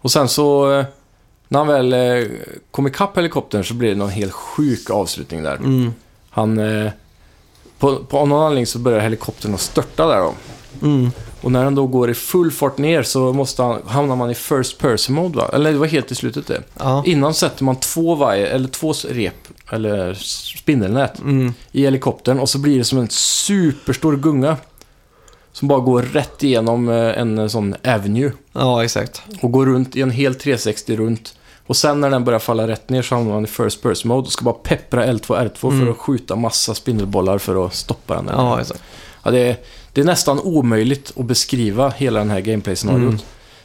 [0.00, 0.84] Och sen så, eh,
[1.48, 2.28] när han väl eh,
[2.70, 5.56] kom ikapp helikoptern så blir det någon helt sjuk avslutning där.
[5.56, 5.92] Mm.
[6.30, 6.58] Han,
[7.84, 10.34] på, på någon anledning så börjar helikoptern att störta där då.
[10.82, 11.10] Mm.
[11.40, 14.34] Och när den då går i full fart ner så måste han, hamnar man i
[14.34, 15.50] first person mode va?
[15.52, 16.62] Eller det var helt i slutet det.
[16.78, 17.02] Ja.
[17.06, 19.34] Innan sätter man två vajer, eller två rep,
[19.70, 20.14] eller
[20.58, 21.54] spindelnät Mm.
[21.72, 24.56] i helikoptern och så blir det som en superstor gunga.
[25.52, 28.32] Som bara går rätt igenom eh, en sån avenue.
[28.52, 29.22] ja, exakt.
[29.42, 31.34] Och går runt i en hel 360 runt.
[31.66, 34.26] Och sen när den börjar falla rätt ner så hamnar man i first person mode
[34.26, 35.80] och ska bara peppra L2 R2 Mm.
[35.84, 38.26] för att skjuta massa spindelbollar för att stoppa den.
[38.32, 38.82] Ja, exakt.
[39.22, 39.56] Ja, det, är,
[39.92, 43.08] det är nästan omöjligt att beskriva hela den här gameplay-scenariot.
[43.08, 43.18] Mm.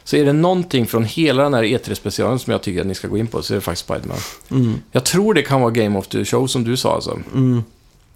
[0.04, 3.08] Så är det någonting från hela den här E3-specialen som jag tycker att ni ska
[3.08, 4.18] gå in på så är det faktiskt Spiderman.
[4.50, 4.80] Mm.
[4.92, 7.18] Jag tror det kan vara Game of the Show som du sa alltså.
[7.34, 7.62] Mm.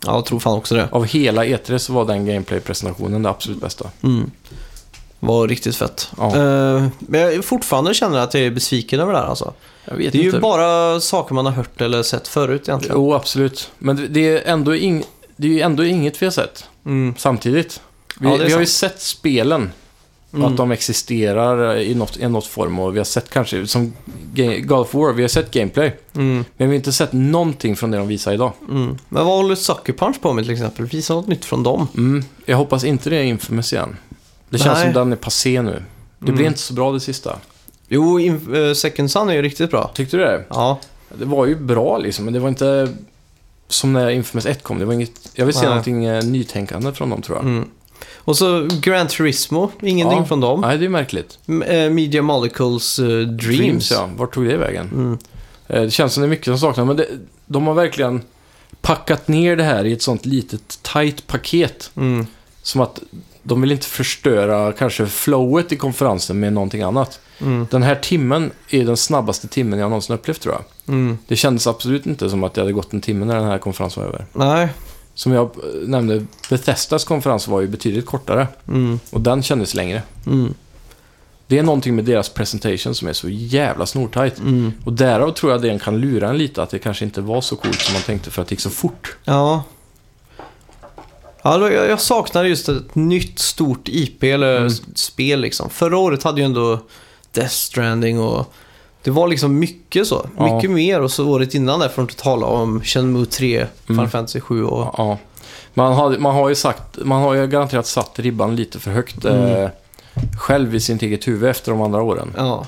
[0.07, 0.89] Ja, jag tror fan också det.
[0.93, 3.91] Av hela E3 så var den gameplay-presentationen det absolut bästa.
[4.03, 4.31] Mm.
[5.21, 6.09] Var riktigt fett.
[6.19, 6.27] Ja.
[6.37, 9.53] Eh, men jag fortfarande känner att jag är besviken över det här alltså.
[9.85, 10.37] Jag vet Det är inte.
[10.37, 12.97] ju bara saker man har hört eller sett förut egentligen.
[12.97, 13.71] Jo, absolut.
[13.79, 15.05] Men det- är ändå, ing...
[15.37, 17.15] det är ju ändå inget vi har sett Mm.
[17.19, 17.81] samtidigt.
[18.21, 19.71] Vi, Ja, vi har ju sett spelen.
[20.35, 20.47] Mm.
[20.47, 22.79] att de existerar i något, i något form.
[22.79, 23.93] Och vi har sett kanske, som
[24.63, 25.97] God of War, vi har sett gameplay.
[26.15, 26.35] Mm.
[26.37, 28.53] Men vi har inte sett någonting från det de visar idag.
[28.69, 28.99] Mm.
[29.09, 30.87] Men vad håller Sucker Punch på med till exempel?
[30.87, 31.89] Visa något nytt från dem.
[31.97, 32.25] Mm.
[32.47, 33.97] Jag hoppas inte det är Infamous igen.
[34.49, 34.85] Det känns Nej.
[34.85, 35.71] som den är passé nu.
[36.19, 36.37] Det Mm.
[36.37, 37.39] blir inte så bra det sista.
[37.89, 39.91] Jo, in, eh, Second Sun är ju riktigt bra.
[39.95, 40.45] Tyckte du det?
[40.49, 40.79] Ja.
[41.19, 42.89] Det var ju bra liksom, men det var inte
[43.69, 44.79] som när Infamous 1 kom.
[44.79, 45.69] Det var inget, jag vill se Nej.
[45.69, 47.45] någonting eh, nytänkande från dem tror jag.
[47.45, 47.69] Mm.
[48.17, 50.25] Och så Gran Turismo, ingenting Ja.
[50.25, 50.61] från dem.
[50.61, 51.39] Nej, det är märkligt.
[51.49, 53.91] M- eh, Media Molecules eh, Dreams.
[53.91, 54.09] ja.
[54.17, 54.91] Vart tog det vägen?
[54.95, 55.19] Mm.
[55.67, 57.07] Eh, Det känns som det är mycket som saknas, men det,
[57.47, 58.23] de har verkligen
[58.81, 61.91] packat ner det här i ett sånt litet tight paket.
[61.97, 62.27] Mm.
[62.63, 62.99] Som att
[63.45, 67.21] de vill inte förstöra kanske flowet i konferensen med någonting annat.
[67.39, 67.67] Mm.
[67.71, 70.95] Den här timmen är den snabbaste timmen jag någonsin upplevt tror jag.
[70.95, 71.19] Mm.
[71.29, 74.03] Det kändes absolut inte som att det hade gått en timme när den här konferensen
[74.03, 74.27] var över.
[74.33, 74.69] Nej.
[75.15, 78.49] Som jag eh, nämnde, Bethesdas konferens var ju betydligt kortare.
[78.69, 79.01] Mm.
[79.11, 80.03] Och den kändes längre.
[80.27, 80.55] Mm.
[81.47, 84.39] Det är någonting med deras presentation som är så jävla snortajt.
[84.39, 84.73] Mm.
[84.85, 87.57] Och därav tror jag det kan lura en lite att det kanske inte var så
[87.57, 89.17] coolt som man tänkte för att det gick så fort.
[89.25, 89.63] Ja.
[91.45, 94.71] Ja, jag, jag saknar just ett nytt stort IP eller Mm.
[94.95, 95.71] spel liksom.
[95.71, 96.79] Förra året hade ju ändå
[97.33, 98.53] Death Stranding och
[99.03, 100.27] det var liksom mycket så.
[100.39, 100.55] Ja.
[100.57, 103.99] Mycket mer och så året innan där för att inte tala om Shenmue 3, Final
[103.99, 104.11] Mm.
[104.11, 104.95] Fantasy 7 och...
[104.99, 105.19] Ja.
[105.75, 109.25] Man har, man har ju sagt, man har ju garanterat satt ribban lite för högt
[109.25, 109.43] Mm.
[109.65, 109.71] eh,
[110.39, 112.33] själv i sitt eget huvud efter de andra åren.
[112.37, 112.67] Ja.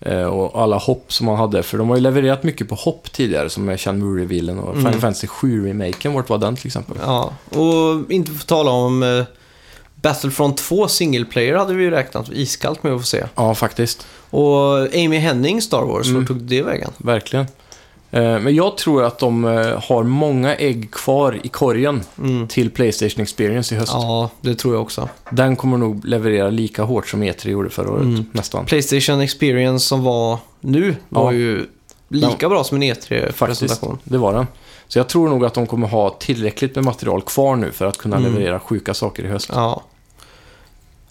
[0.00, 1.62] Eh, och alla hopp som man hade.
[1.62, 4.84] För de har ju levererat mycket på hopp tidigare som med Shenmue-revealen och Mm.
[4.84, 6.12] Final Fantasy 7-remaken.
[6.14, 6.96] Vart var den till exempel?
[7.02, 7.32] ja.
[7.50, 9.24] Och inte få tala om eh,
[9.94, 13.24] Battlefront 2 single player hade vi ju räknat iskallt med att få se.
[13.34, 14.06] Ja, faktiskt.
[14.30, 16.20] Och Amy Henning Star Wars, Mm.
[16.20, 16.90] vart tog det vägen?
[16.98, 17.46] Verkligen.
[18.16, 22.48] Eh, men jag tror att de eh, har många ägg kvar i korgen Mm.
[22.48, 23.92] till Playstation Experience i höst.
[23.94, 25.08] Ja, det tror jag också.
[25.30, 28.24] Den kommer nog leverera lika hårt som E3 gjorde förra året, Mm.
[28.32, 28.64] nästan.
[28.66, 31.38] Playstation Experience som var nu var Ja.
[31.38, 31.66] ju
[32.08, 33.98] lika bra som en Faktiskt, E3-presentation.
[34.04, 34.46] det var den.
[34.88, 37.96] Så jag tror nog att de kommer ha tillräckligt med material kvar nu för att
[37.98, 38.32] kunna Mm.
[38.32, 39.50] leverera sjuka saker i höst.
[39.54, 39.82] Ja.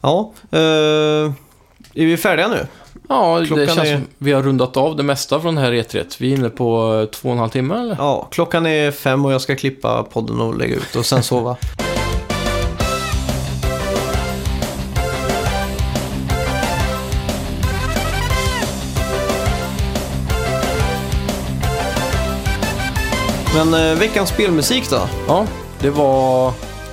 [0.02, 0.32] Ja.
[0.52, 0.60] eh,
[1.94, 2.68] är vi färdiga nu?
[3.10, 5.72] Ja, det Klockan känns är- som vi har rundat av det mesta från den här
[5.72, 6.16] E3.
[6.20, 7.96] Vi är inne på eh, två och en halv timme eller?
[8.00, 11.58] Ja, klockan är fem och jag ska klippa podden och lägga ut och sen sova.
[23.56, 25.02] Men eh, veckans spelmusik då?
[25.28, 25.46] Ja,
[25.80, 26.48] det var...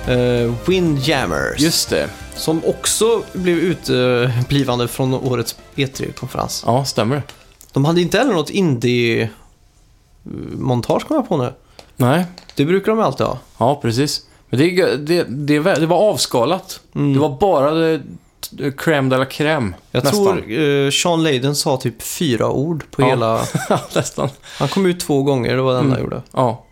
[0.07, 1.59] Eh, Windjammers.
[1.59, 2.09] Just det.
[2.43, 6.63] Som också blev utblivande från årets E3-konferens.
[6.65, 7.21] Ja, stämmer det.
[7.73, 11.53] De hade inte heller något indie-montage kom jag på nu.
[11.95, 13.37] Nej, Det brukar de alltid ha.
[13.57, 14.21] ja precis.
[14.49, 16.79] Men det, det, det, det var avskalat.
[16.95, 17.13] Mm.
[17.13, 18.01] Det var bara det,
[18.77, 19.73] crème de la crème.
[19.91, 20.23] Jag nästan.
[20.23, 20.51] tror
[20.85, 23.07] eh, Sean Layden sa typ fyra ord på Ja.
[23.07, 23.41] hela...
[23.95, 24.29] nästan.
[24.59, 26.01] Han kom ut två gånger, det var det enda Mm.
[26.01, 26.21] han gjorde.
[26.33, 26.65] Ja.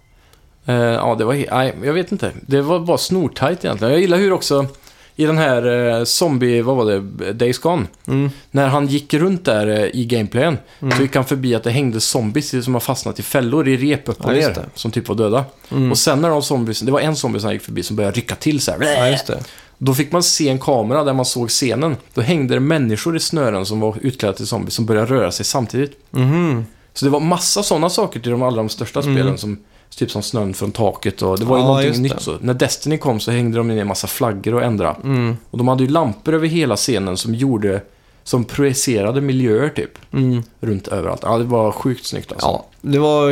[0.66, 1.33] Eh, ja, det var...
[1.51, 2.32] Nej, jag vet inte.
[2.48, 3.91] Det var bara snortajt egentligen.
[3.93, 4.66] Jag gillar hur också
[5.15, 6.61] i den här eh, zombie...
[6.61, 7.33] Vad var det?
[7.33, 7.85] Days Gone.
[8.07, 8.30] Mm.
[8.51, 10.98] När han gick runt där eh, i gameplayen Mm.
[10.98, 14.09] så gick han förbi att det hängde zombies som har fastnat i fällor i rep
[14.09, 14.65] upp och Ja, ner.
[14.75, 15.45] Som typ var döda.
[15.72, 15.91] Mm.
[15.91, 16.80] Och sen när de zombies...
[16.80, 19.11] Det var en zombie som han gick förbi som började rycka till så här.
[19.27, 19.35] Ja.
[19.77, 21.95] Då fick man se en kamera där man såg scenen.
[22.14, 25.45] Då hängde det människor i snören som var utklädda till zombies som började röra sig
[25.45, 25.91] samtidigt.
[26.11, 26.65] Mhm.
[26.93, 29.15] Så det var massa sådana saker till de allra de största Mm.
[29.15, 29.38] spelen.
[29.38, 29.57] Som,
[29.95, 32.38] typ som snön från taket och det var ju Ja, någonting nytt så.
[32.42, 34.95] När Destiny kom så hängde de ner en massa flaggor och ändrade.
[35.03, 35.38] Mm.
[35.52, 37.82] Och de hade ju lampor över hela scenen som gjorde,
[38.24, 39.92] som projicerade miljöer typ.
[40.14, 40.44] Mm.
[40.60, 41.22] Runt överallt.
[41.24, 42.48] Ja, det var sjukt snyggt alltså.
[42.48, 43.32] Ja, det var...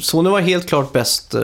[0.00, 1.34] Sony var helt klart bäst.
[1.34, 1.42] eh,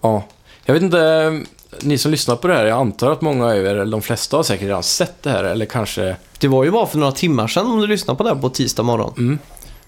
[0.00, 0.24] Ja.
[0.64, 1.40] Jag vet inte,
[1.80, 4.36] ni som lyssnar på det här, jag antar att många av er, eller de flesta
[4.36, 6.16] har säkert redan sett det här, eller kanske...
[6.38, 8.48] Det var ju bara för några timmar sedan om du lyssnade på det här på
[8.48, 9.14] tisdag morgon.
[9.18, 9.38] Mm.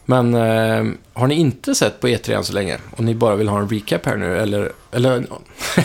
[0.04, 3.48] Men eh, har ni inte sett på E3 än så länge och ni bara vill
[3.48, 4.72] ha en recap här nu eller...
[4.92, 5.26] eller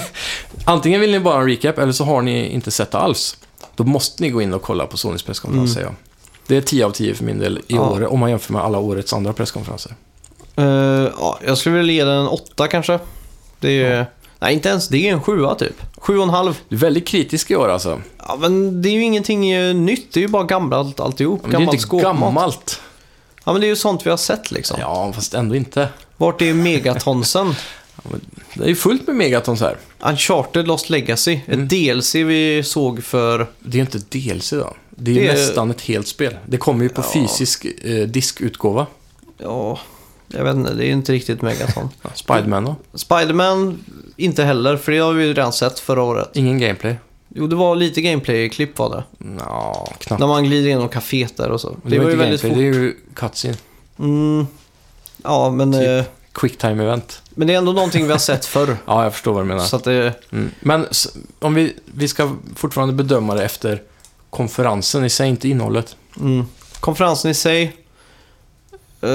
[0.66, 3.38] antingen vill ni bara ha en recap eller så har ni inte sett det alls.
[3.76, 5.74] Då måste ni gå in och kolla på Sonys presskonferens Mm.
[5.74, 5.96] säger jag.
[6.48, 7.82] Det är 10 av 10 för min del i Ja.
[7.90, 9.96] år om man jämför med alla årets andra presskonferenser.
[10.56, 10.66] Eh,
[11.20, 13.00] ja, jag skulle vilja ge den en åtta kanske.
[13.60, 14.06] Det är...
[14.40, 15.10] Nej, inte ens det.
[15.10, 15.82] är en sjua typ.
[15.98, 16.58] Sju och en halv.
[16.70, 18.02] Du är väldigt kritisk i år alltså.
[18.28, 20.14] Ja, men det är ju ingenting eh, nytt.
[20.14, 21.42] Det är ju bara gammalt alltihop.
[21.42, 22.82] Men det är Gammalt inte gammalt.
[23.44, 24.78] Ja, men det är ju sånt vi har sett liksom.
[24.80, 25.90] Ja, fast ändå inte.
[26.18, 27.56] Vart är Megatonsen?
[28.54, 29.78] Det är ju fullt med megatons här.
[30.00, 31.40] Uncharted Lost Legacy.
[31.48, 31.64] Mm.
[31.64, 33.48] Ett DLC vi såg för...
[33.60, 34.74] Det är inte DLC då.
[34.90, 36.38] Det är, Det är- nästan ett helt spel.
[36.46, 37.12] Det kommer ju på Ja.
[37.14, 38.88] fysisk eh, diskutgåva.
[39.38, 39.80] Ja,
[40.28, 40.74] jag vet inte.
[40.74, 41.90] Det är inte riktigt Megaton.
[42.02, 42.76] Ja, Spiderman då?
[42.94, 43.84] Spiderman
[44.18, 46.30] inte heller, för det har vi ju redan sett förra året.
[46.34, 46.96] Ingen gameplay?
[47.40, 49.04] Jo, det var lite gameplay-klipp var det.
[49.40, 50.20] Ja, knappt.
[50.20, 51.78] När man glider igenom kaféet där och så.
[51.84, 52.50] Det, var ju väldigt fort.
[52.50, 53.56] Det är ju cutscene.
[54.00, 54.48] Mm,
[55.24, 55.88] ja, men, Typ.
[55.88, 56.04] eh,
[56.34, 57.22] Quicktime event.
[57.30, 58.78] men det är ändå någonting vi har sett förr.
[58.86, 59.64] Ja, jag förstår vad du menar.
[59.64, 60.14] så att det...
[60.32, 60.52] Mm.
[60.60, 60.88] Men
[61.40, 63.82] om vi, vi ska fortfarande bedöma det efter
[64.30, 65.96] konferensen i sig, inte innehållet.
[66.20, 66.46] Mm.
[66.80, 67.76] Konferensen i sig...
[69.02, 69.10] eh,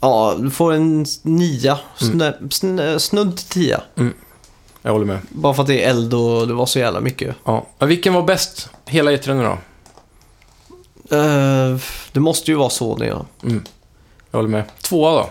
[0.00, 1.78] ja, du får en nia.
[1.96, 3.82] Snö, snö, snudd tia.
[4.82, 5.18] Jag håller med.
[5.28, 7.36] Bara för att det är eld och det var så jävla mycket.
[7.44, 7.66] Ja.
[7.78, 8.70] Men vilken var bäst?
[8.86, 9.58] Hela E3 nu då?
[11.16, 11.76] Eh,
[12.12, 13.26] det måste ju vara Sony, ja.
[13.42, 13.64] Mm.
[14.30, 14.64] Jag håller med.
[14.82, 15.30] Tvåa då?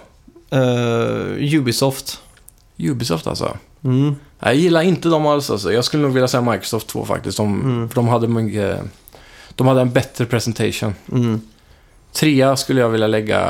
[0.58, 2.22] Eh, Ubisoft.
[2.78, 3.58] Ubisoft alltså.
[3.84, 4.16] Mm.
[4.40, 5.74] Jag gillar inte dem alls alltså.
[5.74, 7.38] Jag skulle nog vilja säga Microsoft 2 faktiskt.
[7.38, 7.90] De, Mm.
[7.90, 8.80] För de hade, mycket,
[9.56, 10.96] de hade en bättre presentation.
[11.12, 11.42] Mm.
[12.14, 13.42] Trea skulle jag vilja lägga...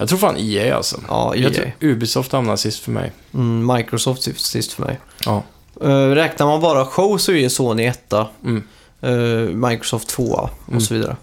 [0.00, 1.00] Jag tror fan EA alltså.
[1.08, 1.62] Ja, Jag EA.
[1.78, 3.12] tror Ubisoft hamnar sist för mig.
[3.34, 5.00] Mm, Microsoft sist, för mig.
[5.24, 5.42] Ja.
[5.82, 8.26] Eh, räknar man bara show så är Sony etta.
[8.44, 8.62] Mm.
[9.00, 10.80] eh, Microsoft tvåa och Mm.
[10.80, 11.16] så vidare.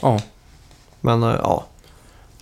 [0.00, 0.20] Ja.
[1.00, 1.64] Men eh, ja.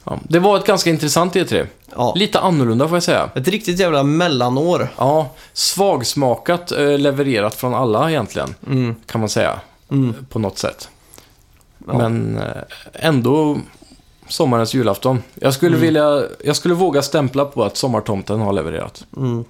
[0.05, 0.19] ja.
[0.29, 1.67] Det var ett ganska intressant E3.
[1.97, 2.13] ja.
[2.17, 3.31] Lite annorlunda får jag säga.
[3.35, 4.89] Ett riktigt jävla mellanår.
[4.97, 8.95] Ja, svagsmakat levererat från alla egentligen, Mm.
[9.07, 9.61] kan man säga.
[9.91, 10.15] Mm.
[10.29, 10.89] På något sätt.
[11.87, 11.99] Ja.
[11.99, 12.41] Men
[12.93, 13.59] ändå
[14.31, 15.23] sommarens julafton.
[15.35, 15.81] Jag skulle Mm.
[15.81, 19.05] vilja, jag skulle våga stämpla på att Sommartomten har levererat.
[19.17, 19.45] Mm.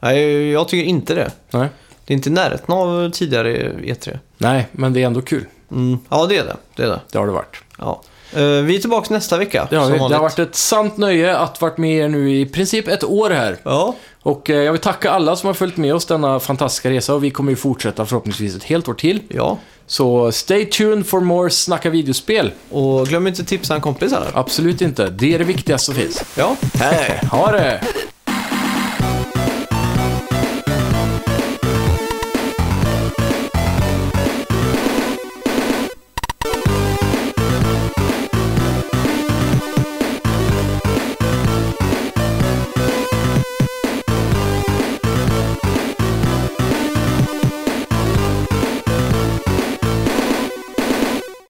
[0.00, 1.30] Nej, jag tycker inte det.
[1.50, 1.68] Nej.
[2.04, 4.18] Det är inte närheten av tidigare E3.
[4.38, 5.44] Nej, men det är ändå kul.
[5.70, 5.98] Mm.
[6.08, 6.56] Ja, det är det.
[6.76, 7.00] det, är det.
[7.12, 7.56] Det har det varit.
[7.78, 8.00] Ja.
[8.32, 9.68] Eh, vi är tillbaka nästa vecka.
[9.70, 9.76] Vi.
[9.76, 13.30] det har varit ett sant nöje att varit med er nu i princip ett år
[13.30, 13.56] här.
[13.62, 13.94] Ja.
[14.22, 17.24] Och eh, jag vill tacka alla som har följt med oss denna fantastiska resa och
[17.24, 19.20] vi kommer ju fortsätta förhoppningsvis ett helt år till.
[19.28, 19.58] ja.
[19.86, 22.52] Så stay tuned for more Snacka videospel.
[22.70, 24.30] Och glöm inte tipsa en kompis här.
[24.34, 25.10] Absolut inte.
[25.10, 26.24] Det är det viktigaste som finns.
[26.36, 26.56] Ja.
[26.74, 27.80] Hej, ha det!